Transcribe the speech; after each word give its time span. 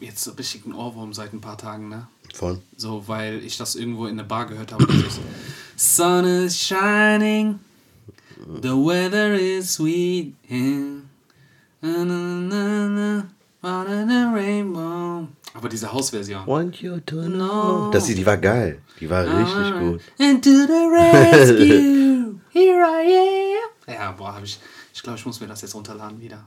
jetzt 0.00 0.22
so 0.22 0.32
richtig 0.32 0.64
einen 0.64 0.74
Ohrwurm 0.74 1.12
seit 1.12 1.32
ein 1.32 1.40
paar 1.40 1.58
Tagen, 1.58 1.88
ne? 1.88 2.06
Von? 2.34 2.60
So, 2.76 3.06
weil 3.06 3.44
ich 3.44 3.56
das 3.56 3.74
irgendwo 3.74 4.06
in 4.06 4.16
der 4.16 4.24
Bar 4.24 4.46
gehört 4.46 4.72
habe. 4.72 4.86
Sun 5.76 6.24
is 6.24 6.56
shining, 6.56 7.58
the 8.62 8.70
weather 8.70 9.34
is 9.34 9.74
sweet, 9.74 10.34
and 10.50 11.02
na, 11.80 12.04
na, 12.04 12.14
na, 12.14 12.88
na, 12.88 13.84
na, 13.84 14.04
na, 14.04 14.32
rainbow. 14.32 15.28
Aber 15.54 15.68
diese 15.68 15.92
Hausversion. 15.92 16.46
Want 16.46 16.80
you 16.80 17.00
to 17.00 17.22
know. 17.22 17.90
Das, 17.90 18.04
die 18.06 18.24
war 18.24 18.36
geil. 18.36 18.80
Die 19.00 19.08
war 19.10 19.24
richtig 19.24 19.80
gut. 19.80 20.00
And 20.18 20.44
to 20.44 20.50
the 20.50 20.88
rescue, 20.92 22.40
here 22.50 22.82
I 22.82 23.56
am. 23.88 23.94
Ja, 23.94 24.12
boah, 24.12 24.34
hab 24.34 24.44
ich, 24.44 24.60
ich 24.94 25.02
glaube, 25.02 25.18
ich 25.18 25.26
muss 25.26 25.40
mir 25.40 25.48
das 25.48 25.62
jetzt 25.62 25.74
runterladen 25.74 26.20
wieder. 26.20 26.44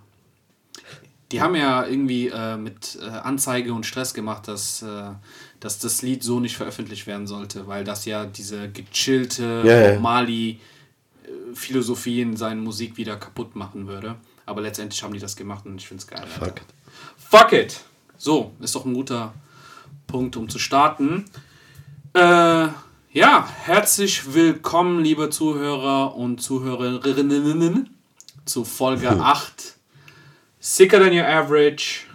Die 1.34 1.42
haben 1.42 1.55
ja 1.55 1.86
irgendwie 1.88 2.28
äh, 2.28 2.58
mit 2.58 3.00
äh, 3.02 3.05
Anzeige 3.10 3.74
und 3.74 3.88
Stress 3.88 4.14
gemacht, 4.14 4.48
dass, 4.48 4.84
äh, 4.84 5.05
dass 5.60 5.80
das 5.80 6.04
Lied 6.04 6.24
so 6.24 6.40
nicht 6.40 6.55
veröffentlicht 6.55 7.08
werden 7.08 7.26
sollte, 7.26 7.66
weil 7.66 7.84
das 7.84 8.05
ja 8.05 8.26
diese 8.26 8.70
gechillte 8.70 9.64
ja. 9.66 9.94
Bob 9.94 10.02
Marley-Philosophie 10.02 12.22
in 12.22 12.38
seinen 12.38 12.64
Musik 12.64 12.98
wieder 12.98 13.18
kaputt 13.18 13.55
machen 13.55 13.88
würde. 13.88 14.14
Aber 14.46 14.62
letztendlich 14.62 15.02
haben 15.02 15.14
die 15.14 15.20
das 15.20 15.36
gemacht 15.36 15.66
und 15.66 15.82
ich 15.82 15.88
finde 15.88 16.02
es 16.02 16.08
geil. 16.08 16.22
Alter. 16.22 16.46
Fuck. 16.46 16.62
Fuck 17.18 17.54
it! 17.54 17.82
So, 18.16 18.52
ist 18.60 18.76
doch 18.76 18.86
ein 18.86 18.94
guter 18.94 19.34
Punkt, 20.05 20.38
um 20.38 20.50
zu 20.50 20.60
starten. 20.60 21.26
Äh, 22.13 22.68
ja, 23.12 23.50
herzlich 23.63 24.36
willkommen, 24.36 25.04
liebe 25.04 25.32
Zuhörer 25.32 26.16
und 26.16 26.44
Zuhörerinnen, 26.44 27.90
zu 28.46 28.66
Folge 28.66 29.10
8. 29.20 29.74
Sicker 30.66 30.98
than 30.98 31.12
your 31.12 31.28
average. 31.28 32.06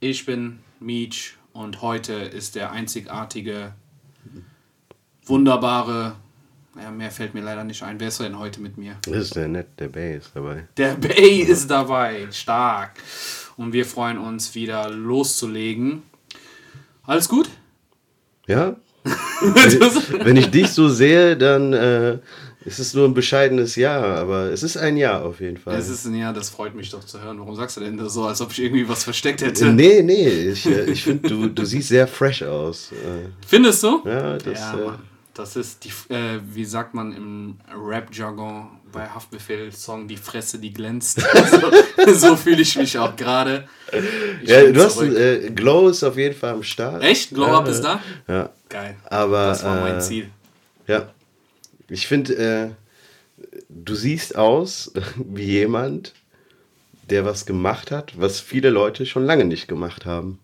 Ich 0.00 0.26
bin 0.26 0.58
Meech 0.80 1.34
und 1.52 1.82
heute 1.82 2.14
ist 2.14 2.56
der 2.56 2.72
einzigartige, 2.72 3.74
wunderbare, 5.24 6.16
ja, 6.76 6.90
mehr 6.90 7.12
fällt 7.12 7.32
mir 7.32 7.42
leider 7.42 7.62
nicht 7.62 7.84
ein. 7.84 8.00
Wer 8.00 8.08
ist 8.08 8.18
denn 8.18 8.40
heute 8.40 8.60
mit 8.60 8.76
mir? 8.76 8.96
Das 9.02 9.14
ist 9.18 9.36
der 9.36 9.46
nett, 9.46 9.68
der 9.78 9.86
Bass 9.86 10.32
dabei. 10.34 10.66
Der 10.76 10.94
Bay 10.94 11.42
ist 11.42 11.70
dabei. 11.70 12.26
Stark. 12.32 12.94
Und 13.56 13.72
wir 13.72 13.86
freuen 13.86 14.18
uns 14.18 14.56
wieder 14.56 14.90
loszulegen. 14.90 16.02
Alles 17.04 17.28
gut? 17.28 17.50
Ja? 18.48 18.74
Wenn 20.24 20.36
ich 20.36 20.50
dich 20.50 20.70
so 20.70 20.88
sehe, 20.88 21.36
dann 21.36 21.72
äh, 21.72 22.18
ist 22.64 22.78
es 22.78 22.94
nur 22.94 23.06
ein 23.06 23.14
bescheidenes 23.14 23.76
Ja, 23.76 24.00
aber 24.00 24.50
es 24.50 24.62
ist 24.62 24.76
ein 24.76 24.96
Ja 24.96 25.20
auf 25.22 25.40
jeden 25.40 25.56
Fall. 25.56 25.76
Es 25.76 25.88
ist 25.88 26.06
ein 26.06 26.14
Ja, 26.14 26.32
das 26.32 26.50
freut 26.50 26.74
mich 26.74 26.90
doch 26.90 27.04
zu 27.04 27.20
hören. 27.20 27.38
Warum 27.38 27.54
sagst 27.56 27.76
du 27.76 27.80
denn 27.80 27.96
das 27.96 28.14
so, 28.14 28.24
als 28.24 28.40
ob 28.40 28.52
ich 28.52 28.62
irgendwie 28.62 28.88
was 28.88 29.04
versteckt 29.04 29.42
hätte? 29.42 29.66
Nee, 29.72 30.02
nee, 30.02 30.28
ich, 30.28 30.66
äh, 30.66 30.84
ich 30.84 31.02
finde, 31.04 31.28
du, 31.28 31.48
du 31.48 31.64
siehst 31.64 31.88
sehr 31.88 32.06
fresh 32.06 32.42
aus. 32.42 32.92
Äh, 32.92 33.28
Findest 33.46 33.82
du? 33.82 34.02
Ja, 34.04 34.38
das, 34.38 34.60
ja, 34.60 34.74
äh, 34.74 34.92
das 35.34 35.56
ist 35.56 35.84
die, 35.84 36.12
äh, 36.12 36.40
wie 36.44 36.64
sagt 36.64 36.94
man 36.94 37.12
im 37.14 37.56
Rap-Jargon 37.74 38.68
bei 38.92 39.08
Haftbefehl-Song, 39.08 40.06
die 40.06 40.16
Fresse, 40.16 40.58
die 40.58 40.72
glänzt. 40.72 41.20
so 41.96 42.12
so 42.14 42.36
fühle 42.36 42.60
ich 42.60 42.76
mich 42.76 42.98
auch 42.98 43.16
gerade. 43.16 43.66
Ja, 44.44 44.70
du 44.70 44.82
hast 44.82 45.00
äh, 45.00 45.50
Glow 45.54 45.88
ist 45.88 46.04
auf 46.04 46.16
jeden 46.16 46.34
Fall 46.34 46.52
am 46.52 46.62
Start. 46.62 47.02
Echt? 47.02 47.30
Glow 47.30 47.46
ja, 47.46 47.58
Up 47.58 47.68
ist 47.68 47.80
da? 47.80 48.00
Ja, 48.28 48.50
Geil. 48.68 48.96
aber 49.08 49.46
Das 49.46 49.64
war 49.64 49.80
mein 49.80 49.96
äh, 49.96 50.00
Ziel. 50.00 50.30
Ja, 50.86 51.11
ich 51.92 52.06
finde, 52.06 52.34
äh, 52.36 52.70
du 53.68 53.94
siehst 53.94 54.36
aus 54.36 54.92
wie 55.16 55.44
jemand, 55.44 56.14
der 57.10 57.24
was 57.24 57.46
gemacht 57.46 57.90
hat, 57.90 58.18
was 58.18 58.40
viele 58.40 58.70
Leute 58.70 59.06
schon 59.06 59.24
lange 59.24 59.44
nicht 59.44 59.68
gemacht 59.68 60.06
haben. 60.06 60.38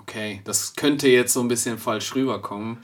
Okay, 0.00 0.40
das 0.44 0.74
könnte 0.74 1.08
jetzt 1.08 1.32
so 1.32 1.40
ein 1.40 1.48
bisschen 1.48 1.78
falsch 1.78 2.14
rüberkommen. 2.14 2.78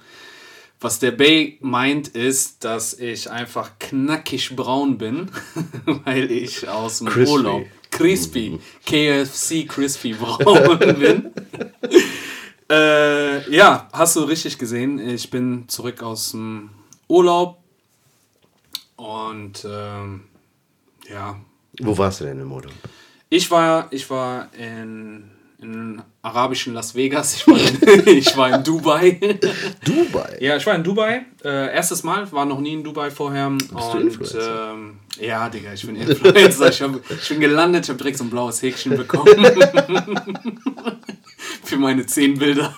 Was 0.80 1.00
der 1.00 1.10
Bay 1.10 1.58
meint, 1.60 2.08
ist, 2.08 2.64
dass 2.64 2.94
ich 2.94 3.28
einfach 3.30 3.72
knackig 3.80 4.54
braun 4.54 4.96
bin, 4.96 5.28
weil 6.04 6.30
ich 6.30 6.68
aus 6.68 6.98
dem 6.98 7.08
Crispy. 7.08 7.32
Urlaub 7.32 7.66
crispy, 7.90 8.60
KFC 8.86 9.66
crispy 9.66 10.14
braun 10.14 10.78
bin. 10.98 11.30
äh, 12.70 13.50
ja, 13.50 13.88
hast 13.92 14.16
du 14.16 14.20
richtig 14.20 14.58
gesehen. 14.58 14.98
Ich 15.00 15.30
bin 15.30 15.64
zurück 15.68 16.02
aus 16.02 16.30
dem 16.32 16.70
Urlaub 17.08 17.58
und 18.96 19.66
ähm, 19.68 20.24
ja, 21.08 21.36
Wo 21.80 21.96
warst 21.96 22.20
du 22.20 22.24
denn 22.24 22.40
im 22.40 22.52
Urlaub? 22.52 22.72
ich 23.30 23.50
war, 23.50 23.88
ich 23.90 24.08
war 24.10 24.48
in, 24.54 25.30
in 25.60 26.02
arabischen 26.22 26.74
Las 26.74 26.94
Vegas. 26.94 27.36
Ich 27.36 27.46
war 27.46 27.58
in, 27.58 28.06
ich 28.18 28.36
war 28.36 28.54
in 28.54 28.64
Dubai. 28.64 29.38
Dubai. 29.84 30.38
Ja, 30.40 30.56
ich 30.56 30.66
war 30.66 30.74
in 30.74 30.82
Dubai. 30.84 31.26
Äh, 31.44 31.74
erstes 31.74 32.02
Mal, 32.02 32.30
war 32.32 32.44
noch 32.44 32.60
nie 32.60 32.74
in 32.74 32.84
Dubai 32.84 33.10
vorher. 33.10 33.50
Bist 33.50 33.70
du 33.70 33.98
Influencer? 33.98 34.72
Ähm, 34.72 34.98
ja, 35.20 35.48
Digga, 35.48 35.72
ich 35.72 35.86
bin 35.86 35.96
Influencer. 35.96 36.70
ich, 36.70 36.82
hab, 36.82 37.10
ich 37.10 37.28
bin 37.28 37.40
gelandet, 37.40 37.84
ich 37.84 37.90
habe 37.90 37.98
direkt 37.98 38.18
so 38.18 38.24
ein 38.24 38.30
blaues 38.30 38.62
Häkchen 38.62 38.96
bekommen. 38.96 39.34
Für 41.64 41.76
meine 41.76 42.06
zehn 42.06 42.38
Bilder. 42.38 42.74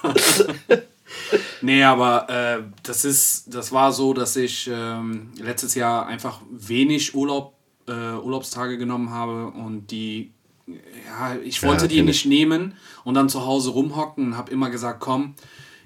nee, 1.63 1.83
aber 1.85 2.29
äh, 2.29 2.63
das 2.83 3.05
ist, 3.05 3.55
das 3.55 3.73
war 3.73 3.93
so, 3.93 4.13
dass 4.15 4.37
ich 4.37 4.69
ähm, 4.73 5.33
letztes 5.39 5.75
Jahr 5.75 6.07
einfach 6.07 6.41
wenig 6.51 7.15
Urlaub, 7.15 7.55
äh, 7.87 7.93
Urlaubstage 7.93 8.79
genommen 8.79 9.11
habe 9.11 9.47
und 9.49 9.91
die, 9.91 10.33
ja, 10.67 11.37
ich 11.43 11.63
wollte 11.63 11.85
Ja, 11.85 11.89
die 11.89 12.03
nicht 12.03 12.27
nehmen 12.27 12.75
und 13.05 13.15
dann 13.15 13.29
zu 13.29 13.45
Hause 13.45 13.71
rumhocken 13.71 14.27
und 14.29 14.37
habe 14.37 14.51
immer 14.53 14.71
gesagt, 14.71 15.01
komm, 15.01 15.35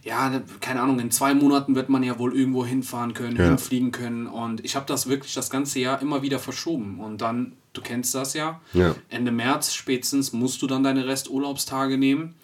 ja, 0.03 0.43
keine 0.61 0.83
Ahnung, 0.83 0.99
in 1.01 1.11
zwei 1.11 1.33
Monaten 1.33 1.75
wird 1.75 1.89
man 1.89 2.03
ja 2.03 2.19
wohl 2.19 2.37
irgendwo 2.37 2.67
hinfahren 2.67 3.15
können, 3.15 3.37
Ja. 3.39 3.45
hinfliegen 3.47 3.91
können. 3.91 4.27
Und 4.27 4.63
ich 4.63 4.77
habe 4.77 4.85
das 4.87 5.09
wirklich 5.09 5.33
das 5.33 5.49
ganze 5.49 5.79
Jahr 5.81 6.03
immer 6.03 6.21
wieder 6.21 6.39
verschoben. 6.39 7.01
Und 7.01 7.23
dann, 7.23 7.55
du 7.73 7.81
kennst 7.81 8.15
das 8.15 8.35
ja, 8.35 8.61
Ja. 8.75 8.95
Ende 9.09 9.33
März 9.33 9.73
spätestens 9.73 10.35
musst 10.35 10.61
du 10.61 10.67
dann 10.67 10.83
deine 10.83 11.07
Resturlaubstage 11.07 11.97
nehmen. 11.97 12.35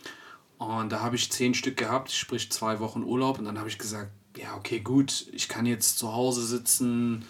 Und 0.60 0.92
da 0.92 1.00
habe 1.00 1.16
ich 1.16 1.32
zehn 1.32 1.54
Stück 1.54 1.78
gehabt, 1.78 2.12
sprich 2.12 2.52
zwei 2.52 2.80
Wochen 2.80 3.02
Urlaub. 3.02 3.38
Und 3.38 3.46
dann 3.46 3.58
habe 3.58 3.70
ich 3.70 3.78
gesagt, 3.78 4.10
ja, 4.36 4.54
okay, 4.58 4.80
gut, 4.80 5.26
ich 5.32 5.48
kann 5.48 5.64
jetzt 5.64 5.98
zu 5.98 6.12
Hause 6.12 6.44
sitzen, 6.44 7.24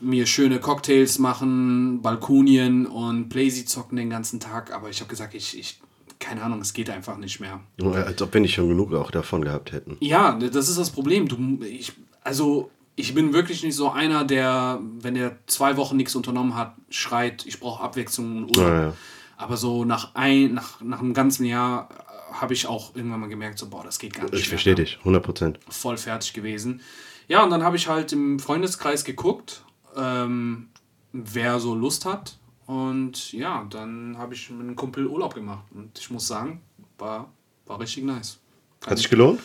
mir 0.00 0.26
schöne 0.26 0.58
Cocktails 0.58 1.20
machen, 1.20 2.02
Balkonien 2.02 2.86
und 2.86 3.28
Playsy 3.28 3.66
zocken 3.66 3.96
den 3.96 4.10
ganzen 4.10 4.40
Tag. 4.40 4.74
Aber 4.74 4.90
ich 4.90 4.98
habe 4.98 5.08
gesagt, 5.08 5.34
ich, 5.34 5.56
ich, 5.56 5.80
keine 6.18 6.42
Ahnung, 6.42 6.60
es 6.60 6.72
geht 6.72 6.90
einfach 6.90 7.18
nicht 7.18 7.38
mehr. 7.38 7.60
Als 7.80 8.20
ob 8.20 8.34
wir 8.34 8.40
nicht 8.40 8.54
schon 8.54 8.68
genug 8.68 8.92
auch 8.94 9.12
davon 9.12 9.42
gehabt 9.42 9.70
hätten. 9.70 9.96
Ja, 10.00 10.32
das 10.32 10.68
ist 10.68 10.76
das 10.76 10.90
Problem. 10.90 11.28
Du, 11.28 11.64
ich, 11.64 11.92
also, 12.24 12.68
ich 12.96 13.14
bin 13.14 13.32
wirklich 13.32 13.62
nicht 13.62 13.76
so 13.76 13.90
einer, 13.90 14.24
der, 14.24 14.80
wenn 14.98 15.14
er 15.14 15.36
zwei 15.46 15.76
Wochen 15.76 15.96
nichts 15.96 16.16
unternommen 16.16 16.56
hat, 16.56 16.74
schreit, 16.88 17.46
ich 17.46 17.60
brauche 17.60 17.80
Abwechslung 17.80 18.38
und 18.38 18.56
Urlaub. 18.56 18.72
Ja, 18.72 18.82
ja. 18.82 18.94
Aber 19.36 19.56
so 19.56 19.84
nach, 19.84 20.16
ein, 20.16 20.52
nach, 20.54 20.80
nach 20.82 20.98
einem 20.98 21.14
ganzen 21.14 21.44
Jahr 21.46 21.88
äh, 21.90 22.09
habe 22.32 22.54
ich 22.54 22.66
auch 22.66 22.94
irgendwann 22.94 23.20
mal 23.20 23.28
gemerkt, 23.28 23.58
so, 23.58 23.68
boah, 23.68 23.82
das 23.84 23.98
geht 23.98 24.14
gar 24.14 24.24
nicht. 24.24 24.34
Ich 24.34 24.48
verstehe 24.48 24.74
ne? 24.74 24.82
dich, 24.82 24.98
100 25.00 25.22
Prozent. 25.22 25.60
Voll 25.68 25.96
fertig 25.96 26.32
gewesen. 26.32 26.80
Ja, 27.28 27.42
und 27.44 27.50
dann 27.50 27.62
habe 27.62 27.76
ich 27.76 27.88
halt 27.88 28.12
im 28.12 28.38
Freundeskreis 28.38 29.04
geguckt, 29.04 29.62
ähm, 29.96 30.68
wer 31.12 31.60
so 31.60 31.74
Lust 31.74 32.04
hat. 32.04 32.38
Und 32.66 33.32
ja, 33.32 33.66
dann 33.70 34.16
habe 34.18 34.34
ich 34.34 34.50
mit 34.50 34.60
einem 34.60 34.76
Kumpel 34.76 35.06
Urlaub 35.06 35.34
gemacht. 35.34 35.64
Und 35.74 35.98
ich 35.98 36.10
muss 36.10 36.26
sagen, 36.26 36.60
war, 36.98 37.30
war 37.66 37.80
richtig 37.80 38.04
nice. 38.04 38.38
Hat 38.86 38.98
sich 38.98 39.10
gelohnt? 39.10 39.40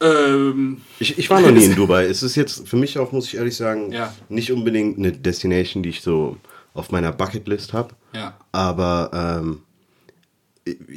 Ähm, 0.00 0.80
Ich, 0.98 1.18
ich 1.18 1.30
war 1.30 1.40
noch 1.40 1.50
nie 1.50 1.64
in 1.66 1.74
Dubai. 1.74 2.04
Es 2.06 2.22
ist 2.22 2.34
jetzt 2.34 2.68
für 2.68 2.76
mich 2.76 2.98
auch, 2.98 3.12
muss 3.12 3.26
ich 3.28 3.36
ehrlich 3.36 3.56
sagen, 3.56 3.92
Ja. 3.92 4.12
nicht 4.28 4.52
unbedingt 4.52 4.98
eine 4.98 5.12
Destination, 5.12 5.82
die 5.82 5.90
ich 5.90 6.02
so 6.02 6.36
auf 6.74 6.90
meiner 6.90 7.12
Bucketlist 7.12 7.72
habe. 7.72 7.94
ja. 8.12 8.36
Aber 8.52 9.10
ähm, 9.40 9.62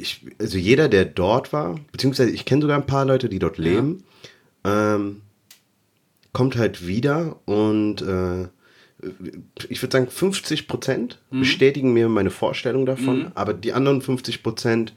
ich, 0.00 0.24
also 0.38 0.58
jeder, 0.58 0.88
der 0.88 1.04
dort 1.04 1.52
war, 1.52 1.78
beziehungsweise 1.92 2.30
ich 2.30 2.44
kenne 2.44 2.62
sogar 2.62 2.76
ein 2.78 2.86
paar 2.86 3.04
Leute, 3.04 3.28
die 3.28 3.38
dort 3.38 3.58
leben, 3.58 4.04
ähm, 4.64 5.22
kommt 6.32 6.56
halt 6.56 6.86
wieder 6.86 7.36
und 7.46 8.02
äh, 8.02 8.48
ich 9.68 9.80
würde 9.82 9.92
sagen 9.96 10.08
50 10.10 10.66
Prozent 10.68 11.18
Mhm. 11.30 11.40
bestätigen 11.40 11.92
mir 11.92 12.08
meine 12.08 12.30
Vorstellung 12.30 12.84
davon, 12.86 13.30
aber 13.34 13.54
die 13.54 13.72
anderen 13.72 14.02
50 14.02 14.42
Prozent 14.42 14.94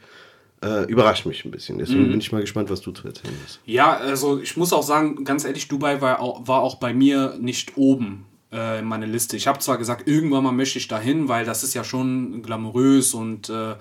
äh, 0.64 0.86
überrascht 0.86 1.26
mich 1.26 1.44
ein 1.46 1.52
bisschen. 1.52 1.78
Deswegen 1.80 2.06
Mhm. 2.08 2.12
bin 2.12 2.20
ich 2.20 2.32
mal 2.32 2.42
gespannt, 2.42 2.70
was 2.70 2.82
du 2.82 2.92
zu 2.92 3.08
erzählen 3.08 3.34
hast. 3.44 3.60
Ja, 3.66 3.98
also 3.98 4.40
ich 4.40 4.58
muss 4.58 4.74
auch 4.74 4.84
sagen, 4.84 5.24
ganz 5.24 5.44
ehrlich, 5.46 5.68
Dubai 5.68 6.02
war 6.02 6.20
auch, 6.20 6.48
war 6.48 6.62
auch 6.62 6.76
bei 6.76 6.94
mir 6.94 7.36
nicht 7.40 7.78
oben 7.78 8.26
äh, 8.52 8.80
in 8.80 8.86
meiner 8.86 9.08
Liste. 9.08 9.38
Ich 9.38 9.48
habe 9.48 9.58
zwar 9.60 9.78
gesagt, 9.80 10.08
irgendwann 10.08 10.44
mal 10.44 10.52
möchte 10.52 10.78
ich 10.78 10.88
dahin, 10.88 11.28
weil 11.30 11.46
das 11.46 11.64
ist 11.64 11.74
ja 11.74 11.84
schon 11.84 12.44
glamourös 12.44 13.14
und 13.16 13.50
äh, 13.50 13.74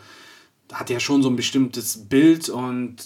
hat 0.72 0.90
ja 0.90 1.00
schon 1.00 1.22
so 1.22 1.28
ein 1.28 1.36
bestimmtes 1.36 2.08
Bild 2.08 2.48
und 2.48 2.96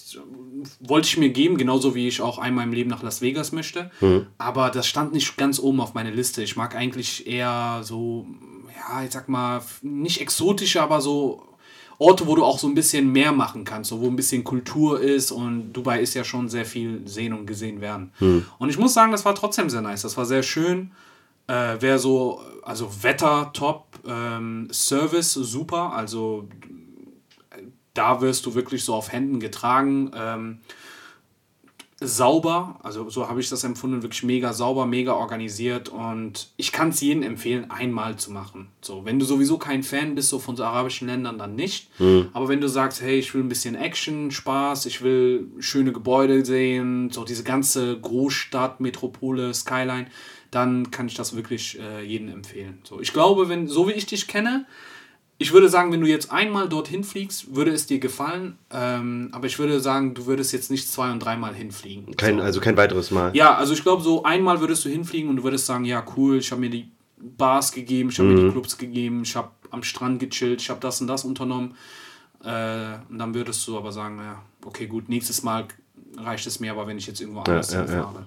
wollte 0.80 1.08
ich 1.08 1.16
mir 1.18 1.30
geben, 1.30 1.56
genauso 1.56 1.94
wie 1.94 2.08
ich 2.08 2.20
auch 2.20 2.38
einmal 2.38 2.64
im 2.64 2.72
Leben 2.72 2.90
nach 2.90 3.02
Las 3.02 3.20
Vegas 3.22 3.52
möchte. 3.52 3.90
Aber 4.38 4.70
das 4.70 4.86
stand 4.86 5.12
nicht 5.12 5.36
ganz 5.36 5.58
oben 5.58 5.80
auf 5.80 5.94
meiner 5.94 6.10
Liste. 6.10 6.42
Ich 6.42 6.56
mag 6.56 6.74
eigentlich 6.74 7.26
eher 7.26 7.80
so, 7.82 8.26
ja, 8.76 9.04
ich 9.04 9.12
sag 9.12 9.28
mal, 9.28 9.62
nicht 9.82 10.20
exotische, 10.20 10.82
aber 10.82 11.00
so 11.00 11.42
Orte, 11.98 12.26
wo 12.26 12.34
du 12.34 12.44
auch 12.44 12.58
so 12.58 12.66
ein 12.66 12.74
bisschen 12.74 13.12
mehr 13.12 13.32
machen 13.32 13.64
kannst, 13.64 13.90
so 13.90 14.00
wo 14.00 14.08
ein 14.08 14.16
bisschen 14.16 14.42
Kultur 14.42 15.00
ist 15.00 15.30
und 15.30 15.72
Dubai 15.72 16.00
ist 16.00 16.14
ja 16.14 16.24
schon 16.24 16.48
sehr 16.48 16.64
viel 16.64 17.02
sehen 17.06 17.32
und 17.32 17.46
gesehen 17.46 17.80
werden. 17.80 18.12
Und 18.58 18.68
ich 18.68 18.78
muss 18.78 18.94
sagen, 18.94 19.12
das 19.12 19.24
war 19.24 19.34
trotzdem 19.34 19.70
sehr 19.70 19.80
nice. 19.80 20.02
Das 20.02 20.16
war 20.16 20.26
sehr 20.26 20.42
schön. 20.42 20.90
Äh, 21.46 21.80
Wäre 21.80 21.98
so, 21.98 22.40
also 22.62 22.90
Wetter 23.02 23.50
top, 23.52 23.86
ähm, 24.06 24.68
Service 24.72 25.34
super, 25.34 25.92
also 25.92 26.48
da 27.94 28.20
wirst 28.20 28.44
du 28.46 28.54
wirklich 28.54 28.84
so 28.84 28.94
auf 28.94 29.12
Händen 29.12 29.40
getragen. 29.40 30.10
Ähm, 30.14 30.58
sauber, 32.00 32.78
also 32.82 33.08
so 33.08 33.28
habe 33.28 33.40
ich 33.40 33.48
das 33.48 33.64
empfunden, 33.64 34.02
wirklich 34.02 34.24
mega 34.24 34.52
sauber, 34.52 34.86
mega 34.86 35.14
organisiert 35.14 35.88
und 35.88 36.48
ich 36.56 36.72
kann 36.72 36.88
es 36.88 37.00
jedem 37.00 37.22
empfehlen, 37.22 37.70
einmal 37.70 38.16
zu 38.16 38.32
machen. 38.32 38.68
So, 38.80 39.04
wenn 39.04 39.18
du 39.18 39.24
sowieso 39.24 39.58
kein 39.58 39.82
Fan 39.82 40.14
bist, 40.14 40.28
so 40.28 40.38
von 40.38 40.56
so 40.56 40.64
arabischen 40.64 41.08
Ländern, 41.08 41.38
dann 41.38 41.54
nicht. 41.54 41.88
Aber 42.32 42.48
wenn 42.48 42.60
du 42.60 42.68
sagst, 42.68 43.00
hey, 43.00 43.18
ich 43.18 43.32
will 43.34 43.42
ein 43.42 43.48
bisschen 43.48 43.74
Action, 43.74 44.30
Spaß, 44.30 44.86
ich 44.86 45.02
will 45.02 45.48
schöne 45.60 45.92
Gebäude 45.92 46.44
sehen, 46.44 47.10
so 47.10 47.24
diese 47.24 47.44
ganze 47.44 47.98
Großstadt, 47.98 48.80
Metropole, 48.80 49.54
Skyline, 49.54 50.06
dann 50.50 50.90
kann 50.90 51.06
ich 51.06 51.14
das 51.14 51.34
wirklich 51.34 51.78
äh, 51.80 52.02
jedem 52.04 52.28
empfehlen. 52.28 52.78
So, 52.84 53.00
ich 53.00 53.12
glaube, 53.12 53.48
wenn, 53.48 53.66
so 53.66 53.88
wie 53.88 53.92
ich 53.92 54.06
dich 54.06 54.28
kenne, 54.28 54.66
ich 55.38 55.52
würde 55.52 55.68
sagen, 55.68 55.92
wenn 55.92 56.00
du 56.00 56.06
jetzt 56.06 56.30
einmal 56.30 56.68
dorthin 56.68 57.02
fliegst, 57.02 57.54
würde 57.54 57.72
es 57.72 57.86
dir 57.86 57.98
gefallen. 57.98 58.56
Ähm, 58.70 59.30
aber 59.32 59.46
ich 59.46 59.58
würde 59.58 59.80
sagen, 59.80 60.14
du 60.14 60.26
würdest 60.26 60.52
jetzt 60.52 60.70
nicht 60.70 60.88
zwei- 60.88 61.10
und 61.10 61.18
dreimal 61.20 61.54
hinfliegen. 61.54 62.16
Kein, 62.16 62.40
also 62.40 62.60
kein 62.60 62.76
weiteres 62.76 63.10
Mal. 63.10 63.34
Ja, 63.34 63.56
also 63.56 63.72
ich 63.72 63.82
glaube, 63.82 64.02
so 64.02 64.22
einmal 64.22 64.60
würdest 64.60 64.84
du 64.84 64.88
hinfliegen 64.88 65.28
und 65.28 65.36
du 65.36 65.44
würdest 65.44 65.66
sagen, 65.66 65.84
ja, 65.84 66.04
cool, 66.16 66.38
ich 66.38 66.50
habe 66.52 66.60
mir 66.60 66.70
die 66.70 66.88
Bars 67.18 67.72
gegeben, 67.72 68.10
ich 68.10 68.18
habe 68.18 68.28
mir 68.28 68.44
die 68.44 68.50
Clubs 68.50 68.78
gegeben, 68.78 69.22
ich 69.22 69.34
habe 69.34 69.50
am 69.70 69.82
Strand 69.82 70.20
gechillt, 70.20 70.60
ich 70.60 70.70
habe 70.70 70.80
das 70.80 71.00
und 71.00 71.08
das 71.08 71.24
unternommen. 71.24 71.74
Äh, 72.44 72.98
und 73.08 73.18
dann 73.18 73.34
würdest 73.34 73.66
du 73.66 73.76
aber 73.76 73.90
sagen, 73.90 74.18
ja, 74.18 74.42
okay, 74.64 74.86
gut, 74.86 75.08
nächstes 75.08 75.42
Mal 75.42 75.66
reicht 76.16 76.46
es 76.46 76.60
mir 76.60 76.70
aber, 76.70 76.86
wenn 76.86 76.98
ich 76.98 77.06
jetzt 77.06 77.20
irgendwo 77.20 77.40
anders 77.40 77.72
ja, 77.72 77.80
ja. 77.80 77.86
hinfahre. 77.86 78.26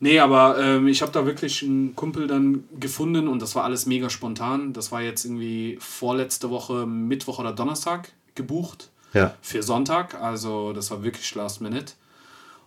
Nee, 0.00 0.18
aber 0.18 0.58
ähm, 0.58 0.86
ich 0.88 1.02
habe 1.02 1.12
da 1.12 1.24
wirklich 1.24 1.62
einen 1.62 1.94
Kumpel 1.96 2.26
dann 2.26 2.64
gefunden 2.78 3.28
und 3.28 3.40
das 3.40 3.54
war 3.54 3.64
alles 3.64 3.86
mega 3.86 4.10
spontan. 4.10 4.72
Das 4.72 4.92
war 4.92 5.00
jetzt 5.02 5.24
irgendwie 5.24 5.76
vorletzte 5.80 6.50
Woche, 6.50 6.84
Mittwoch 6.86 7.38
oder 7.38 7.52
Donnerstag 7.52 8.12
gebucht 8.34 8.90
Ja. 9.12 9.34
für 9.40 9.62
Sonntag. 9.62 10.20
Also 10.20 10.72
das 10.72 10.90
war 10.90 11.02
wirklich 11.02 11.34
last 11.34 11.60
minute. 11.60 11.94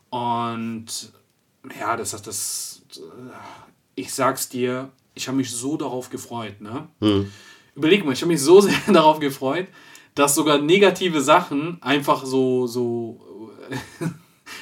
Und 0.10 0.86
ja, 1.80 1.96
das 1.98 2.14
hat 2.14 2.26
das. 2.28 2.82
Ich 3.96 4.14
sag's 4.14 4.48
dir, 4.50 4.90
ich 5.14 5.28
habe 5.28 5.38
mich 5.38 5.52
so 5.52 5.76
darauf 5.78 6.10
gefreut. 6.10 6.62
Ne? 6.62 6.88
Überleg 7.76 8.06
mal, 8.06 8.14
ich 8.14 8.22
habe 8.22 8.32
mich 8.32 8.42
so 8.42 8.62
sehr 8.62 8.74
darauf 8.88 9.20
gefreut, 9.20 9.68
dass 10.16 10.34
sogar 10.36 10.60
negative 10.60 11.22
Sachen 11.22 11.78
einfach 11.82 12.26
so 12.26 12.66
so. 12.68 13.52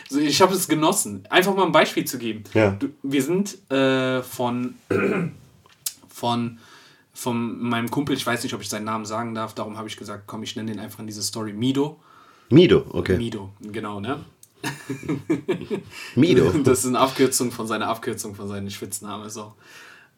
So 0.10 0.19
ich 0.19 0.42
habe 0.42 0.54
es 0.54 0.68
genossen. 0.68 1.25
Einfach 1.30 1.56
mal 1.56 1.66
ein 1.66 1.72
Beispiel 1.72 2.06
zu 2.06 2.18
geben. 2.18 2.44
Ja. 2.54 2.72
Du, 2.72 2.90
wir 3.04 3.22
sind 3.24 3.57
äh, 3.72 4.22
von 4.22 4.75
von 6.10 6.60
von 7.13 7.60
meinem 7.62 7.90
Kumpel, 7.90 8.16
ich 8.16 8.25
weiß 8.25 8.44
nicht, 8.44 8.54
ob 8.54 8.62
ich 8.62 8.68
seinen 8.69 8.84
Namen 8.84 9.06
sagen 9.06 9.34
darf, 9.34 9.54
darum 9.54 9.78
habe 9.78 9.88
ich 9.88 9.96
gesagt, 9.96 10.24
komm, 10.28 10.44
ich 10.44 10.56
nenne 10.57 10.72
den 10.72 10.81
einfach 10.81 11.00
in 11.00 11.07
diese 11.07 11.24
Story 11.24 11.54
Mido. 11.54 11.98
Mido, 12.50 12.86
okay. 12.90 13.18
Mido, 13.18 13.54
genau, 13.62 14.00
ne? 14.02 14.19
Mido. 16.16 16.51
Das 16.63 16.80
ist 16.80 16.88
eine 16.88 17.00
Abkürzung 17.00 17.51
von 17.51 17.68
seiner 17.68 17.88
Abkürzung 17.88 18.36
von 18.36 18.48
seinem 18.48 18.69
Spitzname. 18.69 19.30
So. 19.30 19.54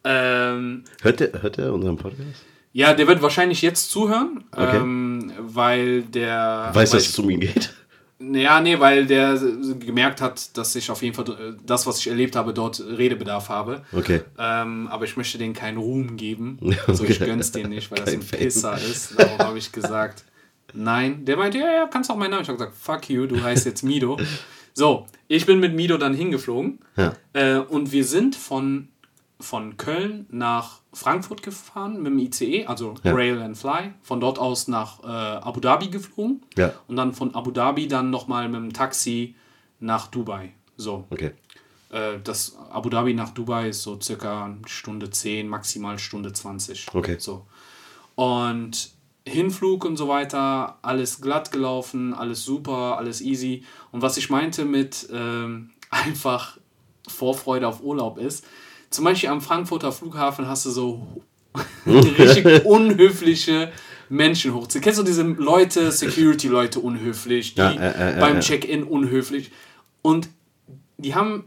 Ähm, 0.03 0.83
Hört 1.01 1.21
er, 1.21 1.41
hört 1.41 1.57
er 1.57 1.73
unseren 1.73 1.97
Podcast? 1.97 2.45
ja, 2.73 2.93
der 2.93 3.07
wird 3.07 3.21
wahrscheinlich 3.21 3.61
jetzt 3.61 3.91
zuhören, 3.91 4.43
Okay. 4.51 4.77
ähm, 4.77 5.31
weil 5.39 6.03
der. 6.03 6.69
Weiß, 6.73 6.91
weil 6.91 6.99
dass 6.99 7.09
es 7.09 7.19
um 7.19 7.29
ihn 7.29 7.39
geht? 7.41 7.73
Ja, 8.19 8.59
nee, 8.61 8.79
weil 8.79 9.05
der 9.05 9.39
gemerkt 9.79 10.21
hat, 10.21 10.57
dass 10.57 10.75
ich 10.75 10.89
auf 10.89 11.03
jeden 11.03 11.13
Fall 11.15 11.29
äh, 11.29 11.53
das, 11.65 11.85
was 11.85 11.99
ich 11.99 12.07
erlebt 12.07 12.35
habe, 12.35 12.53
dort 12.53 12.79
Redebedarf 12.79 13.49
habe. 13.49 13.83
Okay. 13.91 14.21
Ähm, 14.39 14.87
aber 14.87 15.05
ich 15.05 15.17
möchte 15.17 15.37
denen 15.37 15.53
keinen 15.53 15.77
Ruhm 15.77 16.17
geben. 16.17 16.57
Okay. 16.67 16.77
Also 16.87 17.03
ich 17.05 17.19
gönn's 17.19 17.51
denen 17.51 17.69
nicht, 17.69 17.91
weil 17.91 17.99
das 17.99 18.09
Kein 18.09 18.19
ein 18.19 18.23
Fame. 18.23 18.39
Pisser 18.39 18.75
ist. 18.77 19.19
Darum 19.19 19.37
habe 19.39 19.57
ich 19.57 19.71
gesagt, 19.71 20.23
nein. 20.73 21.25
Der 21.25 21.37
meinte, 21.37 21.57
ja, 21.59 21.71
ja, 21.71 21.87
kannst 21.87 22.09
auch 22.09 22.15
meinen 22.15 22.31
Namen. 22.31 22.43
Ich 22.43 22.49
habe 22.49 22.57
gesagt, 22.57 22.77
fuck 22.77 23.09
you, 23.09 23.25
du 23.27 23.41
heißt 23.41 23.65
jetzt 23.65 23.83
Mido. 23.83 24.17
So, 24.73 25.07
ich 25.27 25.47
bin 25.47 25.59
mit 25.59 25.73
Mido 25.73 25.97
dann 25.97 26.13
hingeflogen. 26.13 26.77
Ja. 26.97 27.13
Äh, 27.33 27.57
und 27.57 27.91
wir 27.91 28.03
sind 28.05 28.35
von, 28.35 28.89
von 29.39 29.77
Köln 29.77 30.25
nach 30.29 30.79
Frankfurt 30.93 31.43
gefahren 31.43 32.01
mit 32.01 32.07
dem 32.11 32.19
ICE, 32.19 32.65
also 32.65 32.95
Ja. 33.03 33.13
Rail 33.13 33.41
and 33.41 33.57
Fly. 33.57 33.93
Von 34.01 34.19
dort 34.19 34.39
aus 34.39 34.67
nach 34.67 35.03
äh, 35.03 35.07
Abu 35.07 35.59
Dhabi 35.59 35.89
geflogen. 35.89 36.41
Ja. 36.57 36.73
Und 36.87 36.95
dann 36.95 37.13
von 37.13 37.35
Abu 37.35 37.51
Dhabi 37.51 37.87
dann 37.87 38.09
nochmal 38.09 38.49
mit 38.49 38.61
dem 38.61 38.73
Taxi 38.73 39.35
nach 39.79 40.07
Dubai. 40.07 40.53
So. 40.75 41.05
Okay. 41.11 41.31
Äh, 41.91 42.19
das 42.23 42.57
Abu 42.71 42.89
Dhabi 42.89 43.13
nach 43.13 43.29
Dubai 43.29 43.69
ist 43.69 43.83
so 43.83 43.99
circa 44.01 44.55
Stunde 44.65 45.09
10, 45.09 45.47
maximal 45.47 45.99
Stunde 45.99 46.33
20. 46.33 46.87
Okay. 46.93 47.17
So. 47.19 47.45
Und 48.15 48.91
Hinflug 49.27 49.85
und 49.85 49.97
so 49.97 50.07
weiter, 50.07 50.79
alles 50.81 51.21
glatt 51.21 51.51
gelaufen, 51.51 52.13
alles 52.13 52.43
super, 52.43 52.97
alles 52.97 53.21
easy. 53.21 53.63
Und 53.91 54.01
was 54.01 54.17
ich 54.17 54.29
meinte 54.29 54.65
mit 54.65 55.07
ähm, 55.11 55.71
einfach 55.91 56.57
Vorfreude 57.07 57.67
auf 57.67 57.81
Urlaub 57.83 58.17
ist, 58.17 58.45
zum 58.97 59.05
Beispiel 59.05 59.29
am 59.29 59.41
Frankfurter 59.41 59.91
Flughafen 59.91 60.47
hast 60.47 60.65
du 60.65 60.71
so 60.71 61.07
richtig 61.85 62.65
unhöfliche 62.65 63.71
Menschen 64.09 64.55
hochziehen. 64.55 64.83
Kennst 64.83 64.99
du 64.99 65.03
diese 65.03 65.21
Leute, 65.21 65.91
Security-Leute 65.91 66.79
unhöflich, 66.79 67.53
die 67.53 67.61
Ja, 67.61 67.71
äh, 67.73 68.17
äh, 68.17 68.19
beim. 68.19 68.39
Check-in 68.39 68.83
unhöflich. 68.83 69.51
Und 70.01 70.29
die 70.97 71.13
haben, 71.13 71.45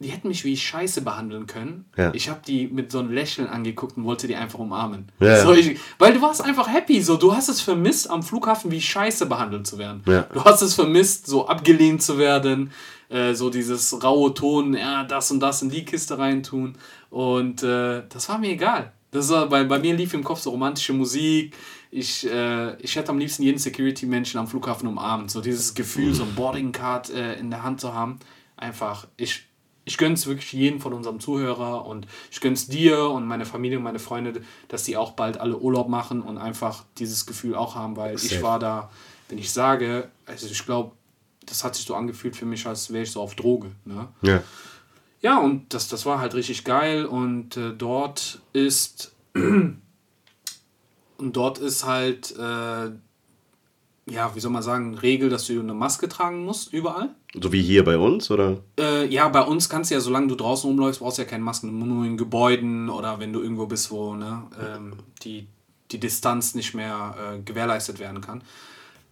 die 0.00 0.08
hätten 0.08 0.26
mich 0.26 0.44
wie 0.44 0.56
Scheiße 0.56 1.02
behandeln 1.02 1.46
können. 1.46 1.84
Ja. 1.96 2.12
Ich 2.12 2.28
habe 2.28 2.40
die 2.44 2.66
mit 2.66 2.90
so 2.90 2.98
einem 2.98 3.12
Lächeln 3.12 3.46
angeguckt 3.46 3.96
und 3.96 4.02
wollte 4.02 4.26
die 4.26 4.34
einfach 4.34 4.58
umarmen. 4.58 5.12
Ja. 5.20 5.42
So, 5.42 5.52
ich, 5.52 5.78
weil 6.00 6.12
du 6.12 6.20
warst 6.22 6.42
einfach 6.42 6.66
happy. 6.68 7.00
So, 7.02 7.16
du 7.16 7.36
hast 7.36 7.48
es 7.48 7.60
vermisst, 7.60 8.10
am 8.10 8.24
Flughafen 8.24 8.72
wie 8.72 8.80
Scheiße 8.80 9.26
behandelt 9.26 9.64
zu 9.64 9.78
werden. 9.78 10.02
Du 10.04 10.44
hast 10.44 10.60
es 10.62 10.74
vermisst, 10.74 11.28
so 11.28 11.46
abgelehnt 11.46 12.02
zu 12.02 12.18
werden. 12.18 12.72
Äh, 13.10 13.34
so 13.34 13.50
dieses 13.50 14.02
raue 14.02 14.32
Ton, 14.34 14.74
ja, 14.74 15.02
das 15.02 15.30
und 15.32 15.40
das 15.40 15.62
in 15.62 15.68
die 15.68 15.84
Kiste 15.84 16.16
reintun. 16.16 16.76
Und 17.10 17.62
äh, 17.62 18.04
das 18.08 18.28
war 18.28 18.38
mir 18.38 18.50
egal. 18.50 18.92
Das 19.10 19.28
war, 19.30 19.48
bei, 19.48 19.64
bei 19.64 19.80
mir 19.80 19.94
lief 19.94 20.14
im 20.14 20.22
Kopf 20.22 20.40
so 20.40 20.50
romantische 20.50 20.92
Musik. 20.92 21.56
Ich, 21.90 22.24
äh, 22.30 22.76
ich 22.76 22.94
hätte 22.94 23.10
am 23.10 23.18
liebsten 23.18 23.42
jeden 23.42 23.58
Security-Menschen 23.58 24.38
am 24.38 24.46
Flughafen 24.46 24.86
umarmt. 24.86 25.32
So 25.32 25.40
dieses 25.40 25.74
Gefühl, 25.74 26.14
so 26.14 26.22
ein 26.22 26.36
Boarding-Card 26.36 27.10
äh, 27.10 27.34
in 27.34 27.50
der 27.50 27.64
Hand 27.64 27.80
zu 27.80 27.92
haben. 27.92 28.20
Einfach, 28.56 29.08
ich, 29.16 29.46
ich 29.84 29.98
gönn's 29.98 30.28
wirklich 30.28 30.52
jedem 30.52 30.80
von 30.80 30.92
unserem 30.92 31.18
Zuhörer 31.18 31.86
und 31.86 32.06
ich 32.30 32.40
gönn's 32.40 32.68
dir 32.68 33.10
und 33.10 33.26
meine 33.26 33.44
Familie 33.44 33.78
und 33.78 33.84
meine 33.84 33.98
Freunde, 33.98 34.42
dass 34.68 34.84
die 34.84 34.96
auch 34.96 35.12
bald 35.12 35.38
alle 35.40 35.58
Urlaub 35.58 35.88
machen 35.88 36.22
und 36.22 36.38
einfach 36.38 36.84
dieses 36.98 37.26
Gefühl 37.26 37.56
auch 37.56 37.74
haben, 37.74 37.96
weil 37.96 38.14
ich 38.14 38.28
Safe. 38.28 38.42
war 38.42 38.60
da, 38.60 38.90
wenn 39.28 39.38
ich 39.38 39.50
sage, 39.50 40.10
also 40.26 40.46
ich 40.46 40.64
glaube, 40.64 40.92
das 41.46 41.64
hat 41.64 41.74
sich 41.74 41.84
so 41.84 41.94
angefühlt 41.94 42.36
für 42.36 42.46
mich, 42.46 42.66
als 42.66 42.92
wäre 42.92 43.02
ich 43.02 43.10
so 43.10 43.20
auf 43.20 43.34
Droge. 43.34 43.72
Ne? 43.84 44.08
Ja. 44.22 44.42
Ja, 45.22 45.38
und 45.38 45.74
das, 45.74 45.88
das 45.88 46.06
war 46.06 46.18
halt 46.18 46.34
richtig 46.34 46.64
geil 46.64 47.04
und 47.04 47.56
äh, 47.58 47.74
dort 47.76 48.40
ist 48.54 49.12
und 49.34 49.76
dort 51.18 51.58
ist 51.58 51.84
halt 51.84 52.34
äh, 52.38 52.90
ja, 54.10 54.34
wie 54.34 54.40
soll 54.40 54.50
man 54.50 54.62
sagen, 54.62 54.94
Regel, 54.94 55.28
dass 55.28 55.46
du 55.46 55.58
eine 55.58 55.74
Maske 55.74 56.08
tragen 56.08 56.44
musst, 56.44 56.72
überall. 56.72 57.10
So 57.40 57.52
wie 57.52 57.62
hier 57.62 57.84
bei 57.84 57.96
uns, 57.96 58.30
oder? 58.30 58.58
Äh, 58.78 59.06
ja, 59.06 59.28
bei 59.28 59.42
uns 59.42 59.68
kannst 59.68 59.90
du 59.90 59.94
ja, 59.94 60.00
solange 60.00 60.26
du 60.26 60.34
draußen 60.34 60.68
rumläufst, 60.68 61.00
brauchst 61.00 61.18
du 61.18 61.22
ja 61.22 61.28
keine 61.28 61.44
Masken, 61.44 61.78
nur 61.78 62.04
in 62.04 62.16
Gebäuden 62.16 62.88
oder 62.88 63.20
wenn 63.20 63.32
du 63.32 63.40
irgendwo 63.40 63.66
bist, 63.66 63.90
wo 63.90 64.14
ne, 64.14 64.42
ähm, 64.60 64.94
die, 65.22 65.46
die 65.92 66.00
Distanz 66.00 66.54
nicht 66.54 66.74
mehr 66.74 67.14
äh, 67.18 67.38
gewährleistet 67.40 67.98
werden 67.98 68.20
kann. 68.20 68.42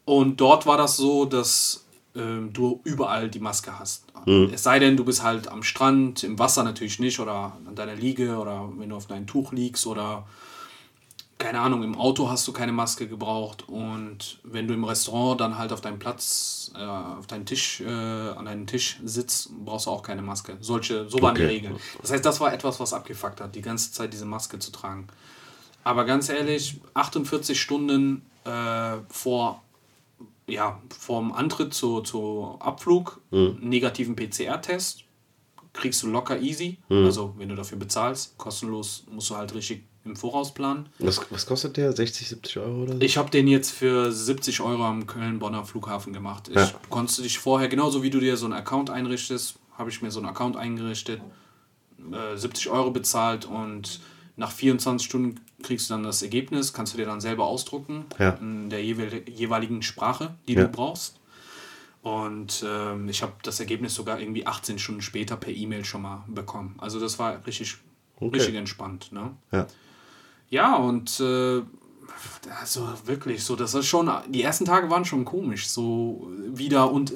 Und 0.04 0.40
dort 0.40 0.66
war 0.66 0.76
das 0.76 0.96
so, 0.96 1.26
dass 1.26 1.84
ähm, 2.18 2.52
du 2.52 2.80
überall 2.84 3.28
die 3.30 3.40
Maske 3.40 3.78
hast. 3.78 4.04
Es 4.52 4.62
sei 4.62 4.78
denn, 4.78 4.96
du 4.96 5.04
bist 5.04 5.22
halt 5.22 5.48
am 5.48 5.62
Strand, 5.62 6.22
im 6.24 6.38
Wasser 6.38 6.62
natürlich 6.64 6.98
nicht 6.98 7.18
oder 7.20 7.56
an 7.66 7.74
deiner 7.74 7.94
Liege 7.94 8.36
oder 8.36 8.68
wenn 8.76 8.90
du 8.90 8.96
auf 8.96 9.06
deinem 9.06 9.26
Tuch 9.26 9.52
liegst 9.52 9.86
oder 9.86 10.26
keine 11.38 11.60
Ahnung, 11.60 11.84
im 11.84 11.96
Auto 11.96 12.28
hast 12.28 12.48
du 12.48 12.52
keine 12.52 12.72
Maske 12.72 13.06
gebraucht 13.06 13.68
und 13.68 14.40
wenn 14.42 14.66
du 14.66 14.74
im 14.74 14.82
Restaurant 14.82 15.40
dann 15.40 15.56
halt 15.56 15.72
auf 15.72 15.80
deinem 15.80 16.00
Platz, 16.00 16.72
äh, 16.76 16.82
auf 16.82 17.28
deinem 17.28 17.46
Tisch, 17.46 17.80
äh, 17.80 17.86
an 17.86 18.44
deinem 18.46 18.66
Tisch 18.66 18.98
sitzt, 19.04 19.50
brauchst 19.64 19.86
du 19.86 19.90
auch 19.90 20.02
keine 20.02 20.20
Maske. 20.20 20.56
Solche, 20.60 21.08
so 21.08 21.22
waren 21.22 21.36
die 21.36 21.42
Okay. 21.42 21.50
Regeln. 21.52 21.76
Das 22.02 22.10
heißt, 22.10 22.24
das 22.26 22.40
war 22.40 22.52
etwas, 22.52 22.80
was 22.80 22.92
abgefuckt 22.92 23.40
hat, 23.40 23.54
die 23.54 23.62
ganze 23.62 23.92
Zeit 23.92 24.12
diese 24.12 24.24
Maske 24.26 24.58
zu 24.58 24.72
tragen. 24.72 25.06
Aber 25.84 26.04
ganz 26.04 26.28
ehrlich, 26.28 26.80
48 26.94 27.58
Stunden 27.60 28.22
äh, 28.44 28.96
vor, 29.08 29.62
ja, 30.48 30.80
vorm 30.98 31.32
Antritt 31.32 31.74
zu, 31.74 32.00
zu 32.00 32.56
Abflug, 32.60 33.20
negativen 33.30 34.16
PCR-Test, 34.16 35.04
kriegst 35.72 36.02
du 36.02 36.08
locker 36.08 36.40
easy. 36.40 36.78
Also 36.88 37.34
wenn 37.38 37.48
du 37.48 37.54
dafür 37.54 37.78
bezahlst, 37.78 38.36
kostenlos 38.38 39.04
musst 39.10 39.30
du 39.30 39.36
halt 39.36 39.54
richtig 39.54 39.84
im 40.04 40.16
Voraus 40.16 40.54
planen. 40.54 40.88
Was, 41.00 41.20
was 41.30 41.44
kostet 41.46 41.76
der? 41.76 41.92
60, 41.92 42.28
70 42.28 42.58
Euro 42.58 42.82
oder 42.84 42.94
so? 42.94 43.00
Ich 43.02 43.18
habe 43.18 43.30
den 43.30 43.46
jetzt 43.46 43.70
für 43.72 44.10
70 44.10 44.60
Euro 44.62 44.84
am 44.84 45.06
Köln-Bonner 45.06 45.64
Flughafen 45.64 46.12
gemacht. 46.14 46.48
Ich 46.48 46.54
Ja. 46.56 46.72
konnte 46.88 47.20
dich 47.22 47.38
vorher, 47.38 47.68
genauso 47.68 48.02
wie 48.02 48.10
du 48.10 48.18
dir 48.18 48.36
so 48.38 48.46
einen 48.46 48.54
Account 48.54 48.88
einrichtest, 48.90 49.58
habe 49.76 49.90
ich 49.90 50.00
mir 50.02 50.10
so 50.10 50.18
einen 50.18 50.28
Account 50.28 50.56
eingerichtet, 50.56 51.20
äh, 52.10 52.36
70 52.36 52.70
Euro 52.70 52.90
bezahlt 52.90 53.44
und 53.44 54.00
nach 54.36 54.50
24 54.50 55.06
Stunden 55.06 55.40
kriegst 55.62 55.90
du 55.90 55.94
dann 55.94 56.04
das 56.04 56.22
Ergebnis, 56.22 56.72
kannst 56.72 56.94
du 56.94 56.98
dir 56.98 57.06
dann 57.06 57.20
selber 57.20 57.46
ausdrucken 57.46 58.04
Ja. 58.18 58.30
in 58.40 58.70
der 58.70 58.82
jeweil- 58.84 59.28
jeweiligen 59.28 59.82
Sprache, 59.82 60.34
die 60.46 60.54
Ja. 60.54 60.62
du 60.64 60.68
brauchst. 60.68 61.16
Und 62.02 62.64
ähm, 62.66 63.08
ich 63.08 63.22
habe 63.22 63.32
das 63.42 63.58
Ergebnis 63.60 63.94
sogar 63.94 64.20
irgendwie 64.20 64.46
18 64.46 64.78
Stunden 64.78 65.02
später 65.02 65.36
per 65.36 65.52
E-Mail 65.52 65.84
schon 65.84 66.02
mal 66.02 66.24
bekommen. 66.28 66.76
Also 66.78 67.00
das 67.00 67.18
war 67.18 67.44
richtig, 67.46 67.76
richtig 68.20 68.54
entspannt. 68.54 69.10
Ne? 69.12 69.32
Ja. 69.50 69.66
Ja, 70.48 70.76
und 70.76 71.18
äh, 71.20 71.60
also 72.60 72.88
wirklich 73.04 73.44
so, 73.44 73.56
das 73.56 73.74
ist 73.74 73.86
schon, 73.86 74.10
die 74.28 74.42
ersten 74.42 74.64
Tage 74.64 74.88
waren 74.90 75.04
schon 75.04 75.24
komisch, 75.24 75.68
so 75.68 76.30
wieder 76.46 76.90
und 76.90 77.12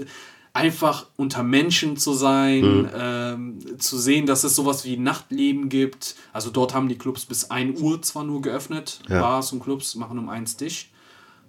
einfach 0.54 1.06
unter 1.16 1.42
Menschen 1.42 1.96
zu 1.96 2.12
sein, 2.12 2.88
ähm, 2.94 3.78
zu 3.78 3.98
sehen, 3.98 4.26
dass 4.26 4.44
es 4.44 4.54
sowas 4.54 4.84
wie 4.84 4.96
Nachtleben 4.98 5.68
gibt. 5.68 6.14
Also 6.32 6.50
dort 6.50 6.74
haben 6.74 6.88
die 6.88 6.98
Clubs 6.98 7.24
bis 7.24 7.50
1 7.50 7.80
Uhr 7.80 8.02
zwar 8.02 8.24
nur 8.24 8.42
geöffnet, 8.42 9.00
Ja. 9.08 9.20
Bars 9.20 9.52
und 9.52 9.60
Clubs 9.62 9.94
machen 9.94 10.18
um 10.18 10.28
1 10.28 10.56
dicht, 10.58 10.90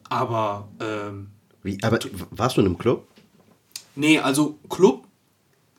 aber 0.10 0.70
ähm, 0.80 1.32
Wie, 1.64 1.78
aber 1.84 2.00
warst 2.32 2.58
du 2.58 2.62
in 2.62 2.68
einem 2.68 2.78
Club? 2.78 3.06
Nee, 3.96 4.20
also 4.20 4.58
Club, 4.70 5.03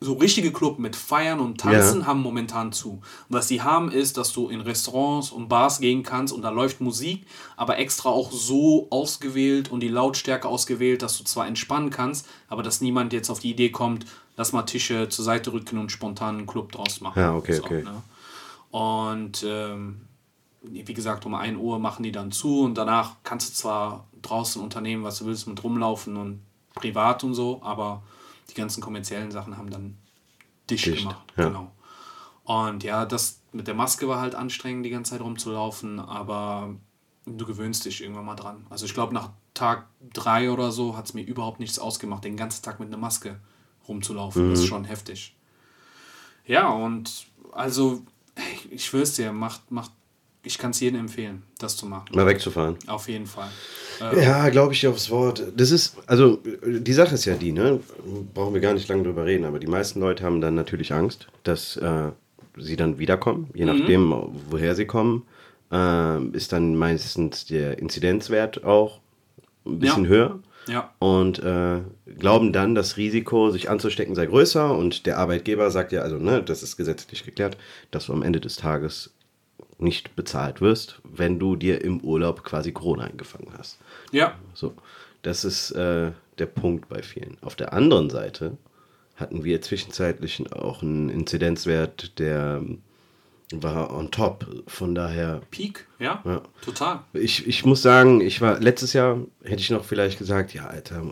so 0.04 0.14
richtige 0.14 0.52
Club 0.52 0.78
mit 0.78 0.94
Feiern 0.96 1.40
und 1.40 1.58
Tanzen 1.60 2.00
Ja. 2.00 2.06
haben 2.06 2.20
momentan 2.20 2.72
zu. 2.72 2.90
Und 2.92 3.02
was 3.28 3.48
sie 3.48 3.62
haben 3.62 3.90
ist, 3.90 4.16
dass 4.16 4.32
du 4.32 4.48
in 4.48 4.60
Restaurants 4.60 5.30
und 5.30 5.48
Bars 5.48 5.80
gehen 5.80 6.02
kannst 6.02 6.32
und 6.32 6.42
da 6.42 6.50
läuft 6.50 6.80
Musik, 6.80 7.26
aber 7.56 7.78
extra 7.78 8.10
auch 8.10 8.30
so 8.30 8.86
ausgewählt 8.90 9.70
und 9.70 9.80
die 9.80 9.88
Lautstärke 9.88 10.46
ausgewählt, 10.48 11.02
dass 11.02 11.16
du 11.18 11.24
zwar 11.24 11.46
entspannen 11.46 11.90
kannst, 11.90 12.26
aber 12.48 12.62
dass 12.62 12.80
niemand 12.80 13.12
jetzt 13.12 13.30
auf 13.30 13.40
die 13.40 13.50
Idee 13.50 13.70
kommt, 13.70 14.06
lass 14.36 14.52
mal 14.52 14.62
Tische 14.62 15.08
zur 15.08 15.24
Seite 15.24 15.52
rücken 15.52 15.78
und 15.78 15.90
spontan 15.90 16.36
einen 16.38 16.46
Club 16.46 16.72
draus 16.72 17.00
machen. 17.00 17.18
Ja, 17.20 17.34
okay, 17.34 17.58
okay. 17.60 17.82
Ne? 17.82 18.02
Und 18.70 19.44
ähm, 19.46 20.02
wie 20.62 20.94
gesagt, 20.94 21.26
um 21.26 21.34
1 21.34 21.58
Uhr 21.58 21.78
machen 21.78 22.02
die 22.02 22.12
dann 22.12 22.32
zu 22.32 22.62
und 22.62 22.76
danach 22.76 23.16
kannst 23.22 23.50
du 23.50 23.54
zwar 23.54 24.06
draußen 24.22 24.60
unternehmen, 24.62 25.04
was 25.04 25.18
du 25.18 25.26
willst, 25.26 25.46
mit 25.46 25.62
rumlaufen 25.62 26.16
und 26.16 26.40
privat 26.74 27.22
und 27.22 27.34
so, 27.34 27.60
aber 27.62 28.02
die 28.50 28.54
ganzen 28.54 28.80
kommerziellen 28.80 29.30
Sachen 29.30 29.56
haben 29.56 29.70
dann 29.70 29.98
dicht, 30.70 30.86
Dicht, 30.86 30.98
gemacht. 30.98 31.32
ja. 31.36 31.48
Genau. 31.48 31.70
Und 32.44 32.84
ja, 32.84 33.06
das 33.06 33.40
mit 33.52 33.66
der 33.66 33.74
Maske 33.74 34.08
war 34.08 34.20
halt 34.20 34.34
anstrengend, 34.34 34.84
die 34.84 34.90
ganze 34.90 35.12
Zeit 35.12 35.20
rumzulaufen, 35.20 35.98
aber 35.98 36.74
du 37.24 37.46
gewöhnst 37.46 37.84
dich 37.86 38.02
irgendwann 38.02 38.26
mal 38.26 38.34
dran. 38.34 38.66
Also 38.68 38.84
ich 38.84 38.94
glaube, 38.94 39.14
nach 39.14 39.30
Tag 39.54 39.86
drei 40.12 40.50
oder 40.50 40.72
so 40.72 40.96
hat 40.96 41.06
es 41.06 41.14
mir 41.14 41.22
überhaupt 41.22 41.60
nichts 41.60 41.78
ausgemacht, 41.78 42.24
den 42.24 42.36
ganzen 42.36 42.62
Tag 42.62 42.80
mit 42.80 42.88
einer 42.88 42.98
Maske 42.98 43.40
rumzulaufen. 43.88 44.50
Das 44.50 44.60
ist 44.60 44.66
schon 44.66 44.84
heftig. 44.84 45.36
Ja, 46.44 46.68
und 46.68 47.26
also, 47.52 48.02
ich, 48.52 48.72
ich 48.72 48.84
schwör's 48.84 49.14
dir, 49.14 49.32
macht, 49.32 49.70
macht, 49.70 49.92
ich 50.44 50.58
kann 50.58 50.70
es 50.70 50.80
jedem 50.80 51.00
empfehlen, 51.00 51.42
das 51.58 51.76
zu 51.76 51.86
machen. 51.86 52.06
Mal 52.14 52.26
wegzufahren. 52.26 52.76
Auf 52.86 53.08
jeden 53.08 53.26
Fall. 53.26 53.48
Ja, 54.20 54.48
glaube 54.50 54.72
ich 54.74 54.86
aufs 54.86 55.10
Wort. 55.10 55.42
Das 55.56 55.70
ist, 55.70 55.96
also 56.06 56.38
die 56.66 56.92
Sache 56.92 57.14
ist 57.14 57.24
ja 57.24 57.34
die, 57.34 57.52
ne? 57.52 57.80
Brauchen 58.34 58.52
wir 58.54 58.60
gar 58.60 58.74
nicht 58.74 58.88
lange 58.88 59.04
drüber 59.04 59.24
reden, 59.24 59.44
aber 59.44 59.58
die 59.58 59.66
meisten 59.66 60.00
Leute 60.00 60.24
haben 60.24 60.40
dann 60.40 60.54
natürlich 60.54 60.92
Angst, 60.92 61.28
dass 61.44 61.76
äh, 61.76 62.10
sie 62.58 62.76
dann 62.76 62.98
wiederkommen, 62.98 63.48
je 63.54 63.64
nachdem, 63.64 64.12
woher 64.50 64.74
sie 64.74 64.86
kommen. 64.86 65.22
Äh, 65.72 66.22
ist 66.36 66.52
dann 66.52 66.76
meistens 66.76 67.46
der 67.46 67.78
Inzidenzwert 67.78 68.64
auch 68.64 69.00
ein 69.66 69.78
bisschen 69.78 70.04
Ja. 70.04 70.10
höher. 70.10 70.38
Ja. 70.66 70.94
Und 70.98 71.40
äh, 71.40 71.80
glauben 72.18 72.52
dann, 72.52 72.74
das 72.74 72.96
Risiko, 72.96 73.50
sich 73.50 73.68
anzustecken, 73.70 74.14
sei 74.14 74.26
größer. 74.26 74.74
Und 74.76 75.04
der 75.06 75.18
Arbeitgeber 75.18 75.70
sagt 75.70 75.92
ja, 75.92 76.00
also, 76.00 76.16
ne, 76.16 76.42
das 76.42 76.62
ist 76.62 76.76
gesetzlich 76.76 77.24
geklärt, 77.24 77.56
dass 77.90 78.06
du 78.06 78.12
am 78.14 78.22
Ende 78.22 78.40
des 78.40 78.56
Tages 78.56 79.10
nicht 79.78 80.16
bezahlt 80.16 80.60
wirst, 80.60 81.00
wenn 81.04 81.38
du 81.38 81.56
dir 81.56 81.82
im 81.84 82.00
Urlaub 82.00 82.44
quasi 82.44 82.72
Corona 82.72 83.04
eingefangen 83.04 83.52
hast. 83.58 83.78
Ja. 84.12 84.34
So, 84.54 84.74
das 85.22 85.44
ist 85.44 85.70
äh, 85.72 86.12
der 86.38 86.46
Punkt 86.46 86.88
bei 86.88 87.02
vielen. 87.02 87.36
Auf 87.42 87.54
der 87.56 87.72
anderen 87.72 88.10
Seite 88.10 88.56
hatten 89.16 89.44
wir 89.44 89.62
zwischenzeitlich 89.62 90.52
auch 90.52 90.82
einen 90.82 91.08
Inzidenzwert, 91.08 92.18
der 92.18 92.60
ähm, 92.62 92.82
war 93.52 93.94
on 93.94 94.10
top. 94.10 94.46
Von 94.66 94.94
daher, 94.94 95.42
Peak, 95.50 95.86
ja, 95.98 96.20
Ja. 96.24 96.42
total. 96.64 97.00
ich, 97.12 97.46
ich 97.46 97.64
muss 97.64 97.82
sagen, 97.82 98.20
ich 98.20 98.40
war 98.40 98.58
letztes 98.60 98.92
Jahr, 98.92 99.18
hätte 99.42 99.60
ich 99.60 99.70
noch 99.70 99.84
vielleicht 99.84 100.18
gesagt, 100.18 100.54
ja, 100.54 100.66
Alter, 100.66 101.02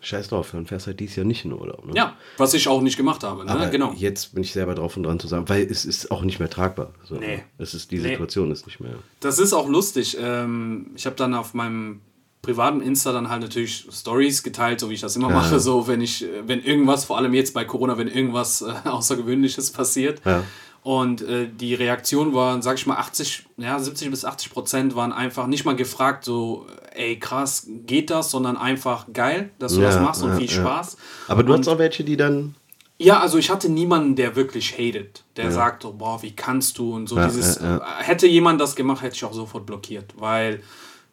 scheiß 0.00 0.28
drauf, 0.28 0.50
dann 0.52 0.66
fährst 0.66 0.86
halt 0.86 1.00
dieses 1.00 1.16
Jahr 1.16 1.26
nicht 1.26 1.44
in 1.44 1.52
Urlaub. 1.52 1.86
Ne? 1.86 1.92
Ja, 1.94 2.16
was 2.36 2.54
ich 2.54 2.68
auch 2.68 2.80
nicht 2.80 2.96
gemacht 2.96 3.24
habe. 3.24 3.44
Ne? 3.44 3.50
Aber 3.50 3.66
genau. 3.66 3.92
jetzt 3.96 4.34
bin 4.34 4.42
ich 4.42 4.52
selber 4.52 4.74
drauf 4.74 4.96
und 4.96 5.02
dran 5.02 5.18
zusammen, 5.18 5.48
weil 5.48 5.62
es 5.64 5.84
ist 5.84 6.10
auch 6.10 6.22
nicht 6.22 6.38
mehr 6.38 6.50
tragbar. 6.50 6.92
So. 7.04 7.16
Nee. 7.16 7.42
Es 7.58 7.74
ist, 7.74 7.90
die 7.90 7.98
Nee. 7.98 8.10
Situation 8.10 8.50
ist 8.50 8.66
nicht 8.66 8.80
mehr. 8.80 8.94
Das 9.20 9.38
ist 9.38 9.52
auch 9.52 9.68
lustig. 9.68 10.16
Ähm, 10.20 10.90
ich 10.94 11.06
habe 11.06 11.16
dann 11.16 11.34
auf 11.34 11.54
meinem 11.54 12.00
privaten 12.42 12.80
Insta 12.80 13.12
dann 13.12 13.28
halt 13.28 13.42
natürlich 13.42 13.86
Stories 13.90 14.42
geteilt, 14.42 14.80
so 14.80 14.88
wie 14.90 14.94
ich 14.94 15.00
das 15.00 15.16
immer 15.16 15.28
mache, 15.28 15.58
so 15.60 15.88
wenn 15.88 16.00
ich, 16.00 16.24
wenn 16.46 16.62
irgendwas, 16.62 17.04
vor 17.04 17.18
allem 17.18 17.34
jetzt 17.34 17.52
bei 17.52 17.64
Corona, 17.64 17.98
wenn 17.98 18.08
irgendwas 18.08 18.62
äh, 18.62 18.72
Außergewöhnliches 18.88 19.72
passiert. 19.72 20.22
Ja. 20.24 20.44
Und 20.82 21.20
äh, 21.22 21.48
die 21.48 21.74
Reaktion 21.74 22.32
waren, 22.34 22.62
sag 22.62 22.76
ich 22.78 22.86
mal, 22.86 22.96
80, 22.96 23.46
ja, 23.58 23.78
70 23.78 24.10
bis 24.10 24.24
80 24.24 24.50
Prozent 24.52 24.94
waren 24.96 25.12
einfach 25.12 25.46
nicht 25.46 25.64
mal 25.64 25.76
gefragt, 25.76 26.24
so, 26.24 26.66
ey, 26.94 27.18
krass, 27.18 27.66
geht 27.86 28.10
das, 28.10 28.30
sondern 28.30 28.56
einfach 28.56 29.06
geil, 29.12 29.50
dass 29.58 29.74
du 29.74 29.80
Ja, 29.82 29.88
das 29.90 30.00
machst 30.00 30.22
und 30.22 30.30
ja, 30.30 30.36
viel 30.36 30.46
ja. 30.50 30.52
Spaß. 30.62 30.96
Aber 31.28 31.42
du 31.42 31.52
Und- 31.52 31.60
hast 31.60 31.68
auch 31.68 31.78
welche, 31.78 32.04
die 32.04 32.16
dann. 32.16 32.54
Ja, 33.00 33.20
also 33.20 33.38
ich 33.38 33.48
hatte 33.50 33.68
niemanden, 33.68 34.16
der 34.16 34.34
wirklich 34.34 34.72
hatet, 34.76 35.22
der 35.36 35.52
sagt, 35.52 35.84
so, 35.84 35.92
boah, 35.92 36.20
wie 36.22 36.32
kannst 36.32 36.78
du 36.78 36.94
und 36.96 37.08
so 37.08 37.14
dieses. 37.22 37.60
Hätte 38.00 38.26
jemand 38.26 38.60
das 38.60 38.74
gemacht, 38.74 39.02
hätte 39.02 39.14
ich 39.14 39.24
auch 39.24 39.32
sofort 39.32 39.66
blockiert, 39.66 40.14
weil, 40.18 40.62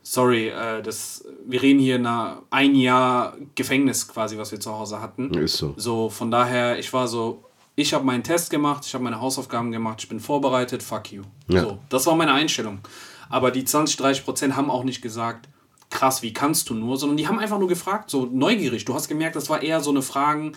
sorry, 0.02 0.48
äh, 0.48 0.82
das, 0.82 1.24
wir 1.46 1.62
reden 1.62 1.80
hier 1.80 2.00
nach 2.00 2.38
ein 2.50 2.74
Jahr 2.74 3.36
Gefängnis 3.54 4.08
quasi, 4.08 4.36
was 4.36 4.52
wir 4.52 4.60
zu 4.60 4.74
Hause 4.76 5.00
hatten. 5.00 5.32
Ist 5.36 5.58
so. 5.58 5.76
So, 5.78 6.10
von 6.10 6.32
daher, 6.32 6.80
ich 6.80 6.92
war 6.92 7.08
so, 7.08 7.44
ich 7.76 7.94
habe 7.94 8.06
meinen 8.06 8.24
Test 8.24 8.50
gemacht, 8.50 8.86
ich 8.86 8.94
habe 8.94 9.04
meine 9.04 9.20
Hausaufgaben 9.20 9.72
gemacht, 9.72 10.02
ich 10.02 10.10
bin 10.10 10.20
vorbereitet, 10.20 10.82
fuck 10.82 11.12
you. 11.12 11.24
Ja. 11.48 11.62
So, 11.62 11.80
das 11.90 12.06
war 12.06 12.16
meine 12.16 12.34
Einstellung. 12.34 12.80
Aber 13.30 13.52
die 13.52 13.66
20, 13.66 13.98
30 13.98 14.24
Prozent 14.24 14.56
haben 14.56 14.70
auch 14.70 14.84
nicht 14.84 15.02
gesagt, 15.02 15.50
krass, 15.90 16.22
wie 16.22 16.34
kannst 16.34 16.70
du 16.70 16.74
nur, 16.74 16.98
sondern 16.98 17.18
die 17.18 17.28
haben 17.28 17.40
einfach 17.40 17.60
nur 17.60 17.68
gefragt, 17.68 18.10
so 18.10 18.26
neugierig. 18.26 18.86
Du 18.86 18.94
hast 18.94 19.08
gemerkt, 19.08 19.36
das 19.36 19.50
war 19.50 19.62
eher 19.62 19.82
so 19.82 19.92
eine 19.92 20.02
Fragen, 20.02 20.54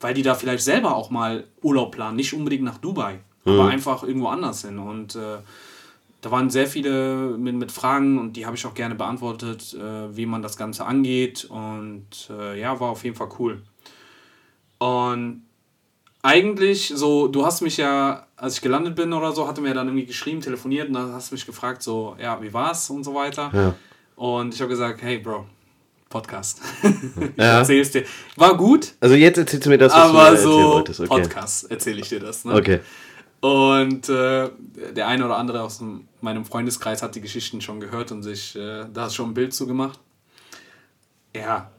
weil 0.00 0.14
die 0.14 0.22
da 0.22 0.34
vielleicht 0.34 0.62
selber 0.62 0.94
auch 0.94 1.10
mal 1.10 1.46
Urlaub 1.62 1.92
planen, 1.92 2.16
nicht 2.16 2.34
unbedingt 2.34 2.64
nach 2.64 2.78
Dubai, 2.78 3.20
aber 3.44 3.68
einfach 3.68 4.02
irgendwo 4.02 4.28
anders 4.28 4.62
hin. 4.62 4.78
Und 4.78 5.16
äh, 5.16 5.38
da 6.20 6.30
waren 6.30 6.50
sehr 6.50 6.66
viele 6.66 7.36
mit, 7.38 7.54
mit 7.54 7.72
Fragen 7.72 8.18
und 8.18 8.34
die 8.34 8.44
habe 8.44 8.56
ich 8.56 8.66
auch 8.66 8.74
gerne 8.74 8.94
beantwortet, 8.94 9.74
äh, 9.74 10.16
wie 10.16 10.26
man 10.26 10.42
das 10.42 10.56
Ganze 10.56 10.84
angeht. 10.84 11.46
Und 11.46 12.30
äh, 12.30 12.60
ja, 12.60 12.78
war 12.78 12.90
auf 12.90 13.04
jeden 13.04 13.16
Fall 13.16 13.28
cool. 13.38 13.62
Und 14.78 15.42
eigentlich 16.22 16.92
so, 16.94 17.28
du 17.28 17.44
hast 17.46 17.60
mich 17.60 17.76
ja, 17.76 18.26
als 18.36 18.54
ich 18.54 18.60
gelandet 18.60 18.94
bin 18.96 19.12
oder 19.12 19.32
so, 19.32 19.46
hatte 19.46 19.60
mir 19.60 19.74
dann 19.74 19.86
irgendwie 19.88 20.06
geschrieben, 20.06 20.40
telefoniert 20.40 20.88
und 20.88 20.94
dann 20.94 21.12
hast 21.12 21.30
du 21.30 21.34
mich 21.34 21.46
gefragt, 21.46 21.82
so, 21.82 22.16
ja, 22.20 22.40
wie 22.42 22.52
war's 22.52 22.90
und 22.90 23.04
so 23.04 23.14
weiter. 23.14 23.50
Ja. 23.52 23.74
Und 24.16 24.54
ich 24.54 24.60
habe 24.60 24.70
gesagt, 24.70 25.00
hey 25.02 25.18
Bro, 25.18 25.46
Podcast. 26.08 26.60
ich 26.82 27.36
Ja. 27.36 27.58
erzähl's 27.58 27.90
dir. 27.92 28.04
War 28.36 28.56
gut, 28.56 28.94
Also 29.00 29.14
jetzt 29.14 29.38
erzählst 29.38 29.66
du 29.66 29.70
mir 29.70 29.78
das, 29.78 29.92
was 29.92 30.10
du 30.10 30.18
aber 30.18 30.28
erzählen 30.28 30.42
so 30.42 30.72
wolltest. 30.72 31.00
Okay. 31.00 31.08
Podcast 31.08 31.70
erzähle 31.70 32.00
ich 32.00 32.08
dir 32.08 32.20
das. 32.20 32.44
Ne? 32.44 32.54
Okay. 32.54 32.80
Und 33.40 34.08
äh, 34.08 34.50
der 34.96 35.06
eine 35.06 35.24
oder 35.24 35.36
andere 35.36 35.62
aus 35.62 35.78
dem, 35.78 36.08
meinem 36.20 36.44
Freundeskreis 36.44 37.02
hat 37.02 37.14
die 37.14 37.20
Geschichten 37.20 37.60
schon 37.60 37.78
gehört 37.78 38.10
und 38.10 38.24
sich 38.24 38.56
äh, 38.56 38.86
da 38.92 39.08
schon 39.08 39.30
ein 39.30 39.34
Bild 39.34 39.54
zu 39.54 39.66
gemacht. 39.68 40.00
Ja, 41.36 41.70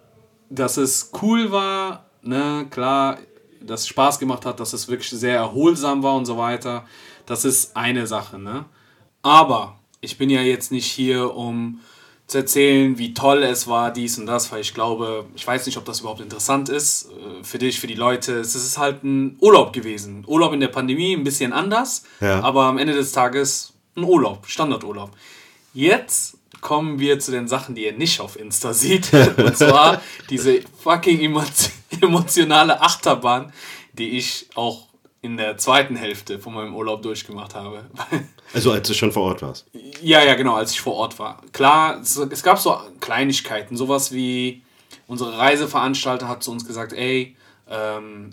dass 0.49 0.77
es 0.77 1.11
cool 1.21 1.51
war, 1.51 2.05
ne, 2.21 2.67
klar, 2.69 3.17
dass 3.61 3.81
es 3.81 3.87
Spaß 3.87 4.19
gemacht 4.19 4.45
hat, 4.45 4.59
dass 4.59 4.73
es 4.73 4.87
wirklich 4.87 5.09
sehr 5.09 5.35
erholsam 5.35 6.03
war 6.03 6.15
und 6.15 6.25
so 6.25 6.37
weiter. 6.37 6.85
Das 7.25 7.45
ist 7.45 7.75
eine 7.75 8.07
Sache, 8.07 8.39
ne? 8.39 8.65
Aber 9.21 9.77
ich 10.01 10.17
bin 10.17 10.29
ja 10.29 10.41
jetzt 10.41 10.71
nicht 10.71 10.85
hier, 10.85 11.35
um 11.35 11.79
zu 12.27 12.37
erzählen, 12.37 12.97
wie 12.99 13.13
toll 13.13 13.41
es 13.43 13.67
war, 13.67 13.91
dies 13.91 14.17
und 14.19 14.27
das, 14.27 14.51
weil 14.51 14.61
ich 14.61 14.73
glaube, 14.75 15.25
ich 15.35 15.45
weiß 15.45 15.65
nicht, 15.65 15.77
ob 15.77 15.85
das 15.85 16.01
überhaupt 16.01 16.21
interessant 16.21 16.69
ist 16.69 17.09
äh, 17.09 17.43
für 17.43 17.57
dich, 17.57 17.79
für 17.79 17.87
die 17.87 17.95
Leute. 17.95 18.39
Es 18.39 18.53
ist 18.55 18.77
halt 18.77 19.03
ein 19.03 19.35
Urlaub 19.41 19.73
gewesen. 19.73 20.23
Urlaub 20.27 20.53
in 20.53 20.59
der 20.59 20.67
Pandemie, 20.67 21.13
ein 21.15 21.23
bisschen 21.23 21.53
anders, 21.53 22.03
Ja. 22.21 22.41
aber 22.41 22.63
am 22.65 22.77
Ende 22.77 22.93
des 22.93 23.11
Tages 23.13 23.73
ein 23.97 24.03
Urlaub, 24.03 24.45
Standardurlaub. 24.45 25.09
Jetzt 25.73 26.37
kommen 26.61 26.99
wir 26.99 27.19
zu 27.19 27.31
den 27.31 27.47
Sachen, 27.47 27.75
die 27.75 27.85
ihr 27.85 27.93
nicht 27.93 28.19
auf 28.19 28.39
Insta 28.39 28.73
seht. 28.73 29.13
Und 29.37 29.57
zwar 29.57 30.01
diese 30.29 30.61
fucking 30.81 31.19
emo- 31.19 31.69
emotionale 32.01 32.81
Achterbahn, 32.81 33.51
die 33.93 34.17
ich 34.17 34.47
auch 34.55 34.87
in 35.21 35.35
der 35.37 35.57
zweiten 35.57 35.95
Hälfte 35.97 36.39
von 36.39 36.53
meinem 36.53 36.75
Urlaub 36.75 37.01
durchgemacht 37.01 37.55
habe. 37.55 37.85
Also 38.51 38.71
als 38.71 38.87
du 38.87 38.95
schon 38.95 39.11
vor 39.11 39.25
Ort 39.25 39.43
warst. 39.43 39.67
Ja, 40.01 40.23
ja, 40.23 40.33
genau, 40.33 40.55
als 40.55 40.71
ich 40.71 40.81
vor 40.81 40.95
Ort 40.95 41.19
war. 41.19 41.39
Klar, 41.51 41.99
es, 42.01 42.17
es 42.17 42.41
gab 42.41 42.57
so 42.57 42.75
Kleinigkeiten, 42.99 43.77
sowas 43.77 44.11
wie 44.11 44.63
unsere 45.05 45.37
Reiseveranstalter 45.37 46.27
hat 46.27 46.41
zu 46.41 46.49
uns 46.51 46.65
gesagt, 46.65 46.93
ey, 46.93 47.35
ähm, 47.69 48.31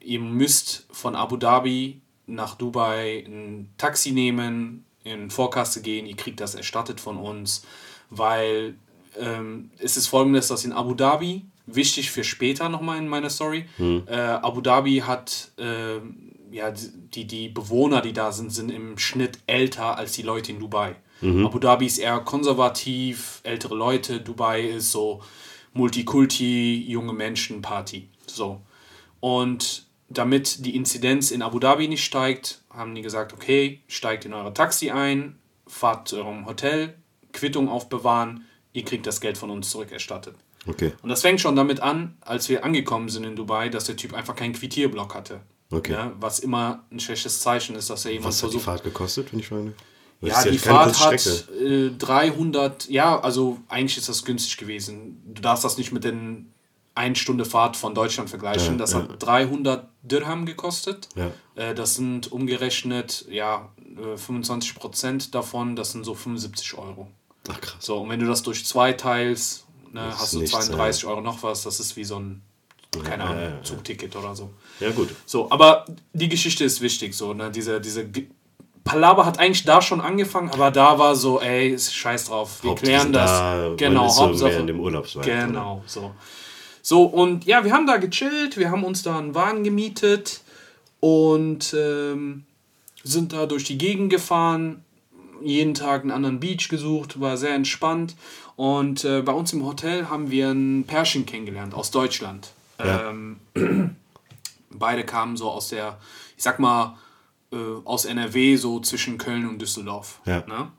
ihr 0.00 0.18
müsst 0.18 0.88
von 0.90 1.14
Abu 1.14 1.36
Dhabi 1.36 2.00
nach 2.26 2.56
Dubai 2.56 3.24
ein 3.24 3.72
Taxi 3.78 4.10
nehmen, 4.10 4.84
in 5.04 5.30
Vorkasse 5.30 5.82
gehen, 5.82 6.06
ihr 6.06 6.16
kriegt 6.16 6.40
das 6.40 6.54
erstattet 6.54 7.00
von 7.00 7.16
uns, 7.18 7.64
weil 8.10 8.76
ähm, 9.18 9.70
es 9.78 9.96
ist 9.96 10.06
folgendes, 10.06 10.48
dass 10.48 10.64
in 10.64 10.72
Abu 10.72 10.94
Dhabi, 10.94 11.44
wichtig 11.66 12.10
für 12.10 12.24
später 12.24 12.68
nochmal 12.68 12.98
in 12.98 13.08
meiner 13.08 13.30
Story, 13.30 13.64
äh, 14.06 14.14
Abu 14.16 14.60
Dhabi 14.60 14.98
hat, 15.06 15.52
äh, 15.58 15.98
ja, 16.50 16.70
die, 16.70 17.26
die 17.26 17.48
Bewohner, 17.48 18.00
die 18.02 18.12
da 18.12 18.32
sind, 18.32 18.52
sind 18.52 18.70
im 18.70 18.98
Schnitt 18.98 19.38
älter 19.46 19.96
als 19.96 20.12
die 20.12 20.22
Leute 20.22 20.52
in 20.52 20.60
Dubai. 20.60 20.96
Abu 21.46 21.58
Dhabi 21.60 21.86
ist 21.86 21.98
eher 21.98 22.18
konservativ, 22.20 23.40
ältere 23.44 23.76
Leute, 23.76 24.20
Dubai 24.20 24.62
ist 24.62 24.90
so 24.90 25.22
Multikulti, 25.72 26.84
junge 26.88 27.12
Menschen, 27.12 27.62
Party. 27.62 28.08
So. 28.26 28.60
Und 29.20 29.86
damit 30.12 30.64
die 30.64 30.76
Inzidenz 30.76 31.30
in 31.30 31.42
Abu 31.42 31.58
Dhabi 31.58 31.88
nicht 31.88 32.04
steigt, 32.04 32.62
haben 32.70 32.94
die 32.94 33.02
gesagt, 33.02 33.32
okay, 33.32 33.80
steigt 33.88 34.24
in 34.24 34.32
eure 34.32 34.54
Taxi 34.54 34.90
ein, 34.90 35.38
fahrt 35.66 36.08
zu 36.08 36.16
eurem 36.16 36.46
Hotel, 36.46 36.94
Quittung 37.32 37.68
aufbewahren, 37.68 38.46
ihr 38.72 38.84
kriegt 38.84 39.06
das 39.06 39.20
Geld 39.20 39.38
von 39.38 39.50
uns 39.50 39.70
zurückerstattet. 39.70 40.36
Okay. 40.66 40.92
Und 41.02 41.08
das 41.08 41.22
fängt 41.22 41.40
schon 41.40 41.56
damit 41.56 41.80
an, 41.80 42.16
als 42.20 42.48
wir 42.48 42.64
angekommen 42.64 43.08
sind 43.08 43.24
in 43.24 43.36
Dubai, 43.36 43.68
dass 43.68 43.84
der 43.84 43.96
Typ 43.96 44.14
einfach 44.14 44.36
keinen 44.36 44.52
Quittierblock 44.52 45.14
hatte. 45.14 45.40
Okay. 45.70 45.92
Ja, 45.92 46.12
was 46.20 46.38
immer 46.38 46.84
ein 46.90 47.00
schlechtes 47.00 47.40
Zeichen 47.40 47.74
ist, 47.74 47.90
dass 47.90 48.04
er 48.04 48.12
jemand 48.12 48.28
Was 48.28 48.42
hat 48.42 48.50
die 48.50 48.52
versucht. 48.52 48.64
Fahrt 48.64 48.84
gekostet, 48.84 49.32
wenn 49.32 49.40
ich 49.40 49.48
frage? 49.48 49.72
Das 50.20 50.44
Ja, 50.44 50.50
die 50.50 50.58
Fahrt 50.58 51.00
hat 51.00 51.48
äh, 51.60 51.90
300, 51.98 52.88
ja, 52.88 53.18
also 53.18 53.58
eigentlich 53.68 53.98
ist 53.98 54.08
das 54.08 54.24
günstig 54.24 54.56
gewesen. 54.56 55.20
Du 55.26 55.42
darfst 55.42 55.64
das 55.64 55.78
nicht 55.78 55.90
mit 55.90 56.04
den 56.04 56.51
1 56.94 57.18
Stunde 57.18 57.44
Fahrt 57.44 57.76
von 57.76 57.94
Deutschland 57.94 58.28
vergleichen. 58.28 58.72
Ja, 58.74 58.78
das 58.78 58.92
ja. 58.92 58.98
hat 59.00 59.22
300 59.22 59.88
Dirham 60.02 60.46
gekostet. 60.46 61.08
Ja. 61.14 61.30
Äh, 61.54 61.74
das 61.74 61.94
sind 61.94 62.30
umgerechnet, 62.32 63.24
ja, 63.30 63.70
äh, 63.78 64.16
25 64.16 64.74
Prozent 64.74 65.34
davon, 65.34 65.76
das 65.76 65.92
sind 65.92 66.04
so 66.04 66.14
75 66.14 66.76
Euro. 66.78 67.08
Ach 67.50 67.60
krass. 67.60 67.76
So, 67.80 67.98
und 67.98 68.10
wenn 68.10 68.20
du 68.20 68.26
das 68.26 68.42
durch 68.42 68.64
zwei 68.66 68.92
teilst, 68.92 69.66
ne, 69.92 70.02
hast 70.16 70.34
du 70.34 70.40
nichts, 70.40 70.52
32 70.52 71.06
Euro 71.06 71.20
noch 71.20 71.42
was. 71.42 71.62
Das 71.62 71.80
ist 71.80 71.96
wie 71.96 72.04
so 72.04 72.18
ein, 72.18 72.42
keine 73.04 73.24
Ahnung. 73.24 73.52
Zugticket 73.62 74.14
oder 74.14 74.34
so. 74.34 74.50
Ja 74.80 74.90
gut. 74.90 75.08
So, 75.26 75.50
aber 75.50 75.86
die 76.12 76.28
Geschichte 76.28 76.64
ist 76.64 76.80
wichtig, 76.80 77.14
so, 77.14 77.32
ne, 77.32 77.50
diese, 77.50 77.80
diese 77.80 78.06
Palaber 78.84 79.24
hat 79.24 79.38
eigentlich 79.38 79.64
da 79.64 79.80
schon 79.80 80.00
angefangen, 80.00 80.50
aber 80.50 80.70
da 80.70 80.98
war 80.98 81.14
so, 81.14 81.40
ey, 81.40 81.78
scheiß 81.78 82.26
drauf, 82.26 82.62
wir 82.62 82.70
Hauptsache 82.70 82.86
klären 82.86 83.12
das. 83.12 83.30
da, 83.30 83.74
genau, 83.76 84.06
ist 84.06 84.16
so 84.16 84.22
Hauptsache. 84.22 84.50
mehr 84.50 84.60
in 84.60 84.66
dem 84.66 84.80
Urlaubsvibe, 84.80 85.24
Genau, 85.24 85.82
so. 85.86 86.12
So, 86.82 87.04
und 87.04 87.44
ja, 87.44 87.64
wir 87.64 87.72
haben 87.72 87.86
da 87.86 87.96
gechillt, 87.96 88.56
wir 88.56 88.70
haben 88.70 88.84
uns 88.84 89.02
da 89.04 89.16
einen 89.16 89.34
Wagen 89.34 89.62
gemietet 89.62 90.40
und 90.98 91.74
ähm, 91.78 92.44
sind 93.04 93.32
da 93.32 93.46
durch 93.46 93.64
die 93.64 93.78
Gegend 93.78 94.10
gefahren, 94.10 94.84
jeden 95.40 95.74
Tag 95.74 96.02
einen 96.02 96.10
anderen 96.10 96.40
Beach 96.40 96.68
gesucht, 96.68 97.20
war 97.20 97.36
sehr 97.36 97.54
entspannt. 97.54 98.16
Und 98.56 99.04
äh, 99.04 99.22
bei 99.22 99.32
uns 99.32 99.52
im 99.52 99.64
Hotel 99.64 100.08
haben 100.08 100.30
wir 100.30 100.50
einen 100.50 100.84
Pärchen 100.84 101.24
kennengelernt 101.24 101.74
aus 101.74 101.90
Deutschland. 101.90 102.52
Ja. 102.78 103.10
Ähm, 103.10 103.36
beide 104.70 105.04
kamen 105.04 105.36
so 105.36 105.50
aus 105.50 105.68
der, 105.68 105.98
ich 106.36 106.42
sag 106.42 106.58
mal, 106.58 106.96
äh, 107.52 107.56
aus 107.84 108.04
NRW, 108.04 108.56
so 108.56 108.80
zwischen 108.80 109.18
Köln 109.18 109.48
und 109.48 109.60
Düsseldorf. 109.60 110.20
Ja. 110.26 110.44
Ne? 110.46 110.70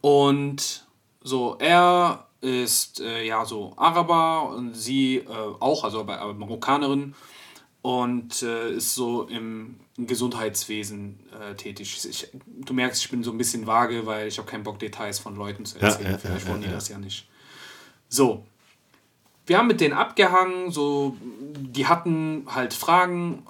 Und 0.00 0.86
so, 1.22 1.56
er 1.58 2.25
ist 2.46 3.00
äh, 3.00 3.24
ja 3.26 3.44
so 3.44 3.72
Araber 3.76 4.50
und 4.56 4.74
sie 4.74 5.16
äh, 5.16 5.26
auch, 5.60 5.84
also 5.84 6.00
aber, 6.00 6.20
aber 6.20 6.34
Marokkanerin 6.34 7.14
und 7.82 8.42
äh, 8.42 8.72
ist 8.72 8.94
so 8.94 9.24
im 9.24 9.76
Gesundheitswesen 9.96 11.20
äh, 11.40 11.54
tätig. 11.54 12.04
Ich, 12.08 12.28
du 12.46 12.74
merkst, 12.74 13.02
ich 13.04 13.10
bin 13.10 13.22
so 13.22 13.30
ein 13.30 13.38
bisschen 13.38 13.66
vage, 13.66 14.06
weil 14.06 14.28
ich 14.28 14.38
habe 14.38 14.48
keinen 14.50 14.64
Bock, 14.64 14.78
Details 14.78 15.18
von 15.18 15.36
Leuten 15.36 15.64
zu 15.64 15.78
Ja, 15.78 15.86
erzählen. 15.86 16.12
ja, 16.12 16.18
Vielleicht 16.18 16.46
ja, 16.46 16.50
wollen 16.52 16.62
die 16.62 16.66
ja, 16.68 16.74
das 16.74 16.88
ja 16.88 16.98
nicht. 16.98 17.28
So. 18.08 18.44
Wir 19.46 19.58
haben 19.58 19.68
mit 19.68 19.80
denen 19.80 19.94
abgehangen, 19.94 20.72
so, 20.72 21.16
die 21.20 21.86
hatten 21.86 22.46
halt 22.48 22.74
Fragen, 22.74 23.46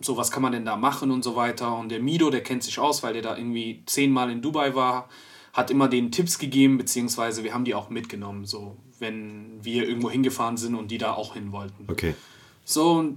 so 0.00 0.16
was 0.16 0.32
kann 0.32 0.42
man 0.42 0.50
denn 0.52 0.64
da 0.64 0.76
machen 0.76 1.12
und 1.12 1.22
so 1.22 1.36
weiter. 1.36 1.76
Und 1.78 1.88
der 1.90 2.00
Mido, 2.00 2.30
der 2.30 2.42
kennt 2.42 2.64
sich 2.64 2.80
aus, 2.80 3.04
weil 3.04 3.12
der 3.12 3.22
da 3.22 3.36
irgendwie 3.36 3.82
zehnmal 3.86 4.30
in 4.30 4.42
Dubai 4.42 4.74
war, 4.74 5.08
hat 5.56 5.70
immer 5.70 5.88
denen 5.88 6.12
Tipps 6.12 6.38
gegeben, 6.38 6.76
beziehungsweise 6.76 7.42
wir 7.42 7.54
haben 7.54 7.64
die 7.64 7.74
auch 7.74 7.88
mitgenommen, 7.88 8.44
so, 8.44 8.76
wenn 8.98 9.64
wir 9.64 9.88
irgendwo 9.88 10.10
hingefahren 10.10 10.58
sind 10.58 10.74
und 10.74 10.90
die 10.90 10.98
da 10.98 11.14
auch 11.14 11.32
hin 11.32 11.50
wollten. 11.50 11.86
Okay. 11.88 12.14
So, 12.62 13.14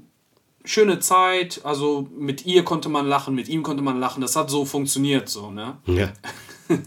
schöne 0.63 0.99
Zeit, 0.99 1.60
also 1.65 2.08
mit 2.17 2.45
ihr 2.45 2.63
konnte 2.63 2.88
man 2.88 3.06
lachen, 3.06 3.36
mit 3.36 3.49
ihm 3.49 3.62
konnte 3.62 3.84
man 3.84 3.99
lachen, 3.99 4.21
das 4.21 4.38
hat 4.38 4.49
so 4.49 4.63
funktioniert, 4.63 5.28
so, 5.28 5.52
ne? 5.52 5.78
Ja. 5.86 6.13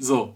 So, 0.00 0.34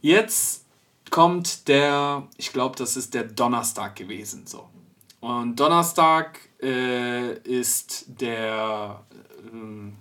jetzt 0.00 0.64
kommt 1.10 1.66
der, 1.66 2.28
ich 2.36 2.52
glaube, 2.52 2.76
das 2.76 2.96
ist 2.96 3.14
der 3.14 3.24
Donnerstag 3.24 3.96
gewesen, 3.96 4.46
so. 4.46 4.68
Und 5.18 5.58
Donnerstag 5.58 6.38
äh, 6.62 7.36
ist 7.40 8.06
der, 8.20 9.04
ähm, 9.52 9.94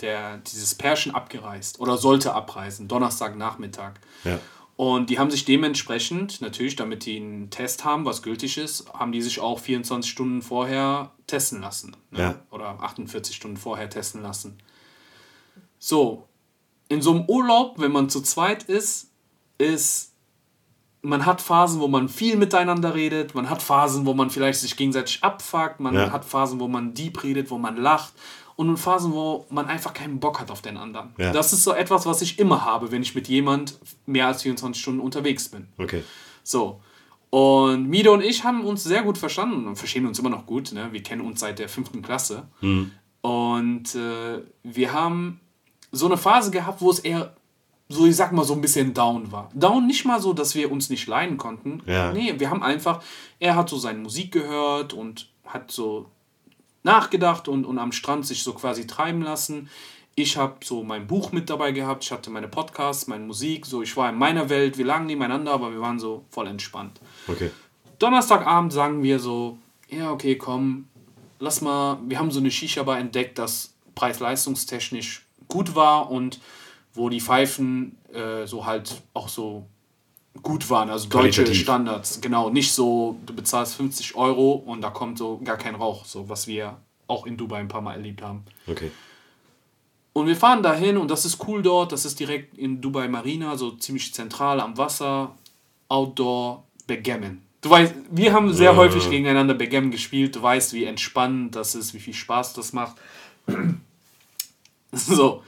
der, 0.00 0.38
dieses 0.38 0.74
Pärchen 0.74 1.14
abgereist 1.14 1.80
oder 1.80 1.98
sollte 1.98 2.34
abreisen, 2.34 2.88
Donnerstagnachmittag. 2.88 3.92
Ja. 4.24 4.38
Und 4.76 5.10
die 5.10 5.18
haben 5.18 5.30
sich 5.30 5.44
dementsprechend, 5.44 6.40
natürlich, 6.40 6.76
damit 6.76 7.04
die 7.04 7.16
einen 7.16 7.50
Test 7.50 7.84
haben, 7.84 8.04
was 8.04 8.22
gültig 8.22 8.58
ist, 8.58 8.92
haben 8.92 9.10
die 9.10 9.22
sich 9.22 9.40
auch 9.40 9.58
24 9.58 10.08
Stunden 10.08 10.40
vorher 10.40 11.10
testen 11.26 11.60
lassen. 11.60 11.96
Ne? 12.12 12.20
Ja. 12.20 12.34
Oder 12.52 12.80
48 12.80 13.34
Stunden 13.34 13.56
vorher 13.56 13.90
testen 13.90 14.22
lassen. 14.22 14.58
So, 15.80 16.28
in 16.88 17.02
so 17.02 17.10
einem 17.12 17.24
Urlaub, 17.26 17.80
wenn 17.80 17.92
man 17.92 18.08
zu 18.08 18.20
zweit 18.20 18.62
ist, 18.64 19.10
ist, 19.58 20.12
man 21.02 21.26
hat 21.26 21.40
Phasen, 21.40 21.80
wo 21.80 21.88
man 21.88 22.08
viel 22.08 22.36
miteinander 22.36 22.94
redet, 22.94 23.34
man 23.34 23.50
hat 23.50 23.62
Phasen, 23.62 24.06
wo 24.06 24.14
man 24.14 24.30
vielleicht 24.30 24.60
sich 24.60 24.76
gegenseitig 24.76 25.22
abfuckt, 25.22 25.80
man 25.80 25.94
Ja. 25.94 26.12
hat 26.12 26.24
Phasen, 26.24 26.60
wo 26.60 26.68
man 26.68 26.94
deep 26.94 27.22
redet, 27.22 27.50
wo 27.50 27.58
man 27.58 27.76
lacht 27.76 28.12
und 28.58 28.76
Phasen, 28.76 29.12
wo 29.12 29.46
man 29.50 29.66
einfach 29.66 29.94
keinen 29.94 30.18
Bock 30.18 30.40
hat 30.40 30.50
auf 30.50 30.60
den 30.62 30.76
anderen. 30.76 31.14
Ja. 31.16 31.30
Das 31.30 31.52
ist 31.52 31.62
so 31.62 31.72
etwas, 31.72 32.06
was 32.06 32.22
ich 32.22 32.40
immer 32.40 32.64
habe, 32.64 32.90
wenn 32.90 33.02
ich 33.02 33.14
mit 33.14 33.28
jemand 33.28 33.78
mehr 34.04 34.26
als 34.26 34.42
24 34.42 34.82
Stunden 34.82 35.00
unterwegs 35.00 35.48
bin. 35.48 35.68
Okay. 35.78 36.02
So. 36.42 36.80
Und 37.30 37.88
Mido 37.88 38.12
und 38.12 38.20
ich 38.20 38.42
haben 38.42 38.64
uns 38.64 38.82
sehr 38.82 39.02
gut 39.02 39.16
verstanden 39.16 39.68
und 39.68 39.76
verstehen 39.76 40.06
uns 40.06 40.18
immer 40.18 40.30
noch 40.30 40.44
gut. 40.44 40.72
Ne? 40.72 40.88
Wir 40.90 41.04
kennen 41.04 41.22
uns 41.22 41.38
seit 41.38 41.60
der 41.60 41.68
fünften 41.68 42.02
Klasse. 42.02 42.48
Und 43.20 43.94
äh, 43.94 44.42
wir 44.64 44.92
haben 44.92 45.38
so 45.92 46.06
eine 46.06 46.16
Phase 46.16 46.50
gehabt, 46.50 46.80
wo 46.80 46.90
es 46.90 46.98
eher, 46.98 47.36
so 47.88 48.06
ich 48.06 48.16
sag 48.16 48.32
mal, 48.32 48.44
so 48.44 48.54
ein 48.54 48.60
bisschen 48.60 48.92
down 48.92 49.30
war. 49.30 49.50
Down 49.54 49.86
nicht 49.86 50.04
mal 50.04 50.20
so, 50.20 50.32
dass 50.32 50.56
wir 50.56 50.72
uns 50.72 50.90
nicht 50.90 51.06
leiden 51.06 51.36
konnten. 51.36 51.80
Ja. 51.86 52.12
Nee, 52.12 52.34
wir 52.38 52.50
haben 52.50 52.64
einfach, 52.64 53.04
er 53.38 53.54
hat 53.54 53.68
so 53.68 53.78
seine 53.78 54.00
Musik 54.00 54.32
gehört 54.32 54.94
und 54.94 55.30
hat 55.46 55.70
so 55.70 56.10
nachgedacht 56.82 57.48
und, 57.48 57.64
und 57.64 57.78
am 57.78 57.92
Strand 57.92 58.26
sich 58.26 58.42
so 58.42 58.52
quasi 58.52 58.86
treiben 58.86 59.22
lassen. 59.22 59.68
Ich 60.14 60.36
habe 60.36 60.56
so 60.64 60.82
mein 60.82 61.06
Buch 61.06 61.30
mit 61.32 61.48
dabei 61.48 61.72
gehabt, 61.72 62.04
ich 62.04 62.10
hatte 62.10 62.30
meine 62.30 62.48
Podcasts, 62.48 63.06
meine 63.06 63.24
Musik, 63.24 63.66
so 63.66 63.82
ich 63.82 63.96
war 63.96 64.10
in 64.10 64.16
meiner 64.16 64.48
Welt, 64.48 64.76
wir 64.76 64.84
lagen 64.84 65.06
nebeneinander, 65.06 65.52
aber 65.52 65.70
wir 65.70 65.80
waren 65.80 66.00
so 66.00 66.24
voll 66.30 66.48
entspannt. 66.48 67.00
Okay. 67.28 67.50
Donnerstagabend 67.98 68.72
sagen 68.72 69.02
wir 69.02 69.20
so, 69.20 69.58
ja, 69.88 70.10
okay, 70.10 70.36
komm, 70.36 70.88
lass 71.38 71.60
mal, 71.60 71.98
wir 72.06 72.18
haben 72.18 72.30
so 72.30 72.40
eine 72.40 72.50
Shisha-Bar 72.50 72.98
entdeckt, 72.98 73.38
das 73.38 73.74
preis-leistungstechnisch 73.94 75.24
gut 75.48 75.74
war 75.74 76.10
und 76.10 76.40
wo 76.94 77.08
die 77.08 77.20
Pfeifen 77.20 77.96
äh, 78.12 78.46
so 78.46 78.66
halt 78.66 79.02
auch 79.14 79.28
so 79.28 79.66
gut 80.42 80.68
waren, 80.70 80.90
also 80.90 81.08
deutsche 81.08 81.42
Qualitativ. 81.42 81.62
Standards. 81.62 82.20
Genau, 82.20 82.50
nicht 82.50 82.72
so, 82.72 83.16
du 83.26 83.34
bezahlst 83.34 83.74
50 83.76 84.14
Euro 84.16 84.52
und 84.52 84.80
da 84.80 84.90
kommt 84.90 85.18
so 85.18 85.38
gar 85.44 85.56
kein 85.56 85.74
Rauch, 85.74 86.04
so 86.04 86.28
was 86.28 86.46
wir 86.46 86.76
auch 87.06 87.26
in 87.26 87.36
Dubai 87.36 87.58
ein 87.58 87.68
paar 87.68 87.80
Mal 87.80 87.94
erlebt 87.94 88.22
haben. 88.22 88.44
Okay. 88.66 88.90
Und 90.12 90.26
wir 90.26 90.36
fahren 90.36 90.62
dahin 90.62 90.96
und 90.96 91.10
das 91.10 91.24
ist 91.24 91.46
cool 91.46 91.62
dort. 91.62 91.92
Das 91.92 92.04
ist 92.04 92.18
direkt 92.18 92.58
in 92.58 92.80
Dubai 92.80 93.08
Marina, 93.08 93.56
so 93.56 93.70
ziemlich 93.72 94.12
zentral 94.14 94.60
am 94.60 94.76
Wasser. 94.76 95.34
Outdoor 95.88 96.64
Backgammon. 96.86 97.40
Du 97.60 97.70
weißt, 97.70 97.94
wir 98.10 98.32
haben 98.32 98.52
sehr 98.52 98.72
Ja. 98.72 98.76
häufig 98.76 99.08
gegeneinander 99.08 99.54
Backgammon 99.54 99.90
gespielt. 99.90 100.36
Du 100.36 100.42
weißt, 100.42 100.72
wie 100.74 100.84
entspannend 100.84 101.54
das 101.56 101.74
ist, 101.74 101.94
wie 101.94 101.98
viel 102.00 102.14
Spaß 102.14 102.52
das 102.54 102.72
macht. 102.72 102.96
so, 104.92 105.42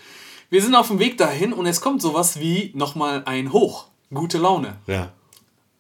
wir 0.51 0.63
sind 0.63 0.75
auf 0.75 0.89
dem 0.89 0.99
Weg 0.99 1.19
dahin 1.19 1.53
und 1.53 1.67
es 1.67 1.81
kommt 1.81 2.03
sowas 2.03 2.41
wie 2.41 2.73
nochmal 2.75 3.23
ein 3.27 3.53
Hoch. 3.53 3.87
Gute 4.13 4.39
Laune. 4.39 4.77
Ja. 4.87 5.13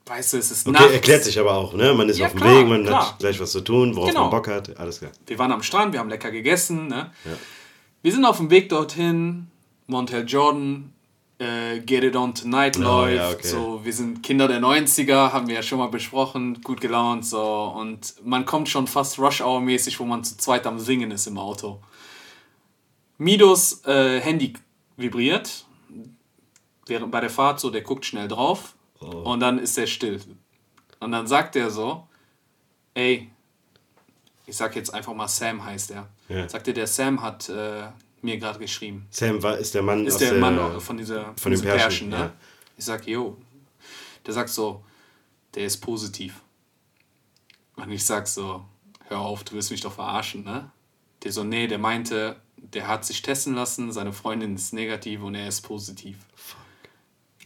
weißt 0.06 0.32
du, 0.32 0.38
es 0.38 0.50
ist 0.50 0.66
Okay, 0.66 0.72
nachts. 0.78 0.92
erklärt 0.92 1.22
sich 1.24 1.38
aber 1.38 1.54
auch, 1.54 1.72
ne? 1.72 1.94
Man 1.94 2.08
ist 2.08 2.18
Ja, 2.18 2.26
auf 2.26 2.32
dem 2.32 2.40
klar, 2.40 2.56
Weg, 2.60 2.66
man 2.68 2.84
klar. 2.84 3.10
hat 3.12 3.18
gleich 3.20 3.38
was 3.38 3.52
zu 3.52 3.60
tun, 3.60 3.94
worauf 3.94 4.08
Genau. 4.08 4.22
man 4.22 4.30
Bock 4.30 4.48
hat, 4.48 4.76
alles 4.78 4.98
klar. 4.98 5.12
Wir 5.26 5.38
waren 5.38 5.52
am 5.52 5.62
Strand, 5.62 5.92
wir 5.92 6.00
haben 6.00 6.08
lecker 6.08 6.30
gegessen. 6.32 6.88
Ne? 6.88 7.12
Wir 8.02 8.12
sind 8.12 8.24
auf 8.24 8.38
dem 8.38 8.50
Weg 8.50 8.68
dorthin. 8.70 9.46
Montel 9.86 10.24
Jordan, 10.26 10.92
äh, 11.38 11.78
Get 11.80 12.04
It 12.04 12.14
On 12.16 12.32
Tonight 12.34 12.76
Oh, 12.78 12.82
läuft. 12.82 13.16
ja, 13.16 13.30
okay. 13.30 13.46
So, 13.48 13.80
wir 13.84 13.92
sind 13.92 14.22
Kinder 14.22 14.46
der 14.48 14.60
90er, 14.60 15.32
haben 15.32 15.46
wir 15.48 15.56
ja 15.56 15.62
schon 15.62 15.78
mal 15.78 15.88
besprochen, 15.88 16.60
gut 16.62 16.80
gelaunt. 16.80 17.24
So. 17.26 17.40
Und 17.76 18.14
man 18.24 18.44
kommt 18.46 18.68
schon 18.68 18.86
fast 18.88 19.18
Rush 19.18 19.40
Hour-mäßig, 19.40 19.98
wo 20.00 20.04
man 20.04 20.22
zu 20.24 20.36
zweit 20.36 20.66
am 20.66 20.78
Singen 20.78 21.10
ist 21.12 21.26
im 21.26 21.38
Auto. 21.38 21.80
Midos 23.18 23.84
äh, 23.84 24.20
Handy 24.20 24.54
vibriert 24.96 25.66
während 26.90 27.10
bei 27.10 27.20
der 27.20 27.30
Fahrt 27.30 27.58
so, 27.60 27.70
der 27.70 27.80
guckt 27.82 28.04
schnell 28.04 28.28
drauf 28.28 28.74
Oh. 29.02 29.06
und 29.32 29.40
dann 29.40 29.58
ist 29.58 29.78
er 29.78 29.86
still. 29.86 30.20
Und 30.98 31.12
dann 31.12 31.26
sagt 31.26 31.56
er 31.56 31.70
so, 31.70 32.06
ey, 32.92 33.30
ich 34.44 34.54
sag 34.54 34.76
jetzt 34.76 34.92
einfach 34.92 35.14
mal 35.14 35.26
Sam 35.26 35.64
heißt 35.64 35.92
er. 35.92 36.08
Ja. 36.28 36.46
Sagte 36.46 36.74
der 36.74 36.86
Sam 36.86 37.22
hat 37.22 37.48
äh, 37.48 37.88
mir 38.20 38.36
gerade 38.36 38.58
geschrieben. 38.58 39.06
Sam 39.10 39.42
war, 39.42 39.56
ist 39.56 39.74
der 39.74 39.82
Mann 39.82 40.06
Ist 40.06 40.20
der 40.20 40.32
der, 40.32 40.38
Mann 40.40 40.80
von 40.82 40.98
dieser 40.98 41.24
von, 41.28 41.36
von 41.38 41.52
diesem 41.52 41.66
Pärchen, 41.66 41.80
Pärchen, 41.80 42.08
ne? 42.10 42.16
ja. 42.16 42.32
Ich 42.76 42.84
sag, 42.84 43.06
jo. 43.06 43.38
Der 44.26 44.34
sagt 44.34 44.50
so, 44.50 44.84
der 45.54 45.64
ist 45.64 45.78
positiv. 45.78 46.42
Und 47.76 47.90
ich 47.90 48.04
sag 48.04 48.28
so, 48.28 48.64
hör 49.08 49.20
auf, 49.20 49.44
du 49.44 49.54
willst 49.54 49.70
mich 49.70 49.80
doch 49.80 49.92
verarschen, 49.94 50.44
ne? 50.44 50.70
Der 51.22 51.32
so, 51.32 51.42
nee, 51.42 51.66
der 51.66 51.78
meinte, 51.78 52.36
der 52.56 52.86
hat 52.86 53.04
sich 53.06 53.22
testen 53.22 53.54
lassen, 53.54 53.92
seine 53.92 54.12
Freundin 54.12 54.54
ist 54.54 54.74
negativ 54.74 55.22
und 55.22 55.34
er 55.34 55.48
ist 55.48 55.62
positiv. 55.62 56.18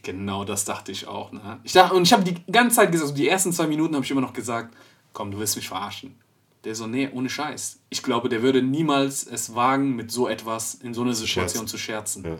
Genau, 0.05 0.45
das 0.45 0.65
dachte 0.65 0.91
ich 0.91 1.07
auch, 1.07 1.31
ne? 1.31 1.59
Ich 1.63 1.71
dachte, 1.73 1.95
und 1.95 2.03
ich 2.03 2.13
habe 2.13 2.23
die 2.23 2.35
ganze 2.51 2.75
Zeit 2.75 2.91
gesagt, 2.91 3.09
so 3.09 3.15
die 3.15 3.27
ersten 3.27 3.51
zwei 3.51 3.65
Minuten 3.65 3.95
habe 3.95 4.05
ich 4.05 4.11
immer 4.11 4.21
noch 4.21 4.33
gesagt, 4.33 4.75
komm, 5.13 5.31
du 5.31 5.39
willst 5.39 5.55
mich 5.55 5.67
verarschen. 5.67 6.15
Der 6.63 6.75
so, 6.75 6.85
nee, 6.85 7.09
ohne 7.11 7.27
Scheiß. 7.27 7.79
Ich 7.89 8.03
glaube, 8.03 8.29
der 8.29 8.43
würde 8.43 8.61
niemals 8.61 9.25
es 9.25 9.55
wagen, 9.55 9.95
mit 9.95 10.11
so 10.11 10.27
etwas 10.27 10.75
in 10.75 10.93
so 10.93 11.01
einer 11.01 11.13
Situation 11.15 11.61
Scherzen. 11.63 11.67
zu 11.67 11.77
scherzen. 11.79 12.23
Ja. 12.23 12.37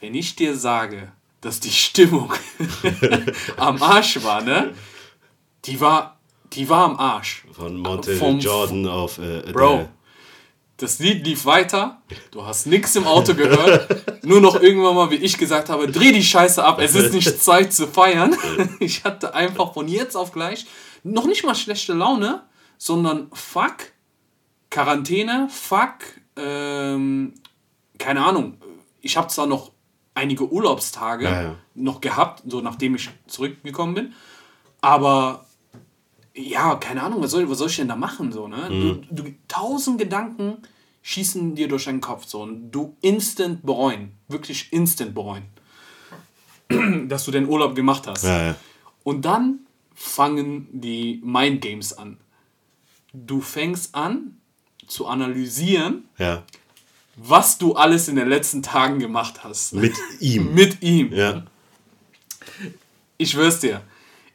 Wenn 0.00 0.14
ich 0.14 0.36
dir 0.36 0.56
sage, 0.56 1.12
dass 1.42 1.60
die 1.60 1.70
Stimmung 1.70 2.32
am 3.58 3.82
Arsch 3.82 4.22
war, 4.24 4.40
ne? 4.42 4.72
Die 5.66 5.78
war, 5.80 6.18
die 6.54 6.66
war 6.70 6.84
am 6.86 6.96
Arsch. 6.98 7.44
Von 7.52 7.76
Monte 7.78 8.16
Vom- 8.16 8.38
Jordan 8.40 8.86
auf 8.88 9.18
äh, 9.18 9.38
Adele. 9.38 9.52
Bro, 9.52 9.88
das 10.76 10.98
Lied 10.98 11.24
lief 11.24 11.44
weiter. 11.44 12.02
Du 12.30 12.44
hast 12.44 12.66
nichts 12.66 12.96
im 12.96 13.06
Auto 13.06 13.34
gehört. 13.34 14.24
Nur 14.24 14.40
noch 14.40 14.60
irgendwann 14.60 14.94
mal, 14.94 15.10
wie 15.10 15.16
ich 15.16 15.38
gesagt 15.38 15.68
habe, 15.68 15.90
dreh 15.90 16.12
die 16.12 16.24
Scheiße 16.24 16.64
ab. 16.64 16.80
Es 16.80 16.94
ist 16.94 17.12
nicht 17.12 17.40
Zeit 17.42 17.72
zu 17.72 17.86
feiern. 17.86 18.36
Ich 18.80 19.04
hatte 19.04 19.34
einfach 19.34 19.72
von 19.72 19.88
jetzt 19.88 20.16
auf 20.16 20.32
gleich 20.32 20.66
noch 21.04 21.26
nicht 21.26 21.44
mal 21.44 21.54
schlechte 21.54 21.92
Laune, 21.92 22.42
sondern 22.78 23.30
fuck, 23.32 23.92
Quarantäne, 24.70 25.48
fuck, 25.50 25.98
ähm, 26.36 27.34
keine 27.98 28.24
Ahnung. 28.24 28.58
Ich 29.00 29.16
habe 29.16 29.28
zwar 29.28 29.46
noch 29.46 29.70
einige 30.14 30.50
Urlaubstage 30.50 31.24
Ja, 31.24 31.42
ja. 31.42 31.54
noch 31.74 32.00
gehabt, 32.00 32.42
so 32.46 32.60
nachdem 32.60 32.94
ich 32.94 33.10
zurückgekommen 33.26 33.94
bin, 33.94 34.14
aber 34.80 35.46
ja, 36.34 36.74
keine 36.76 37.02
Ahnung, 37.02 37.22
was 37.22 37.30
soll, 37.30 37.48
was 37.48 37.58
soll 37.58 37.68
ich 37.68 37.76
denn 37.76 37.88
da 37.88 37.96
machen? 37.96 38.32
So, 38.32 38.48
ne? 38.48 38.68
Mhm. 38.68 39.06
du, 39.10 39.22
du, 39.22 39.34
tausend 39.48 39.98
Gedanken 39.98 40.58
schießen 41.02 41.54
dir 41.54 41.68
durch 41.68 41.84
deinen 41.84 42.00
Kopf 42.00 42.26
so 42.26 42.42
und 42.42 42.70
du 42.70 42.96
instant 43.00 43.64
bereuen, 43.64 44.12
wirklich 44.28 44.72
instant 44.72 45.14
bereuen, 45.14 45.44
dass 47.08 47.24
du 47.24 47.30
den 47.30 47.48
Urlaub 47.48 47.74
gemacht 47.74 48.06
hast. 48.06 48.24
Ja, 48.24 48.46
ja. 48.46 48.56
Und 49.04 49.24
dann 49.24 49.60
fangen 49.94 50.68
die 50.72 51.20
Mind 51.22 51.60
Games 51.60 51.92
an. 51.92 52.18
Du 53.12 53.40
fängst 53.40 53.94
an 53.94 54.38
zu 54.88 55.06
analysieren, 55.06 56.08
ja. 56.18 56.42
was 57.16 57.58
du 57.58 57.74
alles 57.74 58.08
in 58.08 58.16
den 58.16 58.28
letzten 58.28 58.62
Tagen 58.62 58.98
gemacht 58.98 59.44
hast. 59.44 59.74
Mit 59.74 59.94
ihm. 60.20 60.52
Mit 60.54 60.82
ihm. 60.82 61.12
Ja. 61.12 61.44
Ich 63.18 63.30
schwör's 63.30 63.60
dir. 63.60 63.82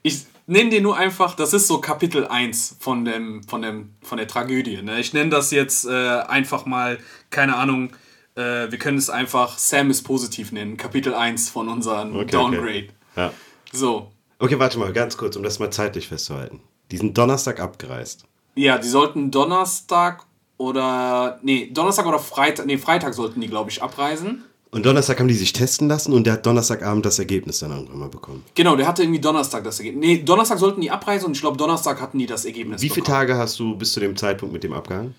Ich 0.01 0.25
nenne 0.49 0.69
dir 0.71 0.81
nur 0.81 0.97
einfach, 0.97 1.35
das 1.35 1.53
ist 1.53 1.67
so 1.67 1.79
Kapitel 1.79 2.27
1 2.27 2.77
von, 2.79 3.05
dem, 3.05 3.43
von, 3.43 3.61
dem, 3.61 3.93
von 4.01 4.17
der 4.17 4.27
Tragödie. 4.27 4.81
Ne? 4.81 4.99
Ich 4.99 5.13
nenne 5.13 5.29
das 5.29 5.51
jetzt 5.51 5.85
äh, 5.85 5.91
einfach 5.91 6.65
mal, 6.65 6.97
keine 7.29 7.55
Ahnung, 7.55 7.91
äh, 8.35 8.71
wir 8.71 8.77
können 8.77 8.97
es 8.97 9.09
einfach 9.09 9.57
Sam 9.57 9.89
ist 9.89 10.03
positiv 10.03 10.51
nennen. 10.51 10.77
Kapitel 10.77 11.13
1 11.13 11.49
von 11.49 11.69
unserem 11.69 12.15
Okay, 12.15 12.31
Downgrade. 12.31 12.67
Okay. 12.67 12.89
Ja. 13.15 13.33
So. 13.71 14.11
okay, 14.39 14.57
warte 14.57 14.79
mal, 14.79 14.91
ganz 14.91 15.17
kurz, 15.17 15.35
um 15.35 15.43
das 15.43 15.59
mal 15.59 15.71
zeitlich 15.71 16.07
festzuhalten. 16.07 16.61
Die 16.91 16.97
sind 16.97 17.17
Donnerstag 17.17 17.59
abgereist. 17.59 18.25
Ja, 18.55 18.77
die 18.77 18.87
sollten 18.87 19.29
Donnerstag 19.29 20.25
oder. 20.57 21.39
Nee, 21.43 21.69
Donnerstag 21.71 22.07
oder 22.07 22.17
Freitag. 22.17 22.65
Nee, 22.65 22.77
Freitag 22.77 23.13
sollten 23.13 23.39
die, 23.41 23.47
glaube 23.47 23.69
ich, 23.69 23.83
abreisen. 23.83 24.45
Und 24.71 24.85
Donnerstag 24.85 25.19
haben 25.19 25.27
die 25.27 25.33
sich 25.33 25.51
testen 25.51 25.87
lassen 25.87 26.13
und 26.13 26.25
der 26.25 26.33
hat 26.33 26.45
Donnerstagabend 26.45 27.03
das 27.03 27.17
Ergebnis 27.17 27.59
dann 27.59 27.71
irgendwann 27.71 27.99
mal 27.99 28.09
bekommen. 28.09 28.43
Genau, 28.53 28.75
der 28.75 28.87
hatte 28.87 29.01
irgendwie 29.01 29.19
Donnerstag 29.19 29.63
das 29.63 29.79
Ergebnis. 29.79 30.05
Nee, 30.05 30.17
Donnerstag 30.23 30.59
sollten 30.59 30.79
die 30.81 30.91
abreisen 30.91 31.25
und 31.25 31.31
ich 31.31 31.41
glaube, 31.41 31.57
Donnerstag 31.57 31.99
hatten 31.99 32.19
die 32.19 32.27
das 32.27 32.45
Ergebnis. 32.45 32.81
Wie 32.81 32.89
viele 32.89 33.01
bekommen. 33.01 33.17
Tage 33.17 33.37
hast 33.37 33.59
du 33.59 33.75
bis 33.75 33.93
zu 33.93 33.99
dem 33.99 34.15
Zeitpunkt 34.15 34.53
mit 34.53 34.63
dem 34.63 34.73
abgehangen? 34.73 35.15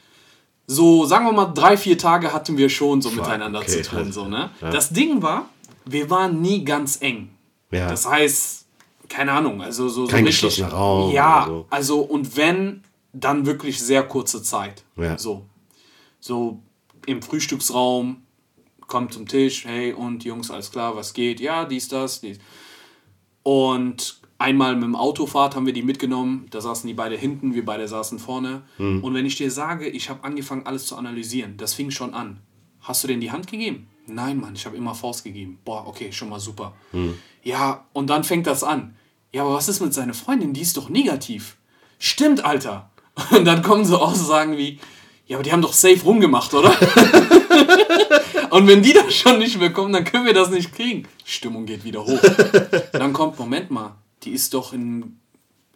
So, 0.68 1.04
sagen 1.04 1.26
wir 1.26 1.32
mal, 1.32 1.46
drei, 1.46 1.76
vier 1.76 1.98
Tage 1.98 2.32
hatten 2.32 2.56
wir 2.56 2.68
schon 2.68 3.02
so 3.02 3.10
miteinander 3.10 3.58
okay. 3.58 3.82
zu 3.82 3.90
tun. 3.90 4.12
So, 4.12 4.28
ne? 4.28 4.50
Das 4.60 4.90
Ding 4.90 5.20
war, 5.20 5.48
wir 5.84 6.08
waren 6.10 6.40
nie 6.40 6.64
ganz 6.64 6.98
eng. 7.02 7.30
Ja. 7.72 7.88
Das 7.88 8.06
heißt, 8.08 8.66
keine 9.08 9.32
Ahnung, 9.32 9.60
also 9.62 9.88
so, 9.88 10.04
so 10.04 10.10
Kein 10.12 10.24
richtig- 10.26 10.48
geschlossener 10.48 10.68
Raum 10.72 11.10
Ja, 11.10 11.46
so. 11.48 11.66
also 11.70 12.00
und 12.02 12.36
wenn, 12.36 12.84
dann 13.12 13.46
wirklich 13.46 13.82
sehr 13.82 14.04
kurze 14.04 14.44
Zeit. 14.44 14.84
Ja. 14.96 15.18
So. 15.18 15.44
So 16.20 16.60
im 17.06 17.20
Frühstücksraum, 17.20 18.22
kommt 18.90 19.14
zum 19.14 19.26
Tisch, 19.26 19.64
hey 19.64 19.94
und 19.94 20.24
Jungs, 20.24 20.50
alles 20.50 20.70
klar, 20.70 20.94
was 20.96 21.14
geht? 21.14 21.40
Ja, 21.40 21.64
dies, 21.64 21.88
das, 21.88 22.20
dies. 22.20 22.38
Und 23.42 24.20
einmal 24.36 24.74
mit 24.74 24.84
dem 24.84 24.96
Autofahrt 24.96 25.54
haben 25.54 25.64
wir 25.64 25.72
die 25.72 25.82
mitgenommen, 25.82 26.46
da 26.50 26.60
saßen 26.60 26.86
die 26.86 26.92
beide 26.92 27.16
hinten, 27.16 27.54
wir 27.54 27.64
beide 27.64 27.88
saßen 27.88 28.18
vorne. 28.18 28.62
Hm. 28.76 29.02
Und 29.02 29.14
wenn 29.14 29.24
ich 29.24 29.36
dir 29.36 29.50
sage, 29.50 29.88
ich 29.88 30.10
habe 30.10 30.24
angefangen, 30.24 30.66
alles 30.66 30.86
zu 30.86 30.96
analysieren, 30.96 31.56
das 31.56 31.72
fing 31.72 31.90
schon 31.90 32.12
an. 32.12 32.40
Hast 32.80 33.04
du 33.04 33.08
denn 33.08 33.20
die 33.20 33.30
Hand 33.30 33.46
gegeben? 33.46 33.86
Nein, 34.06 34.40
Mann, 34.40 34.54
ich 34.54 34.66
habe 34.66 34.76
immer 34.76 34.94
Faust 34.94 35.24
gegeben. 35.24 35.58
Boah, 35.64 35.86
okay, 35.86 36.12
schon 36.12 36.28
mal 36.28 36.40
super. 36.40 36.74
Hm. 36.90 37.16
Ja, 37.42 37.86
und 37.92 38.10
dann 38.10 38.24
fängt 38.24 38.46
das 38.46 38.64
an. 38.64 38.96
Ja, 39.32 39.42
aber 39.42 39.54
was 39.54 39.68
ist 39.68 39.80
mit 39.80 39.94
seiner 39.94 40.14
Freundin? 40.14 40.52
Die 40.52 40.60
ist 40.60 40.76
doch 40.76 40.88
negativ. 40.88 41.56
Stimmt, 41.98 42.44
Alter. 42.44 42.90
Und 43.30 43.44
dann 43.44 43.62
kommen 43.62 43.84
so 43.84 43.98
Aussagen 43.98 44.56
wie, 44.56 44.80
ja, 45.26 45.36
aber 45.36 45.44
die 45.44 45.52
haben 45.52 45.62
doch 45.62 45.72
safe 45.72 46.02
rumgemacht, 46.02 46.52
oder? 46.54 46.74
Und 48.50 48.66
wenn 48.66 48.82
die 48.82 48.92
das 48.92 49.14
schon 49.14 49.38
nicht 49.38 49.58
mehr 49.58 49.72
kommen, 49.72 49.92
dann 49.92 50.04
können 50.04 50.26
wir 50.26 50.34
das 50.34 50.50
nicht 50.50 50.72
kriegen. 50.74 51.06
Stimmung 51.24 51.66
geht 51.66 51.84
wieder 51.84 52.04
hoch. 52.04 52.20
Dann 52.92 53.12
kommt, 53.12 53.38
Moment 53.38 53.70
mal, 53.70 53.94
die 54.22 54.30
ist 54.30 54.52
doch 54.54 54.72
in, 54.72 55.18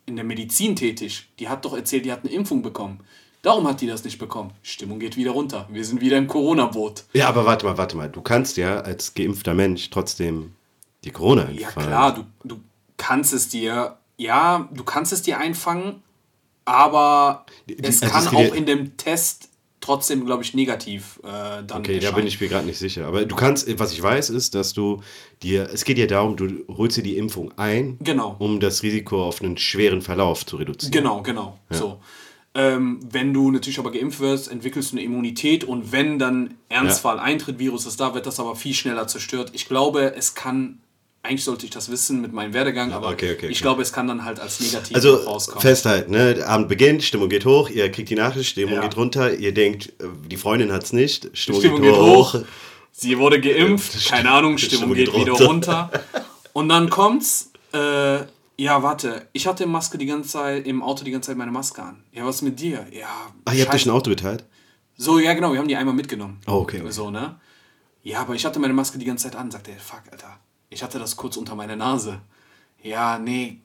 in 0.06 0.16
der 0.16 0.24
Medizin 0.24 0.74
tätig. 0.76 1.28
Die 1.38 1.48
hat 1.48 1.64
doch 1.64 1.74
erzählt, 1.74 2.04
die 2.04 2.12
hat 2.12 2.24
eine 2.24 2.32
Impfung 2.32 2.62
bekommen. 2.62 3.00
Darum 3.42 3.66
hat 3.68 3.80
die 3.80 3.86
das 3.86 4.02
nicht 4.04 4.18
bekommen. 4.18 4.52
Stimmung 4.62 4.98
geht 4.98 5.16
wieder 5.16 5.32
runter. 5.32 5.68
Wir 5.70 5.84
sind 5.84 6.00
wieder 6.00 6.16
im 6.16 6.26
Corona-Boot. 6.28 7.04
Ja, 7.12 7.28
aber 7.28 7.44
warte 7.44 7.66
mal, 7.66 7.76
warte 7.76 7.96
mal. 7.96 8.08
Du 8.08 8.22
kannst 8.22 8.56
ja 8.56 8.80
als 8.80 9.14
geimpfter 9.14 9.54
Mensch 9.54 9.90
trotzdem 9.90 10.52
die 11.04 11.10
Corona 11.10 11.50
Ja 11.50 11.68
einfangen. 11.68 11.88
klar, 11.88 12.14
du, 12.14 12.24
du 12.42 12.60
kannst 12.96 13.32
es 13.34 13.48
dir, 13.50 13.98
ja, 14.16 14.68
du 14.72 14.82
kannst 14.84 15.12
es 15.12 15.20
dir 15.22 15.38
einfangen, 15.38 16.02
aber 16.64 17.44
es 17.66 18.02
also 18.02 18.30
kann 18.30 18.36
auch 18.36 18.40
ja- 18.48 18.54
in 18.54 18.66
dem 18.66 18.96
Test 18.96 19.50
trotzdem, 19.84 20.24
glaube 20.24 20.42
ich, 20.42 20.54
negativ 20.54 21.20
äh, 21.22 21.62
dann 21.66 21.80
Okay, 21.80 21.98
da 21.98 22.06
erscheinen. 22.06 22.14
bin 22.16 22.26
ich 22.26 22.40
mir 22.40 22.48
gerade 22.48 22.66
nicht 22.66 22.78
sicher. 22.78 23.06
Aber 23.06 23.24
du 23.24 23.34
kannst, 23.36 23.78
was 23.78 23.92
ich 23.92 24.02
weiß, 24.02 24.30
ist, 24.30 24.54
dass 24.54 24.72
du 24.72 25.02
dir, 25.42 25.68
es 25.72 25.84
geht 25.84 25.98
ja 25.98 26.06
darum, 26.06 26.36
du 26.36 26.64
holst 26.68 26.96
dir 26.96 27.02
die 27.02 27.16
Impfung 27.16 27.52
ein, 27.56 27.98
Genau. 28.00 28.36
um 28.38 28.60
das 28.60 28.82
Risiko 28.82 29.24
auf 29.24 29.42
einen 29.42 29.56
schweren 29.58 30.02
Verlauf 30.02 30.46
zu 30.46 30.56
reduzieren. 30.56 30.92
Genau, 30.92 31.22
genau. 31.22 31.58
So. 31.70 32.00
Ähm, 32.56 33.00
wenn 33.10 33.34
du 33.34 33.50
natürlich 33.50 33.80
aber 33.80 33.90
geimpft 33.90 34.20
wirst, 34.20 34.48
entwickelst 34.50 34.92
du 34.92 34.96
eine 34.96 35.04
Immunität 35.04 35.64
und 35.64 35.90
wenn 35.90 36.20
dann 36.20 36.54
Ernstfall 36.68 37.18
eintritt, 37.18 37.58
Virus 37.58 37.84
ist 37.84 37.98
da, 38.00 38.14
wird 38.14 38.26
das 38.26 38.38
aber 38.38 38.54
viel 38.54 38.74
schneller 38.74 39.08
zerstört. 39.08 39.50
Ich 39.54 39.66
glaube, 39.66 40.14
es 40.16 40.34
kann, 40.36 40.78
eigentlich 41.24 41.42
sollte 41.44 41.64
ich 41.66 41.70
das 41.72 41.90
wissen 41.90 42.20
mit 42.20 42.32
meinem 42.32 42.52
Werdegang, 42.52 42.92
aber 42.92 43.08
okay, 43.08 43.32
okay, 43.32 43.46
ich 43.46 43.56
okay. 43.56 43.62
glaube, 43.62 43.82
es 43.82 43.92
kann 43.92 44.06
dann 44.06 44.24
halt 44.24 44.38
als 44.38 44.60
negativ 44.60 44.94
Also 44.94 45.14
rauskommen. 45.16 45.62
festhalten, 45.62 46.12
ne? 46.12 46.34
Der 46.34 46.48
Abend 46.48 46.68
beginnt, 46.68 47.02
Stimmung 47.02 47.28
geht 47.28 47.44
hoch, 47.46 47.68
ihr 47.70 47.90
kriegt 47.90 48.10
die 48.10 48.14
Nachricht, 48.14 48.50
Stimmung 48.50 48.74
Ja. 48.76 48.82
geht 48.82 48.96
runter, 48.96 49.34
ihr 49.34 49.52
denkt, 49.54 49.88
äh, 50.00 50.06
die 50.28 50.36
Freundin 50.36 50.70
hat's 50.70 50.92
nicht, 50.92 51.30
Stimmung, 51.36 51.60
Stimmung 51.62 51.80
geht, 51.82 51.90
geht 51.92 52.00
hoch. 52.00 52.34
hoch. 52.34 52.40
Sie 52.92 53.18
wurde 53.18 53.40
geimpft, 53.40 54.08
keine 54.08 54.30
Ahnung, 54.30 54.58
Stimmung, 54.58 54.94
Stimmung 54.94 54.94
geht, 54.96 55.12
geht 55.12 55.36
wieder 55.36 55.46
runter. 55.46 55.90
Und 56.52 56.68
dann 56.68 56.90
kommt's, 56.90 57.50
äh, 57.72 58.18
ja, 58.56 58.82
warte, 58.84 59.26
ich 59.32 59.46
hatte 59.48 59.66
Maske 59.66 59.98
die 59.98 60.06
ganze 60.06 60.28
Zeit, 60.28 60.66
im 60.66 60.82
Auto 60.82 61.04
die 61.04 61.10
ganze 61.10 61.28
Zeit 61.30 61.36
meine 61.36 61.50
Maske 61.50 61.82
an. 61.82 62.04
Ja, 62.12 62.24
was 62.24 62.42
mit 62.42 62.60
dir? 62.60 62.86
Ja, 62.92 63.08
Ach, 63.46 63.52
ihr 63.52 63.64
habt 63.64 63.74
euch 63.74 63.86
ein 63.86 63.90
Auto 63.90 64.10
geteilt? 64.10 64.44
So, 64.96 65.18
ja, 65.18 65.32
genau, 65.34 65.52
wir 65.52 65.58
haben 65.58 65.66
die 65.66 65.74
einmal 65.74 65.94
mitgenommen. 65.94 66.38
Oh, 66.46 66.52
okay, 66.60 66.80
okay. 66.80 66.90
So, 66.92 67.10
ne? 67.10 67.34
Ja, 68.04 68.20
aber 68.20 68.34
ich 68.34 68.44
hatte 68.44 68.60
meine 68.60 68.74
Maske 68.74 68.98
die 68.98 69.06
ganze 69.06 69.24
Zeit 69.24 69.34
an, 69.34 69.50
sagt 69.50 69.66
er, 69.66 69.74
fuck, 69.76 70.02
Alter. 70.12 70.38
Ich 70.74 70.82
hatte 70.82 70.98
das 70.98 71.14
kurz 71.14 71.36
unter 71.36 71.54
meiner 71.54 71.76
Nase. 71.76 72.20
Ja, 72.82 73.16
nee, 73.16 73.60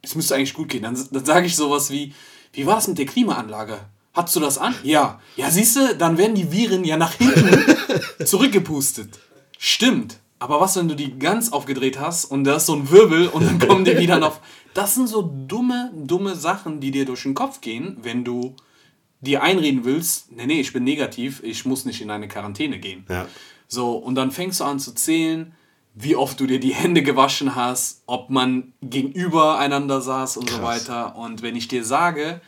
es 0.00 0.14
müsste 0.14 0.34
eigentlich 0.34 0.54
gut 0.54 0.70
gehen. 0.70 0.82
Dann, 0.82 0.98
dann 1.10 1.24
sage 1.24 1.46
ich 1.46 1.56
sowas 1.56 1.90
wie, 1.90 2.14
wie 2.54 2.64
war 2.64 2.76
das 2.76 2.88
mit 2.88 2.96
der 2.96 3.04
Klimaanlage? 3.04 3.78
Hattest 4.14 4.36
du 4.36 4.40
das 4.40 4.56
an? 4.56 4.74
Ja. 4.82 5.20
Ja, 5.36 5.50
siehst 5.50 5.76
du, 5.76 5.94
dann 5.94 6.16
werden 6.16 6.34
die 6.34 6.50
Viren 6.50 6.84
ja 6.84 6.96
nach 6.96 7.12
hinten 7.12 7.76
zurückgepustet. 8.24 9.18
Stimmt. 9.58 10.18
Aber 10.38 10.58
was, 10.58 10.76
wenn 10.76 10.88
du 10.88 10.96
die 10.96 11.18
ganz 11.18 11.52
aufgedreht 11.52 12.00
hast 12.00 12.24
und 12.24 12.44
da 12.44 12.56
ist 12.56 12.66
so 12.66 12.74
ein 12.74 12.90
Wirbel 12.90 13.28
und 13.28 13.44
dann 13.44 13.58
kommen 13.58 13.84
die 13.84 13.98
wieder 13.98 14.18
noch. 14.18 14.40
Das 14.72 14.94
sind 14.94 15.08
so 15.08 15.22
dumme, 15.22 15.92
dumme 15.94 16.34
Sachen, 16.34 16.80
die 16.80 16.90
dir 16.90 17.04
durch 17.04 17.24
den 17.24 17.34
Kopf 17.34 17.60
gehen, 17.60 17.98
wenn 18.02 18.24
du 18.24 18.56
dir 19.20 19.42
einreden 19.42 19.84
willst, 19.84 20.32
nee, 20.32 20.46
nee, 20.46 20.60
ich 20.60 20.72
bin 20.72 20.84
negativ, 20.84 21.42
ich 21.42 21.64
muss 21.64 21.84
nicht 21.84 22.00
in 22.00 22.10
eine 22.10 22.28
Quarantäne 22.28 22.78
gehen. 22.78 23.04
Ja. 23.08 23.26
So, 23.68 23.96
und 23.96 24.14
dann 24.14 24.30
fängst 24.30 24.60
du 24.60 24.64
an 24.64 24.80
zu 24.80 24.92
zählen, 24.92 25.54
wie 25.94 26.16
oft 26.16 26.40
du 26.40 26.46
dir 26.46 26.58
die 26.58 26.74
Hände 26.74 27.02
gewaschen 27.02 27.54
hast, 27.54 28.02
ob 28.06 28.28
man 28.28 28.72
gegenüber 28.82 29.58
einander 29.58 30.00
saß 30.00 30.36
und 30.36 30.50
so 30.50 30.58
Krass. 30.58 30.88
weiter. 30.88 31.16
Und 31.16 31.42
wenn 31.42 31.54
ich 31.54 31.68
dir 31.68 31.84
sage, 31.84 32.40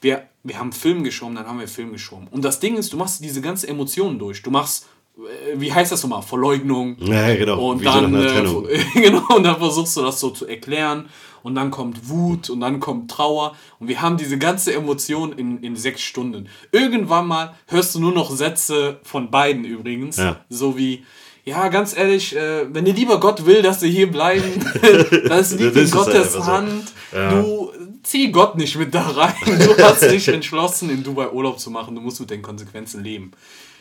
wir, 0.00 0.26
wir 0.42 0.58
haben 0.58 0.72
Film 0.72 1.04
geschoben, 1.04 1.34
dann 1.34 1.46
haben 1.46 1.60
wir 1.60 1.68
Film 1.68 1.92
geschoben. 1.92 2.28
Und 2.30 2.44
das 2.44 2.60
Ding 2.60 2.76
ist, 2.76 2.92
du 2.92 2.96
machst 2.96 3.22
diese 3.22 3.42
ganze 3.42 3.68
Emotionen 3.68 4.18
durch. 4.18 4.42
Du 4.42 4.50
machst, 4.50 4.86
äh, 5.18 5.60
wie 5.60 5.72
heißt 5.72 5.92
das 5.92 6.02
nochmal, 6.02 6.22
Verleugnung. 6.22 6.96
Ja, 7.00 7.34
genau. 7.34 7.70
Und 7.70 7.80
Wie 7.82 7.84
so 7.84 7.92
dann, 7.92 8.14
einer 8.14 8.70
äh, 8.70 8.78
genau, 8.94 9.36
und 9.36 9.42
dann 9.42 9.58
versuchst 9.58 9.94
du 9.98 10.02
das 10.02 10.18
so 10.18 10.30
zu 10.30 10.46
erklären. 10.46 11.10
Und 11.42 11.54
dann 11.54 11.70
kommt 11.70 12.08
Wut 12.08 12.50
und 12.50 12.60
dann 12.60 12.80
kommt 12.80 13.10
Trauer. 13.10 13.54
Und 13.78 13.88
wir 13.88 14.00
haben 14.00 14.16
diese 14.16 14.38
ganze 14.38 14.72
Emotion 14.72 15.32
in, 15.32 15.62
in 15.62 15.76
sechs 15.76 16.02
Stunden. 16.02 16.48
Irgendwann 16.72 17.26
mal 17.26 17.54
hörst 17.66 17.94
du 17.94 18.00
nur 18.00 18.12
noch 18.12 18.30
Sätze 18.30 18.98
von 19.02 19.30
beiden 19.30 19.64
übrigens. 19.64 20.16
Ja. 20.16 20.40
So 20.48 20.76
wie, 20.76 21.04
ja, 21.48 21.68
ganz 21.68 21.96
ehrlich, 21.96 22.36
äh, 22.36 22.72
wenn 22.72 22.84
dir 22.84 22.92
lieber 22.92 23.18
Gott 23.20 23.46
will, 23.46 23.62
dass 23.62 23.80
wir 23.80 23.88
hier 23.88 24.10
bleiben, 24.10 24.44
das 25.28 25.52
liegt 25.52 25.76
in 25.76 25.82
halt 25.82 25.90
Gottes 25.92 26.34
einfach 26.34 26.44
so. 26.44 26.52
Hand. 26.52 26.92
Ja. 27.12 27.30
Du 27.30 27.72
zieh 28.02 28.30
Gott 28.30 28.56
nicht 28.56 28.76
mit 28.76 28.94
da 28.94 29.08
rein. 29.08 29.34
Du 29.46 29.82
hast 29.82 30.02
dich 30.02 30.28
entschlossen, 30.28 30.90
in 30.90 31.02
Dubai 31.02 31.30
Urlaub 31.30 31.58
zu 31.58 31.70
machen. 31.70 31.94
Du 31.94 32.00
musst 32.00 32.20
mit 32.20 32.30
den 32.30 32.42
Konsequenzen 32.42 33.02
leben. 33.02 33.32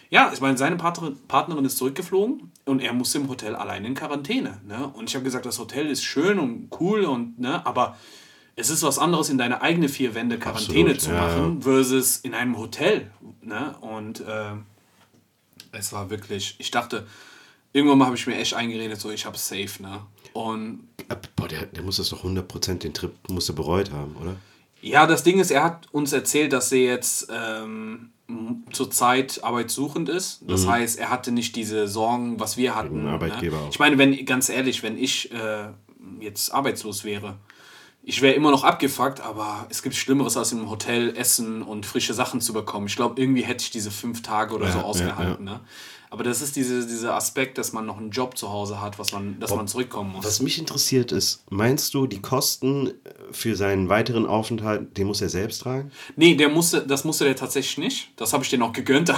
Ja, 0.10 0.32
ich 0.34 0.40
meine, 0.40 0.58
seine 0.58 0.78
Partnerin, 0.78 1.66
ist 1.66 1.78
zurückgeflogen 1.78 2.52
und 2.64 2.82
er 2.82 2.94
musste 2.94 3.18
im 3.18 3.28
Hotel 3.28 3.56
allein 3.56 3.84
in 3.84 3.94
Quarantäne. 3.94 4.62
Ne? 4.66 4.90
Und 4.94 5.10
ich 5.10 5.16
habe 5.16 5.26
gesagt, 5.26 5.46
das 5.46 5.60
Hotel 5.60 5.88
ist 5.88 6.06
schön 6.06 6.40
und 6.40 6.70
cool, 6.80 7.04
und, 7.04 7.38
ne? 7.38 7.66
aber 7.66 7.98
es 8.56 8.70
ist 8.70 8.84
was 8.84 9.00
anderes, 9.00 9.30
in 9.30 9.38
deine 9.38 9.62
eigene 9.62 9.90
vier 9.90 10.16
Wände 10.16 10.40
Quarantäne 10.40 10.92
Absolut, 10.92 11.02
zu 11.02 11.12
ja, 11.12 11.22
machen, 11.22 11.62
versus 11.62 12.18
in 12.18 12.34
einem 12.34 12.58
Hotel. 12.58 13.12
Ne? 13.42 13.76
Und 13.82 14.22
äh, 14.22 14.54
es 15.74 15.92
war 15.92 16.10
wirklich, 16.10 16.56
ich 16.58 16.72
dachte, 16.72 17.06
irgendwann 17.78 18.00
mal 18.00 18.06
habe 18.06 18.16
ich 18.16 18.28
mir 18.28 18.36
echt 18.36 18.54
eingeredet, 18.54 19.00
so 19.00 19.10
ich 19.12 19.26
habe 19.26 19.38
safe. 19.38 19.82
Ne? 19.82 20.02
Und 20.34 20.88
Boah, 21.36 21.48
der, 21.48 21.66
der 21.68 21.84
muss 21.84 21.98
das 21.98 22.10
doch 22.10 22.24
100% 22.24 22.80
den 22.80 22.94
Trip 22.94 23.14
muss 23.30 23.50
er 23.50 23.56
bereut 23.56 23.92
haben, 23.92 24.16
oder? 24.18 24.36
Ja, 24.82 25.08
das 25.08 25.24
Ding 25.24 25.40
ist, 25.40 25.52
er 25.52 25.64
hat 25.64 25.88
uns 25.92 26.14
erzählt, 26.14 26.54
dass 26.54 26.72
er 26.72 26.80
jetzt 26.80 27.28
ähm, 27.32 28.12
zurzeit 28.72 29.44
arbeitssuchend 29.44 30.10
ist. 30.10 30.42
Das 30.48 30.68
heißt, 30.68 31.00
er 31.00 31.10
hatte 31.10 31.32
nicht 31.32 31.56
diese 31.56 31.88
Sorgen, 31.88 32.40
was 32.40 32.58
wir 32.58 32.76
hatten. 32.76 33.00
Wegen 33.00 33.08
Arbeitgeber 33.08 33.58
ne? 33.58 33.64
auch. 33.64 33.70
Ich 33.70 33.80
meine, 33.80 33.98
wenn 33.98 34.26
ganz 34.26 34.50
ehrlich, 34.50 34.84
wenn 34.84 34.98
ich 34.98 35.32
äh, 35.32 35.70
jetzt 36.20 36.54
arbeitslos 36.54 37.04
wäre, 37.04 37.38
ich 38.04 38.22
wäre 38.22 38.36
immer 38.36 38.52
noch 38.52 38.64
abgefuckt, 38.64 39.20
aber 39.20 39.66
es 39.70 39.82
gibt 39.84 39.94
Schlimmeres 39.94 40.38
als 40.38 40.54
im 40.54 40.70
Hotel 40.70 41.14
essen 41.18 41.62
und 41.62 41.86
frische 41.86 42.14
Sachen 42.14 42.40
zu 42.40 42.54
bekommen. 42.54 42.88
Ich 42.88 42.96
glaube, 42.96 43.20
irgendwie 43.20 43.42
hätte 43.44 43.64
ich 43.64 43.72
diese 43.72 43.92
fünf 43.92 44.22
Tage 44.22 44.56
oder 44.56 44.68
Ja, 44.68 44.72
so 44.72 44.78
ja, 44.78 44.84
ausgehalten. 44.86 45.44
Ne? 45.44 45.60
Aber 46.10 46.24
das 46.24 46.42
ist 46.42 46.56
diese, 46.56 46.86
dieser 46.88 47.16
Aspekt, 47.16 47.58
dass 47.58 47.74
man 47.74 47.86
noch 47.86 47.98
einen 47.98 48.12
Job 48.12 48.38
zu 48.38 48.50
Hause 48.50 48.80
hat, 48.82 48.98
was 48.98 49.12
man, 49.12 49.40
dass 49.40 49.54
man 49.54 49.68
zurückkommen 49.68 50.14
muss. 50.14 50.26
Was 50.26 50.42
mich 50.42 50.58
interessiert 50.58 51.12
ist, 51.12 51.44
meinst 51.50 51.94
du, 51.94 52.08
die 52.08 52.22
Kosten 52.22 52.94
für 53.32 53.56
seinen 53.56 53.90
weiteren 53.90 54.26
Aufenthalt, 54.26 54.98
den 54.98 55.08
muss 55.08 55.22
er 55.22 55.30
selbst 55.30 55.62
tragen? 55.62 55.92
Nee, 56.16 56.36
der 56.36 56.50
musste, 56.50 56.86
das 56.86 57.04
musste 57.04 57.26
der 57.26 57.36
tatsächlich 57.36 57.78
nicht. 57.78 58.12
Das 58.16 58.32
habe 58.32 58.44
ich 58.44 58.50
dir 58.50 58.60
noch 58.60 58.74
gegönnt. 58.74 59.14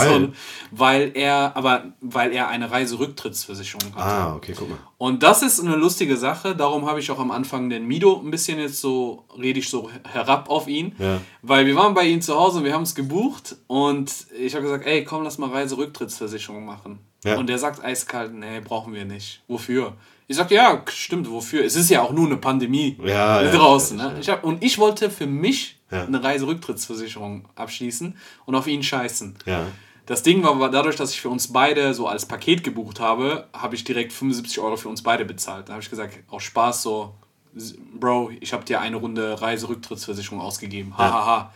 So, 0.00 0.28
weil 0.70 1.12
er, 1.14 1.56
aber 1.56 1.92
weil 2.00 2.32
er 2.32 2.48
eine 2.48 2.70
Reiserücktrittsversicherung 2.70 3.94
hat. 3.94 4.02
Ah, 4.02 4.34
okay, 4.36 4.54
guck 4.56 4.70
mal. 4.70 4.78
Und 5.00 5.22
das 5.22 5.40
ist 5.40 5.58
eine 5.58 5.76
lustige 5.76 6.18
Sache. 6.18 6.54
Darum 6.54 6.84
habe 6.84 7.00
ich 7.00 7.10
auch 7.10 7.18
am 7.18 7.30
Anfang 7.30 7.70
den 7.70 7.86
Mido 7.86 8.20
ein 8.22 8.30
bisschen 8.30 8.58
jetzt 8.58 8.82
so, 8.82 9.24
rede 9.40 9.58
ich 9.58 9.70
so 9.70 9.88
herab 10.06 10.50
auf 10.50 10.68
ihn. 10.68 10.94
Ja. 10.98 11.22
Weil 11.40 11.64
wir 11.64 11.74
waren 11.74 11.94
bei 11.94 12.04
ihm 12.04 12.20
zu 12.20 12.38
Hause 12.38 12.58
und 12.58 12.64
wir 12.64 12.74
haben 12.74 12.82
es 12.82 12.94
gebucht. 12.94 13.56
Und 13.66 14.12
ich 14.38 14.54
habe 14.54 14.64
gesagt, 14.64 14.84
ey, 14.84 15.02
komm, 15.02 15.22
lass 15.22 15.38
mal 15.38 15.48
Reiserücktrittsversicherung 15.48 16.66
machen. 16.66 16.98
Ja. 17.24 17.38
Und 17.38 17.48
der 17.48 17.56
sagt 17.56 17.82
eiskalt, 17.82 18.34
nee, 18.34 18.60
brauchen 18.60 18.92
wir 18.92 19.06
nicht. 19.06 19.42
Wofür? 19.48 19.94
Ich 20.28 20.36
sag, 20.36 20.50
ja, 20.50 20.82
stimmt, 20.90 21.30
wofür? 21.30 21.64
Es 21.64 21.76
ist 21.76 21.88
ja 21.88 22.02
auch 22.02 22.12
nur 22.12 22.26
eine 22.26 22.36
Pandemie 22.36 22.98
Ja, 23.02 23.42
draußen. 23.50 23.96
Ne? 23.96 24.18
Ich 24.20 24.28
hab, 24.28 24.44
und 24.44 24.62
ich 24.62 24.76
wollte 24.76 25.08
für 25.08 25.26
mich 25.26 25.78
eine 25.90 26.22
Reiserücktrittsversicherung 26.22 27.48
abschließen 27.54 28.18
und 28.44 28.54
auf 28.54 28.66
ihn 28.66 28.82
scheißen. 28.82 29.34
Ja. 29.46 29.66
Das 30.10 30.24
Ding 30.24 30.42
war, 30.42 30.58
war 30.58 30.72
dadurch, 30.72 30.96
dass 30.96 31.12
ich 31.12 31.20
für 31.20 31.28
uns 31.28 31.52
beide 31.52 31.94
so 31.94 32.08
als 32.08 32.26
Paket 32.26 32.64
gebucht 32.64 32.98
habe, 32.98 33.46
habe 33.52 33.76
ich 33.76 33.84
direkt 33.84 34.12
75 34.12 34.58
Euro 34.58 34.76
für 34.76 34.88
uns 34.88 35.04
beide 35.04 35.24
bezahlt. 35.24 35.68
Da 35.68 35.74
habe 35.74 35.82
ich 35.84 35.88
gesagt, 35.88 36.18
aus 36.28 36.42
Spaß 36.42 36.82
so, 36.82 37.14
"S- 37.56 37.76
Bro, 37.94 38.32
ich 38.40 38.52
habe 38.52 38.64
dir 38.64 38.80
eine 38.80 38.96
Runde 38.96 39.40
Reiserücktrittsversicherung 39.40 40.40
ausgegeben. 40.40 40.98
Hahaha. 40.98 41.54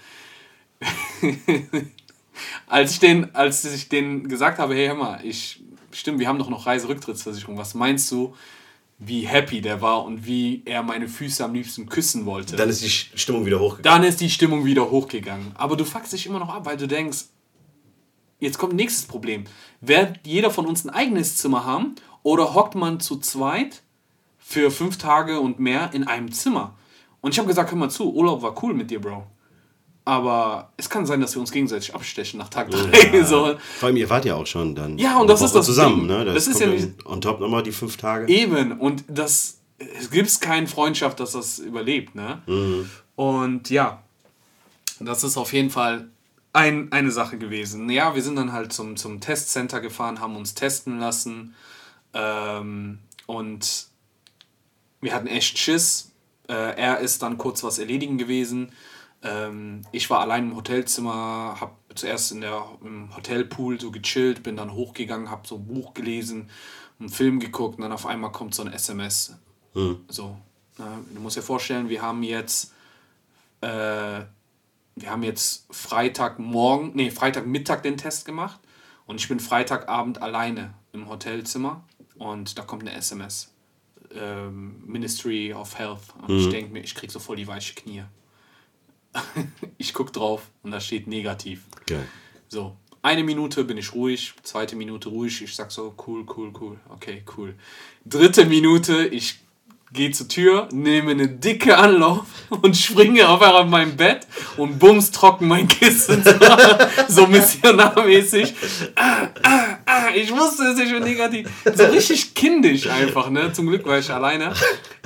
als 2.68 2.92
ich 2.92 3.00
den, 3.00 3.34
als 3.34 3.64
ich 3.64 3.88
den 3.88 4.28
gesagt 4.28 4.60
habe, 4.60 4.76
hey, 4.76 4.86
hör 4.86 4.94
mal, 4.94 5.20
ich, 5.24 5.60
stimmt, 5.90 6.20
wir 6.20 6.28
haben 6.28 6.38
doch 6.38 6.48
noch 6.48 6.64
Reiserücktrittsversicherung. 6.64 7.58
Was 7.58 7.74
meinst 7.74 8.08
du, 8.12 8.36
wie 9.00 9.26
happy 9.26 9.62
der 9.62 9.80
war 9.80 10.04
und 10.04 10.26
wie 10.26 10.62
er 10.64 10.84
meine 10.84 11.08
Füße 11.08 11.44
am 11.44 11.54
liebsten 11.54 11.86
küssen 11.88 12.24
wollte? 12.24 12.54
Dann 12.54 12.68
ist 12.68 12.84
die 12.84 12.88
Stimmung 12.88 13.46
wieder 13.46 13.58
hochgegangen. 13.58 14.00
Dann 14.02 14.08
ist 14.08 14.20
die 14.20 14.30
Stimmung 14.30 14.64
wieder 14.64 14.88
hochgegangen. 14.90 15.50
Aber 15.56 15.76
du 15.76 15.84
fuckst 15.84 16.12
dich 16.12 16.26
immer 16.26 16.38
noch 16.38 16.50
ab, 16.54 16.66
weil 16.66 16.76
du 16.76 16.86
denkst, 16.86 17.24
jetzt 18.44 18.58
kommt 18.58 18.74
nächstes 18.74 19.06
Problem. 19.06 19.44
Wird 19.80 20.20
jeder 20.24 20.50
von 20.50 20.66
uns 20.66 20.84
ein 20.84 20.90
eigenes 20.90 21.36
Zimmer 21.36 21.64
haben 21.64 21.94
oder 22.22 22.54
hockt 22.54 22.74
man 22.74 23.00
zu 23.00 23.18
zweit 23.18 23.82
für 24.38 24.70
fünf 24.70 24.98
Tage 24.98 25.40
und 25.40 25.58
mehr 25.58 25.90
in 25.92 26.04
einem 26.06 26.30
Zimmer? 26.32 26.74
Und 27.20 27.32
ich 27.32 27.38
habe 27.38 27.48
gesagt, 27.48 27.70
hör 27.70 27.78
mal 27.78 27.90
zu, 27.90 28.12
Urlaub 28.14 28.42
war 28.42 28.62
cool 28.62 28.74
mit 28.74 28.90
dir, 28.90 29.00
Bro. 29.00 29.26
Aber 30.06 30.70
es 30.76 30.90
kann 30.90 31.06
sein, 31.06 31.22
dass 31.22 31.34
wir 31.34 31.40
uns 31.40 31.50
gegenseitig 31.50 31.94
abstechen 31.94 32.36
nach 32.38 32.50
Tag 32.50 32.70
drei. 32.70 33.22
so. 33.24 33.54
Vor 33.78 33.86
allem, 33.86 33.96
ihr 33.96 34.10
wart 34.10 34.26
ja 34.26 34.34
auch 34.34 34.46
schon 34.46 34.74
dann. 34.74 34.98
Ja, 34.98 35.18
und 35.18 35.28
das 35.28 35.40
ist 35.40 35.54
das 35.54 35.64
zusammen, 35.64 36.00
Ding. 36.06 36.18
ne? 36.18 36.24
Das 36.26 36.46
ist 36.46 36.58
kommt 36.60 36.66
ja 36.66 36.70
nicht- 36.86 37.06
On 37.06 37.20
top 37.22 37.40
nochmal 37.40 37.62
die 37.62 37.72
fünf 37.72 37.96
Tage. 37.96 38.28
Eben, 38.30 38.72
und 38.72 39.04
das, 39.08 39.60
es 39.78 40.10
gibt 40.10 40.40
keine 40.42 40.66
Freundschaft, 40.66 41.20
dass 41.20 41.32
das 41.32 41.58
überlebt, 41.58 42.14
ne? 42.14 42.42
Und 43.16 43.70
ja, 43.70 44.02
das 45.00 45.24
ist 45.24 45.38
auf 45.38 45.54
jeden 45.54 45.70
Fall 45.70 46.10
ein, 46.54 46.92
eine 46.92 47.10
Sache 47.10 47.36
gewesen. 47.36 47.90
Ja, 47.90 48.14
wir 48.14 48.22
sind 48.22 48.36
dann 48.36 48.52
halt 48.52 48.72
zum, 48.72 48.96
zum 48.96 49.20
Testcenter 49.20 49.80
gefahren, 49.80 50.20
haben 50.20 50.36
uns 50.36 50.54
testen 50.54 50.98
lassen 50.98 51.54
ähm, 52.14 53.00
und 53.26 53.88
wir 55.00 55.14
hatten 55.14 55.26
echt 55.26 55.58
Schiss. 55.58 56.12
Äh, 56.48 56.76
er 56.76 57.00
ist 57.00 57.22
dann 57.22 57.38
kurz 57.38 57.64
was 57.64 57.78
erledigen 57.78 58.18
gewesen. 58.18 58.70
Ähm, 59.22 59.82
ich 59.90 60.08
war 60.10 60.20
allein 60.20 60.50
im 60.50 60.56
Hotelzimmer, 60.56 61.56
habe 61.60 61.72
zuerst 61.96 62.30
in 62.30 62.40
der, 62.40 62.64
im 62.82 63.14
Hotelpool 63.16 63.80
so 63.80 63.90
gechillt, 63.90 64.44
bin 64.44 64.56
dann 64.56 64.72
hochgegangen, 64.72 65.30
habe 65.30 65.48
so 65.48 65.56
ein 65.56 65.66
Buch 65.66 65.92
gelesen, 65.92 66.50
einen 67.00 67.08
Film 67.08 67.40
geguckt 67.40 67.76
und 67.76 67.82
dann 67.82 67.92
auf 67.92 68.06
einmal 68.06 68.30
kommt 68.30 68.54
so 68.54 68.62
ein 68.62 68.72
SMS. 68.72 69.34
So, 70.08 70.36
ne? 70.78 70.86
du 71.12 71.20
musst 71.20 71.36
dir 71.36 71.42
vorstellen, 71.42 71.88
wir 71.88 72.00
haben 72.00 72.22
jetzt 72.22 72.72
äh, 73.60 74.20
wir 74.96 75.10
haben 75.10 75.22
jetzt 75.22 75.66
Freitagmorgen, 75.70 76.92
nee, 76.94 77.10
Freitagmittag 77.10 77.82
den 77.82 77.96
Test 77.96 78.24
gemacht 78.24 78.60
und 79.06 79.20
ich 79.20 79.28
bin 79.28 79.40
Freitagabend 79.40 80.22
alleine 80.22 80.74
im 80.92 81.08
Hotelzimmer 81.08 81.84
und 82.16 82.58
da 82.58 82.62
kommt 82.62 82.82
eine 82.82 82.94
SMS. 82.94 83.52
Ähm, 84.14 84.82
Ministry 84.86 85.52
of 85.52 85.76
Health. 85.76 86.02
Und 86.22 86.38
ich 86.38 86.48
denke 86.48 86.72
mir, 86.72 86.80
ich 86.80 86.94
krieg 86.94 87.10
so 87.10 87.18
voll 87.18 87.36
die 87.36 87.48
weiche 87.48 87.74
Knie. 87.74 88.04
ich 89.78 89.92
guck 89.92 90.12
drauf 90.12 90.50
und 90.62 90.70
da 90.70 90.80
steht 90.80 91.08
negativ. 91.08 91.64
Geil. 91.86 92.06
So, 92.48 92.76
eine 93.02 93.24
Minute 93.24 93.64
bin 93.64 93.76
ich 93.76 93.92
ruhig, 93.92 94.34
zweite 94.42 94.76
Minute 94.76 95.08
ruhig, 95.08 95.42
ich 95.42 95.54
sag 95.54 95.70
so, 95.70 95.94
cool, 96.06 96.24
cool, 96.36 96.52
cool, 96.60 96.80
okay, 96.88 97.22
cool. 97.36 97.54
Dritte 98.06 98.46
Minute, 98.46 99.06
ich 99.06 99.43
gehe 99.94 100.10
zur 100.10 100.28
Tür, 100.28 100.68
nehme 100.72 101.12
eine 101.12 101.28
dicke 101.28 101.78
Anlauf 101.78 102.26
und 102.50 102.76
springe 102.76 103.28
auf 103.28 103.40
einmal 103.40 103.62
auf 103.62 103.68
mein 103.68 103.96
Bett 103.96 104.26
und 104.56 104.78
bums 104.78 105.12
trocken 105.12 105.48
mein 105.48 105.68
Kissen. 105.68 106.22
so 107.08 107.26
missionarmäßig. 107.26 108.54
Ah, 108.96 109.28
ah, 109.42 109.78
ah, 109.86 110.08
ich 110.14 110.30
wusste 110.32 110.64
es, 110.64 110.78
ich 110.78 110.92
bin 110.92 111.04
negativ. 111.04 111.48
So 111.64 111.84
richtig 111.84 112.34
kindisch 112.34 112.88
einfach, 112.88 113.30
ne? 113.30 113.52
Zum 113.52 113.68
Glück 113.68 113.86
war 113.86 113.98
ich 113.98 114.10
alleine. 114.10 114.52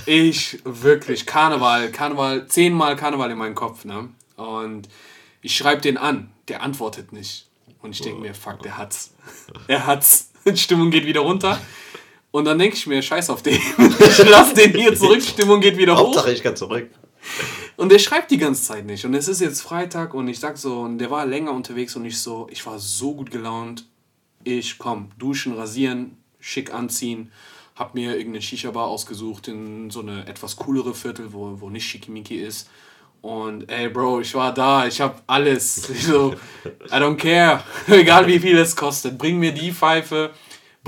Ich, 0.07 0.59
wirklich, 0.65 1.27
Karneval, 1.27 1.91
Karneval, 1.93 2.47
zehnmal 2.49 2.97
Karneval 2.97 3.31
in 3.31 3.39
meinem 3.39 3.55
Kopf, 3.55 3.85
ne? 3.85 4.09
Und 4.37 4.89
ich 5.43 5.57
schreibe 5.57 5.83
den 5.83 5.99
an, 5.99 6.31
der 6.49 6.63
antwortet 6.63 7.13
nicht. 7.13 7.47
Und 7.83 7.93
ich 7.93 8.01
denke 8.01 8.21
mir, 8.21 8.35
fuck, 8.35 8.63
der 8.63 8.79
hat's. 8.79 9.15
Er 9.69 9.87
hat's. 9.87 10.31
Die 10.47 10.57
Stimmung 10.57 10.91
geht 10.91 11.05
wieder 11.05 11.21
runter. 11.21 11.61
Und 12.31 12.45
dann 12.45 12.59
denke 12.59 12.77
ich 12.77 12.87
mir, 12.87 13.01
scheiß 13.01 13.31
auf 13.31 13.43
den. 13.43 13.59
Ich 14.01 14.29
lass 14.29 14.55
den 14.55 14.73
hier 14.73 14.95
zurück, 14.95 15.23
Stimmung 15.23 15.61
geht 15.61 15.77
wieder 15.77 15.95
hoch. 15.95 16.09
Hauptsache, 16.09 16.33
ich 16.33 16.43
kann 16.43 16.57
zurück. 16.57 16.91
Und 17.77 17.91
der 17.91 17.99
schreibt 17.99 18.31
die 18.31 18.39
ganze 18.39 18.63
Zeit 18.63 18.87
nicht. 18.87 19.05
Und 19.05 19.15
es 19.15 19.29
ist 19.29 19.41
jetzt 19.41 19.63
Freitag 19.63 20.15
und 20.15 20.29
ich 20.29 20.41
sag 20.41 20.59
so, 20.59 20.81
und 20.81 20.99
der 20.99 21.11
war 21.11 21.25
länger 21.27 21.53
unterwegs 21.53 21.95
und 21.97 22.05
ich 22.05 22.19
so, 22.19 22.49
ich 22.51 22.65
war 22.67 22.79
so 22.79 23.15
gut 23.15 23.31
gelaunt. 23.31 23.87
Ich 24.45 24.79
komm, 24.79 25.11
duschen, 25.19 25.55
rasieren, 25.55 26.17
schick 26.41 26.73
anziehen. 26.73 27.31
Hab 27.77 27.95
mir 27.95 28.17
irgendeine 28.17 28.43
Shisha-Bar 28.43 28.89
ausgesucht 28.89 29.49
in 29.49 29.91
so 29.91 30.01
eine 30.01 30.27
etwas 30.27 30.57
coolere 30.57 30.95
Viertel, 30.95 31.33
wo, 31.33 31.61
wo 31.61 31.71
nicht 31.71 31.87
schickimicki 31.87 32.37
ist. 32.37 32.69
Und 33.21 33.71
ey, 33.71 33.89
Bro, 33.89 34.21
ich 34.21 34.35
war 34.35 34.53
da, 34.53 34.87
ich 34.87 35.01
hab 35.01 35.23
alles. 35.27 35.89
Ich 35.91 36.05
so, 36.05 36.35
I 36.87 36.95
don't 36.95 37.17
care, 37.17 37.63
egal 37.89 38.27
wie 38.27 38.39
viel 38.39 38.59
es 38.59 38.75
kostet. 38.75 39.19
Bring 39.19 39.39
mir 39.39 39.53
die 39.53 39.73
Pfeife, 39.73 40.31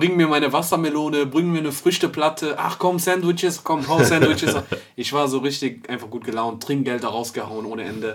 bring 0.01 0.17
mir 0.17 0.29
meine 0.29 0.51
Wassermelone, 0.51 1.27
bring 1.27 1.53
mir 1.53 1.59
eine 1.59 1.73
Früchteplatte. 1.73 2.59
Ach 2.59 2.79
komm, 2.79 2.99
Sandwiches, 2.99 3.63
komm, 3.63 3.87
hau 3.87 4.03
Sandwiches. 4.03 4.57
Ich 4.97 5.13
war 5.15 5.29
so 5.29 5.39
richtig 5.39 5.89
einfach 5.89 6.11
gut 6.11 6.25
gelaunt, 6.25 6.63
Trinkgeld 6.63 7.05
da 7.05 7.09
rausgehauen 7.09 7.65
ohne 7.65 7.85
Ende. 7.85 8.15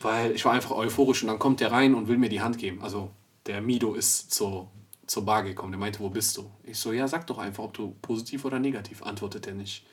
Weil 0.00 0.32
ich 0.32 0.44
war 0.44 0.52
einfach 0.52 0.72
euphorisch 0.72 1.22
und 1.22 1.28
dann 1.28 1.38
kommt 1.38 1.60
der 1.60 1.70
rein 1.70 1.94
und 1.94 2.08
will 2.08 2.18
mir 2.18 2.28
die 2.28 2.40
Hand 2.40 2.58
geben. 2.58 2.82
Also 2.82 3.10
der 3.46 3.60
Mido 3.60 3.94
ist 3.94 4.32
zur, 4.32 4.68
zur 5.06 5.24
Bar 5.24 5.42
gekommen. 5.42 5.72
Der 5.72 5.78
meinte, 5.78 6.00
wo 6.00 6.08
bist 6.08 6.36
du? 6.36 6.50
Ich 6.64 6.78
so, 6.78 6.92
ja, 6.92 7.06
sag 7.06 7.26
doch 7.26 7.38
einfach, 7.38 7.64
ob 7.64 7.74
du 7.74 7.94
positiv 8.02 8.44
oder 8.44 8.58
negativ. 8.58 9.02
Antwortet 9.02 9.46
er 9.46 9.54
nicht. 9.54 9.84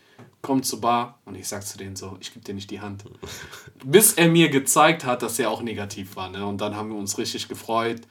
Kommt 0.42 0.66
zur 0.66 0.82
Bar 0.82 1.20
und 1.26 1.36
ich 1.36 1.48
sag 1.48 1.66
zu 1.66 1.78
denen 1.78 1.96
so, 1.96 2.18
ich 2.20 2.34
gebe 2.34 2.44
dir 2.44 2.54
nicht 2.54 2.72
die 2.72 2.82
Hand. 2.82 3.04
Bis 3.84 4.14
er 4.14 4.30
mir 4.30 4.50
gezeigt 4.50 5.06
hat, 5.06 5.22
dass 5.22 5.40
er 5.40 5.52
auch 5.52 5.62
negativ 5.62 6.16
war. 6.16 6.30
Ne? 6.30 6.46
Und 6.46 6.62
dann 6.62 6.76
haben 6.76 6.90
wir 6.90 6.98
uns 6.98 7.18
richtig 7.18 7.48
gefreut. 7.48 8.02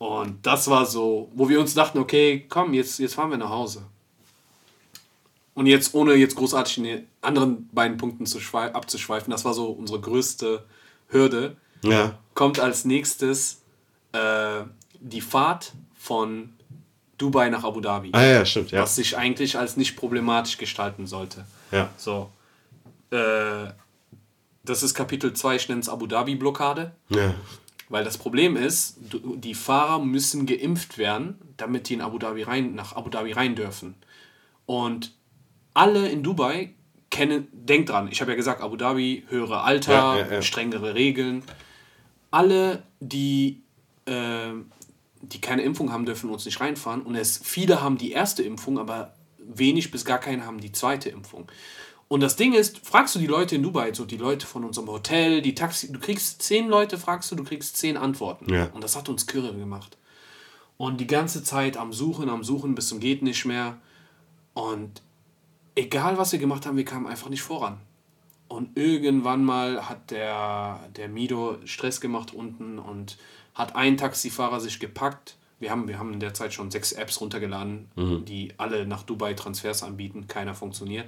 Und 0.00 0.46
das 0.46 0.66
war 0.70 0.86
so, 0.86 1.30
wo 1.34 1.50
wir 1.50 1.60
uns 1.60 1.74
dachten, 1.74 1.98
okay, 1.98 2.46
komm, 2.48 2.72
jetzt, 2.72 2.98
jetzt 3.00 3.14
fahren 3.16 3.28
wir 3.30 3.36
nach 3.36 3.50
Hause. 3.50 3.82
Und 5.52 5.66
jetzt, 5.66 5.92
ohne 5.94 6.14
jetzt 6.14 6.36
großartig 6.36 6.78
in 6.78 6.84
den 6.84 7.06
anderen 7.20 7.68
beiden 7.68 7.98
Punkten 7.98 8.24
zu 8.24 8.38
schwei- 8.40 8.72
abzuschweifen, 8.72 9.30
das 9.30 9.44
war 9.44 9.52
so 9.52 9.66
unsere 9.66 10.00
größte 10.00 10.64
Hürde. 11.08 11.54
Ja. 11.82 12.18
Kommt 12.32 12.58
als 12.60 12.86
nächstes 12.86 13.60
äh, 14.12 14.62
die 15.00 15.20
Fahrt 15.20 15.72
von 15.98 16.54
Dubai 17.18 17.50
nach 17.50 17.64
Abu 17.64 17.82
Dhabi. 17.82 18.08
Ah 18.12 18.22
ja, 18.24 18.46
stimmt, 18.46 18.70
ja. 18.70 18.80
Was 18.80 18.96
sich 18.96 19.18
eigentlich 19.18 19.58
als 19.58 19.76
nicht 19.76 19.96
problematisch 19.96 20.56
gestalten 20.56 21.06
sollte. 21.06 21.44
Ja. 21.72 21.90
So. 21.98 22.30
Äh, 23.10 23.66
das 24.64 24.82
ist 24.82 24.94
Kapitel 24.94 25.34
2, 25.34 25.56
ich 25.56 25.68
nenne 25.68 25.82
es 25.82 25.90
Abu 25.90 26.06
Dhabi-Blockade. 26.06 26.92
Ja. 27.10 27.34
Weil 27.90 28.04
das 28.04 28.18
Problem 28.18 28.56
ist, 28.56 28.98
die 29.00 29.54
Fahrer 29.54 29.98
müssen 29.98 30.46
geimpft 30.46 30.96
werden, 30.96 31.38
damit 31.56 31.88
die 31.88 31.94
in 31.94 32.00
Abu 32.00 32.18
Dhabi 32.18 32.44
rein, 32.44 32.74
nach 32.76 32.94
Abu 32.94 33.10
Dhabi 33.10 33.32
rein 33.32 33.56
dürfen. 33.56 33.96
Und 34.64 35.12
alle 35.74 36.08
in 36.08 36.22
Dubai 36.22 36.72
kennen, 37.10 37.48
denk 37.52 37.86
dran, 37.86 38.08
ich 38.10 38.20
habe 38.20 38.30
ja 38.30 38.36
gesagt, 38.36 38.62
Abu 38.62 38.76
Dhabi, 38.76 39.24
höhere 39.28 39.62
Alter, 39.62 39.92
Ja, 39.92 40.18
ja, 40.18 40.32
ja. 40.34 40.42
strengere 40.42 40.94
Regeln. 40.94 41.42
Alle, 42.30 42.84
die, 43.00 43.60
äh, 44.06 44.52
die 45.22 45.40
keine 45.40 45.62
Impfung 45.62 45.90
haben, 45.92 46.06
dürfen 46.06 46.30
uns 46.30 46.44
nicht 46.44 46.60
reinfahren. 46.60 47.02
Und 47.02 47.16
es, 47.16 47.40
viele 47.42 47.82
haben 47.82 47.98
die 47.98 48.12
erste 48.12 48.44
Impfung, 48.44 48.78
aber 48.78 49.14
wenig 49.38 49.90
bis 49.90 50.04
gar 50.04 50.18
keine 50.18 50.46
haben 50.46 50.60
die 50.60 50.70
zweite 50.70 51.08
Impfung. 51.08 51.50
Und 52.12 52.24
das 52.24 52.34
Ding 52.34 52.54
ist, 52.54 52.84
fragst 52.84 53.14
du 53.14 53.20
die 53.20 53.28
Leute 53.28 53.54
in 53.54 53.62
Dubai, 53.62 53.94
so 53.94 54.04
die 54.04 54.16
Leute 54.16 54.44
von 54.44 54.64
unserem 54.64 54.88
Hotel, 54.88 55.42
die 55.42 55.54
Taxi, 55.54 55.92
du 55.92 56.00
kriegst 56.00 56.42
zehn 56.42 56.66
Leute, 56.66 56.98
fragst 56.98 57.30
du, 57.30 57.36
du 57.36 57.44
kriegst 57.44 57.76
zehn 57.76 57.96
Antworten. 57.96 58.52
Ja. 58.52 58.64
Und 58.72 58.82
das 58.82 58.96
hat 58.96 59.08
uns 59.08 59.28
kirre 59.28 59.54
gemacht. 59.54 59.96
Und 60.76 61.00
die 61.00 61.06
ganze 61.06 61.44
Zeit 61.44 61.76
am 61.76 61.92
Suchen, 61.92 62.28
am 62.28 62.42
Suchen, 62.42 62.74
bis 62.74 62.88
zum 62.88 62.98
geht 62.98 63.22
nicht 63.22 63.44
mehr. 63.44 63.78
Und 64.54 65.02
egal 65.76 66.18
was 66.18 66.32
wir 66.32 66.40
gemacht 66.40 66.66
haben, 66.66 66.76
wir 66.76 66.84
kamen 66.84 67.06
einfach 67.06 67.28
nicht 67.28 67.42
voran. 67.42 67.78
Und 68.48 68.76
irgendwann 68.76 69.44
mal 69.44 69.88
hat 69.88 70.10
der, 70.10 70.80
der 70.96 71.08
Mido 71.08 71.58
Stress 71.64 72.00
gemacht 72.00 72.34
unten 72.34 72.80
und 72.80 73.18
hat 73.54 73.76
ein 73.76 73.96
Taxifahrer 73.96 74.58
sich 74.58 74.80
gepackt. 74.80 75.36
Wir 75.60 75.70
haben, 75.70 75.86
wir 75.86 76.00
haben 76.00 76.12
in 76.12 76.18
der 76.18 76.34
Zeit 76.34 76.54
schon 76.54 76.72
sechs 76.72 76.90
Apps 76.90 77.20
runtergeladen, 77.20 77.88
die 78.26 78.52
alle 78.56 78.84
nach 78.84 79.04
Dubai 79.04 79.34
Transfers 79.34 79.84
anbieten. 79.84 80.26
Keiner 80.26 80.56
funktioniert. 80.56 81.06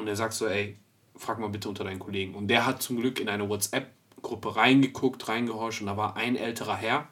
Und 0.00 0.08
er 0.08 0.16
sagt 0.16 0.34
so, 0.34 0.46
ey, 0.46 0.78
frag 1.16 1.38
mal 1.38 1.48
bitte 1.48 1.68
unter 1.68 1.84
deinen 1.84 1.98
Kollegen. 1.98 2.34
Und 2.34 2.48
der 2.48 2.66
hat 2.66 2.82
zum 2.82 2.96
Glück 2.96 3.20
in 3.20 3.28
eine 3.28 3.48
WhatsApp-Gruppe 3.48 4.56
reingeguckt, 4.56 5.28
reingehorcht 5.28 5.80
und 5.80 5.86
da 5.86 5.96
war 5.96 6.16
ein 6.16 6.36
älterer 6.36 6.76
Herr, 6.76 7.08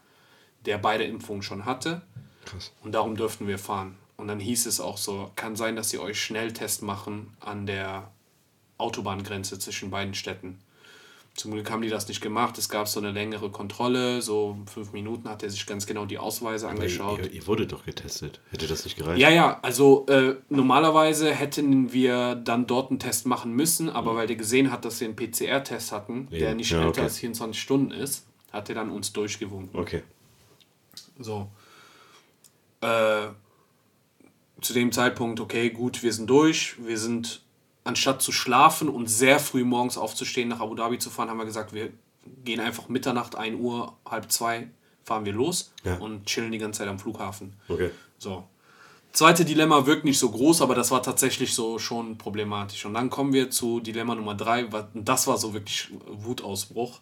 der 0.65 0.79
beide 0.79 1.05
Impfungen 1.05 1.43
schon 1.43 1.65
hatte. 1.65 2.03
Krass. 2.45 2.73
Und 2.83 2.93
darum 2.93 3.17
dürften 3.17 3.47
wir 3.47 3.59
fahren. 3.59 3.97
Und 4.17 4.29
dann 4.29 4.41
hieß 4.41 4.67
es 4.67 4.81
auch 4.81 4.97
so, 4.97 5.31
kann 5.37 5.55
sein, 5.55 5.77
dass 5.77 5.91
sie 5.91 5.99
euch 5.99 6.21
Schnelltest 6.21 6.83
machen 6.83 7.37
an 7.39 7.67
der 7.67 8.11
Autobahngrenze 8.77 9.59
zwischen 9.59 9.91
beiden 9.91 10.15
Städten. 10.15 10.59
Zum 11.39 11.53
Glück 11.53 11.71
haben 11.71 11.83
die 11.83 11.89
das 11.89 12.09
nicht 12.09 12.21
gemacht. 12.21 12.59
Es 12.59 12.69
gab 12.69 12.89
so 12.89 12.99
eine 12.99 13.13
längere 13.13 13.49
Kontrolle, 13.51 14.21
so 14.23 14.59
fünf 14.67 14.93
Minuten 14.93 15.29
hat 15.29 15.45
er 15.45 15.51
sich 15.51 15.67
ganz 15.67 15.87
genau 15.87 16.05
die 16.05 16.19
Ausweise 16.19 16.69
angeschaut. 16.69 17.21
Ihr, 17.21 17.31
ihr 17.33 17.47
wurdet 17.47 17.71
doch 17.71 17.85
getestet. 17.85 18.41
Hätte 18.51 18.67
das 18.67 18.85
nicht 18.85 18.97
gereicht? 18.97 19.21
Ja, 19.21 19.31
ja, 19.31 19.61
also 19.63 20.05
äh, 20.07 20.35
normalerweise 20.49 21.33
hätten 21.33 21.93
wir 21.93 22.35
dann 22.35 22.67
dort 22.67 22.91
einen 22.91 22.99
Test 22.99 23.25
machen 23.27 23.53
müssen, 23.53 23.89
aber 23.89 24.17
weil 24.17 24.27
der 24.27 24.35
gesehen 24.35 24.73
hat, 24.73 24.85
dass 24.85 25.01
wir 25.01 25.07
einen 25.07 25.15
PCR-Test 25.15 25.93
hatten, 25.93 26.29
der 26.31 26.39
Ja, 26.41 26.55
nicht 26.55 26.73
ja, 26.73 26.79
älter 26.79 26.89
okay. 26.89 27.01
als 27.03 27.19
24 27.19 27.63
Stunden 27.63 27.93
ist, 27.93 28.27
hat 28.53 28.69
er 28.69 28.75
dann 28.75 28.91
uns 28.91 29.13
durchgewunken. 29.13 29.79
Okay. 29.79 30.03
So. 31.21 31.49
Äh, 32.81 33.29
zu 34.61 34.73
dem 34.73 34.91
Zeitpunkt, 34.91 35.39
okay, 35.39 35.71
gut, 35.71 36.03
wir 36.03 36.13
sind 36.13 36.29
durch. 36.29 36.75
Wir 36.85 36.99
sind, 36.99 37.43
anstatt 37.89 38.23
zu 38.23 38.31
schlafen 38.33 38.89
und 38.89 39.07
sehr 39.09 39.41
früh 39.41 39.65
morgens 39.65 39.97
aufzustehen, 39.99 40.49
nach 40.49 40.61
Abu 40.61 40.75
Dhabi 40.75 40.99
zu 40.99 41.11
fahren, 41.11 41.29
haben 41.31 41.39
wir 41.39 41.47
gesagt, 41.47 41.73
wir 41.73 41.91
gehen 42.45 42.61
einfach 42.61 42.89
Mitternacht, 42.89 43.35
1 43.37 43.59
Uhr, 43.59 43.97
halb 44.09 44.31
zwei, 44.31 44.69
fahren 45.05 45.25
wir 45.25 45.33
los 45.33 45.73
Ja. 45.85 45.97
und 45.97 46.27
chillen 46.27 46.53
die 46.53 46.59
ganze 46.59 46.79
Zeit 46.81 46.89
am 46.89 46.99
Flughafen. 46.99 47.55
Okay. 47.69 47.91
So. 48.19 48.45
Zweite 49.13 49.45
Dilemma 49.47 49.87
wirkt 49.87 50.05
nicht 50.05 50.19
so 50.19 50.31
groß, 50.31 50.61
aber 50.61 50.75
das 50.75 50.91
war 50.91 51.03
tatsächlich 51.03 51.55
so 51.55 51.79
schon 51.79 52.19
problematisch. 52.19 52.85
Und 52.85 52.93
dann 52.95 53.09
kommen 53.09 53.33
wir 53.33 53.51
zu 53.51 53.81
Dilemma 53.81 54.15
Nummer 54.15 54.35
drei. 54.35 54.67
Das 54.95 55.27
war 55.27 55.39
so 55.39 55.55
wirklich 55.55 55.89
Wutausbruch. 56.07 57.01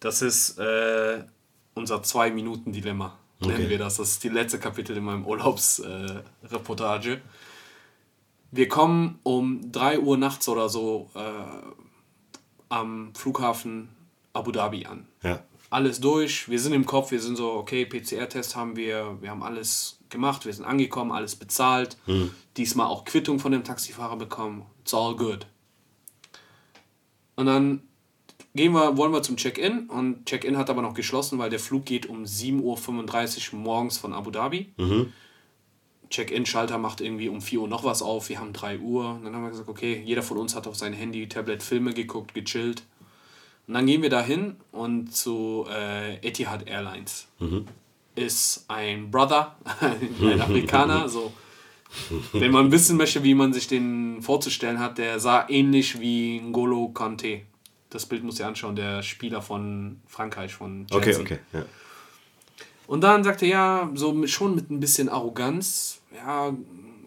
Das 0.00 0.20
ist 0.20 0.58
äh, 0.58 1.24
unser 1.74 2.02
Zwei-Minuten-Dilemma, 2.02 3.18
nennen 3.40 3.54
Okay. 3.54 3.68
wir 3.70 3.78
das. 3.78 3.96
Das 3.96 4.10
ist 4.10 4.22
die 4.22 4.28
letzte 4.28 4.58
Kapitel 4.58 4.94
in 4.98 5.04
meinem 5.04 5.24
Urlaubsreportage. 5.26 7.12
Äh. 7.14 7.20
Wir 8.56 8.68
kommen 8.68 9.18
um 9.22 9.70
3 9.72 10.00
Uhr 10.00 10.16
nachts 10.16 10.48
oder 10.48 10.68
so 10.68 11.10
äh, 11.14 11.20
am 12.68 13.14
Flughafen 13.14 13.88
Abu 14.32 14.50
Dhabi 14.52 14.86
an 14.86 15.06
Ja. 15.22 15.42
alles 15.70 16.00
durch. 16.00 16.48
Wir 16.48 16.58
sind 16.60 16.72
im 16.72 16.84
Kopf, 16.86 17.10
wir 17.10 17.20
sind 17.20 17.36
so, 17.36 17.52
okay, 17.52 17.86
PCR-Test 17.86 18.56
haben 18.56 18.76
wir, 18.76 19.16
wir 19.20 19.30
haben 19.30 19.42
alles 19.42 19.98
gemacht, 20.10 20.44
wir 20.46 20.52
sind 20.52 20.64
angekommen, 20.64 21.12
alles 21.12 21.36
bezahlt. 21.36 21.96
Diesmal 22.56 22.86
auch 22.86 23.04
Quittung 23.04 23.38
von 23.38 23.52
dem 23.52 23.64
Taxifahrer 23.64 24.16
bekommen. 24.16 24.64
It's 24.82 24.94
all 24.94 25.14
good. 25.16 25.46
Und 27.36 27.46
dann 27.46 27.82
gehen 28.54 28.72
wir, 28.72 28.96
wollen 28.96 29.12
wir 29.12 29.22
zum 29.22 29.36
Check-in 29.36 29.88
und 29.90 30.24
Check-in 30.26 30.56
hat 30.56 30.70
aber 30.70 30.80
noch 30.82 30.94
geschlossen, 30.94 31.38
weil 31.38 31.50
der 31.50 31.58
Flug 31.58 31.84
geht 31.84 32.06
um 32.06 32.24
7.35 32.24 33.52
Uhr 33.52 33.58
morgens 33.58 33.98
von 33.98 34.12
Abu 34.14 34.30
Dhabi. 34.30 34.72
Check-in-Schalter 36.10 36.78
macht 36.78 37.00
irgendwie 37.00 37.28
um 37.28 37.40
4 37.40 37.60
Uhr 37.62 37.68
noch 37.68 37.84
was 37.84 38.02
auf, 38.02 38.28
wir 38.28 38.38
haben 38.40 38.52
3 38.52 38.78
Uhr. 38.78 39.10
Und 39.10 39.24
dann 39.24 39.34
haben 39.34 39.42
wir 39.42 39.50
gesagt, 39.50 39.68
okay, 39.68 40.02
jeder 40.04 40.22
von 40.22 40.38
uns 40.38 40.54
hat 40.54 40.66
auf 40.66 40.76
sein 40.76 40.92
Handy, 40.92 41.28
Tablet 41.28 41.62
Filme 41.62 41.92
geguckt, 41.94 42.34
gechillt. 42.34 42.82
Und 43.66 43.74
dann 43.74 43.86
gehen 43.86 44.02
wir 44.02 44.10
dahin 44.10 44.56
und 44.70 45.14
zu 45.14 45.66
äh, 45.68 46.16
Etihad 46.26 46.68
Airlines. 46.68 47.26
Ist 48.14 48.64
ein 48.68 49.10
Brother, 49.10 49.56
ein 50.20 50.40
Afrikaner, 50.40 51.08
so. 51.08 51.32
Wenn 52.32 52.50
man 52.52 52.70
wissen 52.72 52.96
möchte, 52.96 53.22
wie 53.22 53.34
man 53.34 53.52
sich 53.52 53.68
den 53.68 54.20
vorzustellen 54.22 54.78
hat, 54.78 54.98
der 54.98 55.18
sah 55.20 55.48
ähnlich 55.48 56.00
wie 56.00 56.40
N'Golo 56.40 56.92
Kanté. 56.92 57.42
Das 57.90 58.06
Bild 58.06 58.22
muss 58.24 58.38
ihr 58.40 58.46
anschauen, 58.46 58.76
der 58.76 59.02
Spieler 59.02 59.40
von 59.40 60.00
Frankreich, 60.06 60.52
von 60.54 60.86
Okay, 60.90 61.04
Chelsea. 61.12 61.22
okay. 61.22 61.38
Ja. 61.52 61.64
Und 62.86 63.00
dann 63.00 63.24
sagte 63.24 63.46
er, 63.46 63.50
ja, 63.50 63.90
so 63.94 64.26
schon 64.26 64.54
mit 64.54 64.70
ein 64.70 64.80
bisschen 64.80 65.08
Arroganz, 65.08 66.00
ja, 66.14 66.54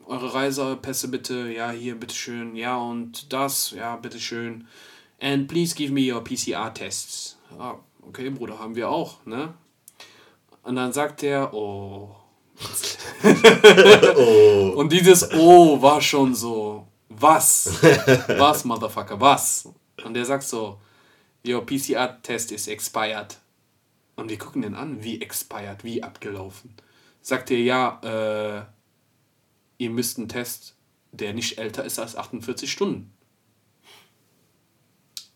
eure 0.05 0.33
Reisepässe 0.33 1.07
bitte, 1.07 1.51
ja, 1.51 1.71
hier, 1.71 1.95
bitteschön, 1.95 2.55
ja, 2.55 2.77
und 2.77 3.31
das, 3.31 3.71
ja, 3.71 3.95
bitteschön. 3.95 4.67
And 5.21 5.47
please 5.47 5.75
give 5.75 5.93
me 5.93 6.11
your 6.13 6.23
PCR-Tests. 6.23 7.37
Ja, 7.57 7.79
okay, 8.07 8.29
Bruder, 8.29 8.59
haben 8.59 8.75
wir 8.75 8.89
auch, 8.89 9.25
ne? 9.25 9.53
Und 10.63 10.75
dann 10.75 10.91
sagt 10.91 11.23
er, 11.23 11.53
oh. 11.53 12.15
Und 14.75 14.91
dieses 14.91 15.31
Oh 15.33 15.81
war 15.81 16.01
schon 16.01 16.35
so, 16.35 16.87
was? 17.07 17.81
Was, 18.37 18.65
Motherfucker, 18.65 19.19
was? 19.19 19.69
Und 20.03 20.13
der 20.13 20.25
sagt 20.25 20.43
so, 20.43 20.79
your 21.47 21.65
PCR-Test 21.65 22.51
is 22.51 22.67
expired. 22.67 23.37
Und 24.19 24.29
wir 24.29 24.37
gucken 24.37 24.61
den 24.61 24.75
an, 24.75 25.01
wie 25.01 25.21
expired, 25.21 25.83
wie 25.83 26.03
abgelaufen. 26.03 26.73
Sagt 27.21 27.51
er, 27.51 27.59
ja, 27.59 28.01
äh, 28.03 28.65
ihr 29.77 29.89
müsst 29.89 30.17
einen 30.17 30.27
Test, 30.27 30.75
der 31.11 31.33
nicht 31.33 31.57
älter 31.57 31.85
ist 31.85 31.99
als 31.99 32.17
48 32.17 32.69
Stunden. 32.69 33.13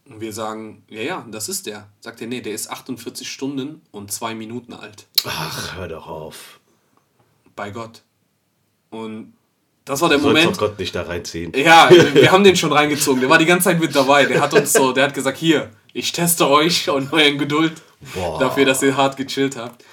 Und 0.05 0.19
wir 0.19 0.33
sagen, 0.33 0.83
ja, 0.89 1.01
ja, 1.01 1.27
das 1.31 1.47
ist 1.47 1.65
der. 1.65 1.89
Sagt 2.01 2.19
er, 2.19 2.27
nee, 2.27 2.41
der 2.41 2.53
ist 2.53 2.69
48 2.69 3.31
Stunden 3.31 3.81
und 3.91 4.11
zwei 4.11 4.35
Minuten 4.35 4.73
alt. 4.73 5.07
Ach, 5.23 5.77
hör 5.77 5.87
doch 5.87 6.07
auf. 6.07 6.59
Bei 7.55 7.71
Gott. 7.71 8.03
Und 8.89 9.33
das 9.85 10.01
war 10.01 10.09
der 10.09 10.17
Du 10.17 10.27
Moment. 10.27 10.57
Gott 10.57 10.79
nicht 10.79 10.95
da 10.95 11.03
reinziehen. 11.03 11.51
Ja, 11.55 11.89
wir 12.13 12.31
haben 12.31 12.43
den 12.43 12.55
schon 12.55 12.71
reingezogen. 12.71 13.21
Der 13.21 13.29
war 13.29 13.37
die 13.37 13.45
ganze 13.45 13.65
Zeit 13.65 13.79
mit 13.79 13.95
dabei. 13.95 14.25
Der 14.25 14.41
hat 14.41 14.53
uns 14.53 14.73
so, 14.73 14.93
der 14.93 15.05
hat 15.05 15.13
gesagt, 15.13 15.37
hier, 15.37 15.71
ich 15.93 16.11
teste 16.11 16.47
euch 16.47 16.89
und 16.89 17.11
euren 17.11 17.37
Geduld 17.37 17.73
Boah. 18.13 18.39
dafür, 18.39 18.65
dass 18.65 18.81
ihr 18.81 18.95
hart 18.95 19.17
gechillt 19.17 19.57
habt. 19.57 19.83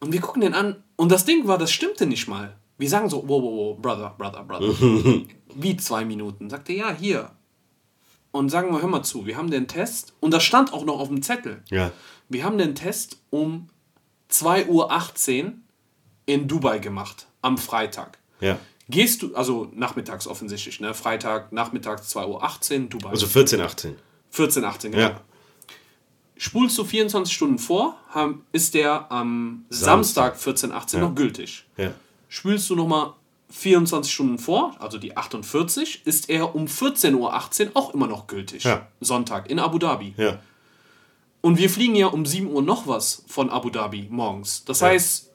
Und 0.00 0.12
wir 0.12 0.20
gucken 0.20 0.42
den 0.42 0.54
an. 0.54 0.82
Und 0.96 1.12
das 1.12 1.24
Ding 1.24 1.46
war, 1.46 1.58
das 1.58 1.70
stimmte 1.70 2.06
nicht 2.06 2.28
mal. 2.28 2.56
Wir 2.78 2.88
sagen 2.88 3.08
so, 3.08 3.22
wow, 3.26 3.42
wow, 3.42 3.42
wow, 3.42 3.78
brother, 3.80 4.14
brother, 4.18 4.44
brother. 4.44 5.22
Wie 5.54 5.76
zwei 5.76 6.04
Minuten. 6.04 6.50
Sagt 6.50 6.68
er, 6.70 6.76
ja, 6.76 6.92
hier. 6.92 7.30
Und 8.30 8.50
sagen 8.50 8.72
wir, 8.72 8.82
hör 8.82 8.88
mal 8.88 9.02
zu, 9.02 9.26
wir 9.26 9.36
haben 9.36 9.50
den 9.50 9.66
Test. 9.66 10.14
Und 10.20 10.32
das 10.32 10.44
stand 10.44 10.72
auch 10.72 10.84
noch 10.84 11.00
auf 11.00 11.08
dem 11.08 11.22
Zettel. 11.22 11.62
Ja. 11.70 11.90
Wir 12.28 12.44
haben 12.44 12.58
den 12.58 12.74
Test 12.74 13.18
um 13.30 13.68
2.18 14.30 15.44
Uhr 15.44 15.52
in 16.26 16.46
Dubai 16.46 16.78
gemacht. 16.78 17.26
Am 17.40 17.56
Freitag. 17.56 18.18
Ja. 18.40 18.58
Gehst 18.90 19.22
du, 19.22 19.34
also 19.34 19.70
nachmittags 19.74 20.26
offensichtlich, 20.26 20.80
ne? 20.80 20.94
Freitag, 20.94 21.52
nachmittags 21.52 22.14
2.18 22.16 22.82
Uhr, 22.84 22.88
Dubai. 22.88 23.10
Also 23.10 23.26
14, 23.26 23.60
18. 23.60 23.96
14, 24.30 24.64
18, 24.64 24.92
genau. 24.92 25.02
Ja. 25.02 25.20
Spulst 26.36 26.78
du 26.78 26.84
24 26.84 27.34
Stunden 27.34 27.58
vor, 27.58 27.96
haben, 28.10 28.46
ist 28.52 28.74
der 28.74 29.10
am 29.10 29.64
Samstag. 29.68 30.36
Samstag 30.36 30.36
14, 30.38 30.72
18 30.72 31.00
Ja. 31.00 31.08
noch 31.08 31.14
gültig. 31.14 31.66
Ja. 31.76 31.90
Spülst 32.28 32.70
du 32.70 32.76
nochmal 32.76 33.12
24 33.50 34.12
Stunden 34.12 34.38
vor, 34.38 34.76
also 34.78 34.98
die 34.98 35.16
48, 35.16 36.02
ist 36.06 36.30
er 36.30 36.54
um 36.54 36.66
14.18 36.66 37.14
Uhr 37.14 37.76
auch 37.76 37.92
immer 37.94 38.06
noch 38.06 38.26
gültig. 38.26 38.64
Ja. 38.64 38.86
Sonntag 39.00 39.50
in 39.50 39.58
Abu 39.58 39.78
Dhabi. 39.78 40.14
Ja. 40.16 40.38
Und 41.40 41.58
wir 41.58 41.70
fliegen 41.70 41.94
ja 41.94 42.06
um 42.08 42.24
7 42.26 42.46
Uhr 42.50 42.62
noch 42.62 42.86
was 42.86 43.24
von 43.26 43.50
Abu 43.50 43.70
Dhabi 43.70 44.06
morgens. 44.10 44.64
Das 44.64 44.82
heißt, 44.82 45.30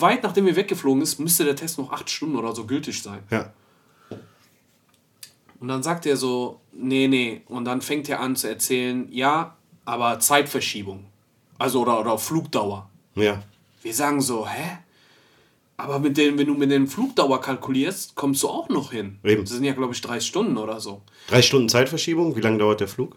weit 0.00 0.22
nachdem 0.22 0.46
wir 0.46 0.56
weggeflogen 0.56 1.02
ist, 1.02 1.18
müsste 1.18 1.44
der 1.44 1.56
Test 1.56 1.78
noch 1.78 1.92
8 1.92 2.08
Stunden 2.08 2.36
oder 2.36 2.54
so 2.54 2.66
gültig 2.66 3.02
sein. 3.02 3.20
Ja. 3.30 3.52
Und 5.60 5.68
dann 5.68 5.82
sagt 5.82 6.04
er 6.06 6.16
so, 6.16 6.60
nee, 6.72 7.08
nee. 7.08 7.42
Und 7.46 7.64
dann 7.64 7.80
fängt 7.80 8.08
er 8.08 8.20
an 8.20 8.36
zu 8.36 8.48
erzählen, 8.48 9.08
ja, 9.10 9.56
aber 9.84 10.20
Zeitverschiebung. 10.20 11.06
Also 11.58 11.80
oder, 11.82 12.00
oder 12.00 12.18
Flugdauer. 12.18 12.90
Ja. 13.14 13.42
Wir 13.82 13.94
sagen 13.94 14.20
so, 14.20 14.46
hä? 14.46 14.78
Aber 15.76 15.98
mit 15.98 16.16
den, 16.16 16.38
wenn 16.38 16.46
du 16.46 16.54
mit 16.54 16.70
den 16.70 16.86
Flugdauer 16.86 17.40
kalkulierst, 17.40 18.14
kommst 18.14 18.42
du 18.42 18.48
auch 18.48 18.68
noch 18.68 18.92
hin. 18.92 19.18
Eben. 19.24 19.42
Das 19.42 19.50
sind 19.50 19.64
ja, 19.64 19.72
glaube 19.72 19.92
ich, 19.92 20.00
drei 20.00 20.20
Stunden 20.20 20.56
oder 20.56 20.80
so. 20.80 21.02
Drei 21.28 21.42
Stunden 21.42 21.68
Zeitverschiebung. 21.68 22.36
Wie 22.36 22.40
lange 22.40 22.58
dauert 22.58 22.80
der 22.80 22.88
Flug? 22.88 23.16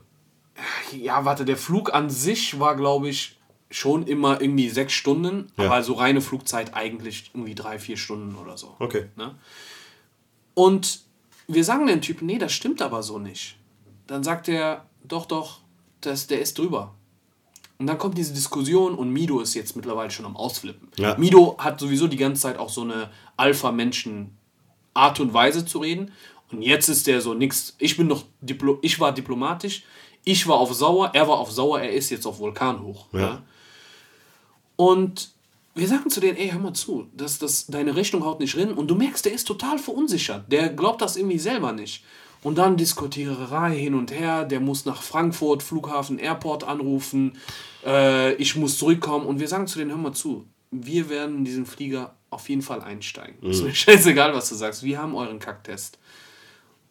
Ja, 0.91 1.23
warte, 1.25 1.45
der 1.45 1.57
Flug 1.57 1.93
an 1.93 2.09
sich 2.09 2.59
war, 2.59 2.75
glaube 2.75 3.09
ich, 3.09 3.36
schon 3.69 4.07
immer 4.07 4.41
irgendwie 4.41 4.69
sechs 4.69 4.93
Stunden. 4.93 5.51
Ja. 5.57 5.65
Aber 5.65 5.83
so 5.83 5.93
reine 5.93 6.21
Flugzeit 6.21 6.73
eigentlich 6.73 7.31
irgendwie 7.33 7.55
drei, 7.55 7.79
vier 7.79 7.97
Stunden 7.97 8.35
oder 8.35 8.57
so. 8.57 8.75
Okay. 8.79 9.05
Ne? 9.15 9.35
Und 10.53 11.01
wir 11.47 11.63
sagen 11.63 11.87
dem 11.87 12.01
Typen, 12.01 12.25
nee, 12.25 12.37
das 12.37 12.53
stimmt 12.53 12.81
aber 12.81 13.03
so 13.03 13.19
nicht. 13.19 13.57
Dann 14.07 14.23
sagt 14.23 14.47
er, 14.47 14.85
doch, 15.03 15.25
doch, 15.25 15.59
das, 16.01 16.27
der 16.27 16.41
ist 16.41 16.57
drüber. 16.57 16.93
Und 17.79 17.87
dann 17.87 17.97
kommt 17.97 18.17
diese 18.17 18.33
Diskussion 18.33 18.95
und 18.95 19.11
Mido 19.11 19.39
ist 19.39 19.53
jetzt 19.53 19.75
mittlerweile 19.75 20.09
schon 20.09 20.25
am 20.25 20.35
Ausflippen. 20.35 20.89
Ja. 20.97 21.15
Mido 21.17 21.57
hat 21.59 21.79
sowieso 21.79 22.07
die 22.07 22.17
ganze 22.17 22.41
Zeit 22.41 22.57
auch 22.57 22.69
so 22.69 22.81
eine 22.81 23.11
Alpha-Menschen-Art 23.37 25.19
und 25.19 25.33
Weise 25.33 25.65
zu 25.65 25.79
reden. 25.79 26.11
Und 26.51 26.63
jetzt 26.63 26.87
ist 26.89 27.05
der 27.07 27.21
so 27.21 27.33
nix. 27.33 27.75
Ich 27.77 27.97
bin 27.97 28.07
noch 28.07 28.23
Diplo 28.41 28.79
ich 28.81 28.99
war 28.99 29.13
diplomatisch, 29.13 29.83
ich 30.23 30.47
war 30.47 30.55
auf 30.55 30.73
sauer, 30.73 31.11
er 31.13 31.27
war 31.27 31.37
auf 31.37 31.51
sauer, 31.51 31.81
er 31.81 31.91
ist 31.91 32.09
jetzt 32.09 32.25
auf 32.25 32.39
Vulkan 32.39 32.81
hoch. 32.81 33.07
Ja. 33.11 33.19
Ja? 33.19 33.43
Und 34.77 35.31
wir 35.75 35.87
sagen 35.87 36.09
zu 36.09 36.21
denen, 36.21 36.37
ey, 36.37 36.49
hör 36.49 36.59
mal 36.59 36.73
zu, 36.73 37.07
das, 37.15 37.37
das, 37.37 37.67
deine 37.67 37.95
Rechnung 37.95 38.23
haut 38.23 38.39
nicht 38.39 38.57
rein. 38.57 38.71
Und 38.71 38.87
du 38.87 38.95
merkst, 38.95 39.25
der 39.25 39.33
ist 39.33 39.45
total 39.45 39.77
verunsichert. 39.77 40.51
Der 40.51 40.69
glaubt 40.69 41.01
das 41.01 41.17
irgendwie 41.17 41.37
selber 41.37 41.73
nicht. 41.73 42.03
Und 42.41 42.57
dann 42.57 42.77
Diskutiererei 42.77 43.75
hin 43.75 43.93
und 43.93 44.11
her. 44.11 44.45
Der 44.45 44.59
muss 44.59 44.85
nach 44.85 45.01
Frankfurt, 45.01 45.61
Flughafen, 45.61 46.17
Airport 46.17 46.63
anrufen. 46.63 47.37
Äh, 47.85 48.33
ich 48.35 48.55
muss 48.55 48.77
zurückkommen. 48.77 49.25
Und 49.25 49.39
wir 49.39 49.47
sagen 49.47 49.67
zu 49.67 49.77
denen, 49.77 49.91
hör 49.91 49.97
mal 49.97 50.13
zu, 50.13 50.45
wir 50.71 51.09
werden 51.09 51.39
in 51.39 51.45
diesen 51.45 51.65
Flieger 51.65 52.15
auf 52.29 52.49
jeden 52.49 52.61
Fall 52.61 52.81
einsteigen. 52.81 53.35
Ist 53.49 53.63
mir 53.63 53.73
scheißegal, 53.75 54.33
was 54.33 54.49
du 54.49 54.55
sagst. 54.55 54.83
Wir 54.83 54.99
haben 54.99 55.15
euren 55.15 55.39
Kacktest. 55.39 55.99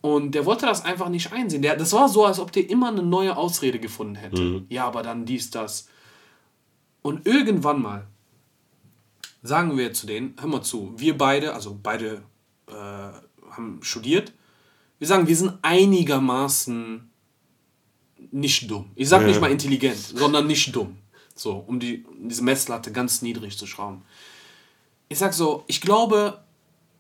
Und 0.01 0.33
der 0.37 0.47
wollte 0.47 0.67
das 0.67 0.85
einfach 0.85 1.09
nicht 1.09 1.33
einsehen. 1.33 1.63
Der, 1.63 1.75
das 1.77 1.93
war 1.93 2.09
so, 2.09 2.25
als 2.25 2.39
ob 2.39 2.53
der 2.53 2.71
immer 2.71 2.89
eine 2.89 3.03
neue 3.03 3.37
Ausrede 3.37 3.81
gefunden 3.81 4.15
hätte. 4.15 4.65
Ja, 4.69 4.87
aber 4.87 5.03
dann 5.03 5.25
dies, 5.25 5.51
das. 5.51 5.89
Und 7.07 7.25
irgendwann 7.25 7.81
mal 7.81 8.05
sagen 9.41 9.79
wir 9.79 9.93
zu 9.93 10.09
denen, 10.09 10.35
hör 10.41 10.49
mal 10.49 10.63
zu, 10.63 10.93
wir 10.97 11.17
beide, 11.17 11.55
also 11.55 11.79
beide 11.81 12.23
äh, 12.67 12.73
haben 13.53 13.79
studiert, 13.83 14.33
wir 14.99 15.07
sagen, 15.07 15.29
wir 15.29 15.37
sind 15.37 15.53
einigermaßen 15.63 17.09
nicht 18.33 18.69
dumm. 18.69 18.91
Ich 18.97 19.09
sag 19.09 19.21
Ja. 19.21 19.29
nicht 19.29 19.41
mal 19.41 19.53
intelligent, 19.53 19.97
sondern 19.99 20.49
nicht 20.49 20.75
dumm. 20.75 20.97
So, 21.37 21.53
um 21.69 21.79
die, 21.79 22.05
um 22.05 22.29
diese 22.29 22.43
Messlatte 22.43 22.91
ganz 22.91 23.23
niedrig 23.23 23.57
zu 23.57 23.67
schrauben. 23.69 24.03
Ich 25.09 25.19
sag 25.19 25.33
so, 25.33 25.63
ich 25.69 25.81
glaube, 25.81 26.43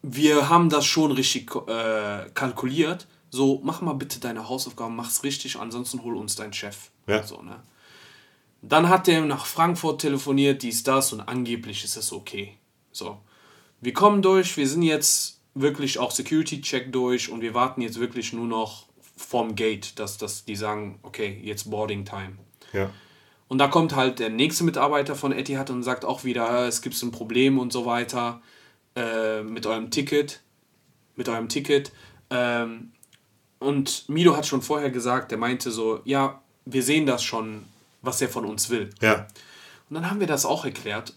wir 0.02 0.48
haben 0.48 0.70
das 0.70 0.86
schon 0.86 1.10
richtig 1.10 1.50
äh, 1.66 2.30
kalkuliert. 2.32 3.08
So, 3.30 3.60
mach 3.64 3.80
mal 3.80 3.94
bitte 3.94 4.20
deine 4.20 4.48
Hausaufgaben, 4.48 4.94
mach's 4.94 5.24
richtig, 5.24 5.58
ansonsten 5.58 6.00
hol 6.04 6.16
uns 6.16 6.36
dein 6.36 6.52
Chef. 6.52 6.90
Ja. 7.08 7.24
So, 7.24 7.42
ne? 7.42 7.56
Dann 8.68 8.88
hat 8.88 9.06
der 9.06 9.24
nach 9.24 9.46
Frankfurt 9.46 10.00
telefoniert, 10.00 10.62
dies, 10.62 10.82
das 10.82 11.12
und 11.12 11.20
angeblich 11.20 11.84
ist 11.84 11.96
es 11.96 12.12
okay. 12.12 12.56
So. 12.90 13.18
Wir 13.80 13.92
kommen 13.92 14.22
durch, 14.22 14.56
wir 14.56 14.66
sind 14.66 14.82
jetzt 14.82 15.40
wirklich 15.54 15.98
auch 15.98 16.10
Security-Check 16.10 16.92
durch 16.92 17.30
und 17.30 17.40
wir 17.40 17.54
warten 17.54 17.80
jetzt 17.80 18.00
wirklich 18.00 18.32
nur 18.32 18.46
noch 18.46 18.86
vorm 19.16 19.54
Gate, 19.54 19.98
dass, 19.98 20.18
dass 20.18 20.44
die 20.44 20.56
sagen, 20.56 20.98
okay, 21.02 21.40
jetzt 21.42 21.70
Boarding 21.70 22.04
Time. 22.04 22.38
Ja. 22.72 22.90
Und 23.48 23.58
da 23.58 23.68
kommt 23.68 23.94
halt 23.94 24.18
der 24.18 24.30
nächste 24.30 24.64
Mitarbeiter 24.64 25.14
von 25.14 25.32
Etihad 25.32 25.70
und 25.70 25.82
sagt 25.82 26.04
auch 26.04 26.24
wieder, 26.24 26.64
äh, 26.64 26.66
es 26.66 26.82
gibt 26.82 27.00
ein 27.02 27.12
Problem 27.12 27.58
und 27.58 27.72
so 27.72 27.86
weiter 27.86 28.42
äh, 28.96 29.42
mit 29.42 29.66
eurem 29.66 29.90
Ticket, 29.90 30.40
mit 31.14 31.28
eurem 31.28 31.48
Ticket. 31.48 31.92
Ähm, 32.30 32.92
und 33.58 34.08
Mido 34.08 34.36
hat 34.36 34.46
schon 34.46 34.62
vorher 34.62 34.90
gesagt, 34.90 35.30
der 35.30 35.38
meinte 35.38 35.70
so, 35.70 36.00
ja, 36.04 36.42
wir 36.64 36.82
sehen 36.82 37.06
das 37.06 37.22
schon, 37.22 37.64
was 38.06 38.22
er 38.22 38.28
von 38.28 38.44
uns 38.44 38.70
will. 38.70 38.90
Ja. 39.02 39.26
Und 39.88 39.94
dann 39.94 40.10
haben 40.10 40.20
wir 40.20 40.26
das 40.26 40.46
auch 40.46 40.64
erklärt. 40.64 41.12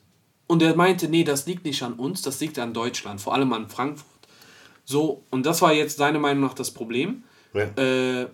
Und 0.48 0.62
er 0.62 0.76
meinte, 0.76 1.08
nee, 1.08 1.24
das 1.24 1.46
liegt 1.46 1.64
nicht 1.64 1.84
an 1.84 1.94
uns, 1.94 2.22
das 2.22 2.40
liegt 2.40 2.58
an 2.60 2.74
Deutschland, 2.74 3.22
vor 3.22 3.34
allem 3.34 3.54
an 3.54 3.70
Frankfurt. 3.70 4.08
So, 4.84 5.24
und 5.30 5.46
das 5.46 5.62
war 5.62 5.74
jetzt 5.74 5.98
seiner 5.98 6.20
Meinung 6.20 6.44
nach 6.44 6.56
das 6.56 6.72
Problem. 6.72 7.24
Ja. 7.54 7.66
Äh, 7.82 8.28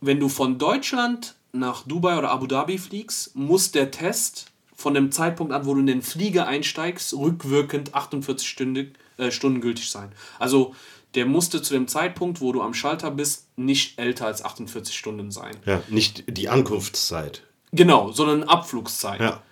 wenn 0.00 0.20
du 0.20 0.28
von 0.28 0.58
Deutschland 0.58 1.34
nach 1.52 1.84
Dubai 1.86 2.18
oder 2.18 2.30
Abu 2.30 2.46
Dhabi 2.46 2.76
fliegst, 2.76 3.34
muss 3.34 3.72
der 3.72 3.90
Test 3.90 4.52
von 4.76 4.92
dem 4.92 5.12
Zeitpunkt 5.12 5.52
an, 5.52 5.64
wo 5.64 5.72
du 5.72 5.80
in 5.80 5.86
den 5.86 6.02
Flieger 6.02 6.46
einsteigst, 6.46 7.14
rückwirkend 7.14 7.94
48 7.94 8.46
Stunden, 8.46 8.92
äh, 9.16 9.30
Stunden 9.30 9.62
gültig 9.62 9.90
sein. 9.90 10.12
Also 10.38 10.74
der 11.14 11.26
musste 11.26 11.62
zu 11.62 11.74
dem 11.74 11.88
Zeitpunkt, 11.88 12.40
wo 12.40 12.52
du 12.52 12.60
am 12.60 12.74
Schalter 12.74 13.10
bist, 13.10 13.46
nicht 13.56 13.98
älter 13.98 14.26
als 14.26 14.44
48 14.44 14.96
Stunden 14.96 15.30
sein. 15.30 15.56
ja. 15.64 15.82
Nicht 15.88 16.24
die 16.36 16.48
Ankunftszeit. 16.48 17.42
Genau, 17.74 18.12
sondern 18.12 18.44
Abflugszeit. 18.44 19.20
Ja. 19.20 19.42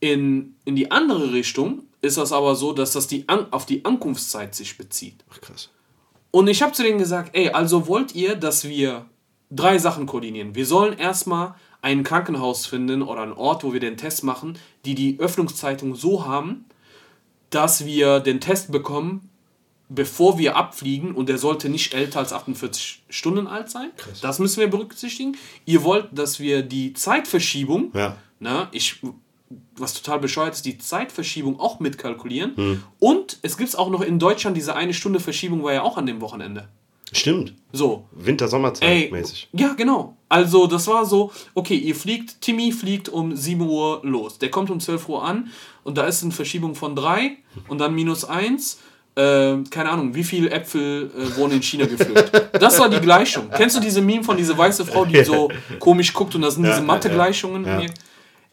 In, 0.00 0.56
in 0.64 0.76
die 0.76 0.90
andere 0.90 1.32
Richtung 1.32 1.84
ist 2.00 2.18
das 2.18 2.32
aber 2.32 2.54
so, 2.54 2.72
dass 2.72 2.92
das 2.92 3.06
die 3.06 3.28
An 3.28 3.46
auf 3.52 3.66
die 3.66 3.84
Ankunftszeit 3.84 4.54
sich 4.54 4.76
bezieht. 4.76 5.24
Ach 5.30 5.40
krass. 5.40 5.70
Und 6.30 6.48
ich 6.48 6.62
habe 6.62 6.72
zu 6.72 6.82
denen 6.82 6.98
gesagt, 6.98 7.30
ey, 7.34 7.50
also 7.50 7.86
wollt 7.86 8.14
ihr, 8.14 8.36
dass 8.36 8.64
wir 8.64 9.06
drei 9.50 9.78
Sachen 9.78 10.06
koordinieren? 10.06 10.54
Wir 10.54 10.66
sollen 10.66 10.98
erstmal 10.98 11.54
ein 11.80 12.02
Krankenhaus 12.02 12.66
finden 12.66 13.02
oder 13.02 13.22
einen 13.22 13.32
Ort, 13.32 13.64
wo 13.64 13.72
wir 13.72 13.80
den 13.80 13.96
Test 13.96 14.24
machen, 14.24 14.58
die 14.84 14.94
die 14.94 15.18
Öffnungszeitung 15.18 15.94
so 15.94 16.26
haben, 16.26 16.66
dass 17.50 17.86
wir 17.86 18.20
den 18.20 18.40
Test 18.40 18.72
bekommen, 18.72 19.30
bevor 19.88 20.38
wir 20.38 20.56
abfliegen 20.56 21.12
und 21.12 21.28
der 21.28 21.38
sollte 21.38 21.68
nicht 21.68 21.94
älter 21.94 22.18
als 22.18 22.32
48 22.32 23.02
Stunden 23.08 23.46
alt 23.46 23.70
sein. 23.70 23.90
Das 24.22 24.38
müssen 24.38 24.60
wir 24.60 24.68
berücksichtigen. 24.68 25.36
Ihr 25.64 25.82
wollt, 25.84 26.06
dass 26.12 26.40
wir 26.40 26.62
die 26.62 26.92
Zeitverschiebung, 26.92 27.90
Ja. 27.94 28.16
na, 28.38 28.68
ich, 28.72 29.00
was 29.76 29.94
total 29.94 30.18
bescheuert 30.20 30.54
ist, 30.54 30.66
die 30.66 30.76
Zeitverschiebung 30.78 31.58
auch 31.58 31.80
mitkalkulieren. 31.80 32.82
Und 32.98 33.38
es 33.42 33.56
gibt 33.56 33.76
auch 33.78 33.88
noch 33.90 34.02
in 34.02 34.18
Deutschland 34.18 34.56
diese 34.56 34.74
eine 34.76 34.92
Stunde 34.94 35.20
Verschiebung 35.20 35.62
war 35.62 35.72
ja 35.72 35.82
auch 35.82 35.96
an 35.96 36.06
dem 36.06 36.20
Wochenende. 36.20 36.68
Stimmt. 37.10 37.54
So, 37.72 38.04
Winter-Sommerzeit 38.12 39.10
mäßig. 39.10 39.48
ja, 39.54 39.72
genau. 39.72 40.18
Also, 40.28 40.66
das 40.66 40.86
war 40.88 41.06
so, 41.06 41.32
okay, 41.54 41.76
ihr 41.76 41.94
fliegt, 41.94 42.42
Timmy 42.42 42.70
fliegt 42.70 43.08
um 43.08 43.34
7 43.34 43.62
Uhr 43.62 44.00
los. 44.02 44.36
Der 44.38 44.50
kommt 44.50 44.68
um 44.68 44.78
12 44.78 45.08
Uhr 45.08 45.24
an 45.24 45.50
und 45.84 45.96
da 45.96 46.04
ist 46.04 46.22
eine 46.22 46.32
Verschiebung 46.32 46.74
von 46.74 46.94
3 46.94 47.38
und 47.68 47.78
dann 47.78 47.94
minus 47.94 48.26
1. 48.26 48.78
äh, 49.18 49.64
keine 49.70 49.90
Ahnung, 49.90 50.14
wie 50.14 50.24
viele 50.24 50.50
Äpfel 50.50 51.10
äh, 51.16 51.36
wurden 51.36 51.52
in 51.54 51.62
China 51.62 51.86
gepflückt. 51.86 52.30
Das 52.62 52.78
war 52.78 52.88
die 52.88 53.00
Gleichung. 53.00 53.50
Kennst 53.50 53.76
du 53.76 53.80
diese 53.80 54.00
Meme 54.00 54.22
von 54.22 54.36
dieser 54.36 54.56
weiße 54.56 54.84
Frau, 54.86 55.04
die 55.04 55.24
so 55.24 55.50
komisch 55.80 56.12
guckt 56.12 56.34
und 56.34 56.42
das 56.42 56.54
sind 56.54 56.64
diese 56.66 56.82
Mathe-Gleichungen? 56.82 57.64
Ja. 57.64 57.80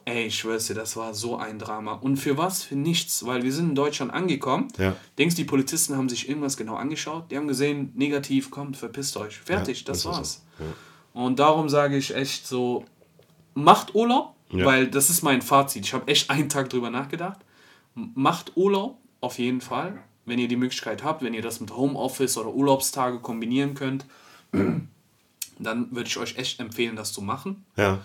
Ey, 0.07 0.25
ich 0.27 0.37
schwör's 0.37 0.67
dir, 0.67 0.75
das 0.75 0.95
war 0.97 1.15
so 1.15 1.37
ein 1.37 1.57
Drama. 1.57 1.93
Und 1.93 2.17
für 2.17 2.37
was? 2.37 2.61
Für 2.63 2.75
nichts. 2.75 3.25
Weil 3.25 3.41
wir 3.41 3.51
sind 3.51 3.69
in 3.69 3.75
Deutschland 3.75 4.13
angekommen. 4.13 4.67
Ja. 4.77 4.95
Denkst 5.17 5.33
die 5.35 5.45
Polizisten 5.45 5.97
haben 5.97 6.09
sich 6.09 6.29
irgendwas 6.29 6.57
genau 6.57 6.75
angeschaut? 6.75 7.31
Die 7.31 7.37
haben 7.37 7.47
gesehen, 7.47 7.91
negativ, 7.95 8.51
kommt, 8.51 8.77
verpisst 8.77 9.17
euch. 9.17 9.37
Fertig, 9.37 9.79
Ja, 9.79 9.85
das 9.87 10.03
das 10.03 10.13
war's. 10.13 10.41
so. 10.59 11.19
Und 11.19 11.39
darum 11.39 11.69
sage 11.69 11.97
ich 11.97 12.13
echt 12.15 12.45
so, 12.45 12.85
macht 13.55 13.95
Urlaub, 13.95 14.35
Ja. 14.51 14.65
weil 14.65 14.85
das 14.87 15.09
ist 15.09 15.23
mein 15.23 15.41
Fazit. 15.41 15.85
Ich 15.85 15.93
habe 15.93 16.07
echt 16.07 16.29
einen 16.29 16.49
Tag 16.49 16.69
drüber 16.69 16.91
nachgedacht. 16.91 17.39
Macht 17.95 18.51
Urlaub, 18.55 18.97
auf 19.21 19.39
jeden 19.39 19.61
Fall. 19.61 19.97
Wenn 20.25 20.39
ihr 20.39 20.47
die 20.47 20.55
Möglichkeit 20.55 21.03
habt, 21.03 21.21
wenn 21.23 21.33
ihr 21.33 21.41
das 21.41 21.59
mit 21.59 21.75
Homeoffice 21.75 22.37
oder 22.37 22.49
Urlaubstage 22.53 23.19
kombinieren 23.19 23.75
könnt, 23.75 24.05
dann 25.59 25.91
würde 25.95 26.07
ich 26.07 26.17
euch 26.17 26.37
echt 26.37 26.59
empfehlen, 26.59 26.95
das 26.95 27.13
zu 27.13 27.21
machen 27.21 27.63
Ja. 27.77 27.99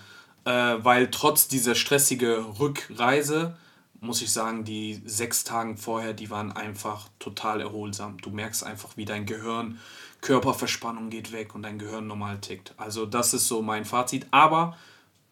äh, 0.44 0.84
weil 0.84 1.10
trotz 1.10 1.48
dieser 1.48 1.74
stressige 1.74 2.44
Rückreise 2.58 3.56
muss 4.02 4.22
ich 4.22 4.32
sagen, 4.32 4.64
die 4.64 5.02
sechs 5.04 5.44
Tage 5.44 5.76
vorher, 5.76 6.14
die 6.14 6.30
waren 6.30 6.52
einfach 6.52 7.08
total 7.18 7.60
erholsam. 7.60 8.16
Du 8.22 8.30
merkst 8.30 8.64
einfach, 8.64 8.96
wie 8.96 9.04
dein 9.04 9.26
Gehirn, 9.26 9.78
Körperverspannung 10.22 11.10
geht 11.10 11.32
weg 11.32 11.54
und 11.54 11.62
dein 11.62 11.78
Gehirn 11.78 12.06
normal 12.06 12.38
tickt. 12.40 12.72
Also 12.78 13.04
das 13.04 13.34
ist 13.34 13.46
so 13.46 13.60
mein 13.60 13.84
Fazit. 13.84 14.26
Aber 14.30 14.76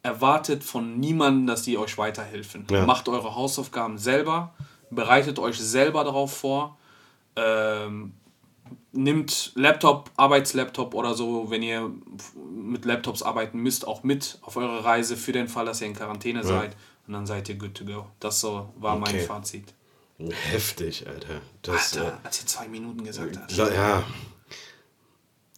erwartet 0.02 0.64
von 0.64 0.98
niemandem, 1.00 1.46
dass 1.46 1.62
die 1.62 1.78
euch 1.78 1.96
weiterhelfen. 1.98 2.66
Ja. 2.70 2.84
Macht 2.84 3.08
eure 3.08 3.34
Hausaufgaben 3.34 3.96
selber, 3.98 4.54
bereitet 4.90 5.38
euch 5.38 5.58
selber 5.58 6.04
darauf 6.04 6.36
vor. 6.36 6.77
Ähm, 7.38 8.12
nimmt 8.92 9.52
Laptop, 9.54 10.10
Arbeitslaptop 10.16 10.94
oder 10.94 11.14
so, 11.14 11.50
wenn 11.50 11.62
ihr 11.62 11.90
mit 12.50 12.84
Laptops 12.84 13.22
arbeiten 13.22 13.58
müsst, 13.60 13.86
auch 13.86 14.02
mit 14.02 14.38
auf 14.42 14.56
eure 14.56 14.84
Reise 14.84 15.16
für 15.16 15.32
den 15.32 15.48
Fall, 15.48 15.66
dass 15.66 15.80
ihr 15.80 15.86
in 15.86 15.94
Quarantäne 15.94 16.42
seid. 16.42 16.76
Und 17.06 17.14
dann 17.14 17.26
seid 17.26 17.48
ihr 17.48 17.54
good 17.54 17.74
to 17.74 17.84
go. 17.84 18.06
Das 18.20 18.40
so 18.40 18.72
war 18.78 18.98
mein 18.98 19.14
Okay. 19.14 19.24
Fazit. 19.24 19.74
Heftig, 20.50 21.06
Alter. 21.06 21.40
Das, 21.62 21.96
Alter, 21.96 22.18
als 22.24 22.40
ihr 22.40 22.46
zwei 22.46 22.68
Minuten 22.68 23.04
gesagt 23.04 23.38
hast. 23.38 23.58
äh, 23.58 23.74
ja, 23.74 24.02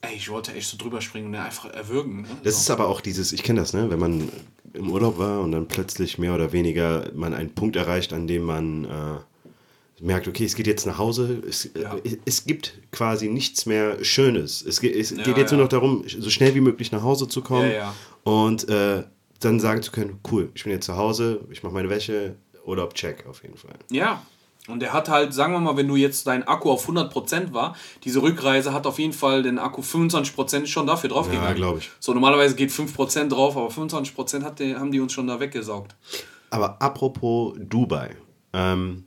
Ey, 0.03 0.15
ich 0.17 0.31
wollte 0.31 0.55
echt 0.55 0.69
so 0.69 0.79
drüber 0.79 1.01
springen 1.03 1.27
und 1.27 1.35
einfach 1.35 1.67
erwürgen. 1.71 2.23
Ne? 2.23 2.29
Das 2.43 2.57
ist 2.59 2.71
aber 2.71 2.89
auch 2.89 3.01
dieses, 3.03 3.33
ich 3.33 3.43
kenne 3.43 3.61
das, 3.61 3.75
ne, 3.75 3.91
wenn 3.91 3.99
man 3.99 4.31
im 4.73 4.91
Urlaub 4.91 5.19
war 5.19 5.41
und 5.41 5.53
dann 5.53 5.69
plötzlich 5.69 6.17
mehr 6.19 6.35
oder 6.35 6.53
weniger 6.53 7.11
man 7.15 7.35
einen 7.35 7.55
Punkt 7.55 7.77
erreicht, 7.77 8.13
an 8.15 8.27
dem 8.27 8.45
man 8.45 8.85
äh, 8.85 9.19
merkt, 10.01 10.27
okay, 10.29 10.45
es 10.45 10.55
geht 10.55 10.67
jetzt 10.67 10.87
nach 10.87 10.99
Hause, 10.99 11.43
es, 11.49 11.71
Ja. 11.81 11.95
äh, 11.97 12.17
es 12.25 12.45
gibt 12.45 12.75
quasi 12.93 13.29
nichts 13.29 13.67
mehr 13.67 14.03
Schönes. 14.05 14.63
Es, 14.63 14.81
geht- 14.81 14.97
es 14.97 15.11
Ja, 15.11 15.23
geht 15.23 15.37
jetzt 15.37 15.51
ja. 15.51 15.57
nur 15.57 15.65
noch 15.67 15.71
darum, 15.71 16.05
so 16.07 16.31
schnell 16.31 16.55
wie 16.55 16.61
möglich 16.61 16.91
nach 16.93 17.03
Hause 17.03 17.29
zu 17.29 17.43
kommen 17.43 17.71
und 18.25 18.69
äh, 18.69 19.05
dann 19.41 19.59
sagen 19.61 19.83
zu 19.83 19.91
können, 19.93 20.21
cool, 20.31 20.51
ich 20.55 20.65
bin 20.65 20.73
jetzt 20.73 20.87
zu 20.87 20.97
Hause, 20.97 21.41
ich 21.51 21.63
mache 21.63 21.73
meine 21.73 21.89
Wäsche, 21.89 22.37
Urlaub, 22.65 22.95
check 22.95 23.25
auf 23.27 23.43
jeden 23.43 23.57
Fall. 23.57 23.75
Ja. 23.91 24.23
Und 24.69 24.83
er 24.83 24.93
hat 24.93 25.09
halt, 25.09 25.33
sagen 25.33 25.55
wir 25.55 25.59
mal, 25.59 25.77
wenn 25.79 25.89
du 25.89 25.97
jetzt 25.97 26.27
dein 26.27 26.47
Akku 26.47 26.71
auf 26.71 26.87
100% 26.87 27.53
war, 27.55 27.75
diese 28.05 28.21
Rückreise 28.23 28.73
hat 28.75 28.87
auf 28.87 28.99
jeden 28.99 29.15
Fall 29.15 29.43
den 29.43 29.59
Akku 29.59 29.81
25% 29.81 30.67
schon 30.67 30.87
dafür 30.87 31.09
draufgegangen. 31.09 31.49
Ja, 31.49 31.55
glaub 31.55 31.79
ich. 31.79 31.91
So, 31.99 32.13
normalerweise 32.13 32.55
geht 32.55 32.71
5% 32.71 33.29
drauf, 33.31 33.57
aber 33.57 33.69
25% 33.69 34.45
hat 34.45 34.59
die, 34.61 34.77
haben 34.77 34.93
die 34.93 35.01
uns 35.01 35.15
schon 35.15 35.27
da 35.27 35.41
weggesaugt. 35.41 35.97
Aber 36.51 36.81
apropos 36.83 37.57
Dubai, 37.59 38.11
ähm, 38.53 39.05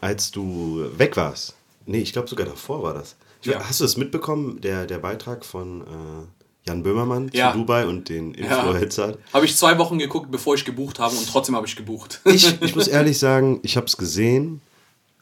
als 0.00 0.30
du 0.30 0.84
weg 0.96 1.16
warst, 1.16 1.54
nee, 1.86 1.98
ich 2.00 2.12
glaube 2.12 2.28
sogar 2.28 2.46
davor 2.46 2.82
war 2.82 2.94
das. 2.94 3.16
Ich, 3.42 3.48
Ja. 3.48 3.60
Hast 3.66 3.80
du 3.80 3.84
das 3.84 3.96
mitbekommen, 3.96 4.60
der, 4.60 4.86
der 4.86 4.98
Beitrag 4.98 5.44
von 5.44 5.80
äh, 5.82 6.66
Jan 6.68 6.82
Böhmermann 6.82 7.30
Ja. 7.32 7.52
zu 7.52 7.58
Dubai 7.58 7.86
und 7.86 8.08
den 8.08 8.34
Influencer? 8.34 9.16
Habe 9.32 9.46
ich 9.46 9.56
zwei 9.56 9.78
Wochen 9.78 9.98
geguckt, 9.98 10.30
bevor 10.30 10.54
ich 10.54 10.64
gebucht 10.64 10.98
habe 10.98 11.16
und 11.16 11.26
trotzdem 11.28 11.56
habe 11.56 11.66
ich 11.66 11.76
gebucht. 11.76 12.20
Ich, 12.26 12.60
ich 12.60 12.76
muss 12.76 12.86
ehrlich 12.88 13.18
sagen, 13.18 13.60
ich 13.62 13.76
habe 13.76 13.86
es 13.86 13.96
gesehen, 13.96 14.60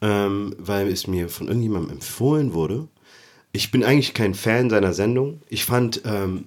ähm, 0.01 0.55
weil 0.57 0.87
es 0.89 1.07
mir 1.07 1.29
von 1.29 1.47
irgendjemandem 1.47 1.91
empfohlen 1.91 2.53
wurde. 2.53 2.87
Ich 3.51 3.71
bin 3.71 3.83
eigentlich 3.83 4.13
kein 4.13 4.33
Fan 4.35 4.69
seiner 4.69 4.93
Sendung. 4.93 5.41
Ich 5.49 5.65
fand 5.65 6.01
ähm, 6.05 6.45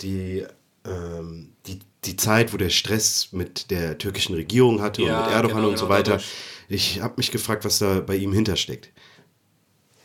die, 0.00 0.44
ähm, 0.86 1.50
die, 1.66 1.80
die 2.04 2.16
Zeit, 2.16 2.52
wo 2.52 2.56
der 2.56 2.70
Stress 2.70 3.28
mit 3.32 3.70
der 3.70 3.98
türkischen 3.98 4.34
Regierung 4.34 4.80
hatte 4.80 5.02
Ja, 5.02 5.18
und 5.18 5.24
mit 5.26 5.34
Erdogan 5.34 5.56
genau, 5.58 5.68
und 5.68 5.76
so 5.78 5.84
genau, 5.86 5.94
weiter, 5.98 6.10
dadurch. 6.12 6.30
Ich 6.68 7.00
habe 7.00 7.14
mich 7.16 7.30
gefragt, 7.30 7.64
was 7.64 7.78
da 7.78 8.00
bei 8.00 8.16
ihm 8.16 8.32
hintersteckt. 8.32 8.90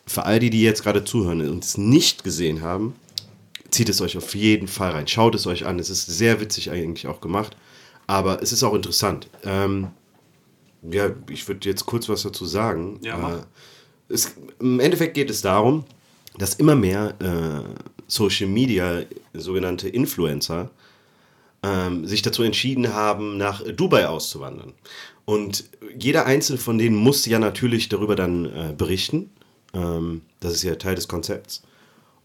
Für 0.05 0.24
all 0.24 0.39
die, 0.39 0.49
die 0.49 0.62
jetzt 0.62 0.84
gerade 0.84 1.03
zuhören 1.03 1.41
und 1.49 1.64
es 1.64 1.78
nicht 1.78 2.24
gesehen 2.24 2.62
haben, 2.62 2.95
zieht 3.72 3.89
es 3.89 4.01
euch 4.01 4.18
auf 4.18 4.36
jeden 4.36 4.68
Fall 4.68 4.91
rein. 4.91 5.08
Schaut 5.08 5.36
es 5.36 5.47
euch 5.47 5.66
an. 5.66 5.80
Es 5.80 5.89
ist 5.89 6.05
sehr 6.05 6.39
witzig 6.39 6.72
eigentlich 6.72 7.08
auch 7.08 7.22
gemacht. 7.22 7.58
Aber 8.08 8.41
es 8.41 8.53
ist 8.53 8.64
auch 8.64 8.74
interessant. 8.74 9.28
Ähm, 9.43 9.89
ja, 10.82 11.10
ich 11.30 11.47
würde 11.47 11.68
jetzt 11.68 11.86
kurz 11.86 12.08
was 12.08 12.24
dazu 12.24 12.45
sagen. 12.45 12.99
Ja, 13.01 13.18
mach. 13.18 13.39
Äh, 13.39 13.43
es, 14.10 14.34
Im 14.60 14.80
Endeffekt 14.80 15.16
geht 15.16 15.30
es 15.30 15.41
darum, 15.41 15.84
dass 16.38 16.55
immer 16.55 16.76
mehr 16.76 17.16
äh, 17.20 17.84
Social 18.08 18.47
Media, 18.47 19.01
sogenannte 19.34 19.89
Influencer, 19.89 20.70
ähm, 21.64 22.05
sich 22.05 22.22
dazu 22.22 22.43
entschieden 22.43 22.93
haben, 22.93 23.38
nach 23.38 23.62
Dubai 23.64 24.08
auszuwandern. 24.08 24.74
Und 25.30 25.65
jeder 25.99 26.25
einzelne 26.25 26.57
von 26.57 26.78
denen 26.78 26.95
muss 26.95 27.25
ja 27.25 27.38
natürlich 27.38 27.89
darüber 27.89 28.15
dann 28.15 28.45
äh, 28.45 28.73
berichten. 28.78 29.30
Ähm, 29.73 30.21
das 30.39 30.53
ist 30.53 30.63
ja 30.63 30.75
Teil 30.75 30.95
des 30.95 31.09
Konzepts. 31.09 31.63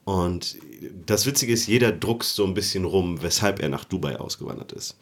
Und 0.05 0.57
das 1.05 1.26
Witzige 1.26 1.53
ist, 1.53 1.66
jeder 1.66 1.90
druckst 1.90 2.36
so 2.36 2.44
ein 2.46 2.55
bisschen 2.55 2.84
rum, 2.84 3.20
weshalb 3.20 3.59
er 3.61 3.68
nach 3.68 3.84
Dubai 3.84 4.20
ausgewandert 4.20 4.70
ist. 4.70 4.96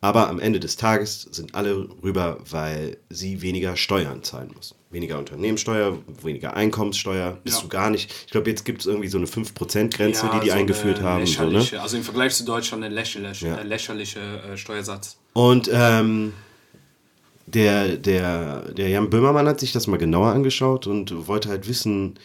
Aber 0.00 0.28
am 0.28 0.40
Ende 0.40 0.58
des 0.58 0.74
Tages 0.76 1.28
sind 1.30 1.54
alle 1.54 1.88
rüber, 2.02 2.38
weil 2.50 2.96
sie 3.08 3.40
weniger 3.40 3.76
Steuern 3.76 4.24
zahlen 4.24 4.50
müssen. 4.56 4.74
Weniger 4.90 5.18
Unternehmenssteuer, 5.20 5.96
weniger 6.22 6.54
Einkommenssteuer, 6.56 7.38
bist 7.44 7.58
Ja. 7.58 7.62
du 7.62 7.68
gar 7.68 7.88
nicht. 7.90 8.12
Ich 8.26 8.32
glaube, 8.32 8.50
jetzt 8.50 8.64
gibt 8.64 8.80
es 8.80 8.86
irgendwie 8.86 9.08
so 9.08 9.16
eine 9.18 9.26
5%-Grenze, 9.28 10.28
die 10.34 10.40
die 10.40 10.50
so 10.50 10.56
eingeführt 10.56 11.00
haben. 11.02 11.24
So, 11.24 11.44
ne? 11.44 11.50
lächerliche- 11.58 11.80
Also 11.80 11.96
im 11.96 12.02
Vergleich 12.02 12.34
zu 12.34 12.44
Deutschland 12.44 12.82
ein 12.84 12.92
lächerliche, 12.92 13.46
Ja. 13.46 13.56
äh, 13.58 13.62
lächerliche 13.62 14.18
äh, 14.20 14.56
Steuersatz. 14.56 15.16
Und 15.34 15.70
ähm, 15.72 16.32
der, 17.54 17.96
der, 17.96 18.72
der 18.72 18.88
Jan 18.88 19.10
Böhmermann 19.10 19.46
hat 19.46 19.60
sich 19.60 19.72
das 19.72 19.86
mal 19.86 19.96
genauer 19.96 20.32
angeschaut 20.32 20.86
und 20.86 21.28
wollte 21.28 21.48
halt 21.48 21.68
wissen, 21.68 22.18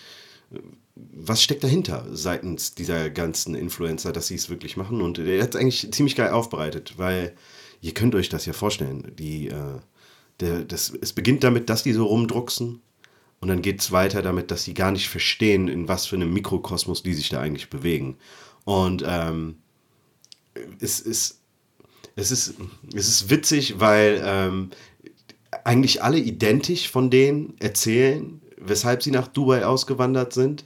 was 0.95 1.43
steckt 1.43 1.63
dahinter 1.63 2.05
seitens 2.11 2.73
dieser 2.73 3.09
ganzen 3.09 3.55
Influencer, 3.55 4.11
dass 4.11 4.27
sie 4.27 4.35
es 4.35 4.49
wirklich 4.49 4.75
machen. 4.75 5.01
Und 5.01 5.19
er 5.19 5.41
hat 5.41 5.55
es 5.55 5.61
eigentlich 5.61 5.91
ziemlich 5.91 6.15
geil 6.15 6.31
aufbereitet, 6.31 6.95
weil 6.97 7.33
ihr 7.81 7.93
könnt 7.93 8.15
euch 8.15 8.29
das 8.29 8.45
ja 8.45 8.53
vorstellen. 8.53 9.13
Die, 9.17 9.47
äh, 9.47 9.79
der, 10.39 10.63
das, 10.63 10.91
es 11.01 11.13
beginnt 11.13 11.43
damit, 11.43 11.69
dass 11.69 11.83
die 11.83 11.93
so 11.93 12.05
rumdrucksen. 12.05 12.81
Und 13.41 13.47
dann 13.47 13.61
geht 13.61 13.79
es 13.79 13.91
weiter 13.93 14.21
damit, 14.21 14.51
dass 14.51 14.65
sie 14.65 14.73
gar 14.73 14.91
nicht 14.91 15.07
verstehen, 15.07 15.69
in 15.69 15.87
was 15.87 16.07
für 16.07 16.15
einem 16.15 16.33
Mikrokosmos 16.33 17.03
die 17.03 17.13
sich 17.13 17.29
da 17.29 17.39
eigentlich 17.39 17.69
bewegen. 17.69 18.17
Und 18.65 19.03
ähm, 19.07 19.57
es 20.81 20.99
ist 20.99 21.39
es 22.19 22.31
ist, 22.31 22.55
es 22.93 23.07
ist 23.07 23.29
witzig, 23.29 23.79
weil 23.79 24.21
ähm, 24.23 24.71
eigentlich 25.63 26.03
alle 26.03 26.17
identisch 26.19 26.89
von 26.89 27.09
denen 27.09 27.55
erzählen, 27.59 28.41
weshalb 28.57 29.03
sie 29.03 29.11
nach 29.11 29.27
Dubai 29.27 29.65
ausgewandert 29.65 30.33
sind. 30.33 30.65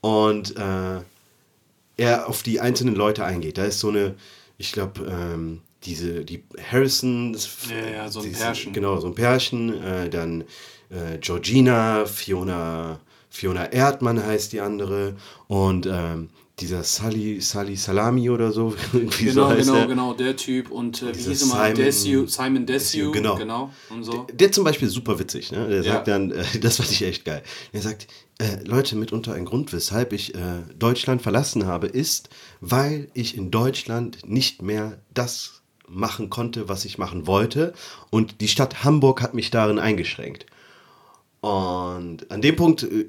Und 0.00 0.56
äh, 0.56 1.00
er 1.96 2.28
auf 2.28 2.42
die 2.42 2.60
einzelnen 2.60 2.94
Leute 2.94 3.24
eingeht. 3.24 3.58
Da 3.58 3.64
ist 3.64 3.78
so 3.80 3.88
eine, 3.88 4.14
ich 4.58 4.72
glaube, 4.72 5.06
ähm, 5.08 5.60
diese, 5.84 6.24
die 6.24 6.42
Harrisons. 6.70 7.48
Ja, 7.70 7.88
ja, 7.96 8.08
so 8.10 8.20
ein 8.20 8.26
diese- 8.26 8.38
Pärchen. 8.42 8.72
Genau, 8.72 8.98
so 9.00 9.08
ein 9.08 9.14
Pärchen. 9.14 9.82
Äh, 9.82 10.10
dann 10.10 10.42
äh, 10.90 11.18
Georgina, 11.20 12.04
Fiona, 12.06 13.00
Fiona 13.30 13.66
Erdmann 13.72 14.24
heißt 14.24 14.52
die 14.52 14.60
andere. 14.60 15.16
Und 15.46 15.86
ähm, 15.86 16.30
dieser 16.60 16.84
Sally, 16.84 17.40
Sally 17.40 17.76
Salami 17.76 18.28
oder 18.30 18.52
so. 18.52 18.74
Irgendwie 18.92 19.24
Genau, 19.24 19.48
so 19.48 19.50
heißt 19.50 19.66
genau, 19.68 19.78
er. 19.80 19.86
genau, 19.86 20.12
der 20.14 20.36
Typ. 20.36 20.70
Und 20.70 21.02
äh, 21.02 21.16
wie 21.16 21.22
hieß 21.22 21.42
er 21.42 21.46
mal? 21.48 21.70
Simon- 21.74 21.84
Desue, 21.84 22.28
Simon. 22.28 22.66
Desue, 22.66 23.10
genau. 23.10 23.36
genau. 23.36 23.70
Und 23.90 24.04
so. 24.04 24.26
Der 24.32 24.52
zum 24.52 24.64
Beispiel 24.64 24.88
super 24.88 25.18
witzig, 25.18 25.50
ne? 25.50 25.66
Der 25.68 25.82
Ja. 25.82 25.92
sagt 25.94 26.08
dann, 26.08 26.30
äh, 26.30 26.44
das 26.60 26.76
fand 26.76 26.90
ich 26.90 27.02
echt 27.02 27.24
geil. 27.24 27.42
Er 27.72 27.80
sagt, 27.82 28.06
äh, 28.38 28.62
Leute, 28.64 28.96
mitunter 28.96 29.34
ein 29.34 29.44
Grund, 29.44 29.72
weshalb 29.72 30.12
ich 30.12 30.34
äh, 30.34 30.38
Deutschland 30.78 31.22
verlassen 31.22 31.66
habe, 31.66 31.86
ist, 31.86 32.28
weil 32.60 33.08
ich 33.14 33.36
in 33.36 33.50
Deutschland 33.50 34.18
nicht 34.28 34.62
mehr 34.62 34.98
das 35.14 35.62
machen 35.88 36.30
konnte, 36.30 36.68
was 36.68 36.84
ich 36.84 36.96
machen 36.98 37.26
wollte. 37.26 37.72
Und 38.10 38.40
die 38.40 38.48
Stadt 38.48 38.84
Hamburg 38.84 39.20
hat 39.22 39.34
mich 39.34 39.50
darin 39.50 39.78
eingeschränkt. 39.78 40.46
Und 41.42 42.30
an 42.30 42.40
dem 42.40 42.54
Punkt, 42.54 42.84
äh, 42.84 43.08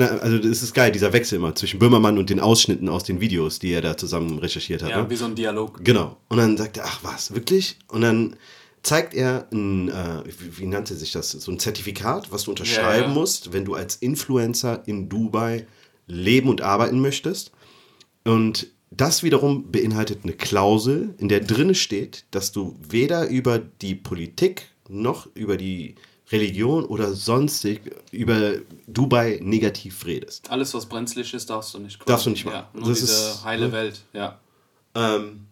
also 0.00 0.38
das 0.38 0.62
ist 0.62 0.74
geil, 0.74 0.92
dieser 0.92 1.12
Wechsel 1.12 1.36
immer 1.36 1.56
zwischen 1.56 1.80
Böhmermann 1.80 2.18
und 2.18 2.30
den 2.30 2.38
Ausschnitten 2.38 2.88
aus 2.88 3.02
den 3.02 3.20
Videos, 3.20 3.58
die 3.58 3.72
er 3.72 3.80
da 3.80 3.96
zusammen 3.96 4.38
recherchiert 4.38 4.84
hat. 4.84 4.90
Ja, 4.90 5.02
ne? 5.02 5.10
wie 5.10 5.16
so 5.16 5.24
ein 5.24 5.34
Dialog. 5.34 5.80
Genau. 5.82 6.16
Und 6.28 6.38
dann 6.38 6.56
sagt 6.56 6.76
er, 6.76 6.84
ach 6.86 7.00
was, 7.02 7.34
wirklich? 7.34 7.76
Und 7.88 8.02
dann 8.02 8.36
zeigt 8.84 9.12
er 9.12 9.48
ein, 9.52 9.88
äh, 9.88 10.22
wie, 10.38 10.58
wie, 10.58 10.66
nannte 10.66 10.94
sich 10.94 11.10
das, 11.10 11.32
so 11.32 11.50
ein 11.50 11.58
Zertifikat, 11.58 12.30
was 12.30 12.44
du 12.44 12.52
unterschreiben 12.52 13.08
ja. 13.08 13.14
musst, 13.14 13.52
wenn 13.52 13.64
du 13.64 13.74
als 13.74 13.96
Influencer 13.96 14.86
in 14.86 15.08
Dubai 15.08 15.66
leben 16.06 16.48
und 16.50 16.60
arbeiten 16.60 17.00
möchtest. 17.00 17.50
Und 18.24 18.68
das 18.92 19.24
wiederum 19.24 19.72
beinhaltet 19.72 20.20
eine 20.22 20.34
Klausel, 20.34 21.16
in 21.18 21.28
der 21.28 21.40
drinne 21.40 21.74
steht, 21.74 22.26
dass 22.30 22.52
du 22.52 22.76
weder 22.88 23.28
über 23.28 23.58
die 23.58 23.96
Politik 23.96 24.68
noch 24.88 25.26
über 25.34 25.56
die 25.56 25.96
Religion 26.34 26.84
oder 26.84 27.14
sonstig 27.14 27.80
über 28.10 28.54
Dubai 28.86 29.38
negativ 29.40 30.04
redest. 30.04 30.50
Alles, 30.50 30.74
was 30.74 30.86
brenzlig 30.86 31.32
ist, 31.32 31.48
darfst 31.48 31.72
du 31.74 31.78
nicht. 31.78 31.98
Darfst 32.08 32.26
du 32.26 32.30
nicht 32.30 32.44
machen. 32.44 32.56
Ja, 32.56 32.68
nur 32.72 32.88
das 32.88 32.98
diese 32.98 33.12
ist, 33.12 33.44
heile 33.44 33.70
Welt, 33.70 34.02
ja. 34.12 34.40
Ähm, 34.94 35.46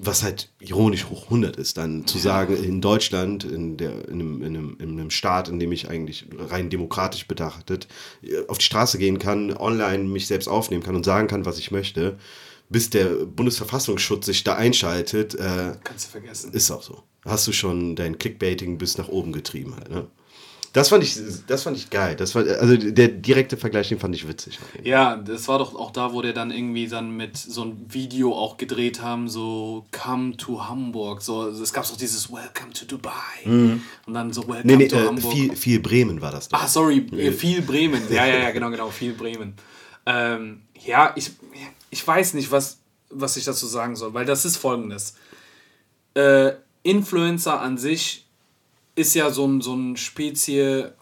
was 0.00 0.22
halt 0.22 0.50
ironisch 0.58 1.06
hoch 1.06 1.24
100 1.24 1.56
ist, 1.56 1.76
dann 1.76 2.06
zu 2.06 2.18
sagen, 2.18 2.56
in 2.56 2.80
Deutschland, 2.80 3.44
in, 3.44 3.76
der, 3.76 4.08
in, 4.08 4.20
einem, 4.20 4.42
in, 4.42 4.56
einem, 4.56 4.76
in 4.78 4.90
einem 4.92 5.10
Staat, 5.10 5.48
in 5.48 5.58
dem 5.58 5.70
ich 5.72 5.88
eigentlich 5.88 6.26
rein 6.38 6.70
demokratisch 6.70 7.26
betrachtet 7.26 7.88
auf 8.48 8.58
die 8.58 8.64
Straße 8.64 8.96
gehen 8.98 9.18
kann, 9.18 9.54
online 9.54 10.04
mich 10.04 10.26
selbst 10.26 10.48
aufnehmen 10.48 10.82
kann 10.82 10.96
und 10.96 11.04
sagen 11.04 11.28
kann, 11.28 11.44
was 11.44 11.58
ich 11.58 11.70
möchte, 11.70 12.18
bis 12.70 12.88
der 12.88 13.26
Bundesverfassungsschutz 13.26 14.26
sich 14.26 14.44
da 14.44 14.54
einschaltet. 14.54 15.34
Äh, 15.34 15.76
Kannst 15.84 16.06
du 16.06 16.10
vergessen. 16.10 16.52
Ist 16.52 16.70
auch 16.70 16.82
so. 16.82 17.02
Hast 17.24 17.46
du 17.46 17.52
schon 17.52 17.94
dein 17.94 18.18
Clickbaiting 18.18 18.78
bis 18.78 18.98
nach 18.98 19.08
oben 19.08 19.32
getrieben 19.32 19.76
halt, 19.76 19.90
ne? 19.90 20.06
Das 20.72 20.88
fand 20.88 21.04
ich, 21.04 21.18
das 21.46 21.64
fand 21.64 21.76
ich 21.76 21.90
geil. 21.90 22.16
Das 22.16 22.34
war, 22.34 22.46
also 22.46 22.76
der 22.78 23.08
direkte 23.08 23.58
Vergleich, 23.58 23.90
den 23.90 23.98
fand 23.98 24.14
ich 24.14 24.26
witzig. 24.26 24.58
Ja, 24.82 25.16
das 25.16 25.46
war 25.46 25.58
doch 25.58 25.74
auch 25.74 25.90
da, 25.90 26.14
wo 26.14 26.22
der 26.22 26.32
dann 26.32 26.50
irgendwie 26.50 26.88
dann 26.88 27.14
mit 27.14 27.36
so 27.36 27.64
ein 27.64 27.84
Video 27.90 28.34
auch 28.34 28.56
gedreht 28.56 29.02
haben, 29.02 29.28
so 29.28 29.84
Come 29.92 30.34
to 30.38 30.66
Hamburg. 30.66 31.20
So, 31.20 31.48
es 31.48 31.74
gab 31.74 31.86
doch 31.86 31.98
dieses 31.98 32.32
Welcome 32.32 32.72
to 32.72 32.86
Dubai. 32.86 33.12
Mhm. 33.44 33.82
Und 34.06 34.14
dann 34.14 34.32
so 34.32 34.48
Welcome 34.48 34.64
nee, 34.64 34.76
nee, 34.76 34.88
to 34.88 34.96
äh, 34.96 35.06
Hamburg. 35.08 35.32
Viel, 35.32 35.56
viel 35.56 35.80
Bremen 35.80 36.22
war 36.22 36.32
das 36.32 36.48
doch. 36.48 36.58
Ah, 36.58 36.66
sorry, 36.66 37.06
äh, 37.18 37.32
viel 37.32 37.60
Bremen. 37.60 38.02
Ja, 38.10 38.24
ja, 38.24 38.38
ja, 38.38 38.50
genau, 38.50 38.70
genau, 38.70 38.88
viel 38.88 39.12
Bremen. 39.12 39.54
Ähm, 40.06 40.62
ja, 40.82 41.12
ich, 41.16 41.32
ich 41.90 42.06
weiß 42.06 42.32
nicht, 42.32 42.50
was, 42.50 42.78
was 43.10 43.36
ich 43.36 43.44
dazu 43.44 43.66
sagen 43.66 43.94
soll, 43.94 44.14
weil 44.14 44.24
das 44.24 44.46
ist 44.46 44.56
folgendes. 44.56 45.16
Äh, 46.14 46.52
Influencer 46.82 47.60
an 47.60 47.78
sich 47.78 48.26
ist 48.94 49.14
ja 49.14 49.30
so 49.30 49.46
ein, 49.46 49.60
so 49.60 49.74
ein 49.74 49.96
Spezie, 49.96 50.92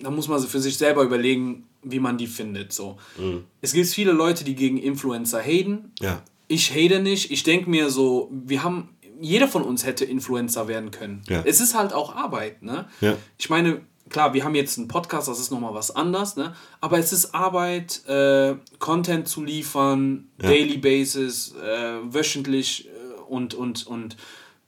da 0.00 0.10
muss 0.10 0.28
man 0.28 0.40
für 0.40 0.60
sich 0.60 0.78
selber 0.78 1.02
überlegen, 1.02 1.66
wie 1.82 2.00
man 2.00 2.18
die 2.18 2.26
findet. 2.26 2.72
So. 2.72 2.98
Mhm. 3.18 3.44
Es 3.60 3.72
gibt 3.72 3.88
viele 3.88 4.12
Leute, 4.12 4.44
die 4.44 4.54
gegen 4.54 4.78
Influencer 4.78 5.40
haten. 5.40 5.92
Ja. 6.00 6.22
Ich 6.48 6.70
hate 6.70 7.00
nicht. 7.00 7.30
Ich 7.30 7.42
denke 7.42 7.70
mir 7.70 7.90
so, 7.90 8.30
wir 8.30 8.62
haben, 8.62 8.90
jeder 9.20 9.48
von 9.48 9.62
uns 9.62 9.84
hätte 9.84 10.04
Influencer 10.04 10.68
werden 10.68 10.90
können. 10.90 11.22
Ja. 11.28 11.42
Es 11.44 11.60
ist 11.60 11.74
halt 11.74 11.92
auch 11.92 12.14
Arbeit. 12.14 12.62
Ne? 12.62 12.86
Ja. 13.00 13.16
Ich 13.38 13.50
meine, 13.50 13.80
klar, 14.08 14.34
wir 14.34 14.44
haben 14.44 14.54
jetzt 14.54 14.78
einen 14.78 14.88
Podcast, 14.88 15.28
das 15.28 15.40
ist 15.40 15.50
nochmal 15.50 15.74
was 15.74 15.94
anderes, 15.94 16.36
ne? 16.36 16.54
aber 16.80 16.98
es 16.98 17.12
ist 17.12 17.34
Arbeit, 17.34 18.06
äh, 18.06 18.54
Content 18.78 19.28
zu 19.28 19.42
liefern, 19.42 20.28
ja. 20.40 20.48
Daily 20.48 20.78
Basis, 20.78 21.54
äh, 21.54 21.98
wöchentlich 22.02 22.88
äh, 22.88 23.20
und, 23.28 23.54
und, 23.54 23.86
und 23.86 24.16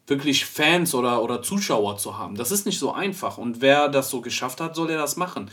wirklich 0.09 0.44
Fans 0.44 0.94
oder, 0.94 1.22
oder 1.22 1.42
Zuschauer 1.42 1.96
zu 1.98 2.18
haben. 2.18 2.34
Das 2.34 2.50
ist 2.50 2.66
nicht 2.66 2.78
so 2.78 2.92
einfach. 2.92 3.38
Und 3.38 3.61
wer 3.61 3.88
das 3.88 4.11
so 4.11 4.20
geschafft 4.20 4.61
hat, 4.61 4.74
soll 4.74 4.90
er 4.90 4.98
das 4.98 5.16
machen. 5.16 5.50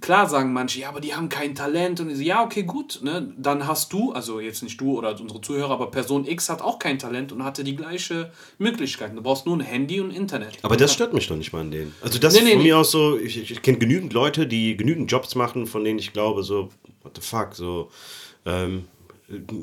Klar 0.00 0.28
sagen 0.28 0.52
manche, 0.52 0.80
ja, 0.80 0.88
aber 0.88 1.00
die 1.00 1.14
haben 1.14 1.28
kein 1.28 1.54
Talent. 1.54 2.00
Und 2.00 2.10
ich 2.10 2.16
so, 2.16 2.22
ja, 2.22 2.44
okay, 2.44 2.62
gut. 2.62 3.00
Ne? 3.02 3.32
Dann 3.36 3.66
hast 3.66 3.92
du, 3.92 4.12
also 4.12 4.38
jetzt 4.38 4.62
nicht 4.62 4.80
du 4.80 4.98
oder 4.98 5.18
unsere 5.18 5.40
Zuhörer, 5.40 5.70
aber 5.70 5.90
Person 5.90 6.26
X 6.26 6.48
hat 6.48 6.62
auch 6.62 6.78
kein 6.78 6.98
Talent 6.98 7.32
und 7.32 7.42
hatte 7.44 7.64
die 7.64 7.74
gleiche 7.74 8.30
Möglichkeit. 8.58 9.16
Du 9.16 9.22
brauchst 9.22 9.46
nur 9.46 9.56
ein 9.56 9.60
Handy 9.60 10.00
und 10.00 10.10
Internet. 10.12 10.58
Aber 10.62 10.76
das 10.76 10.92
stört 10.92 11.14
mich 11.14 11.26
doch 11.26 11.36
nicht 11.36 11.52
mal 11.52 11.60
an 11.60 11.70
denen. 11.70 11.94
Also 12.00 12.18
das 12.18 12.34
nee, 12.34 12.40
ist 12.40 12.48
von 12.48 12.58
nee, 12.58 12.64
mir 12.64 12.78
aus 12.78 12.90
so, 12.90 13.18
ich, 13.18 13.50
ich 13.50 13.62
kenne 13.62 13.78
genügend 13.78 14.12
Leute, 14.12 14.46
die 14.46 14.76
genügend 14.76 15.10
Jobs 15.10 15.34
machen, 15.34 15.66
von 15.66 15.82
denen 15.82 15.98
ich 15.98 16.12
glaube, 16.12 16.44
so, 16.44 16.70
what 17.02 17.16
the 17.16 17.22
fuck, 17.22 17.54
so, 17.54 17.90
ähm, 18.46 18.84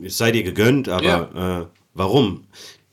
es 0.03 0.17
sei 0.17 0.31
dir 0.31 0.43
gegönnt, 0.43 0.89
aber 0.89 1.03
ja. 1.03 1.61
äh, 1.61 1.65
warum? 1.93 2.45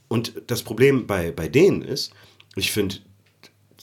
Und 0.09 0.43
das 0.47 0.63
Problem 0.63 1.07
bei, 1.07 1.33
bei 1.33 1.49
denen 1.49 1.83
ist, 1.83 2.13
ich 2.55 2.73
finde, 2.73 2.97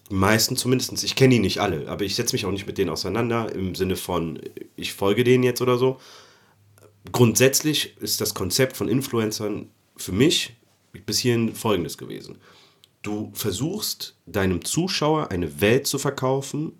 die 0.09 0.15
meisten 0.15 0.55
zumindest, 0.55 1.03
ich 1.03 1.15
kenne 1.15 1.35
die 1.35 1.39
nicht 1.39 1.59
alle, 1.59 1.87
aber 1.87 2.05
ich 2.05 2.15
setze 2.15 2.35
mich 2.35 2.45
auch 2.45 2.51
nicht 2.51 2.67
mit 2.67 2.77
denen 2.77 2.89
auseinander 2.89 3.53
im 3.53 3.75
Sinne 3.75 3.95
von, 3.95 4.39
ich 4.75 4.93
folge 4.93 5.23
denen 5.23 5.43
jetzt 5.43 5.61
oder 5.61 5.77
so. 5.77 5.99
Grundsätzlich 7.11 7.97
ist 7.97 8.21
das 8.21 8.33
Konzept 8.33 8.77
von 8.77 8.87
Influencern 8.87 9.69
für 9.97 10.11
mich 10.11 10.55
bis 11.05 11.19
hierhin 11.19 11.53
folgendes 11.55 11.97
gewesen. 11.97 12.37
Du 13.01 13.31
versuchst 13.33 14.15
deinem 14.25 14.63
Zuschauer 14.63 15.31
eine 15.31 15.59
Welt 15.59 15.87
zu 15.87 15.99
verkaufen, 15.99 16.79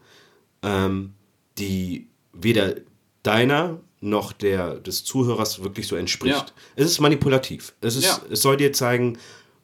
ähm, 0.62 1.14
die 1.58 2.08
weder 2.32 2.76
deiner 3.24 3.80
noch 4.04 4.34
der 4.34 4.76
des 4.76 5.04
Zuhörers 5.04 5.64
wirklich 5.64 5.88
so 5.88 5.96
entspricht. 5.96 6.36
Ja. 6.36 6.46
Es 6.76 6.86
ist 6.86 7.00
manipulativ. 7.00 7.74
Es, 7.82 7.96
ist, 7.96 8.06
ja. 8.06 8.20
es 8.30 8.42
soll 8.42 8.58
dir 8.58 8.74
zeigen, 8.74 9.18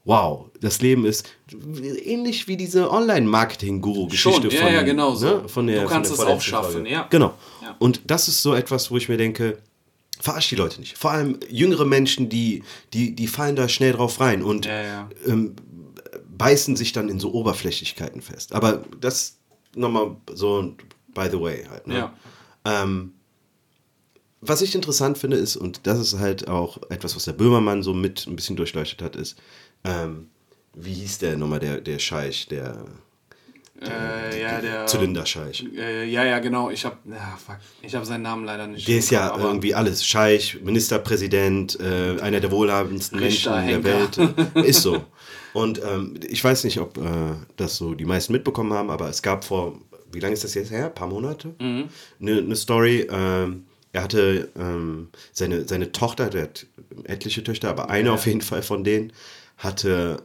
wow, 0.05 0.49
das 0.61 0.81
Leben 0.81 1.05
ist 1.05 1.27
ähnlich 2.03 2.47
wie 2.47 2.57
diese 2.57 2.89
Online-Marketing-Guru-Geschichte 2.91 4.47
ja, 4.47 4.61
von, 4.61 4.73
ja, 4.73 4.81
genau 4.81 5.13
so. 5.13 5.41
ne, 5.41 5.49
von 5.49 5.67
der 5.67 5.83
Du 5.83 5.89
kannst 5.89 6.11
der 6.11 6.19
es 6.19 6.25
auch 6.25 6.41
schaffen, 6.41 6.85
ja. 6.85 7.07
Genau. 7.09 7.33
Und 7.79 8.01
das 8.05 8.27
ist 8.27 8.41
so 8.41 8.53
etwas, 8.53 8.89
wo 8.91 8.97
ich 8.97 9.09
mir 9.09 9.17
denke, 9.17 9.59
verarsch 10.19 10.49
die 10.49 10.55
Leute 10.55 10.79
nicht. 10.79 10.97
Vor 10.97 11.11
allem 11.11 11.39
jüngere 11.49 11.85
Menschen, 11.85 12.29
die, 12.29 12.63
die, 12.93 13.15
die 13.15 13.27
fallen 13.27 13.55
da 13.55 13.69
schnell 13.69 13.93
drauf 13.93 14.19
rein 14.19 14.41
und 14.41 14.67
ähm, 15.27 15.55
beißen 16.37 16.75
sich 16.75 16.93
dann 16.93 17.09
in 17.09 17.19
so 17.19 17.33
Oberflächlichkeiten 17.33 18.21
fest. 18.21 18.53
Aber 18.53 18.83
das 18.99 19.37
nochmal 19.75 20.15
so 20.33 20.75
by 21.13 21.27
the 21.29 21.39
way 21.39 21.65
halt. 21.69 21.87
Ne? 21.87 21.95
Ja. 21.95 22.13
Ähm, 22.65 23.13
was 24.41 24.61
ich 24.61 24.75
interessant 24.75 25.17
finde 25.17 25.37
ist, 25.37 25.55
und 25.55 25.81
das 25.85 25.99
ist 25.99 26.19
halt 26.19 26.47
auch 26.47 26.79
etwas, 26.89 27.15
was 27.15 27.25
der 27.25 27.33
Böhmermann 27.33 27.83
so 27.83 27.93
mit 27.93 28.25
ein 28.27 28.35
bisschen 28.35 28.55
durchleuchtet 28.55 29.01
hat, 29.01 29.15
ist, 29.15 29.37
ähm, 29.83 30.27
wie 30.73 30.93
hieß 30.93 31.19
der 31.19 31.37
nochmal, 31.37 31.59
der, 31.59 31.81
der 31.81 31.99
Scheich, 31.99 32.47
der, 32.47 32.85
der, 33.81 34.33
äh, 34.33 34.41
ja, 34.41 34.61
der 34.61 34.85
Zylinderscheich. 34.87 35.65
Äh, 35.77 36.05
ja, 36.09 36.23
ja, 36.25 36.39
genau. 36.39 36.69
Ich 36.69 36.83
habe 36.85 36.97
ja, 37.05 37.37
hab 37.93 38.05
seinen 38.05 38.23
Namen 38.23 38.45
leider 38.45 38.67
nicht. 38.67 38.87
Der 38.87 38.97
ist 38.97 39.09
ja 39.09 39.35
irgendwie 39.37 39.73
alles. 39.73 40.05
Scheich, 40.05 40.59
Ministerpräsident, 40.61 41.79
äh, 41.79 42.19
einer 42.19 42.39
der 42.39 42.51
wohlhabendsten 42.51 43.19
Richter, 43.19 43.61
Menschen 43.61 43.83
der 43.83 43.83
Welt. 43.83 44.17
ist 44.67 44.81
so. 44.81 45.05
Und 45.53 45.81
ähm, 45.83 46.19
ich 46.27 46.43
weiß 46.43 46.65
nicht, 46.65 46.79
ob 46.79 46.97
äh, 46.97 47.01
das 47.55 47.77
so 47.77 47.93
die 47.93 48.05
meisten 48.05 48.33
mitbekommen 48.33 48.73
haben, 48.73 48.89
aber 48.89 49.09
es 49.09 49.21
gab 49.21 49.43
vor, 49.43 49.79
wie 50.11 50.19
lange 50.19 50.33
ist 50.33 50.43
das 50.43 50.53
jetzt 50.53 50.71
her? 50.71 50.87
Ein 50.87 50.95
paar 50.95 51.07
Monate? 51.07 51.55
Mhm. 51.59 51.89
Eine 52.19 52.41
mhm. 52.41 52.47
ne 52.49 52.55
Story. 52.55 53.07
Ähm, 53.09 53.65
er 53.91 54.03
hatte 54.03 54.49
ähm, 54.57 55.09
seine, 55.31 55.67
seine 55.67 55.91
Tochter, 55.91 56.29
der 56.29 56.43
hat 56.43 56.65
etliche 57.05 57.43
Töchter, 57.43 57.69
aber 57.69 57.89
eine 57.89 58.09
ja. 58.09 58.13
auf 58.13 58.25
jeden 58.25 58.41
Fall 58.41 58.61
von 58.61 58.83
denen, 58.83 59.13
hatte 59.57 60.21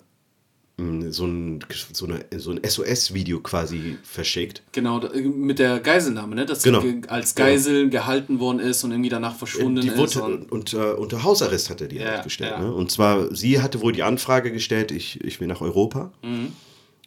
hm, 0.76 1.12
so 1.12 1.24
ein, 1.24 1.60
so, 1.92 2.06
eine, 2.06 2.24
so 2.36 2.50
ein 2.50 2.60
SOS-Video 2.62 3.40
quasi 3.40 3.96
verschickt. 4.02 4.62
Genau, 4.72 5.00
mit 5.00 5.60
der 5.60 5.78
Geiselnahme, 5.78 6.34
ne? 6.34 6.46
dass 6.46 6.62
genau. 6.62 6.80
sie 6.80 7.02
als 7.06 7.34
Geisel 7.34 7.88
genau. 7.88 7.90
gehalten 7.90 8.40
worden 8.40 8.58
ist 8.58 8.82
und 8.82 8.90
irgendwie 8.90 9.08
danach 9.08 9.36
verschwunden 9.36 9.80
die 9.80 9.96
wurde, 9.96 10.04
ist. 10.04 10.16
Und, 10.16 10.52
und 10.52 10.74
uh, 10.74 10.94
unter 10.96 11.22
Hausarrest 11.22 11.70
hat 11.70 11.80
er 11.80 11.86
die 11.86 11.96
ja, 11.96 12.06
halt 12.06 12.24
gestellt. 12.24 12.52
Ja. 12.52 12.60
Ne? 12.60 12.72
Und 12.72 12.90
zwar, 12.90 13.34
sie 13.34 13.62
hatte 13.62 13.80
wohl 13.80 13.92
die 13.92 14.02
Anfrage 14.02 14.50
gestellt, 14.52 14.90
ich, 14.90 15.22
ich 15.24 15.40
will 15.40 15.46
nach 15.46 15.60
Europa. 15.60 16.12
Mhm. 16.22 16.52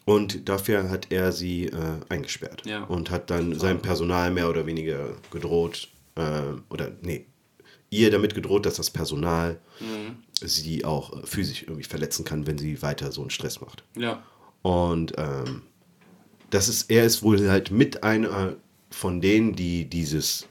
Und 0.05 0.47
dafür 0.47 0.89
hat 0.89 1.07
er 1.09 1.33
sie 1.33 1.65
äh, 1.65 1.73
eingesperrt. 2.07 2.63
Ja. 2.65 2.85
Und 2.85 3.11
hat 3.11 3.29
dann 3.29 3.59
seinem 3.59 3.81
Personal 3.81 4.31
mehr 4.31 4.49
oder 4.49 4.65
weniger 4.65 5.09
gedroht, 5.31 5.89
äh, 6.17 6.59
oder 6.69 6.91
nee, 7.01 7.27
ihr 7.89 8.11
damit 8.11 8.35
gedroht, 8.35 8.65
dass 8.65 8.75
das 8.75 8.89
Personal 8.89 9.59
mhm. 9.79 10.17
sie 10.45 10.85
auch 10.85 11.13
äh, 11.13 11.25
physisch 11.25 11.63
irgendwie 11.63 11.83
verletzen 11.83 12.25
kann, 12.25 12.47
wenn 12.47 12.57
sie 12.57 12.81
weiter 12.81 13.11
so 13.11 13.21
einen 13.21 13.29
Stress 13.29 13.61
macht. 13.61 13.83
Ja. 13.95 14.23
Und 14.61 15.13
ähm, 15.17 15.63
das 16.49 16.67
ist, 16.67 16.89
er 16.89 17.05
ist 17.05 17.23
wohl 17.23 17.49
halt 17.49 17.71
mit 17.71 18.03
einer 18.03 18.55
von 18.89 19.21
denen, 19.21 19.55
die 19.55 19.85
dieses 19.85 20.47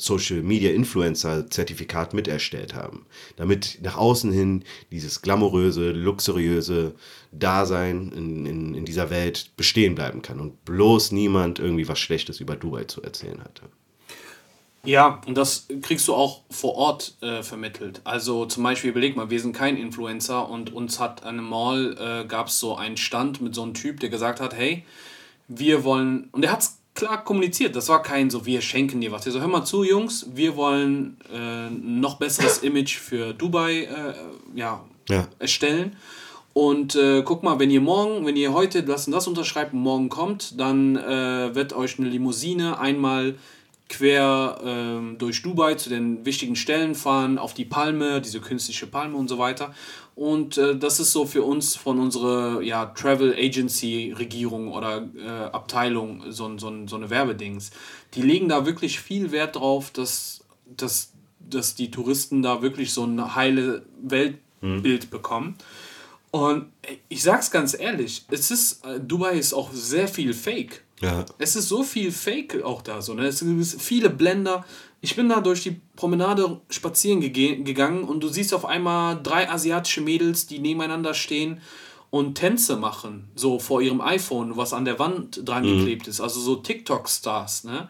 Social 0.00 0.42
Media 0.42 0.70
Influencer 0.70 1.48
Zertifikat 1.50 2.14
mit 2.14 2.26
erstellt 2.26 2.74
haben, 2.74 3.06
damit 3.36 3.78
nach 3.82 3.96
außen 3.96 4.32
hin 4.32 4.64
dieses 4.90 5.20
glamouröse, 5.20 5.90
luxuriöse 5.92 6.94
Dasein 7.32 8.10
in, 8.12 8.46
in, 8.46 8.74
in 8.74 8.84
dieser 8.86 9.10
Welt 9.10 9.50
bestehen 9.56 9.94
bleiben 9.94 10.22
kann 10.22 10.40
und 10.40 10.64
bloß 10.64 11.12
niemand 11.12 11.58
irgendwie 11.58 11.86
was 11.86 11.98
Schlechtes 11.98 12.40
über 12.40 12.56
Dubai 12.56 12.84
zu 12.84 13.02
erzählen 13.02 13.42
hatte. 13.44 13.64
Ja, 14.84 15.20
und 15.26 15.36
das 15.36 15.66
kriegst 15.82 16.08
du 16.08 16.14
auch 16.14 16.40
vor 16.50 16.74
Ort 16.74 17.14
äh, 17.20 17.42
vermittelt. 17.42 18.00
Also 18.04 18.46
zum 18.46 18.62
Beispiel, 18.62 18.90
überleg 18.90 19.14
mal, 19.14 19.28
wir 19.28 19.40
sind 19.40 19.54
kein 19.54 19.76
Influencer 19.76 20.48
und 20.48 20.72
uns 20.72 20.98
hat 20.98 21.22
an 21.22 21.38
einem 21.38 21.48
Mall, 21.48 21.96
äh, 21.98 22.26
gab 22.26 22.46
es 22.46 22.58
so 22.58 22.76
einen 22.76 22.96
Stand 22.96 23.42
mit 23.42 23.54
so 23.54 23.62
einem 23.62 23.74
Typ, 23.74 24.00
der 24.00 24.08
gesagt 24.08 24.40
hat, 24.40 24.54
hey, 24.54 24.84
wir 25.48 25.84
wollen, 25.84 26.28
und 26.32 26.44
er 26.44 26.52
hat 26.52 26.60
es 26.60 26.78
klar 26.94 27.22
kommuniziert, 27.24 27.76
das 27.76 27.88
war 27.88 28.02
kein 28.02 28.30
so, 28.30 28.46
wir 28.46 28.62
schenken 28.62 29.00
dir 29.00 29.12
was. 29.12 29.26
Er 29.26 29.32
so, 29.32 29.40
hör 29.40 29.48
mal 29.48 29.64
zu, 29.64 29.84
Jungs, 29.84 30.26
wir 30.34 30.56
wollen 30.56 31.18
äh, 31.32 31.68
noch 31.70 32.16
besseres 32.16 32.58
Image 32.62 32.96
für 32.96 33.34
Dubai 33.34 33.82
äh, 33.82 34.14
ja, 34.54 34.82
ja. 35.08 35.28
erstellen. 35.38 35.96
Und 36.52 36.96
äh, 36.96 37.22
guck 37.22 37.42
mal, 37.42 37.58
wenn 37.58 37.70
ihr 37.70 37.80
morgen, 37.80 38.26
wenn 38.26 38.36
ihr 38.36 38.52
heute 38.52 38.82
das 38.82 39.06
und 39.06 39.12
das 39.12 39.28
unterschreibt 39.28 39.72
und 39.72 39.80
morgen 39.80 40.08
kommt, 40.08 40.58
dann 40.58 40.96
äh, 40.96 41.54
wird 41.54 41.74
euch 41.74 41.98
eine 41.98 42.08
Limousine 42.08 42.78
einmal 42.78 43.36
quer 43.90 44.60
ähm, 44.64 45.16
durch 45.18 45.42
Dubai 45.42 45.74
zu 45.74 45.90
den 45.90 46.24
wichtigen 46.24 46.54
Stellen 46.54 46.94
fahren, 46.94 47.38
auf 47.38 47.54
die 47.54 47.64
Palme, 47.64 48.20
diese 48.20 48.40
künstliche 48.40 48.86
Palme 48.86 49.16
und 49.16 49.28
so 49.28 49.36
weiter. 49.36 49.74
Und 50.14 50.58
äh, 50.58 50.76
das 50.76 51.00
ist 51.00 51.12
so 51.12 51.26
für 51.26 51.42
uns 51.42 51.74
von 51.74 51.98
unserer 51.98 52.62
ja, 52.62 52.86
Travel 52.86 53.34
Agency 53.36 54.14
Regierung 54.16 54.72
oder 54.72 55.08
äh, 55.16 55.28
Abteilung 55.28 56.22
so, 56.30 56.56
so, 56.56 56.72
so 56.86 56.96
eine 56.96 57.10
Werbedings. 57.10 57.72
Die 58.14 58.22
legen 58.22 58.48
da 58.48 58.64
wirklich 58.64 59.00
viel 59.00 59.32
Wert 59.32 59.56
drauf, 59.56 59.90
dass, 59.90 60.44
dass, 60.76 61.12
dass 61.40 61.74
die 61.74 61.90
Touristen 61.90 62.42
da 62.42 62.62
wirklich 62.62 62.92
so 62.92 63.04
ein 63.04 63.34
heile 63.34 63.82
Weltbild 64.00 65.04
mhm. 65.04 65.10
bekommen. 65.10 65.56
Und 66.30 66.66
ich 67.08 67.22
sag's 67.22 67.50
ganz 67.50 67.78
ehrlich, 67.78 68.24
es 68.30 68.50
ist, 68.50 68.84
äh, 68.84 69.00
Dubai 69.00 69.32
ist 69.32 69.52
auch 69.52 69.72
sehr 69.72 70.06
viel 70.06 70.32
Fake. 70.32 70.84
Ja. 71.00 71.24
Es 71.38 71.56
ist 71.56 71.68
so 71.68 71.82
viel 71.82 72.12
Fake 72.12 72.62
auch 72.62 72.82
da. 72.82 73.02
So, 73.02 73.14
ne? 73.14 73.26
Es 73.26 73.38
sind 73.38 73.64
viele 73.64 74.10
Blender. 74.10 74.64
Ich 75.00 75.16
bin 75.16 75.28
da 75.28 75.40
durch 75.40 75.62
die 75.62 75.80
Promenade 75.96 76.60
spazieren 76.68 77.20
gegangen 77.20 78.04
und 78.04 78.20
du 78.22 78.28
siehst 78.28 78.52
auf 78.52 78.66
einmal 78.66 79.20
drei 79.20 79.50
asiatische 79.50 80.02
Mädels, 80.02 80.46
die 80.46 80.58
nebeneinander 80.58 81.14
stehen 81.14 81.60
und 82.10 82.34
Tänze 82.34 82.76
machen, 82.76 83.28
so 83.34 83.58
vor 83.58 83.80
ihrem 83.80 84.00
iPhone, 84.00 84.56
was 84.56 84.72
an 84.72 84.84
der 84.84 84.98
Wand 84.98 85.48
dran 85.48 85.64
mhm. 85.64 85.78
geklebt 85.78 86.08
ist. 86.08 86.20
Also 86.20 86.40
so 86.40 86.56
TikTok-Stars, 86.56 87.64
ne? 87.64 87.88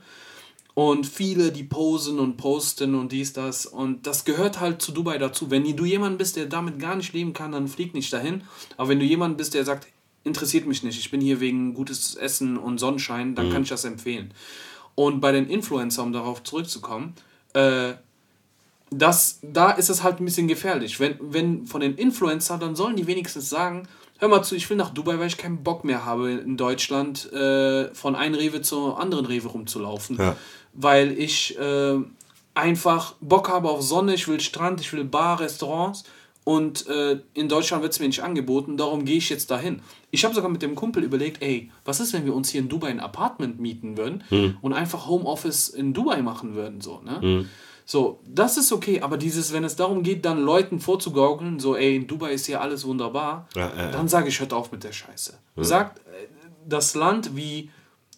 Und 0.81 1.07
viele, 1.07 1.53
die 1.53 1.65
posen 1.65 2.19
und 2.19 2.39
posten 2.39 2.95
und 2.95 3.13
dies, 3.13 3.35
das. 3.35 3.67
Und 3.67 4.07
das 4.07 4.25
gehört 4.25 4.61
halt 4.61 4.81
zu 4.81 4.93
Dubai 4.93 5.19
dazu. 5.19 5.51
Wenn 5.51 5.77
du 5.77 5.85
jemand 5.85 6.17
bist, 6.17 6.37
der 6.37 6.47
damit 6.47 6.79
gar 6.79 6.97
nicht 6.97 7.13
leben 7.13 7.35
kann, 7.35 7.53
dann 7.53 7.69
flieg 7.69 7.93
nicht 7.93 8.11
dahin. 8.11 8.45
Aber 8.79 8.89
wenn 8.89 8.99
du 8.99 9.05
jemand 9.05 9.37
bist, 9.37 9.53
der 9.53 9.67
sagt, 9.67 9.89
interessiert 10.25 10.67
mich 10.67 10.83
nicht, 10.83 10.99
ich 10.99 11.11
bin 11.11 11.21
hier 11.21 11.39
wegen 11.39 11.75
gutes 11.75 12.15
Essen 12.15 12.57
und 12.57 12.79
Sonnenschein, 12.79 13.35
dann 13.35 13.49
mhm. 13.49 13.53
kann 13.53 13.63
ich 13.65 13.69
das 13.69 13.85
empfehlen. 13.85 14.33
Und 14.95 15.21
bei 15.21 15.33
den 15.33 15.51
Influencern, 15.51 16.07
um 16.07 16.13
darauf 16.15 16.43
zurückzukommen, 16.45 17.13
äh, 17.53 17.93
das, 18.91 19.39
da 19.43 19.73
ist 19.73 19.91
es 19.91 20.03
halt 20.03 20.19
ein 20.19 20.25
bisschen 20.25 20.49
gefährlich. 20.49 20.99
Wenn, 20.99 21.17
wenn 21.21 21.67
von 21.67 21.83
den 21.83 21.97
Influencern, 21.97 22.59
dann 22.59 22.75
sollen 22.75 22.97
die 22.97 23.07
wenigstens 23.07 23.51
sagen, 23.51 23.87
hör 24.21 24.29
mal 24.29 24.43
zu, 24.43 24.55
ich 24.55 24.69
will 24.71 24.77
nach 24.77 24.91
Dubai, 24.91 25.19
weil 25.19 25.27
ich 25.27 25.37
keinen 25.37 25.63
Bock 25.63 25.85
mehr 25.85 26.05
habe 26.05 26.31
in 26.31 26.57
Deutschland 26.57 27.31
äh, 27.33 27.93
von 27.95 28.15
einem 28.15 28.35
Rewe 28.35 28.63
zur 28.63 29.01
anderen 29.01 29.27
Rewe 29.27 29.49
rumzulaufen. 29.49 30.17
Ja. 30.19 30.37
Weil 30.73 31.19
ich 31.19 31.59
äh, 31.59 31.97
einfach 32.55 33.15
Bock 33.21 33.49
habe 33.49 33.69
auf 33.69 33.83
Sonne, 33.83 34.15
ich 34.15 34.29
will 34.29 34.41
Strand, 34.41 34.81
ich 34.81 34.93
will 34.93 35.05
Bar, 35.05 35.41
Restaurants 35.41 36.05
und 36.45 36.87
äh, 36.87 37.21
in 37.35 37.49
Deutschland 37.49 37.83
wird 37.83 37.93
es 37.93 38.01
mir 38.01 38.07
nicht 38.07 38.23
angeboten, 38.23 38.77
darum 38.77 39.05
gehe 39.05 39.19
ich 39.19 39.29
jetzt 39.31 39.51
dahin. 39.51 39.83
Ich 40.11 40.25
habe 40.25 40.35
sogar 40.35 40.51
mit 40.51 40.63
dem 40.63 40.75
Kumpel 40.75 41.03
überlegt, 41.03 41.43
ey, 41.43 41.71
was 41.85 42.01
ist, 42.01 42.13
wenn 42.13 42.25
wir 42.25 42.35
uns 42.35 42.51
hier 42.51 42.61
in 42.61 42.69
Dubai 42.69 42.89
ein 42.89 43.01
Apartment 43.01 43.61
mieten 43.61 43.97
würden 43.97 44.25
hm. 44.29 44.57
und 44.61 44.73
einfach 44.73 45.07
Homeoffice 45.07 45.69
in 45.69 45.93
Dubai 45.93 46.23
machen 46.23 46.55
würden, 46.55 46.81
so, 46.81 47.01
ne? 47.05 47.21
Hm. 47.21 47.49
So, 47.91 48.21
das 48.25 48.57
ist 48.57 48.71
okay, 48.71 49.01
aber 49.01 49.17
dieses, 49.17 49.53
wenn 49.53 49.65
es 49.65 49.75
darum 49.75 50.05
geht, 50.05 50.25
dann 50.25 50.41
Leuten 50.41 50.79
vorzugaukeln, 50.79 51.59
so, 51.59 51.75
ey, 51.75 51.97
in 51.97 52.07
Dubai 52.07 52.31
ist 52.31 52.47
hier 52.47 52.61
alles 52.61 52.85
wunderbar, 52.85 53.49
ja, 53.57 53.67
äh, 53.67 53.91
dann 53.91 54.07
sage 54.07 54.29
ich, 54.29 54.39
hört 54.39 54.53
auf 54.53 54.71
mit 54.71 54.85
der 54.85 54.93
Scheiße. 54.93 55.37
Ja. 55.57 55.65
Sagt, 55.65 55.99
äh, 55.99 56.29
das 56.69 56.95
Land 56.95 57.35
wie 57.35 57.69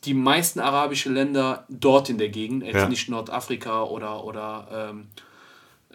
die 0.05 0.13
meisten 0.13 0.61
arabischen 0.61 1.15
Länder 1.15 1.65
dort 1.71 2.11
in 2.11 2.19
der 2.19 2.29
Gegend, 2.29 2.65
jetzt 2.65 2.75
ja. 2.75 2.87
nicht 2.87 3.09
Nordafrika 3.09 3.85
oder, 3.85 4.25
oder 4.25 4.91
ähm, 4.91 5.09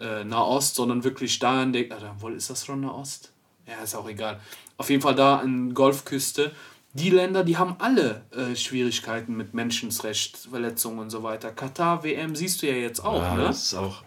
äh, 0.00 0.24
Nahost, 0.24 0.74
sondern 0.74 1.04
wirklich 1.04 1.38
da 1.38 1.62
in 1.62 1.72
der. 1.72 1.82
Äh, 1.82 2.34
ist 2.36 2.50
das 2.50 2.66
schon 2.66 2.80
Nahost? 2.80 3.30
Ja, 3.64 3.80
ist 3.84 3.94
auch 3.94 4.08
egal. 4.08 4.40
Auf 4.76 4.90
jeden 4.90 5.02
Fall 5.02 5.14
da 5.14 5.36
an 5.36 5.72
Golfküste. 5.72 6.50
Die 6.94 7.10
Länder, 7.10 7.44
die 7.44 7.56
haben 7.56 7.76
alle 7.78 8.22
äh, 8.30 8.56
Schwierigkeiten 8.56 9.36
mit 9.36 9.54
Menschenrechtsverletzungen 9.54 10.98
und 10.98 11.10
so 11.10 11.22
weiter. 11.22 11.52
Katar, 11.52 12.02
WM 12.02 12.34
siehst 12.34 12.62
du 12.62 12.66
ja 12.66 12.74
jetzt 12.74 13.00
auch, 13.00 13.22
ja, 13.22 13.34
ne? 13.36 13.42
Das 13.44 13.62
ist 13.62 13.74
auch, 13.74 14.02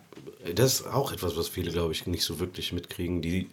das 0.56 0.74
ist 0.74 0.88
auch 0.88 1.12
etwas, 1.12 1.38
was 1.38 1.48
viele, 1.48 1.72
glaube 1.72 1.94
ich, 1.94 2.08
nicht 2.08 2.24
so 2.24 2.40
wirklich 2.40 2.74
mitkriegen, 2.74 3.22
die 3.22 3.50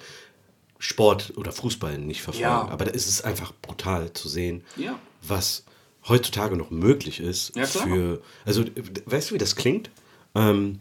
Sport 0.79 1.35
oder 1.37 1.53
Fußball 1.53 1.99
nicht 1.99 2.23
verfolgen. 2.23 2.49
Ja. 2.49 2.69
Aber 2.69 2.85
da 2.85 2.91
ist 2.91 3.09
es 3.09 3.23
einfach 3.23 3.53
brutal 3.63 4.13
zu 4.13 4.29
sehen, 4.29 4.65
ja. 4.77 4.99
was 5.23 5.65
heutzutage 6.09 6.57
noch 6.57 6.71
möglich 6.71 7.21
ist. 7.21 7.55
Ja, 7.55 7.67
klar. 7.67 7.87
Für, 7.87 8.23
also, 8.45 8.65
weißt 9.07 9.31
du, 9.31 9.35
wie 9.35 9.39
das 9.39 9.57
klingt? 9.57 9.91
Ähm, 10.35 10.81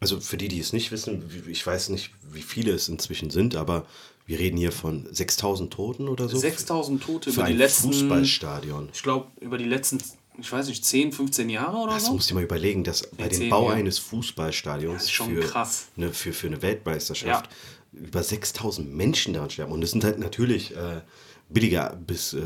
also 0.00 0.20
für 0.20 0.36
die, 0.36 0.48
die 0.48 0.60
es 0.60 0.72
nicht 0.72 0.92
wissen, 0.92 1.24
ich 1.48 1.66
weiß 1.66 1.88
nicht, 1.88 2.10
wie 2.30 2.42
viele 2.42 2.72
es 2.72 2.88
inzwischen 2.88 3.30
sind, 3.30 3.56
aber 3.56 3.86
wir 4.26 4.38
reden 4.38 4.56
hier 4.56 4.72
von 4.72 5.06
6000 5.10 5.72
Toten 5.72 6.08
oder 6.08 6.28
so. 6.28 6.38
6000 6.38 7.02
Tote 7.02 7.30
für 7.30 7.40
über 7.40 7.48
die 7.48 7.56
letzten. 7.56 7.92
Fußballstadion. 7.92 8.88
Ich 8.92 9.02
glaube, 9.02 9.28
über 9.40 9.58
die 9.58 9.66
letzten, 9.66 9.98
ich 10.38 10.50
weiß 10.50 10.68
nicht, 10.68 10.84
10, 10.84 11.12
15 11.12 11.50
Jahre 11.50 11.76
oder 11.76 11.94
das 11.94 12.04
so. 12.04 12.08
Das 12.08 12.14
musst 12.14 12.30
du 12.30 12.34
dir 12.34 12.40
mal 12.40 12.44
überlegen, 12.44 12.84
dass 12.84 13.06
bei 13.06 13.28
dem 13.28 13.50
Bau 13.50 13.66
Jahre. 13.66 13.74
eines 13.74 13.98
Fußballstadions 13.98 15.10
für. 15.10 15.66
Ne, 15.96 16.12
für, 16.12 16.32
für 16.32 16.46
eine 16.46 16.62
Weltmeisterschaft 16.62 17.50
ja. 17.92 18.00
über 18.00 18.22
6000 18.22 18.92
Menschen 18.92 19.34
daran 19.34 19.50
sterben. 19.50 19.72
Und 19.72 19.80
das 19.80 19.90
sind 19.90 20.04
halt 20.04 20.18
natürlich. 20.18 20.74
Äh, 20.76 21.02
billige 21.50 21.96
bis 22.06 22.32
äh, 22.32 22.40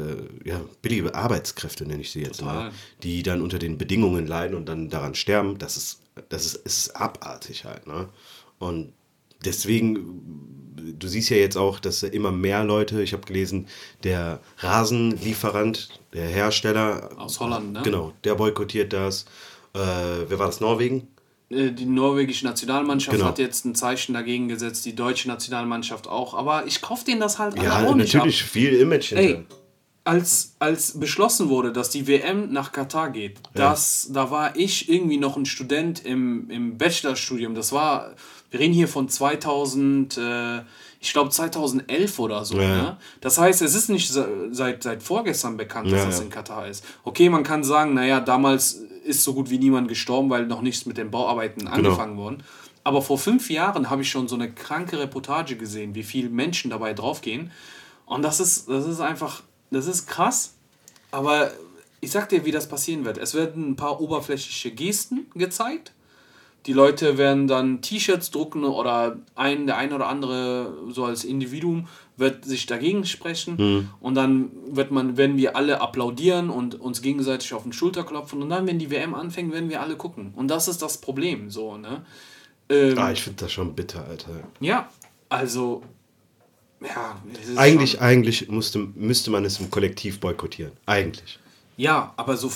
ja, 0.44 0.60
billige 0.82 1.14
Arbeitskräfte 1.14 1.86
nenne 1.86 2.02
ich 2.02 2.10
sie 2.10 2.20
jetzt 2.20 2.40
Total. 2.40 2.54
mal, 2.54 2.72
die 3.04 3.22
dann 3.22 3.40
unter 3.40 3.60
den 3.60 3.78
Bedingungen 3.78 4.26
leiden 4.26 4.56
und 4.56 4.66
dann 4.66 4.90
daran 4.90 5.14
sterben. 5.14 5.56
Das 5.56 5.76
ist 5.76 6.00
das 6.28 6.46
ist, 6.46 6.56
ist 6.66 6.96
abartig 6.96 7.64
halt, 7.64 7.86
ne? 7.86 8.08
Und 8.58 8.92
deswegen, 9.44 10.94
du 10.98 11.08
siehst 11.08 11.30
ja 11.30 11.36
jetzt 11.36 11.56
auch, 11.56 11.80
dass 11.80 12.02
immer 12.02 12.32
mehr 12.32 12.64
Leute, 12.64 13.02
ich 13.02 13.12
habe 13.12 13.24
gelesen, 13.26 13.66
der 14.04 14.40
Rasenlieferant, 14.58 15.88
der 16.12 16.26
Hersteller. 16.26 17.10
Aus 17.18 17.40
Holland, 17.40 17.72
ne? 17.72 17.80
Genau, 17.82 18.12
der 18.24 18.34
boykottiert 18.34 18.92
das. 18.92 19.24
Äh, 19.74 19.78
wer 20.28 20.38
war 20.38 20.46
das? 20.46 20.60
Norwegen? 20.60 21.08
Äh, 21.50 21.70
die 21.70 21.86
norwegische 21.86 22.44
Nationalmannschaft 22.44 23.16
genau. 23.16 23.28
hat 23.28 23.38
jetzt 23.38 23.64
ein 23.64 23.74
Zeichen 23.74 24.12
dagegen 24.12 24.48
gesetzt, 24.48 24.84
die 24.84 24.94
deutsche 24.94 25.28
Nationalmannschaft 25.28 26.06
auch. 26.08 26.34
Aber 26.34 26.66
ich 26.66 26.80
kaufe 26.80 27.04
denen 27.04 27.20
das 27.20 27.38
halt 27.38 27.60
ja, 27.60 27.86
auch 27.86 27.94
nicht 27.94 28.14
natürlich 28.14 28.42
ab. 28.42 28.48
viel 28.48 28.74
Image 28.74 29.08
hinter. 29.08 29.22
Ey, 29.22 29.44
als, 30.04 30.56
als 30.58 30.98
beschlossen 30.98 31.50
wurde, 31.50 31.70
dass 31.70 31.90
die 31.90 32.06
WM 32.06 32.50
nach 32.50 32.72
Katar 32.72 33.10
geht, 33.10 33.36
ja. 33.36 33.70
das, 33.70 34.08
da 34.10 34.30
war 34.30 34.56
ich 34.56 34.88
irgendwie 34.88 35.18
noch 35.18 35.36
ein 35.36 35.44
Student 35.44 36.04
im, 36.04 36.48
im 36.50 36.78
Bachelorstudium. 36.78 37.54
Das 37.54 37.72
war, 37.72 38.14
wir 38.50 38.60
reden 38.60 38.72
hier 38.72 38.88
von 38.88 39.08
2000, 39.08 40.16
äh, 40.18 40.58
ich 41.00 41.12
glaube 41.12 41.30
2011 41.30 42.18
oder 42.18 42.44
so. 42.44 42.60
Ja. 42.60 42.76
Ne? 42.76 42.96
Das 43.20 43.38
heißt, 43.38 43.62
es 43.62 43.74
ist 43.74 43.88
nicht 43.88 44.10
seit, 44.10 44.82
seit 44.82 45.02
vorgestern 45.02 45.56
bekannt, 45.56 45.90
dass 45.90 46.00
ja, 46.00 46.06
das 46.06 46.20
in 46.20 46.30
Katar 46.30 46.66
ist. 46.66 46.84
Okay, 47.04 47.28
man 47.28 47.42
kann 47.42 47.64
sagen, 47.64 47.94
naja, 47.94 48.20
damals 48.20 48.82
ist 49.04 49.24
so 49.24 49.34
gut 49.34 49.50
wie 49.50 49.58
niemand 49.58 49.88
gestorben, 49.88 50.30
weil 50.30 50.46
noch 50.46 50.62
nichts 50.62 50.86
mit 50.86 50.96
den 50.96 51.10
Bauarbeiten 51.10 51.60
genau. 51.60 51.72
angefangen 51.72 52.16
wurden. 52.16 52.42
Aber 52.84 53.02
vor 53.02 53.18
fünf 53.18 53.50
Jahren 53.50 53.90
habe 53.90 54.02
ich 54.02 54.10
schon 54.10 54.28
so 54.28 54.34
eine 54.34 54.50
kranke 54.50 54.98
Reportage 54.98 55.56
gesehen, 55.56 55.94
wie 55.94 56.02
viele 56.02 56.30
Menschen 56.30 56.70
dabei 56.70 56.94
draufgehen. 56.94 57.50
Und 58.06 58.22
das 58.22 58.40
ist, 58.40 58.68
das 58.68 58.86
ist 58.86 59.00
einfach 59.00 59.42
das 59.70 59.86
ist 59.86 60.06
krass, 60.06 60.54
aber 61.10 61.52
ich 62.00 62.10
sag 62.10 62.28
dir, 62.28 62.44
wie 62.44 62.52
das 62.52 62.68
passieren 62.68 63.04
wird. 63.04 63.18
Es 63.18 63.34
werden 63.34 63.70
ein 63.70 63.76
paar 63.76 64.00
oberflächliche 64.00 64.70
Gesten 64.70 65.26
gezeigt. 65.34 65.92
Die 66.68 66.74
Leute 66.74 67.16
werden 67.16 67.48
dann 67.48 67.80
T-Shirts 67.80 68.30
drucken 68.30 68.64
oder 68.64 69.16
ein, 69.34 69.66
der 69.66 69.78
eine 69.78 69.94
oder 69.94 70.06
andere 70.06 70.74
so 70.90 71.06
als 71.06 71.24
Individuum 71.24 71.88
wird 72.18 72.44
sich 72.44 72.66
dagegen 72.66 73.06
sprechen 73.06 73.56
mhm. 73.56 73.88
und 74.00 74.14
dann 74.14 74.50
wird 74.70 74.90
man, 74.90 75.16
werden 75.16 75.38
wir 75.38 75.56
alle 75.56 75.80
applaudieren 75.80 76.50
und 76.50 76.78
uns 76.78 77.00
gegenseitig 77.00 77.54
auf 77.54 77.62
den 77.62 77.72
Schulter 77.72 78.04
klopfen 78.04 78.42
und 78.42 78.50
dann, 78.50 78.66
wenn 78.66 78.78
die 78.78 78.90
WM 78.90 79.14
anfängt, 79.14 79.50
werden 79.50 79.70
wir 79.70 79.80
alle 79.80 79.96
gucken. 79.96 80.34
Und 80.36 80.48
das 80.48 80.68
ist 80.68 80.82
das 80.82 80.98
Problem, 81.00 81.50
so, 81.50 81.78
ne? 81.78 82.04
Ähm, 82.68 82.98
ah, 82.98 83.12
ich 83.12 83.22
finde 83.22 83.44
das 83.44 83.52
schon 83.52 83.74
bitter, 83.74 84.04
Alter. 84.06 84.32
Ja, 84.60 84.90
also 85.30 85.82
ja, 86.82 87.18
eigentlich, 87.56 88.02
eigentlich 88.02 88.48
musste, 88.48 88.80
müsste 88.94 89.30
man 89.30 89.46
es 89.46 89.58
im 89.58 89.70
Kollektiv 89.70 90.20
boykottieren. 90.20 90.72
Eigentlich. 90.84 91.38
Ja, 91.78 92.12
aber 92.18 92.36
so 92.36 92.52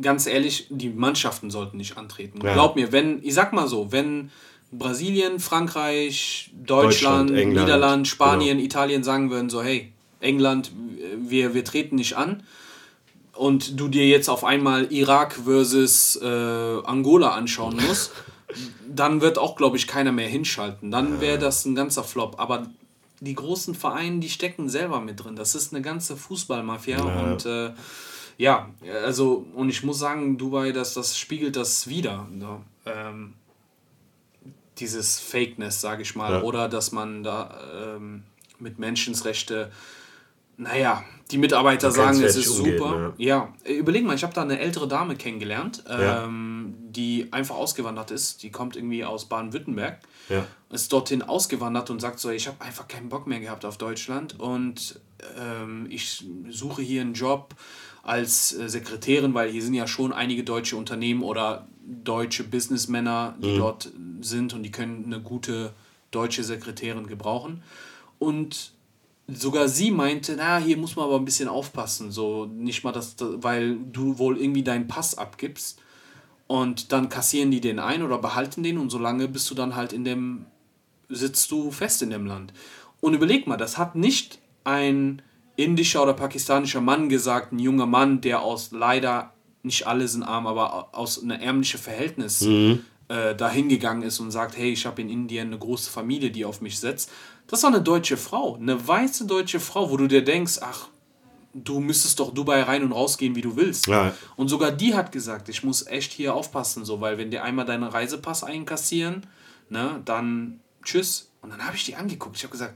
ganz 0.00 0.26
ehrlich, 0.26 0.66
die 0.70 0.90
Mannschaften 0.90 1.50
sollten 1.50 1.76
nicht 1.76 1.96
antreten. 1.96 2.40
Ja. 2.42 2.54
Glaub 2.54 2.76
mir, 2.76 2.92
wenn, 2.92 3.20
ich 3.22 3.34
sag 3.34 3.52
mal 3.52 3.68
so, 3.68 3.92
wenn 3.92 4.30
Brasilien, 4.72 5.40
Frankreich, 5.40 6.50
Deutschland, 6.54 7.30
Deutschland 7.30 7.54
Niederland, 7.54 8.08
Spanien, 8.08 8.58
genau. 8.58 8.66
Italien 8.66 9.04
sagen 9.04 9.30
würden, 9.30 9.50
so, 9.50 9.62
hey, 9.62 9.92
England, 10.20 10.72
wir, 11.18 11.54
wir 11.54 11.64
treten 11.64 11.96
nicht 11.96 12.16
an, 12.16 12.42
und 13.36 13.80
du 13.80 13.88
dir 13.88 14.06
jetzt 14.06 14.28
auf 14.28 14.44
einmal 14.44 14.92
Irak 14.92 15.34
versus 15.44 16.16
äh, 16.16 16.26
Angola 16.26 17.30
anschauen 17.30 17.76
musst, 17.88 18.12
dann 18.88 19.20
wird 19.20 19.38
auch, 19.38 19.56
glaube 19.56 19.76
ich, 19.76 19.86
keiner 19.86 20.12
mehr 20.12 20.28
hinschalten. 20.28 20.90
Dann 20.90 21.20
wäre 21.20 21.38
das 21.38 21.64
ein 21.64 21.74
ganzer 21.74 22.04
Flop. 22.04 22.38
Aber 22.38 22.68
die 23.20 23.34
großen 23.34 23.74
Vereine, 23.74 24.20
die 24.20 24.28
stecken 24.28 24.68
selber 24.68 25.00
mit 25.00 25.24
drin. 25.24 25.34
Das 25.34 25.54
ist 25.54 25.72
eine 25.72 25.82
ganze 25.82 26.16
Fußballmafia 26.16 26.98
ja. 26.98 27.04
und 27.04 27.46
äh, 27.46 27.70
ja, 28.36 28.70
also 29.04 29.46
und 29.54 29.68
ich 29.68 29.82
muss 29.82 29.98
sagen, 29.98 30.36
Dubai, 30.38 30.72
das, 30.72 30.94
das 30.94 31.18
spiegelt 31.18 31.56
das 31.56 31.88
wieder. 31.88 32.26
Ne? 32.30 32.60
Ähm, 32.86 33.34
dieses 34.78 35.20
Fakeness, 35.20 35.80
sage 35.80 36.02
ich 36.02 36.16
mal, 36.16 36.32
ja. 36.32 36.42
oder 36.42 36.68
dass 36.68 36.92
man 36.92 37.22
da 37.22 37.96
ähm, 37.96 38.24
mit 38.58 38.78
Menschenrechte, 38.78 39.70
naja, 40.56 41.04
die 41.30 41.38
Mitarbeiter 41.38 41.90
sagen, 41.90 42.20
es 42.22 42.36
ist 42.36 42.54
super. 42.54 42.98
Ne? 42.98 43.12
Ja, 43.18 43.52
überleg 43.64 44.04
mal, 44.04 44.14
ich 44.14 44.22
habe 44.22 44.34
da 44.34 44.42
eine 44.42 44.58
ältere 44.58 44.86
Dame 44.86 45.16
kennengelernt, 45.16 45.84
ja. 45.88 46.24
ähm, 46.24 46.74
die 46.90 47.28
einfach 47.32 47.56
ausgewandert 47.56 48.10
ist. 48.10 48.42
Die 48.42 48.50
kommt 48.50 48.76
irgendwie 48.76 49.04
aus 49.04 49.26
Baden-Württemberg. 49.26 50.00
Ja. 50.28 50.46
Ist 50.70 50.92
dorthin 50.92 51.22
ausgewandert 51.22 51.90
und 51.90 52.00
sagt 52.00 52.18
so, 52.18 52.30
ich 52.30 52.46
habe 52.46 52.60
einfach 52.60 52.88
keinen 52.88 53.08
Bock 53.08 53.26
mehr 53.26 53.40
gehabt 53.40 53.64
auf 53.64 53.78
Deutschland 53.78 54.38
und 54.40 55.00
ähm, 55.40 55.86
ich 55.90 56.24
suche 56.50 56.82
hier 56.82 57.02
einen 57.02 57.14
Job 57.14 57.54
als 58.04 58.52
äh, 58.52 58.68
Sekretärin, 58.68 59.34
weil 59.34 59.50
hier 59.50 59.62
sind 59.62 59.74
ja 59.74 59.86
schon 59.86 60.12
einige 60.12 60.44
deutsche 60.44 60.76
Unternehmen 60.76 61.22
oder 61.22 61.66
deutsche 61.86 62.44
Businessmänner, 62.44 63.34
die 63.42 63.52
mhm. 63.52 63.58
dort 63.58 63.90
sind 64.20 64.54
und 64.54 64.62
die 64.62 64.70
können 64.70 65.04
eine 65.06 65.20
gute 65.20 65.72
deutsche 66.10 66.44
Sekretärin 66.44 67.06
gebrauchen. 67.06 67.62
Und 68.18 68.72
sogar 69.26 69.68
sie 69.68 69.90
meinte, 69.90 70.34
na, 70.36 70.58
hier 70.58 70.76
muss 70.76 70.96
man 70.96 71.06
aber 71.06 71.16
ein 71.16 71.24
bisschen 71.24 71.48
aufpassen, 71.48 72.12
so 72.12 72.46
nicht 72.46 72.84
mal 72.84 72.92
das, 72.92 73.16
weil 73.18 73.76
du 73.92 74.18
wohl 74.18 74.38
irgendwie 74.38 74.62
deinen 74.62 74.86
Pass 74.86 75.16
abgibst 75.16 75.80
und 76.46 76.92
dann 76.92 77.08
kassieren 77.08 77.50
die 77.50 77.60
den 77.60 77.78
ein 77.78 78.02
oder 78.02 78.18
behalten 78.18 78.62
den 78.62 78.78
und 78.78 78.90
solange 78.90 79.28
bist 79.28 79.50
du 79.50 79.54
dann 79.54 79.74
halt 79.74 79.92
in 79.94 80.04
dem, 80.04 80.44
sitzt 81.08 81.50
du 81.50 81.70
fest 81.70 82.02
in 82.02 82.10
dem 82.10 82.26
Land. 82.26 82.52
Und 83.00 83.14
überleg 83.14 83.46
mal, 83.46 83.56
das 83.56 83.78
hat 83.78 83.94
nicht 83.94 84.38
ein 84.64 85.22
indischer 85.56 86.02
oder 86.02 86.14
pakistanischer 86.14 86.80
Mann 86.80 87.08
gesagt, 87.08 87.52
ein 87.52 87.58
junger 87.58 87.86
Mann, 87.86 88.20
der 88.20 88.42
aus 88.42 88.70
leider, 88.72 89.32
nicht 89.62 89.86
alle 89.86 90.08
sind 90.08 90.22
arm, 90.22 90.46
aber 90.46 90.94
aus 90.94 91.22
einem 91.22 91.40
ärmlichen 91.40 91.80
Verhältnis 91.80 92.40
mhm. 92.42 92.84
äh, 93.08 93.34
dahin 93.34 93.68
gegangen 93.68 94.02
ist 94.02 94.20
und 94.20 94.30
sagt, 94.30 94.56
hey, 94.56 94.72
ich 94.72 94.86
habe 94.86 95.00
in 95.02 95.08
Indien 95.08 95.48
eine 95.48 95.58
große 95.58 95.90
Familie, 95.90 96.30
die 96.30 96.44
auf 96.44 96.60
mich 96.60 96.78
setzt, 96.78 97.10
das 97.46 97.62
war 97.62 97.70
eine 97.70 97.82
deutsche 97.82 98.16
Frau, 98.16 98.56
eine 98.56 98.86
weiße 98.86 99.26
deutsche 99.26 99.60
Frau, 99.60 99.90
wo 99.90 99.96
du 99.96 100.06
dir 100.06 100.24
denkst, 100.24 100.58
ach, 100.60 100.88
du 101.54 101.80
müsstest 101.80 102.18
doch 102.18 102.34
Dubai 102.34 102.62
rein 102.62 102.82
und 102.82 102.92
rausgehen, 102.92 103.36
wie 103.36 103.40
du 103.40 103.56
willst. 103.56 103.86
Ja. 103.86 104.14
Und 104.36 104.48
sogar 104.48 104.72
die 104.72 104.94
hat 104.94 105.12
gesagt, 105.12 105.48
ich 105.48 105.62
muss 105.62 105.86
echt 105.86 106.12
hier 106.12 106.34
aufpassen, 106.34 106.84
so, 106.84 107.00
weil 107.00 107.16
wenn 107.16 107.30
die 107.30 107.38
einmal 107.38 107.64
deinen 107.64 107.84
Reisepass 107.84 108.42
einkassieren, 108.42 109.26
ne, 109.68 110.00
dann 110.04 110.60
tschüss. 110.82 111.30
Und 111.42 111.50
dann 111.50 111.64
habe 111.64 111.76
ich 111.76 111.84
die 111.84 111.94
angeguckt. 111.94 112.36
Ich 112.36 112.42
habe 112.42 112.52
gesagt, 112.52 112.74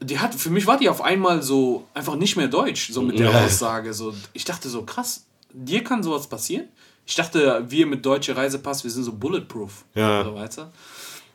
die 0.00 0.18
hat, 0.18 0.34
für 0.34 0.50
mich 0.50 0.66
war 0.66 0.78
die 0.78 0.88
auf 0.88 1.02
einmal 1.02 1.42
so 1.42 1.86
einfach 1.94 2.16
nicht 2.16 2.36
mehr 2.36 2.48
deutsch, 2.48 2.92
so 2.92 3.02
mit 3.02 3.18
der 3.18 3.30
ja. 3.30 3.44
Aussage. 3.44 3.94
So, 3.94 4.14
ich 4.32 4.44
dachte 4.44 4.68
so, 4.68 4.82
krass, 4.82 5.24
dir 5.52 5.84
kann 5.84 6.02
sowas 6.02 6.26
passieren? 6.26 6.68
Ich 7.06 7.14
dachte, 7.14 7.64
wir 7.68 7.86
mit 7.86 8.04
deutscher 8.04 8.36
Reisepass, 8.36 8.82
wir 8.82 8.90
sind 8.90 9.04
so 9.04 9.12
bulletproof. 9.12 9.84
Ja. 9.94 10.24
So, 10.24 10.34
weißt 10.34 10.58
du? 10.58 10.72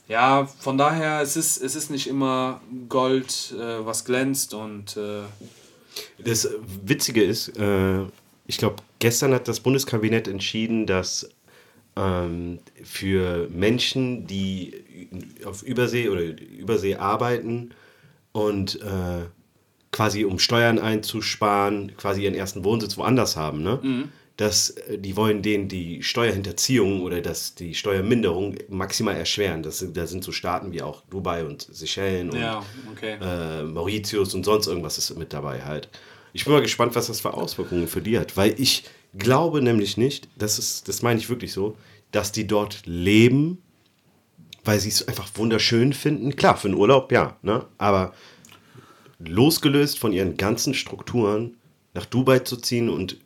ja, 0.10 0.47
von 0.60 0.78
daher, 0.78 1.22
es 1.22 1.38
ist, 1.38 1.62
es 1.62 1.76
ist 1.76 1.91
nicht 1.91 2.07
immer 2.07 2.62
Gold, 2.89 3.53
äh, 3.57 3.86
was 3.86 4.03
glänzt 4.03 4.53
und. 4.53 4.97
Äh 4.97 5.22
das 6.18 6.49
Witzige 6.84 7.24
ist, 7.24 7.57
äh, 7.57 8.01
ich 8.47 8.57
glaube, 8.57 8.78
gestern 8.97 9.34
hat 9.34 9.47
das 9.47 9.60
Bundeskabinett 9.60 10.28
entschieden, 10.28 10.88
dass 10.88 11.30
ähm, 11.95 12.60
für 12.84 13.47
Menschen, 13.49 14.26
die 14.26 14.74
auf 15.45 15.62
Übersee 15.62 16.10
oder 16.10 16.22
Übersee 16.22 16.95
arbeiten 16.95 17.72
und 18.32 18.82
äh, 18.82 19.26
quasi 19.92 20.26
um 20.26 20.40
Steuern 20.40 20.80
einzusparen, 20.80 21.96
quasi 21.98 22.24
ihren 22.24 22.36
ersten 22.36 22.64
Wohnsitz 22.64 22.98
woanders 22.98 23.36
haben, 23.36 23.64
ne? 23.64 23.80
Mhm 23.82 24.10
dass 24.40 24.70
äh, 24.70 24.98
die 24.98 25.18
wollen 25.18 25.42
denen 25.42 25.68
die 25.68 26.02
Steuerhinterziehung 26.02 27.02
oder 27.02 27.22
das, 27.22 27.56
die 27.56 27.76
Steuerminderung 27.76 28.56
maximal 28.70 29.16
erschweren. 29.16 29.64
Das, 29.64 29.86
da 29.94 30.08
sind 30.08 30.24
so 30.24 30.32
Staaten 30.32 30.72
wie 30.72 30.82
auch 30.82 31.04
Dubai 31.10 31.44
und 31.44 31.68
Seychellen 31.70 32.30
und 32.30 32.40
ja, 32.40 32.64
okay. 32.92 33.18
äh, 33.22 33.64
Mauritius 33.64 34.34
und 34.34 34.46
sonst 34.46 34.68
irgendwas 34.68 34.98
ist 34.98 35.16
mit 35.18 35.34
dabei 35.34 35.64
halt. 35.64 35.90
Ich 36.32 36.46
bin 36.46 36.54
mal 36.54 36.62
gespannt, 36.62 36.96
was 36.96 37.08
das 37.08 37.20
für 37.20 37.34
Auswirkungen 37.34 37.88
für 37.88 38.02
die 38.02 38.18
hat, 38.18 38.38
weil 38.38 38.56
ich 38.58 38.86
glaube 39.18 39.62
nämlich 39.62 39.98
nicht, 39.98 40.30
das, 40.38 40.58
ist, 40.58 40.88
das 40.88 41.02
meine 41.02 41.20
ich 41.20 41.30
wirklich 41.30 41.52
so, 41.52 41.76
dass 42.12 42.32
die 42.32 42.48
dort 42.48 42.84
leben, 42.86 43.62
weil 44.64 44.80
sie 44.80 44.89
es 44.89 45.07
einfach 45.07 45.30
wunderschön 45.36 45.93
finden. 45.93 46.36
Klar, 46.36 46.57
für 46.57 46.70
den 46.70 46.78
Urlaub, 46.78 47.12
ja, 47.12 47.38
ne? 47.41 47.66
aber 47.78 48.14
losgelöst 49.20 49.99
von 49.99 50.14
ihren 50.14 50.38
ganzen 50.38 50.74
Strukturen 50.74 51.57
nach 51.93 52.05
Dubai 52.05 52.39
zu 52.39 52.57
ziehen 52.57 52.89
und 52.89 53.18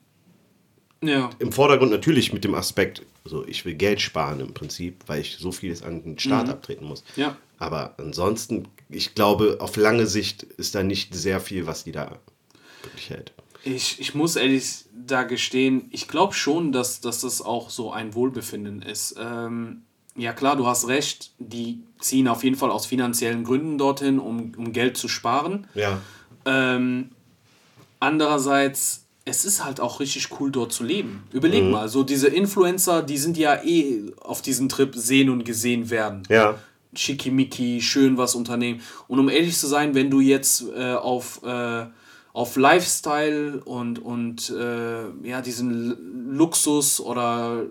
ja. 1.04 1.30
Im 1.40 1.52
Vordergrund 1.52 1.92
natürlich 1.92 2.32
mit 2.32 2.44
dem 2.44 2.56
Aspekt, 2.56 3.06
also 3.26 3.46
ich 3.46 3.66
will 3.66 3.74
Geld 3.76 4.00
sparen 4.00 4.40
im 4.40 4.54
Prinzip, 4.54 5.04
weil 5.08 5.22
ich 5.22 5.38
so 5.38 5.52
vieles 5.52 5.84
an 5.84 6.02
den 6.02 6.18
Staat 6.18 6.48
mhm. 6.48 6.54
abtreten 6.54 6.86
muss. 6.86 7.04
Ja. 7.16 7.36
Aber 7.58 7.96
ansonsten, 7.98 8.68
ich 8.90 9.14
glaube, 9.16 9.58
auf 9.60 9.76
lange 9.76 10.08
Sicht 10.08 10.44
ist 10.44 10.76
da 10.76 10.84
nicht 10.84 11.14
sehr 11.14 11.40
viel, 11.40 11.68
was 11.68 11.84
die 11.84 11.92
da 11.92 12.20
wirklich 12.84 13.10
hält. 13.10 13.34
Ich, 13.66 14.00
ich 14.00 14.14
muss 14.16 14.36
ehrlich 14.36 14.86
da 14.94 15.24
gestehen, 15.24 15.88
ich 15.92 16.08
glaube 16.08 16.34
schon, 16.34 16.72
dass, 16.72 17.00
dass 17.00 17.22
das 17.22 17.42
auch 17.42 17.70
so 17.70 17.92
ein 17.92 18.14
Wohlbefinden 18.14 18.82
ist. 18.82 19.16
Ähm, 19.18 19.84
ja 20.16 20.34
klar, 20.34 20.56
du 20.56 20.68
hast 20.68 20.88
recht, 20.88 21.32
die 21.40 21.80
ziehen 22.00 22.28
auf 22.28 22.44
jeden 22.44 22.56
Fall 22.56 22.72
aus 22.72 22.86
finanziellen 22.86 23.44
Gründen 23.44 23.78
dorthin, 23.78 24.20
um, 24.20 24.54
um 24.58 24.74
Geld 24.74 24.98
zu 24.98 25.08
sparen. 25.08 25.68
Ja. 25.74 26.00
Ähm, 26.46 27.10
andererseits 28.00 29.04
es 29.26 29.46
ist 29.46 29.64
halt 29.64 29.80
auch 29.80 30.00
richtig 30.00 30.30
cool, 30.40 30.52
dort 30.52 30.74
zu 30.74 30.84
leben. 30.84 31.24
Überleg 31.32 31.64
mhm. 31.64 31.72
mal, 31.72 31.90
so 31.90 32.04
diese 32.04 32.28
Influencer, 32.28 33.02
die 33.02 33.18
sind 33.18 33.38
ja 33.38 33.64
eh 33.64 34.12
auf 34.20 34.42
diesem 34.42 34.68
Trip 34.68 34.94
sehen 34.96 35.30
und 35.30 35.46
gesehen 35.46 35.90
werden. 35.90 36.24
Ja. 36.30 36.56
Schickimicki, 36.94 37.82
schön 37.82 38.18
was 38.18 38.36
unternehmen. 38.36 38.82
Und 39.08 39.20
um 39.20 39.30
ehrlich 39.30 39.58
zu 39.58 39.68
sein, 39.68 39.96
wenn 39.96 40.12
du 40.12 40.20
jetzt 40.20 40.66
äh, 40.76 40.94
auf, 40.94 41.42
äh, 41.44 41.86
auf 42.34 42.56
Lifestyle 42.58 43.62
und, 43.64 44.00
und 44.00 44.50
äh, 44.50 45.06
ja, 45.24 45.42
diesen 45.42 46.36
Luxus 46.36 47.00
oder 47.00 47.64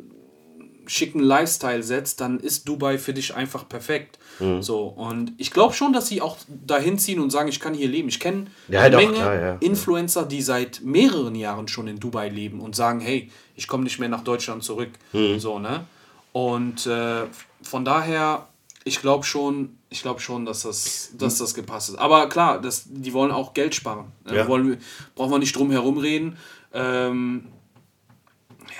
schicken 0.87 1.20
Lifestyle 1.20 1.83
setzt, 1.83 2.20
dann 2.20 2.41
ist 2.41 2.68
Dubai 2.68 2.99
für 2.99 3.14
dich 3.14 3.35
einfach 3.35 3.68
perfekt. 3.68 4.18
Mhm. 4.41 4.62
So, 4.62 4.85
und 4.85 5.33
ich 5.39 5.51
glaube 5.51 5.74
schon, 5.74 5.93
dass 5.93 6.09
sie 6.09 6.20
auch 6.20 6.37
dahin 6.49 6.99
ziehen 6.99 7.20
und 7.20 7.30
sagen, 7.30 7.49
ich 7.49 7.61
kann 7.61 7.74
hier 7.74 7.89
leben. 7.89 8.09
Ich 8.09 8.20
kenne 8.20 8.47
ja, 8.68 8.80
eine 8.83 8.97
Menge 8.97 9.14
klar, 9.14 9.35
ja. 9.35 9.57
Influencer, 9.61 10.24
die 10.24 10.43
seit 10.43 10.80
mehreren 10.83 11.35
Jahren 11.35 11.68
schon 11.68 11.89
in 11.89 11.99
Dubai 11.99 12.28
leben 12.28 12.61
und 12.61 12.74
sagen, 12.74 13.01
hey, 13.01 13.30
ich 13.55 13.68
komme 13.68 13.85
nicht 13.85 13.99
mehr 13.99 14.09
nach 14.09 14.24
Deutschland 14.24 14.64
zurück. 14.64 14.91
Mhm. 15.12 15.39
So, 15.39 15.59
ne? 15.59 15.85
Und 16.33 16.87
äh, 16.87 17.24
von 17.62 17.85
daher, 17.85 18.47
ich 18.85 19.01
glaube 19.01 19.24
schon, 19.24 19.76
ich 19.91 20.03
glaube 20.03 20.20
schon, 20.20 20.45
dass 20.45 20.62
das, 20.62 21.11
dass 21.16 21.39
das 21.39 21.55
gepasst 21.55 21.91
ist. 21.91 21.97
Aber 21.97 22.28
klar, 22.28 22.61
das, 22.61 22.85
die 22.87 23.12
wollen 23.12 23.30
auch 23.30 23.55
Geld 23.55 23.74
sparen. 23.74 24.07
Ja. 24.30 24.49
Wollen, 24.49 24.78
brauchen 25.14 25.30
wir 25.30 25.39
nicht 25.39 25.55
drum 25.55 25.70
herum 25.70 25.99
reden. 25.99 26.37
Ähm, 26.72 27.47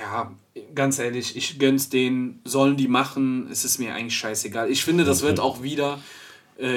ja, 0.01 0.33
ganz 0.75 0.99
ehrlich, 0.99 1.37
ich 1.37 1.59
gönn's 1.59 1.89
denen, 1.89 2.41
sollen 2.45 2.77
die 2.77 2.89
machen, 2.89 3.49
es 3.51 3.65
ist 3.65 3.79
mir 3.79 3.95
eigentlich 3.95 4.17
scheißegal. 4.17 4.71
Ich 4.71 4.85
finde, 4.85 5.05
das 5.05 5.23
wird 5.23 5.41
auch 5.41 5.63
wieder 5.63 5.99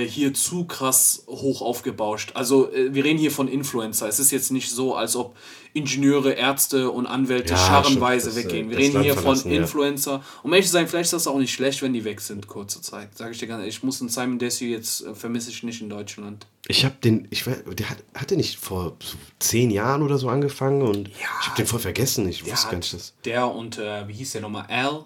hier 0.06 0.34
zu 0.34 0.66
krass 0.66 1.26
hoch 1.28 1.62
aufgebauscht. 1.62 2.32
Also 2.34 2.72
äh, 2.72 2.94
wir 2.94 3.04
reden 3.04 3.20
hier 3.20 3.32
von 3.32 3.48
Influencer. 3.48 4.08
Es 4.08 4.20
ist 4.20 4.32
jetzt 4.32 4.52
nicht 4.52 4.72
so, 4.72 4.96
als 4.96 5.16
ob 5.16 5.36
Ingenieure, 5.74 6.32
Ärzte 6.32 6.90
und 6.90 7.06
Anwälte 7.06 7.54
ja, 7.54 7.60
scharrenweise 7.60 8.28
das, 8.28 8.38
weggehen. 8.38 8.70
Wir 8.70 8.78
reden 8.78 9.02
hier 9.02 9.16
von 9.16 9.38
Influencer. 9.42 10.12
Ja. 10.12 10.24
Um 10.44 10.54
ehrlich 10.54 10.68
zu 10.68 10.72
sein, 10.72 10.88
vielleicht 10.88 11.08
ist 11.08 11.14
das 11.14 11.28
auch 11.28 11.38
nicht 11.38 11.54
schlecht, 11.54 11.82
wenn 11.82 11.92
die 11.92 12.06
weg 12.06 12.22
sind, 12.22 12.48
kurze 12.48 12.82
Zeit. 12.82 13.18
Sage 13.18 13.32
ich 13.32 13.40
dir 13.40 13.48
ganz 13.48 13.60
ehrlich, 13.60 13.76
ich 13.76 13.84
muss 13.84 14.00
einen 14.00 14.10
Simon 14.10 14.40
Desue 14.40 14.70
jetzt 14.70 15.06
äh, 15.06 15.14
vermisse 15.14 15.50
ich 15.50 15.62
nicht 15.64 15.82
in 15.82 15.90
Deutschland. 15.90 16.48
Ich 16.68 16.86
habe 16.86 16.96
den, 17.04 17.28
ich 17.30 17.46
weiß, 17.46 17.64
der 17.74 17.90
hat, 17.90 17.98
hat 18.14 18.30
der 18.30 18.38
nicht 18.38 18.58
vor 18.58 18.96
so 19.04 19.18
zehn 19.40 19.70
Jahren 19.70 20.02
oder 20.02 20.18
so 20.18 20.30
angefangen 20.30 20.82
und 20.82 21.10
ja, 21.10 21.28
ich 21.42 21.48
habe 21.48 21.58
den 21.58 21.68
voll 21.68 21.80
vergessen. 21.80 22.28
Ich 22.30 22.50
wusste 22.50 22.70
gar 22.70 22.78
nicht 22.78 22.94
das. 22.94 23.14
Der 23.26 23.54
und 23.54 23.78
äh, 23.78 24.08
wie 24.08 24.14
hieß 24.14 24.32
der 24.32 24.42
nochmal? 24.42 24.66
Al? 24.70 25.04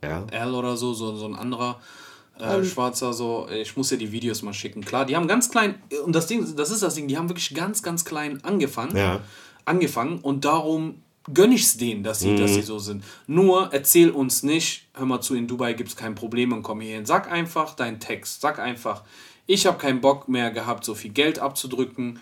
Al? 0.00 0.26
Al 0.32 0.54
oder 0.54 0.78
so, 0.78 0.94
so, 0.94 1.14
so 1.14 1.26
ein 1.26 1.34
anderer 1.36 1.80
äh, 2.40 2.64
schwarzer, 2.64 3.12
so, 3.12 3.48
ich 3.48 3.76
muss 3.76 3.88
dir 3.88 3.98
die 3.98 4.12
Videos 4.12 4.42
mal 4.42 4.52
schicken. 4.52 4.84
Klar, 4.84 5.06
die 5.06 5.16
haben 5.16 5.28
ganz 5.28 5.50
klein, 5.50 5.76
und 6.04 6.14
das 6.14 6.26
Ding, 6.26 6.44
das 6.56 6.70
ist 6.70 6.82
das 6.82 6.94
Ding, 6.94 7.08
die 7.08 7.16
haben 7.16 7.28
wirklich 7.28 7.54
ganz, 7.54 7.82
ganz 7.82 8.04
klein 8.04 8.42
angefangen. 8.44 8.96
Ja. 8.96 9.20
Angefangen 9.64 10.18
und 10.18 10.44
darum 10.44 11.02
gönne 11.32 11.54
ich 11.54 11.62
es 11.62 11.76
denen, 11.76 12.02
dass 12.02 12.20
sie, 12.20 12.30
mhm. 12.30 12.36
dass 12.38 12.54
sie 12.54 12.62
so 12.62 12.78
sind. 12.78 13.04
Nur 13.26 13.72
erzähl 13.72 14.10
uns 14.10 14.42
nicht, 14.42 14.88
hör 14.94 15.06
mal 15.06 15.20
zu, 15.20 15.34
in 15.34 15.46
Dubai 15.46 15.74
gibt 15.74 15.90
es 15.90 15.96
kein 15.96 16.14
Problem 16.14 16.52
und 16.52 16.62
komm 16.62 16.80
hier 16.80 16.96
hin. 16.96 17.06
Sag 17.06 17.30
einfach 17.30 17.74
deinen 17.74 18.00
Text. 18.00 18.40
Sag 18.40 18.58
einfach, 18.58 19.02
ich 19.46 19.66
habe 19.66 19.78
keinen 19.78 20.00
Bock 20.00 20.28
mehr 20.28 20.50
gehabt, 20.50 20.84
so 20.84 20.94
viel 20.94 21.12
Geld 21.12 21.38
abzudrücken. 21.38 22.20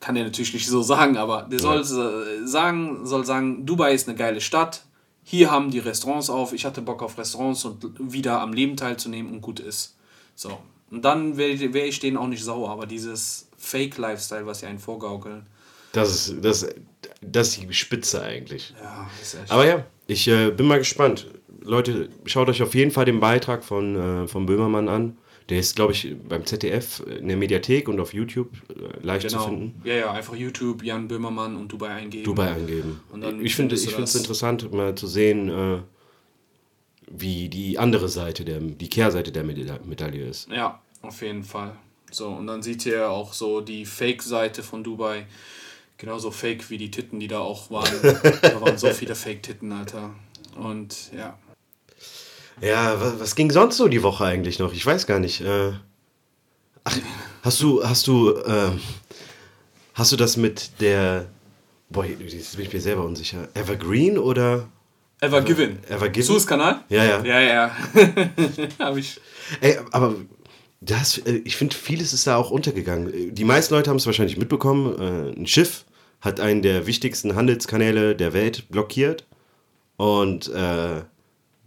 Kann 0.00 0.14
der 0.14 0.24
natürlich 0.24 0.54
nicht 0.54 0.68
so 0.68 0.82
sagen, 0.82 1.16
aber 1.16 1.42
der 1.42 1.58
soll 1.58 1.78
ja. 1.78 2.46
sagen, 2.46 3.04
soll 3.04 3.24
sagen, 3.24 3.66
Dubai 3.66 3.92
ist 3.92 4.08
eine 4.08 4.16
geile 4.16 4.40
Stadt, 4.40 4.84
hier 5.30 5.50
haben 5.50 5.70
die 5.70 5.78
Restaurants 5.78 6.30
auf, 6.30 6.54
ich 6.54 6.64
hatte 6.64 6.80
Bock 6.80 7.02
auf 7.02 7.18
Restaurants 7.18 7.62
und 7.66 7.84
wieder 7.98 8.40
am 8.40 8.54
Leben 8.54 8.78
teilzunehmen 8.78 9.30
und 9.30 9.42
gut 9.42 9.60
ist. 9.60 9.94
So. 10.34 10.58
Und 10.90 11.04
dann 11.04 11.36
wäre 11.36 11.74
wär 11.74 11.86
ich 11.86 12.00
denen 12.00 12.16
auch 12.16 12.28
nicht 12.28 12.42
sauer, 12.42 12.70
aber 12.70 12.86
dieses 12.86 13.46
Fake-Lifestyle, 13.58 14.46
was 14.46 14.60
sie 14.60 14.66
einen 14.66 14.78
vorgaukeln. 14.78 15.44
Das 15.92 16.08
ist, 16.08 16.42
das, 16.42 16.66
das 17.20 17.48
ist 17.48 17.60
die 17.60 17.74
Spitze 17.74 18.22
eigentlich. 18.22 18.72
Ja, 18.82 19.10
ist 19.20 19.34
echt. 19.34 19.52
Aber 19.52 19.66
ja, 19.66 19.84
ich 20.06 20.26
äh, 20.28 20.50
bin 20.50 20.66
mal 20.66 20.78
gespannt. 20.78 21.26
Leute, 21.60 22.08
schaut 22.24 22.48
euch 22.48 22.62
auf 22.62 22.74
jeden 22.74 22.90
Fall 22.90 23.04
den 23.04 23.20
Beitrag 23.20 23.64
von, 23.64 24.24
äh, 24.24 24.28
von 24.28 24.46
Böhmermann 24.46 24.88
an. 24.88 25.18
Der 25.48 25.58
ist, 25.60 25.76
glaube 25.76 25.92
ich, 25.94 26.14
beim 26.28 26.44
ZDF 26.44 27.00
in 27.06 27.28
der 27.28 27.36
Mediathek 27.38 27.88
und 27.88 27.98
auf 28.00 28.12
YouTube 28.12 28.50
äh, 28.68 29.04
leicht 29.04 29.28
Genau. 29.28 29.42
zu 29.44 29.48
finden. 29.48 29.80
Ja, 29.84 29.94
ja, 29.94 30.12
einfach 30.12 30.34
YouTube, 30.36 30.82
Jan 30.82 31.08
Böhmermann 31.08 31.56
und 31.56 31.72
Dubai 31.72 31.88
eingeben. 31.88 32.24
Dubai 32.24 32.52
eingeben. 32.52 33.00
Und 33.10 33.22
dann 33.22 33.42
ich 33.44 33.54
finde 33.56 33.74
es 33.74 33.86
interessant, 34.14 34.70
mal 34.72 34.94
zu 34.94 35.06
sehen, 35.06 35.48
äh, 35.48 35.78
wie 37.10 37.48
die 37.48 37.78
andere 37.78 38.08
Seite, 38.08 38.44
der, 38.44 38.60
die 38.60 38.88
Kehrseite 38.90 39.32
der 39.32 39.42
Meda- 39.44 39.80
Medaille 39.84 40.26
ist. 40.26 40.50
Ja, 40.50 40.80
auf 41.00 41.22
jeden 41.22 41.42
Fall. 41.44 41.74
So, 42.10 42.28
und 42.28 42.46
dann 42.46 42.62
seht 42.62 42.84
ihr 42.86 43.10
auch 43.10 43.32
so 43.32 43.60
die 43.62 43.86
Fake-Seite 43.86 44.62
von 44.62 44.84
Dubai. 44.84 45.26
Genauso 45.96 46.30
fake 46.30 46.68
wie 46.70 46.78
die 46.78 46.90
Titten, 46.90 47.18
die 47.20 47.26
da 47.28 47.40
auch 47.40 47.70
waren. 47.70 47.90
da 48.42 48.60
waren 48.60 48.78
so 48.78 48.88
viele 48.90 49.14
Fake-Titten, 49.14 49.72
Alter. 49.72 50.14
Und 50.56 51.10
ja. 51.16 51.38
Ja, 52.60 53.00
was, 53.00 53.20
was 53.20 53.34
ging 53.34 53.50
sonst 53.50 53.76
so 53.76 53.88
die 53.88 54.02
Woche 54.02 54.24
eigentlich 54.24 54.58
noch? 54.58 54.72
Ich 54.72 54.84
weiß 54.84 55.06
gar 55.06 55.18
nicht. 55.18 55.40
Äh, 55.40 55.72
ach, 56.84 56.98
hast 57.42 57.60
du, 57.62 57.84
hast 57.84 58.06
du, 58.06 58.34
ähm, 58.44 58.80
hast 59.94 60.12
du 60.12 60.16
das 60.16 60.36
mit 60.36 60.80
der, 60.80 61.26
boah, 61.90 62.04
jetzt 62.04 62.56
bin 62.56 62.66
ich 62.66 62.72
mir 62.72 62.80
selber 62.80 63.04
unsicher. 63.04 63.48
Evergreen 63.54 64.18
oder? 64.18 64.68
Ever 65.20 65.42
Given. 65.42 65.78
Ever 65.88 66.08
Given? 66.08 66.26
Suez-Kanal? 66.26 66.84
Ja, 66.88 67.04
ja. 67.04 67.24
Ja, 67.24 67.40
ja. 67.40 67.76
Hab 68.78 68.96
ich. 68.96 69.20
Ey, 69.60 69.78
aber 69.90 70.14
das, 70.80 71.18
äh, 71.18 71.42
ich 71.44 71.56
finde, 71.56 71.74
vieles 71.74 72.12
ist 72.12 72.26
da 72.26 72.36
auch 72.36 72.50
untergegangen. 72.50 73.34
Die 73.34 73.44
meisten 73.44 73.74
Leute 73.74 73.90
haben 73.90 73.96
es 73.96 74.06
wahrscheinlich 74.06 74.36
mitbekommen. 74.36 75.34
Äh, 75.36 75.40
ein 75.40 75.46
Schiff 75.46 75.84
hat 76.20 76.40
einen 76.40 76.62
der 76.62 76.86
wichtigsten 76.86 77.34
Handelskanäle 77.34 78.14
der 78.14 78.32
Welt 78.32 78.68
blockiert. 78.68 79.26
Und 79.96 80.48
äh, 80.48 81.02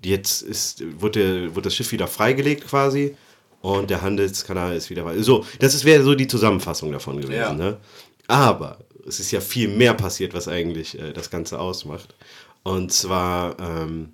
jetzt 0.03 0.41
ist, 0.41 0.83
wurde, 1.01 1.55
wurde 1.55 1.63
das 1.63 1.75
Schiff 1.75 1.91
wieder 1.91 2.07
freigelegt 2.07 2.67
quasi. 2.67 3.15
Und 3.61 3.91
der 3.91 4.01
Handelskanal 4.01 4.75
ist 4.75 4.89
wieder 4.89 5.05
weiter. 5.05 5.23
So, 5.23 5.45
das 5.59 5.83
wäre 5.83 6.03
so 6.03 6.15
die 6.15 6.27
Zusammenfassung 6.27 6.91
davon 6.91 7.21
gewesen. 7.21 7.33
Ja. 7.33 7.53
Ne? 7.53 7.77
Aber 8.27 8.79
es 9.07 9.19
ist 9.19 9.31
ja 9.31 9.39
viel 9.39 9.67
mehr 9.67 9.93
passiert, 9.93 10.33
was 10.33 10.47
eigentlich 10.47 10.99
äh, 10.99 11.13
das 11.13 11.29
Ganze 11.29 11.59
ausmacht. 11.59 12.15
Und 12.63 12.91
zwar 12.91 13.59
ähm, 13.59 14.13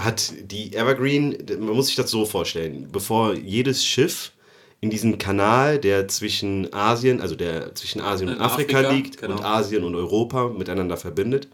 hat 0.00 0.32
die 0.42 0.74
Evergreen, 0.74 1.36
man 1.58 1.74
muss 1.74 1.86
sich 1.86 1.96
das 1.96 2.10
so 2.10 2.24
vorstellen, 2.24 2.88
bevor 2.90 3.34
jedes 3.34 3.84
Schiff 3.84 4.32
in 4.80 4.90
diesen 4.90 5.18
Kanal, 5.18 5.78
der 5.78 6.06
zwischen 6.06 6.72
Asien, 6.72 7.20
also 7.20 7.34
der 7.34 7.74
zwischen 7.74 8.00
Asien 8.00 8.28
und 8.28 8.40
Afrika, 8.40 8.78
Afrika, 8.78 8.94
liegt 8.94 9.18
genau. 9.18 9.36
und 9.36 9.44
Asien 9.44 9.82
und 9.82 9.96
Europa 9.96 10.48
miteinander 10.48 10.96
verbindet, 10.96 11.48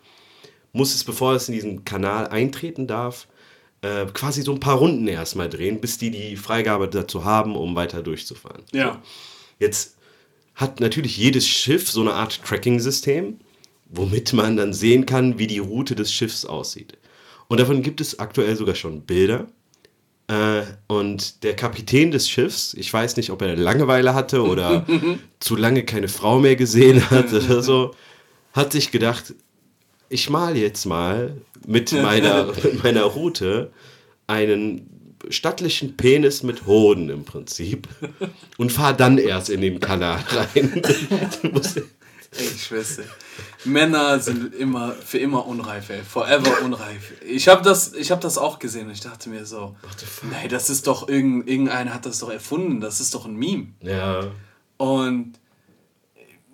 muss 0.75 0.95
es, 0.95 1.05
bevor 1.05 1.35
es 1.35 1.49
in 1.49 1.55
diesen 1.55 1.85
Kanal 1.85 2.27
eintreten 2.27 2.87
darf, 2.87 3.27
äh, 3.81 4.07
quasi 4.13 4.43
so 4.43 4.53
ein 4.53 4.61
paar 4.61 4.77
Runden 4.77 5.07
erstmal 5.07 5.49
drehen, 5.49 5.81
bis 5.81 5.99
die 5.99 6.11
die 6.11 6.37
Freigabe 6.37 6.89
dazu 6.89 7.25
haben, 7.25 7.57
um 7.57 7.75
weiter 7.77 8.03
durchzufahren. 8.03 8.63
Ja. 8.73 9.01
Jetzt 9.59 9.97
hat 10.55 10.81
natürlich 10.81 11.17
jedes 11.17 11.47
Schiff 11.47 11.91
so 11.91 12.01
eine 12.01 12.15
Art 12.15 12.43
Tracking-System, 12.45 13.39
womit 13.87 14.33
man 14.33 14.57
dann 14.57 14.73
sehen 14.73 15.07
kann, 15.07 15.39
wie 15.39 15.47
die 15.47 15.59
Route 15.59 15.95
des 15.95 16.13
Schiffs 16.13 16.45
aussieht. 16.45 16.99
Und 17.49 17.61
davon 17.61 17.83
gibt 17.83 18.01
es 18.01 18.19
aktuell 18.19 18.57
sogar 18.57 18.75
schon 18.75 19.03
Bilder. 19.03 19.47
Äh, 20.27 20.63
und 20.89 21.45
der 21.45 21.55
Kapitän 21.55 22.11
des 22.11 22.29
Schiffs, 22.29 22.75
ich 22.75 22.93
weiß 22.93 23.17
nicht, 23.17 23.31
ob 23.31 23.43
er 23.43 23.55
Langeweile 23.55 24.15
hatte 24.15 24.43
oder 24.43 24.87
zu 25.39 25.55
lange 25.55 25.85
keine 25.85 26.09
Frau 26.09 26.41
mehr 26.41 26.57
gesehen 26.57 27.11
hat 27.11 27.33
oder 27.33 27.63
so, 27.63 27.95
hat 28.53 28.73
sich 28.73 28.91
gedacht, 28.91 29.35
ich 30.15 30.31
mal 30.31 30.57
jetzt 30.57 30.87
mal 30.87 31.37
mit 31.67 31.93
meiner, 31.93 32.47
mit 32.63 32.83
meiner 32.83 33.03
Route 33.03 33.73
einen 34.27 35.17
stattlichen 35.29 35.97
Penis 35.97 36.43
mit 36.43 36.67
Hoden 36.67 37.11
im 37.11 37.25
Prinzip 37.25 37.89
und 38.57 38.71
fahr 38.71 38.93
dann 38.93 39.19
erst 39.19 39.51
in 39.51 39.61
den 39.61 39.81
Kanal 39.81 40.23
rein. 40.29 40.83
Ey, 42.37 42.49
dir. 42.49 43.05
Männer 43.65 44.19
sind 44.19 44.55
immer, 44.57 44.93
für 44.93 45.19
immer 45.19 45.47
unreif, 45.47 45.89
ey. 45.91 46.03
Forever 46.03 46.63
unreif. 46.65 47.13
Ich 47.25 47.47
habe 47.47 47.63
das, 47.63 47.93
ich 47.95 48.11
hab 48.11 48.21
das 48.21 48.39
auch 48.39 48.59
gesehen 48.59 48.89
und 48.89 48.93
ich 48.93 49.01
dachte 49.01 49.29
mir 49.29 49.47
so, 49.47 49.77
nein, 50.29 50.49
das 50.49 50.69
ist 50.69 50.89
doch, 50.89 51.09
irgend, 51.09 51.49
irgendeiner 51.49 51.95
hat 51.95 52.07
das 52.07 52.19
doch 52.19 52.31
erfunden, 52.31 52.81
das 52.81 53.01
ist 53.01 53.15
doch 53.15 53.25
ein 53.25 53.37
Meme. 53.37 53.69
ja, 53.83 54.33
Und 54.79 55.35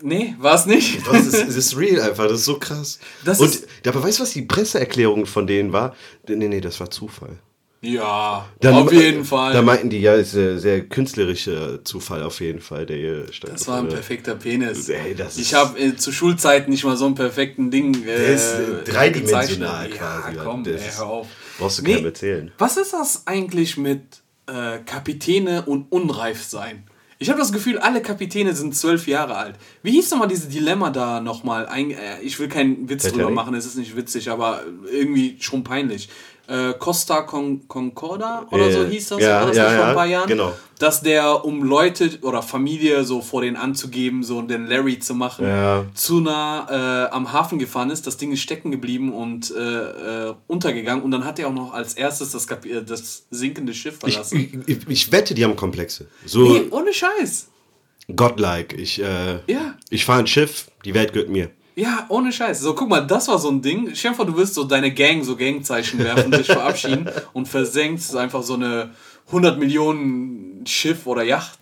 nee, 0.03 0.35
war 0.39 0.55
es 0.55 0.67
nicht. 0.67 1.07
das 1.11 1.27
ist, 1.27 1.49
es 1.49 1.57
ist 1.57 1.77
real 1.77 2.01
einfach, 2.03 2.25
das 2.25 2.41
ist 2.41 2.45
so 2.47 2.59
krass. 2.59 2.99
Das 3.25 3.41
und 3.41 3.49
ist- 3.49 3.67
aber 3.87 4.03
weißt 4.03 4.19
du, 4.19 4.23
was 4.23 4.31
die 4.33 4.43
Presseerklärung 4.43 5.27
von 5.27 5.47
denen 5.47 5.73
war? 5.73 5.95
Nee, 6.29 6.49
nee, 6.49 6.61
das 6.61 6.79
war 6.81 6.91
Zufall. 6.91 7.39
Ja, 7.83 8.47
Dann- 8.61 8.75
auf 8.75 8.93
jeden 8.93 9.25
Fall. 9.25 9.55
Da 9.55 9.63
meinten 9.63 9.89
die, 9.89 10.01
ja, 10.01 10.15
ist 10.15 10.35
ein 10.35 10.59
sehr 10.59 10.83
künstlerischer 10.83 11.83
Zufall 11.83 12.23
auf 12.23 12.39
jeden 12.41 12.61
Fall, 12.61 12.85
der 12.85 12.97
hier 12.99 13.33
stand. 13.33 13.55
das 13.55 13.67
war 13.69 13.79
ein 13.79 13.89
perfekter 13.89 14.35
Penis. 14.35 14.91
Ey, 14.91 15.15
das 15.15 15.39
ich 15.39 15.55
habe 15.55 15.79
äh, 15.81 15.97
zu 15.97 16.13
Schulzeiten 16.13 16.71
nicht 16.71 16.85
mal 16.85 16.99
so 16.99 17.07
einen 17.07 17.15
perfekten 17.15 17.71
Ding. 17.71 17.95
Äh, 18.03 18.07
Der 18.07 18.27
ist 18.35 18.53
äh, 18.53 18.85
dreidimensional 18.85 19.89
gezeichnet. 19.89 19.99
quasi. 19.99 20.37
Ja, 20.37 20.45
komm, 20.45 20.65
Das 20.65 20.83
ey, 20.83 20.91
hör 20.95 21.07
auf. 21.07 21.27
Brauchst 21.59 21.79
du 21.79 21.83
Nee. 21.85 21.95
keinem 21.95 22.05
erzählen. 22.05 22.53
Was 22.59 22.77
ist 22.77 22.93
das 22.93 23.23
eigentlich 23.27 23.79
mit 23.79 24.03
äh, 24.47 24.81
Kapitäne 24.85 25.63
und 25.65 25.91
unreif 25.91 26.43
sein? 26.45 26.85
Ich 27.23 27.29
habe 27.29 27.39
das 27.39 27.53
Gefühl, 27.53 27.79
alle 27.79 28.01
Kapitäne 28.01 28.55
sind 28.55 28.75
zwölf 28.75 29.07
Jahre 29.07 29.37
alt. 29.37 29.57
Wie 29.83 29.91
hieß 29.91 30.11
nochmal 30.11 30.29
dieses 30.29 30.49
Dilemma 30.49 30.89
da 30.89 31.21
nochmal? 31.21 31.69
Äh, 31.71 32.23
ich 32.23 32.39
will 32.39 32.49
keinen 32.49 32.89
Witz 32.89 33.03
Titanic? 33.03 33.27
drüber 33.27 33.35
machen, 33.35 33.55
es 33.55 33.67
ist 33.67 33.77
nicht 33.77 33.95
witzig, 33.95 34.31
aber 34.31 34.63
irgendwie 34.91 35.37
schon 35.39 35.63
peinlich. 35.63 36.09
Äh, 36.51 36.75
Costa 36.79 37.23
Con 37.23 37.69
Concorda 37.69 38.47
oder 38.51 38.73
so 38.73 38.83
Äh, 38.83 38.91
hieß 38.91 39.09
das, 39.11 39.21
ja, 39.23 39.41
war 39.41 39.47
das 39.47 39.57
ja, 39.57 39.63
nicht 39.65 39.73
vor 39.77 39.83
ja, 39.85 39.89
ein 39.91 39.95
paar 39.95 40.07
Jahren? 40.07 40.29
genau. 40.29 40.53
Dass 40.81 41.01
der, 41.03 41.45
um 41.45 41.63
Leute 41.63 42.11
oder 42.23 42.43
Familie 42.43 43.05
so 43.05 43.21
vor 43.21 43.43
den 43.43 43.55
anzugeben, 43.57 44.23
so 44.25 44.43
den 44.43 44.67
Larry 44.67 44.99
zu 44.99 45.15
machen, 45.15 45.47
Ja. 45.47 45.85
zu 45.95 46.21
nah 46.21 47.07
äh, 47.07 47.11
am 47.11 47.33
Hafen 47.33 47.59
gefahren 47.61 47.91
ist. 47.91 48.07
Das 48.07 48.17
Ding 48.17 48.33
ist 48.33 48.41
stecken 48.41 48.71
geblieben 48.73 49.13
und 49.13 49.55
äh, 49.55 50.29
äh, 50.31 50.35
untergegangen. 50.49 51.05
Und 51.05 51.13
dann 51.13 51.25
hat 51.25 51.39
er 51.39 51.49
auch 51.49 51.53
noch 51.55 51.73
als 51.73 51.95
erstes 51.95 52.33
das, 52.33 52.47
Kap 52.49 52.65
äh, 52.67 52.83
das 52.83 53.27
sinkende 53.31 53.73
Schiff 53.75 53.99
Ich, 54.07 54.15
verlassen. 54.15 54.65
ich, 54.67 54.79
ich 54.89 55.13
wette, 55.13 55.35
die 55.35 55.45
haben 55.45 55.55
Komplexe. 55.55 56.09
So 56.27 56.41
nee, 56.51 56.63
ohne 56.71 56.93
Scheiß. 56.93 57.47
godlike. 58.17 58.75
Ich, 58.77 58.97
Ja. 58.97 59.41
ich 59.91 60.05
fahre 60.05 60.21
ein 60.21 60.27
Schiff, 60.27 60.71
die 60.85 60.95
Welt 60.95 61.13
gehört 61.13 61.29
mir. 61.31 61.51
Ja, 61.77 62.07
ohne 62.09 62.33
Scheiß. 62.33 62.61
So, 62.61 62.75
guck 62.75 62.89
mal, 62.89 63.07
das 63.07 63.29
war 63.29 63.39
so 63.39 63.49
ein 63.49 63.63
Ding. 63.63 63.91
Stell 63.95 64.11
dir 64.11 64.17
vor, 64.17 64.27
du 64.27 64.37
willst 64.37 64.55
so 64.55 64.65
deine 64.65 64.93
Gang, 64.93 65.23
so 65.23 65.37
Gangzeichen 65.37 65.99
werfen, 66.01 66.31
dich 66.33 66.47
verabschieden 66.47 67.09
und 67.33 67.47
versenkst 67.49 68.15
einfach 68.17 68.43
so 68.43 68.55
eine 68.55 68.91
100 69.29 69.59
Millionen 69.59 70.67
Schiff 70.67 71.07
oder 71.07 71.23
Yacht. 71.23 71.59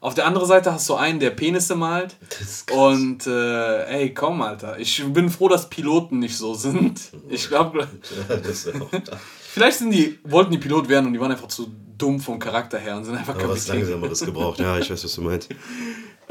Auf 0.00 0.14
der 0.14 0.26
anderen 0.26 0.48
Seite 0.48 0.72
hast 0.72 0.88
du 0.88 0.94
einen, 0.96 1.20
der 1.20 1.30
Penisse 1.30 1.76
malt. 1.76 2.16
ist 2.40 2.66
krass. 2.66 2.76
Und, 2.76 3.24
äh, 3.28 3.84
ey, 3.84 4.12
komm, 4.12 4.42
Alter. 4.42 4.76
Ich 4.80 5.02
bin 5.12 5.30
froh, 5.30 5.48
dass 5.48 5.70
Piloten 5.70 6.18
nicht 6.18 6.36
so 6.36 6.54
sind. 6.54 7.00
Ich 7.28 7.46
glaube, 7.46 7.86
das 8.28 8.68
vielleicht 9.40 9.78
sind 9.78 9.92
die, 9.92 10.18
wollten 10.24 10.50
die 10.50 10.58
Pilot 10.58 10.88
werden 10.88 11.06
und 11.06 11.12
die 11.12 11.20
waren 11.20 11.30
einfach 11.30 11.46
zu 11.46 11.70
dumm 11.96 12.18
vom 12.18 12.40
Charakter 12.40 12.78
her 12.78 12.96
und 12.96 13.04
sind 13.04 13.14
einfach 13.14 13.36
Aber 13.36 13.50
was 13.50 13.66
Kapitän. 13.66 13.88
Langsameres 13.88 14.20
gebraucht. 14.24 14.58
Ja, 14.58 14.76
ich 14.76 14.90
weiß, 14.90 15.04
was 15.04 15.14
du 15.14 15.20
meinst. 15.22 15.48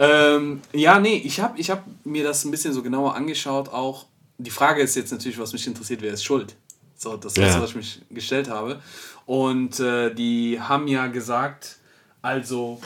Ähm, 0.02 0.62
ja, 0.74 1.00
nee, 1.00 1.18
ich 1.24 1.40
habe 1.40 1.60
ich 1.60 1.70
hab 1.70 1.86
mir 2.04 2.24
das 2.24 2.44
ein 2.44 2.50
bisschen 2.50 2.74
so 2.74 2.82
genauer 2.82 3.14
angeschaut 3.16 3.70
auch. 3.70 4.08
Die 4.40 4.50
Frage 4.50 4.82
ist 4.82 4.96
jetzt 4.96 5.12
natürlich, 5.12 5.38
was 5.38 5.54
mich 5.54 5.68
interessiert, 5.68 6.02
wer 6.02 6.12
ist 6.14 6.24
schuld? 6.24 6.56
So, 6.98 7.18
das 7.18 7.34
ist 7.34 7.38
Ja. 7.38 7.46
das, 7.46 7.62
was 7.62 7.70
ich 7.70 7.76
mich 7.76 8.02
gestellt 8.10 8.50
habe. 8.50 8.82
Und 9.28 9.80
äh, 9.80 10.12
die 10.14 10.60
haben 10.60 10.88
ja 10.88 11.06
gesagt, 11.06 11.78
also 12.24 12.82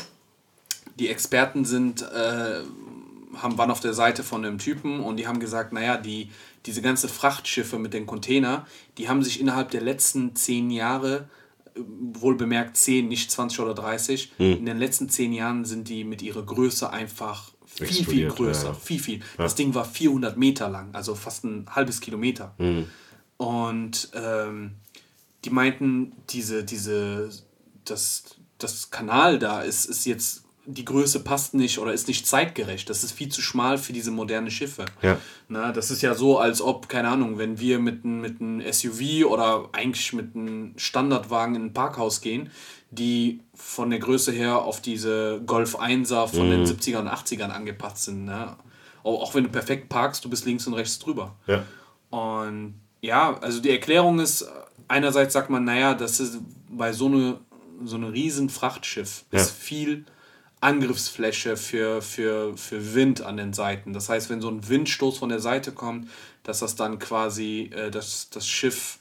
die 0.99 1.07
Experten 1.07 1.63
sind, 1.63 2.01
äh, 2.01 2.59
haben, 3.37 3.57
waren 3.57 3.71
auf 3.71 3.79
der 3.79 3.93
Seite 3.93 4.21
von 4.23 4.43
einem 4.45 4.57
Typen 4.57 4.99
und 4.99 5.15
die 5.15 5.25
haben 5.27 5.39
gesagt, 5.39 5.71
naja, 5.71 5.95
die, 5.95 6.29
diese 6.65 6.81
ganze 6.81 7.07
Frachtschiffe 7.07 7.79
mit 7.79 7.93
den 7.93 8.05
Container, 8.05 8.65
die 8.97 9.07
haben 9.07 9.23
sich 9.23 9.39
innerhalb 9.39 9.71
der 9.71 9.81
letzten 9.81 10.35
zehn 10.35 10.69
Jahre, 10.69 11.29
wohl 11.77 12.35
bemerkt 12.35 12.77
10, 12.77 13.07
nicht 13.07 13.31
20 13.31 13.59
oder 13.59 13.73
30, 13.73 14.33
in 14.37 14.65
den 14.65 14.77
letzten 14.77 15.09
zehn 15.09 15.33
Jahren 15.33 15.65
sind 15.65 15.89
die 15.89 16.03
mit 16.03 16.21
ihrer 16.21 16.43
Größe 16.43 16.89
einfach 16.89 17.51
viel, 17.65 17.87
viel 17.87 17.97
Explodiert, 17.97 18.35
größer. 18.35 18.63
ja, 18.63 18.69
ja. 18.69 18.73
Viel, 18.73 18.99
viel. 18.99 19.19
Das 19.37 19.55
Ding 19.55 19.73
war 19.73 19.85
400 19.85 20.37
Meter 20.37 20.69
lang, 20.69 20.93
also 20.95 21.15
fast 21.15 21.43
ein 21.43 21.65
halbes 21.69 21.99
Kilometer. 21.99 22.55
Und 23.37 24.09
ähm, 24.13 24.75
die 25.43 25.49
meinten, 25.49 26.13
diese, 26.29 26.63
diese, 26.63 27.29
das, 27.83 28.37
das 28.57 28.89
Kanal 28.91 29.39
da 29.39 29.61
ist, 29.61 29.85
ist 29.85 30.05
jetzt, 30.05 30.44
die 30.67 30.85
Größe 30.85 31.19
passt 31.19 31.53
nicht 31.53 31.79
oder 31.79 31.93
ist 31.93 32.07
nicht 32.07 32.25
zeitgerecht. 32.27 32.89
Das 32.89 33.03
ist 33.03 33.11
viel 33.11 33.29
zu 33.29 33.41
schmal 33.41 33.77
für 33.77 33.93
diese 33.93 34.11
moderne 34.11 34.49
Schiffe. 34.51 34.85
Ja. 35.01 35.17
Na, 35.47 35.71
das 35.71 35.91
ist 35.91 36.01
ja 36.01 36.15
so, 36.15 36.39
als 36.39 36.61
ob, 36.61 36.89
keine 36.89 37.09
Ahnung, 37.09 37.37
wenn 37.37 37.59
wir 37.59 37.79
mit 37.79 38.03
einem 38.03 38.21
mit 38.21 38.41
einem 38.41 38.61
SUV 38.71 39.25
oder 39.29 39.69
eigentlich 39.73 40.13
mit 40.13 40.35
einem 40.35 40.73
Standardwagen 40.77 41.55
in 41.55 41.65
ein 41.65 41.73
Parkhaus 41.73 42.21
gehen, 42.21 42.49
die 42.91 43.41
von 43.53 43.89
der 43.89 43.99
Größe 43.99 44.31
her 44.31 44.59
auf 44.59 44.81
diese 44.81 45.41
Golf 45.45 45.79
1er 45.79 46.27
von 46.27 46.49
den 46.49 46.65
70er 46.65 46.99
und 46.99 47.07
80ern 47.09 47.49
angepasst 47.49 48.03
sind. 48.05 48.25
Ne? 48.25 48.55
Auch, 49.03 49.21
auch 49.21 49.35
wenn 49.35 49.43
du 49.43 49.49
perfekt 49.49 49.89
parkst, 49.89 50.23
du 50.25 50.29
bist 50.29 50.45
links 50.45 50.65
und 50.67 50.73
rechts 50.73 50.97
drüber. 50.99 51.35
Ja. 51.47 51.63
Und 52.09 52.75
ja, 53.01 53.37
also 53.41 53.59
die 53.61 53.69
Erklärung 53.69 54.19
ist, 54.19 54.47
einerseits 54.87 55.33
sagt 55.33 55.49
man, 55.49 55.63
naja, 55.63 55.93
das 55.93 56.19
ist 56.19 56.39
bei 56.69 56.91
so, 56.91 57.07
eine, 57.07 57.39
so 57.83 57.97
ein 57.97 58.03
riesen 58.03 58.49
Frachtschiff 58.49 59.25
Ja. 59.31 59.39
ist 59.39 59.51
viel 59.51 60.05
Angriffsfläche 60.61 61.57
für, 61.57 62.01
für, 62.01 62.57
für 62.57 62.95
Wind 62.95 63.21
an 63.21 63.37
den 63.37 63.53
Seiten. 63.53 63.93
Das 63.93 64.09
heißt, 64.09 64.29
wenn 64.29 64.41
so 64.41 64.49
ein 64.49 64.67
Windstoß 64.67 65.17
von 65.17 65.29
der 65.29 65.39
Seite 65.39 65.71
kommt, 65.71 66.09
dass 66.43 66.59
das 66.59 66.75
dann 66.75 66.99
quasi 66.99 67.71
äh, 67.75 67.91
das, 67.91 68.29
das 68.29 68.47
Schiff 68.47 68.99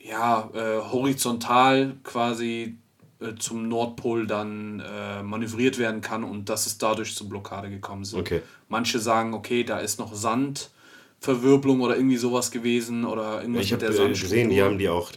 ja, 0.00 0.48
äh, 0.54 0.80
horizontal 0.90 1.94
quasi 2.02 2.76
äh, 3.20 3.34
zum 3.38 3.68
Nordpol 3.68 4.26
dann 4.26 4.80
äh, 4.80 5.22
manövriert 5.22 5.78
werden 5.78 6.00
kann 6.00 6.24
und 6.24 6.48
dass 6.48 6.66
es 6.66 6.78
dadurch 6.78 7.14
zur 7.14 7.28
Blockade 7.28 7.68
gekommen 7.68 8.02
ist. 8.02 8.14
Okay. 8.14 8.40
Manche 8.68 8.98
sagen, 8.98 9.34
okay, 9.34 9.62
da 9.62 9.78
ist 9.78 9.98
noch 9.98 10.14
Sandverwirbelung 10.14 11.82
oder 11.82 11.96
irgendwie 11.96 12.16
sowas 12.16 12.50
gewesen 12.50 13.04
oder 13.04 13.42
irgendwas 13.42 13.66
Ich 13.66 13.72
habe 13.72 13.86
der 13.86 14.06
äh, 14.06 14.08
gesehen, 14.08 14.48
die 14.48 14.62
haben 14.62 14.78
die 14.78 14.88
auch. 14.88 15.12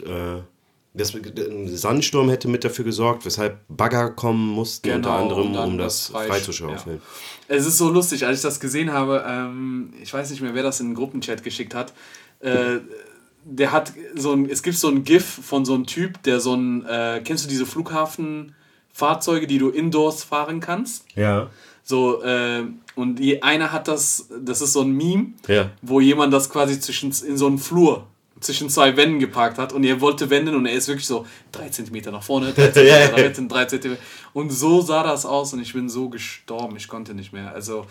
Das, 0.96 1.12
ein 1.14 1.68
Sandsturm 1.76 2.28
hätte 2.28 2.46
mit 2.46 2.62
dafür 2.62 2.84
gesorgt, 2.84 3.26
weshalb 3.26 3.58
Bagger 3.68 4.10
kommen 4.10 4.48
mussten, 4.50 4.88
unter 4.90 5.10
Genau, 5.10 5.22
anderem, 5.22 5.46
und 5.48 5.52
dann 5.54 5.68
um 5.70 5.78
das 5.78 6.06
frei- 6.08 6.28
freizuschaufeln. 6.28 7.00
Ja. 7.48 7.56
Es 7.56 7.66
ist 7.66 7.78
so 7.78 7.90
lustig, 7.90 8.24
als 8.26 8.38
ich 8.38 8.42
das 8.42 8.60
gesehen 8.60 8.92
habe, 8.92 9.24
ähm, 9.26 9.92
ich 10.00 10.14
weiß 10.14 10.30
nicht 10.30 10.40
mehr, 10.40 10.54
wer 10.54 10.62
das 10.62 10.78
in 10.78 10.90
den 10.90 10.94
Gruppenchat 10.94 11.42
geschickt 11.42 11.74
hat. 11.74 11.92
Äh, 12.38 12.78
der 13.44 13.72
hat 13.72 13.92
so 14.14 14.32
ein, 14.32 14.48
es 14.48 14.62
gibt 14.62 14.76
so 14.78 14.88
ein 14.88 15.02
GIF 15.02 15.24
von 15.26 15.64
so 15.64 15.74
einem 15.74 15.84
Typ, 15.86 16.22
der 16.22 16.38
so 16.40 16.54
ein, 16.54 16.86
äh, 16.86 17.20
kennst 17.24 17.44
du 17.44 17.48
diese 17.48 17.66
Flughafenfahrzeuge, 17.66 19.46
die 19.46 19.58
du 19.58 19.70
indoors 19.70 20.22
fahren 20.24 20.60
kannst? 20.60 21.06
Ja. 21.16 21.50
So, 21.82 22.22
äh, 22.22 22.64
und 22.94 23.16
die, 23.16 23.42
einer 23.42 23.72
hat 23.72 23.88
das, 23.88 24.28
das 24.42 24.62
ist 24.62 24.72
so 24.72 24.80
ein 24.82 24.92
Meme, 24.92 25.32
Ja. 25.48 25.70
wo 25.82 26.00
jemand 26.00 26.32
das 26.32 26.48
quasi 26.48 26.80
zwischen, 26.80 27.12
in 27.26 27.36
so 27.36 27.46
einen 27.46 27.58
Flur 27.58 28.06
zwischen 28.44 28.68
zwei 28.70 28.96
Wänden 28.96 29.18
geparkt 29.18 29.58
hat 29.58 29.72
und 29.72 29.84
er 29.84 30.00
wollte 30.00 30.30
wenden 30.30 30.54
und 30.54 30.66
er 30.66 30.74
ist 30.74 30.88
wirklich 30.88 31.06
so 31.06 31.26
drei 31.52 31.68
Zentimeter 31.68 32.10
nach 32.12 32.22
vorne, 32.22 32.52
drei 32.52 32.68
Zentimeter 32.72 33.12
nach 33.12 33.18
hinten, 33.18 33.48
drei 33.48 33.64
Zentimeter. 33.64 34.02
Und 34.32 34.50
so 34.50 34.80
sah 34.80 35.02
das 35.02 35.26
aus 35.26 35.52
und 35.52 35.60
ich 35.60 35.72
bin 35.72 35.88
so 35.88 36.08
gestorben, 36.08 36.76
ich 36.76 36.88
konnte 36.88 37.14
nicht 37.14 37.32
mehr. 37.32 37.52
Also, 37.52 37.86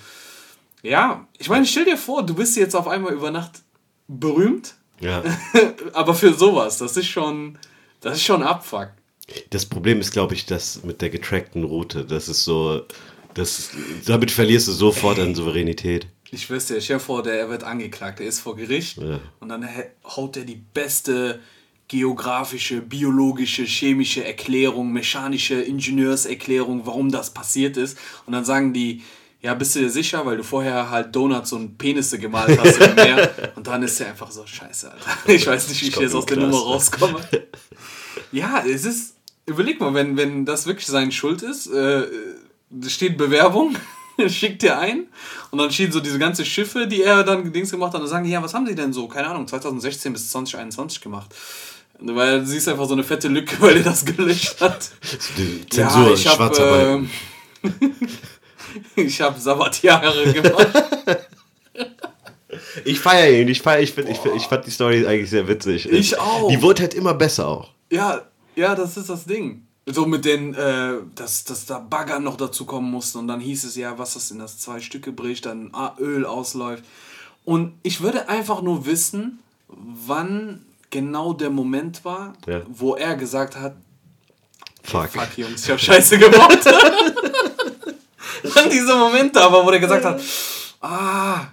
ja, 0.82 1.28
ich 1.38 1.50
meine, 1.50 1.66
stell 1.66 1.86
dir 1.86 1.98
vor, 1.98 2.26
du 2.26 2.34
bist 2.34 2.56
jetzt 2.58 2.76
auf 2.76 2.88
einmal 2.88 3.14
über 3.14 3.32
Nacht 3.32 3.62
berühmt, 4.08 4.76
Ja. 5.00 5.24
aber 5.94 6.14
für 6.14 6.34
sowas, 6.34 6.78
das 6.78 6.98
ist 6.98 7.08
schon, 7.08 7.58
das 8.02 8.18
ist 8.18 8.24
schon 8.24 8.44
Abfuck. 8.44 8.90
Das 9.50 9.66
Problem 9.66 10.02
ist, 10.02 10.12
glaube 10.12 10.34
ich, 10.34 10.46
das 10.46 10.84
mit 10.84 11.02
der 11.02 11.10
getrackten 11.10 11.64
Route. 11.64 12.04
Das 12.06 12.28
ist 12.28 12.44
so. 12.44 12.82
Das, 13.34 13.72
damit 14.06 14.30
verlierst 14.30 14.68
du 14.68 14.74
sofort 14.74 15.18
an 15.18 15.34
Souveränität. 15.34 16.08
Ich 16.34 16.50
wüsste, 16.50 16.82
stell 16.82 16.98
dir 16.98 17.00
vor, 17.00 17.22
der 17.24 17.36
er 17.40 17.50
wird 17.50 17.64
angeklagt, 17.64 18.20
er 18.20 18.26
ist 18.28 18.40
vor 18.40 18.56
Gericht 18.56 18.98
Ja. 18.98 19.20
und 19.40 19.50
dann 19.50 19.68
haut 20.04 20.36
er 20.38 20.46
die 20.46 20.62
beste 20.74 21.40
geografische, 21.88 22.82
biologische, 22.82 23.64
chemische 23.66 24.24
Erklärung, 24.26 24.92
mechanische 24.92 25.62
Ingenieurserklärung, 25.62 26.86
warum 26.86 27.12
das 27.12 27.34
passiert 27.34 27.78
ist. 27.78 27.98
Und 28.26 28.34
dann 28.34 28.46
sagen 28.46 28.74
die, 28.74 29.04
ja, 29.42 29.54
bist 29.54 29.76
du 29.76 29.80
dir 29.80 29.90
sicher, 29.92 30.26
weil 30.26 30.38
du 30.38 30.44
vorher 30.44 30.90
halt 30.90 31.16
Donuts 31.16 31.52
und 31.52 31.78
Penisse 31.78 32.18
gemalt 32.18 32.58
hast 32.64 32.80
im 32.82 32.96
Meer. 32.96 33.52
Und 33.56 33.68
dann 33.68 33.84
ist 33.84 34.00
er 34.00 34.08
einfach 34.08 34.32
so, 34.32 34.46
scheiße, 34.48 34.92
Alter. 34.92 35.06
Ich 35.32 35.46
weiß 35.46 35.68
nicht, 35.70 35.82
wie 35.84 35.88
ich 35.90 35.94
komm 35.94 36.04
jetzt 36.04 36.16
aus 36.16 36.26
der 36.26 36.38
Nummer 36.38 36.58
rauskomme. 36.58 37.20
Ja, 38.32 38.64
es 38.66 38.86
ist, 38.86 39.16
überleg 39.46 39.80
mal, 39.80 39.94
wenn, 39.94 40.18
wenn 40.18 40.46
das 40.46 40.66
wirklich 40.66 40.88
seine 40.88 41.12
Schuld 41.12 41.44
ist, 41.44 41.68
äh, 41.68 42.08
da 42.72 42.90
steht 42.90 43.18
Bewerbung, 43.18 43.76
schickt 44.28 44.62
dir 44.62 44.78
ein 44.78 45.08
und 45.52 45.60
dann 45.60 45.72
stehen 45.72 45.92
so 45.92 46.00
diese 46.00 46.20
ganzen 46.20 46.46
Schiffe, 46.46 46.88
die 46.88 47.04
er 47.04 47.24
dann 47.24 47.52
Dings 47.52 47.72
gemacht 47.72 47.94
hat 47.94 47.96
und 47.96 48.02
dann 48.02 48.10
sagen 48.10 48.26
die, 48.26 48.32
ja, 48.32 48.42
was 48.42 48.54
haben 48.54 48.68
sie 48.68 48.76
denn 48.76 48.94
so, 48.94 49.08
keine 49.08 49.28
Ahnung, 49.28 49.48
2016 49.48 50.14
bis 50.14 50.30
2021 50.30 51.02
gemacht. 51.02 51.34
Weil 52.00 52.40
du 52.40 52.46
siehst 52.46 52.68
einfach 52.68 52.86
so 52.86 52.94
eine 52.94 53.04
fette 53.04 53.28
Lücke, 53.28 53.56
weil 53.60 53.78
er 53.78 53.84
das 53.84 54.06
gelöscht 54.06 54.60
hat. 54.62 54.90
Die 55.38 55.66
Zensur, 55.70 56.08
ja, 56.08 56.14
ich 56.14 56.28
habe 56.28 57.08
äh, 57.66 57.72
ich 59.02 59.22
habe 59.22 59.40
Sabbatjahre 59.40 60.34
gemacht. 60.34 60.84
Ich 62.86 63.00
feiere 63.00 63.40
ihn, 63.40 63.48
ich, 63.48 63.62
feier, 63.62 63.82
ich, 63.82 63.94
find, 63.94 64.10
ich, 64.10 64.18
find, 64.18 64.36
ich 64.36 64.44
fand 64.44 64.66
die 64.66 64.72
Story 64.72 65.06
eigentlich 65.06 65.30
sehr 65.30 65.48
witzig. 65.48 65.90
Ich 65.90 66.20
auch. 66.20 66.50
Die 66.50 66.62
wurde 66.62 66.84
halt 66.84 66.94
immer 66.94 67.14
besser 67.14 67.48
auch. 67.48 67.70
Ja, 67.92 68.22
ja, 68.56 68.76
das 68.76 68.98
ist 68.98 69.10
das 69.10 69.26
Ding. 69.26 69.66
So 69.86 70.06
mit 70.06 70.24
den, 70.24 70.54
äh, 70.54 70.94
dass, 71.16 71.44
dass 71.44 71.66
da 71.66 71.80
Bagger 71.80 72.20
noch 72.20 72.38
dazu 72.38 72.66
kommen 72.66 72.90
mussten 72.90 73.18
und 73.20 73.28
dann 73.28 73.42
hieß 73.42 73.66
es 73.66 73.76
ja, 73.76 73.98
was 73.98 74.14
das 74.14 74.32
in 74.32 74.40
das 74.40 74.58
zwei 74.58 74.80
Stücke 74.80 75.12
bricht, 75.12 75.46
dann 75.46 75.72
ah, 75.74 75.94
Öl 76.00 76.26
ausläuft. 76.26 76.84
Und 77.44 77.74
ich 77.84 78.00
würde 78.02 78.30
einfach 78.30 78.62
nur 78.62 78.86
wissen, 78.86 79.40
wann 79.68 80.66
genau 80.90 81.34
der 81.34 81.50
Moment 81.50 82.06
war, 82.06 82.34
Ja. 82.48 82.62
wo 82.70 82.96
er 82.96 83.16
gesagt 83.18 83.58
hat, 83.58 83.76
Fuck. 84.84 85.10
fuck 85.10 85.38
Jungs, 85.38 85.64
ich 85.66 85.70
hab 85.72 85.80
Scheiße 85.80 86.18
gebaut. 86.18 86.60
Wann 88.44 88.70
dieser 88.70 88.98
Moment 88.98 89.34
da 89.36 89.50
war, 89.52 89.66
wo 89.66 89.72
der 89.72 89.80
gesagt 89.80 90.04
hat, 90.04 90.22
ah, 90.82 91.46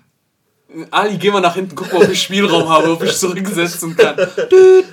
Ali, 0.91 1.17
geh 1.19 1.31
mal 1.31 1.41
nach 1.41 1.55
hinten, 1.55 1.75
guck 1.77 1.93
mal, 1.93 2.03
ob 2.03 2.11
ich 2.11 2.23
Spielraum 2.23 2.69
habe, 2.69 2.91
ob 2.91 3.03
ich 3.05 3.17
zurücksetzen 3.17 3.97
kann. 3.97 4.17
Düt. 4.51 4.89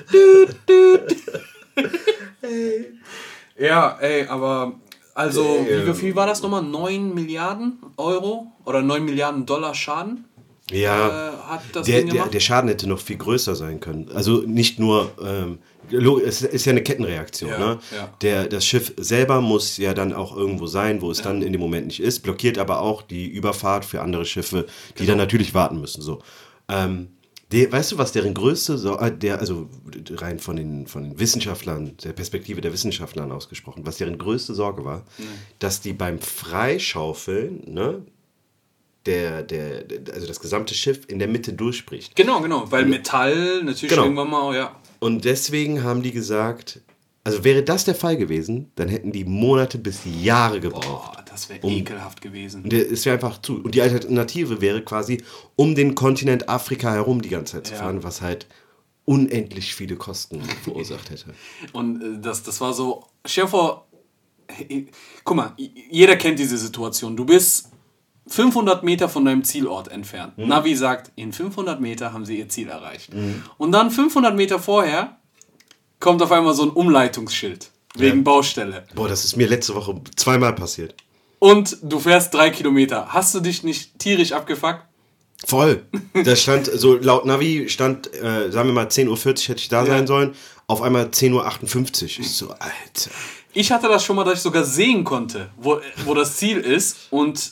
Ja, 3.60 3.98
ey, 4.00 4.28
aber 4.28 4.74
also, 5.14 5.66
wie, 5.68 5.88
wie 5.88 5.94
viel 5.94 6.16
war 6.16 6.28
das 6.28 6.44
nochmal? 6.44 6.62
9 6.64 7.14
Milliarden 7.14 7.80
Euro 7.98 8.52
oder 8.66 8.82
9 8.82 9.04
Milliarden 9.04 9.46
Dollar 9.48 9.74
Schaden 9.74 10.26
Ja. 10.70 11.08
äh, 11.08 11.32
hat 11.48 11.62
das 11.74 11.88
der, 11.88 11.98
Ding 12.00 12.08
der, 12.08 12.14
gemacht? 12.16 12.34
der 12.34 12.40
Schaden 12.40 12.70
hätte 12.70 12.88
noch 12.88 13.00
viel 13.00 13.18
größer 13.18 13.56
sein 13.56 13.80
können. 13.80 14.10
Also 14.14 14.44
nicht 14.46 14.78
nur, 14.78 15.12
ähm, 15.20 15.58
es 16.24 16.44
ist 16.44 16.66
ja 16.66 16.72
eine 16.72 16.84
Kettenreaktion. 16.84 17.50
Ja, 17.50 17.58
ne? 17.58 17.80
ja. 17.96 18.10
Der, 18.22 18.46
das 18.48 18.64
Schiff 18.66 18.94
selber 18.98 19.42
muss 19.42 19.78
ja 19.78 19.96
dann 19.96 20.14
auch 20.14 20.36
irgendwo 20.38 20.68
sein, 20.68 21.02
wo 21.02 21.10
es 21.10 21.22
dann 21.24 21.42
in 21.42 21.52
dem 21.52 21.62
Moment 21.62 21.88
nicht 21.88 22.00
ist, 22.02 22.20
blockiert 22.20 22.60
aber 22.60 22.82
auch 22.82 23.02
die 23.02 23.28
Überfahrt 23.28 23.86
für 23.86 24.02
andere 24.02 24.26
Schiffe, 24.26 24.68
die 24.90 24.98
Genau. 25.00 25.10
dann 25.12 25.18
natürlich 25.18 25.56
warten 25.56 25.80
müssen. 25.82 26.02
So. 26.04 26.20
Ähm, 26.70 27.08
der, 27.52 27.72
weißt 27.72 27.94
du, 27.94 27.98
was 27.98 28.12
deren 28.12 28.34
größte, 28.34 28.78
so, 28.78 28.98
äh, 29.00 29.16
der, 29.16 29.40
also 29.40 29.70
rein 30.12 30.40
von 30.40 30.56
den, 30.58 30.86
von 30.88 31.04
den 31.04 31.20
Wissenschaftlern, 31.20 31.96
der 32.04 32.12
Perspektive 32.14 32.60
der 32.62 32.74
Wissenschaftlern 32.74 33.32
ausgesprochen, 33.32 33.86
was 33.86 33.98
deren 33.98 34.18
größte 34.18 34.54
Sorge 34.54 34.84
war, 34.84 35.04
dass 35.60 35.80
die 35.82 35.94
beim 35.94 36.20
Freischaufeln, 36.20 37.64
ne, 37.74 38.02
der, 39.06 39.44
der, 39.44 39.84
der, 39.86 40.14
also 40.14 40.28
das 40.28 40.40
gesamte 40.42 40.74
Schiff 40.74 41.02
in 41.08 41.20
der 41.20 41.30
Mitte 41.30 41.54
durchbricht. 41.54 42.16
genau, 42.16 42.42
genau, 42.42 42.70
weil 42.70 42.86
Metall 42.86 43.64
natürlich 43.64 43.90
Genau. 43.92 44.04
irgendwann 44.04 44.30
mal, 44.30 44.56
ja. 44.56 44.76
Und 45.00 45.24
deswegen 45.24 45.84
haben 45.84 46.02
die 46.02 46.12
gesagt, 46.12 46.82
also 47.24 47.44
wäre 47.44 47.64
das 47.64 47.86
der 47.86 47.96
Fall 47.96 48.18
gewesen, 48.18 48.72
dann 48.76 48.90
hätten 48.90 49.12
die 49.14 49.24
Monate 49.24 49.78
bis 49.78 50.02
Jahre 50.22 50.60
gebraucht. 50.60 51.14
Boah, 51.16 51.24
das 51.38 51.50
wäre 51.50 51.60
Um- 51.66 51.74
ekelhaft 51.74 52.22
gewesen. 52.22 52.64
Und 52.64 52.74
es 52.74 53.06
wäre 53.06 53.16
einfach 53.16 53.42
zu. 53.42 53.62
Und 53.62 53.76
die 53.76 53.82
Alternative 53.82 54.60
wäre 54.62 54.82
quasi, 54.82 55.24
um 55.56 55.76
den 55.76 55.96
Kontinent 55.96 56.50
Afrika 56.50 56.92
herum 56.92 57.22
die 57.22 57.30
ganze 57.30 57.54
Zeit 57.54 57.68
zu 57.68 57.74
Ja. 57.74 57.80
fahren, 57.80 58.04
was 58.04 58.22
halt 58.22 58.48
unendlich 59.06 59.74
viele 59.76 59.96
Kosten 59.96 60.42
verursacht 60.64 61.10
hätte. 61.10 61.34
Und 61.74 62.02
äh, 62.02 62.20
das, 62.22 62.44
das 62.44 62.60
war 62.62 62.74
so, 62.74 63.06
stell 63.26 63.46
dir 63.46 63.50
vor, 63.50 63.88
guck 65.24 65.38
mal, 65.38 65.54
jeder 65.90 66.16
kennt 66.16 66.40
diese 66.40 66.58
Situation. 66.58 67.16
Du 67.16 67.26
bist 67.26 67.70
500 68.28 68.84
Meter 68.84 69.08
von 69.08 69.24
deinem 69.26 69.44
Zielort 69.44 69.88
entfernt. 69.90 70.38
Mhm. 70.38 70.48
Navi 70.48 70.76
sagt, 70.76 71.12
in 71.16 71.32
500 71.32 71.80
Meter 71.80 72.12
haben 72.14 72.26
sie 72.26 72.38
ihr 72.40 72.50
Ziel 72.50 72.68
erreicht. 72.68 73.12
Und 73.58 73.72
dann 73.72 73.92
500 73.92 74.36
Meter 74.36 74.60
vorher 74.60 75.18
kommt 76.00 76.22
auf 76.22 76.32
einmal 76.32 76.54
so 76.54 76.64
ein 76.64 76.70
Umleitungsschild 76.70 77.72
wegen 77.96 78.18
Ja. 78.18 78.24
Baustelle. 78.24 78.84
Boah, 78.96 79.08
das 79.08 79.24
ist 79.26 79.38
mir 79.38 79.48
letzte 79.48 79.74
Woche 79.76 80.00
zweimal 80.18 80.54
passiert. 80.54 80.94
Und 81.40 81.78
du 81.84 82.00
fährst 82.00 82.34
drei 82.34 82.50
Kilometer. 82.50 83.08
Hast 83.10 83.34
du 83.36 83.40
dich 83.40 83.64
nicht 83.64 84.00
tierisch 84.00 84.32
abgefuckt? 84.32 84.82
Voll. 85.46 85.84
Da 86.14 86.36
stand, 86.36 86.66
so 86.66 86.96
laut 86.96 87.26
Navi 87.26 87.70
stand, 87.70 88.12
äh, 88.14 88.52
sagen 88.52 88.70
wir 88.70 88.74
mal 88.74 88.88
10.40 88.88 89.08
Uhr 89.10 89.34
hätte 89.50 89.62
ich 89.62 89.70
da 89.70 89.86
sein 89.86 90.08
sollen, 90.08 90.34
auf 90.66 90.82
einmal 90.82 91.06
10.58 91.06 92.04
Uhr. 92.04 92.10
Ich 92.26 92.32
so, 92.32 92.50
Alter. 92.50 93.12
Ich 93.54 93.72
hatte 93.72 93.88
das 93.88 94.04
schon 94.04 94.16
mal, 94.16 94.24
dass 94.24 94.36
ich 94.36 94.42
sogar 94.42 94.64
sehen 94.64 95.04
konnte, 95.04 95.50
wo, 95.58 95.80
wo 96.06 96.14
das 96.16 96.38
Ziel 96.38 96.58
ist. 96.58 97.08
Und 97.12 97.52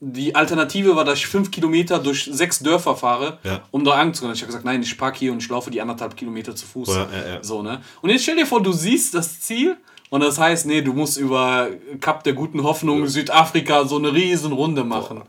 die 0.00 0.34
Alternative 0.34 0.96
war, 0.96 1.04
dass 1.04 1.20
ich 1.20 1.26
fünf 1.28 1.52
Kilometer 1.52 2.00
durch 2.00 2.28
sechs 2.32 2.58
Dörfer 2.58 2.96
fahre, 2.96 3.38
Ja. 3.44 3.62
um 3.70 3.84
da 3.84 3.92
anzukommen. 3.92 4.34
Ich 4.34 4.40
habe 4.42 4.48
gesagt, 4.48 4.64
nein, 4.64 4.82
ich 4.82 4.98
parke 4.98 5.20
hier 5.20 5.30
und 5.32 5.40
ich 5.40 5.48
laufe 5.48 5.70
die 5.70 5.80
anderthalb 5.80 6.16
Kilometer 6.16 6.56
zu 6.56 6.66
Fuß. 6.66 6.88
Ja, 6.88 6.94
ja, 7.12 7.34
ja. 7.34 7.42
So, 7.44 7.62
ne? 7.62 7.82
Und 8.00 8.10
jetzt 8.10 8.22
stell 8.24 8.34
dir 8.36 8.46
vor, 8.46 8.60
du 8.60 8.72
siehst 8.72 9.14
das 9.14 9.38
Ziel 9.40 9.76
und 10.12 10.20
das 10.20 10.38
heißt, 10.38 10.66
nee, 10.66 10.82
du 10.82 10.92
musst 10.92 11.16
über 11.16 11.68
Kap 12.02 12.22
der 12.22 12.34
guten 12.34 12.62
Hoffnung, 12.62 13.06
Südafrika, 13.06 13.86
so 13.86 13.96
eine 13.96 14.12
riesen 14.12 14.52
Runde 14.52 14.84
machen. 14.84 15.22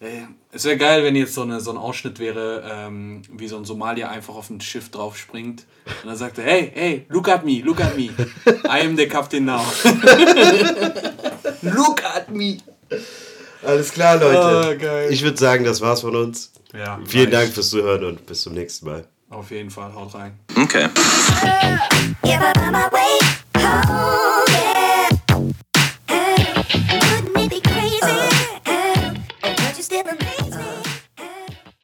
Ey, 0.00 0.26
Es 0.52 0.66
wäre 0.66 0.76
geil, 0.76 1.02
wenn 1.04 1.16
jetzt 1.16 1.32
so, 1.32 1.40
eine, 1.40 1.58
so 1.60 1.70
ein 1.70 1.78
Ausschnitt 1.78 2.18
wäre, 2.18 2.62
ähm, 2.70 3.22
wie 3.32 3.48
so 3.48 3.56
ein 3.56 3.64
Somalier 3.64 4.10
einfach 4.10 4.34
auf 4.34 4.50
ein 4.50 4.60
Schiff 4.60 4.90
drauf 4.90 5.16
springt 5.16 5.64
und 6.02 6.08
dann 6.10 6.16
sagt 6.18 6.36
er, 6.36 6.44
hey, 6.44 6.70
hey, 6.74 7.06
look 7.08 7.30
at 7.30 7.46
me, 7.46 7.62
look 7.64 7.80
at 7.80 7.96
me. 7.96 8.10
I 8.68 8.82
am 8.84 8.94
the 8.94 9.08
captain 9.08 9.46
now. 9.46 9.64
look 11.62 12.04
at 12.04 12.30
me. 12.30 12.58
Alles 13.64 13.90
klar, 13.90 14.16
Leute. 14.18 14.38
Ah, 14.38 14.74
geil. 14.74 15.10
Ich 15.10 15.22
würde 15.22 15.38
sagen, 15.38 15.64
das 15.64 15.80
war's 15.80 16.02
von 16.02 16.14
uns. 16.14 16.52
Ja, 16.74 16.98
Vielen 17.06 17.32
reicht. 17.32 17.34
Dank 17.44 17.54
fürs 17.54 17.70
Zuhören 17.70 18.04
und 18.04 18.26
bis 18.26 18.42
zum 18.42 18.52
nächsten 18.52 18.84
Mal. 18.84 19.06
Auf 19.30 19.50
jeden 19.50 19.70
Fall, 19.70 19.94
haut 19.94 20.14
rein. 20.14 20.38
Okay. 20.54 20.88
how 23.64 24.33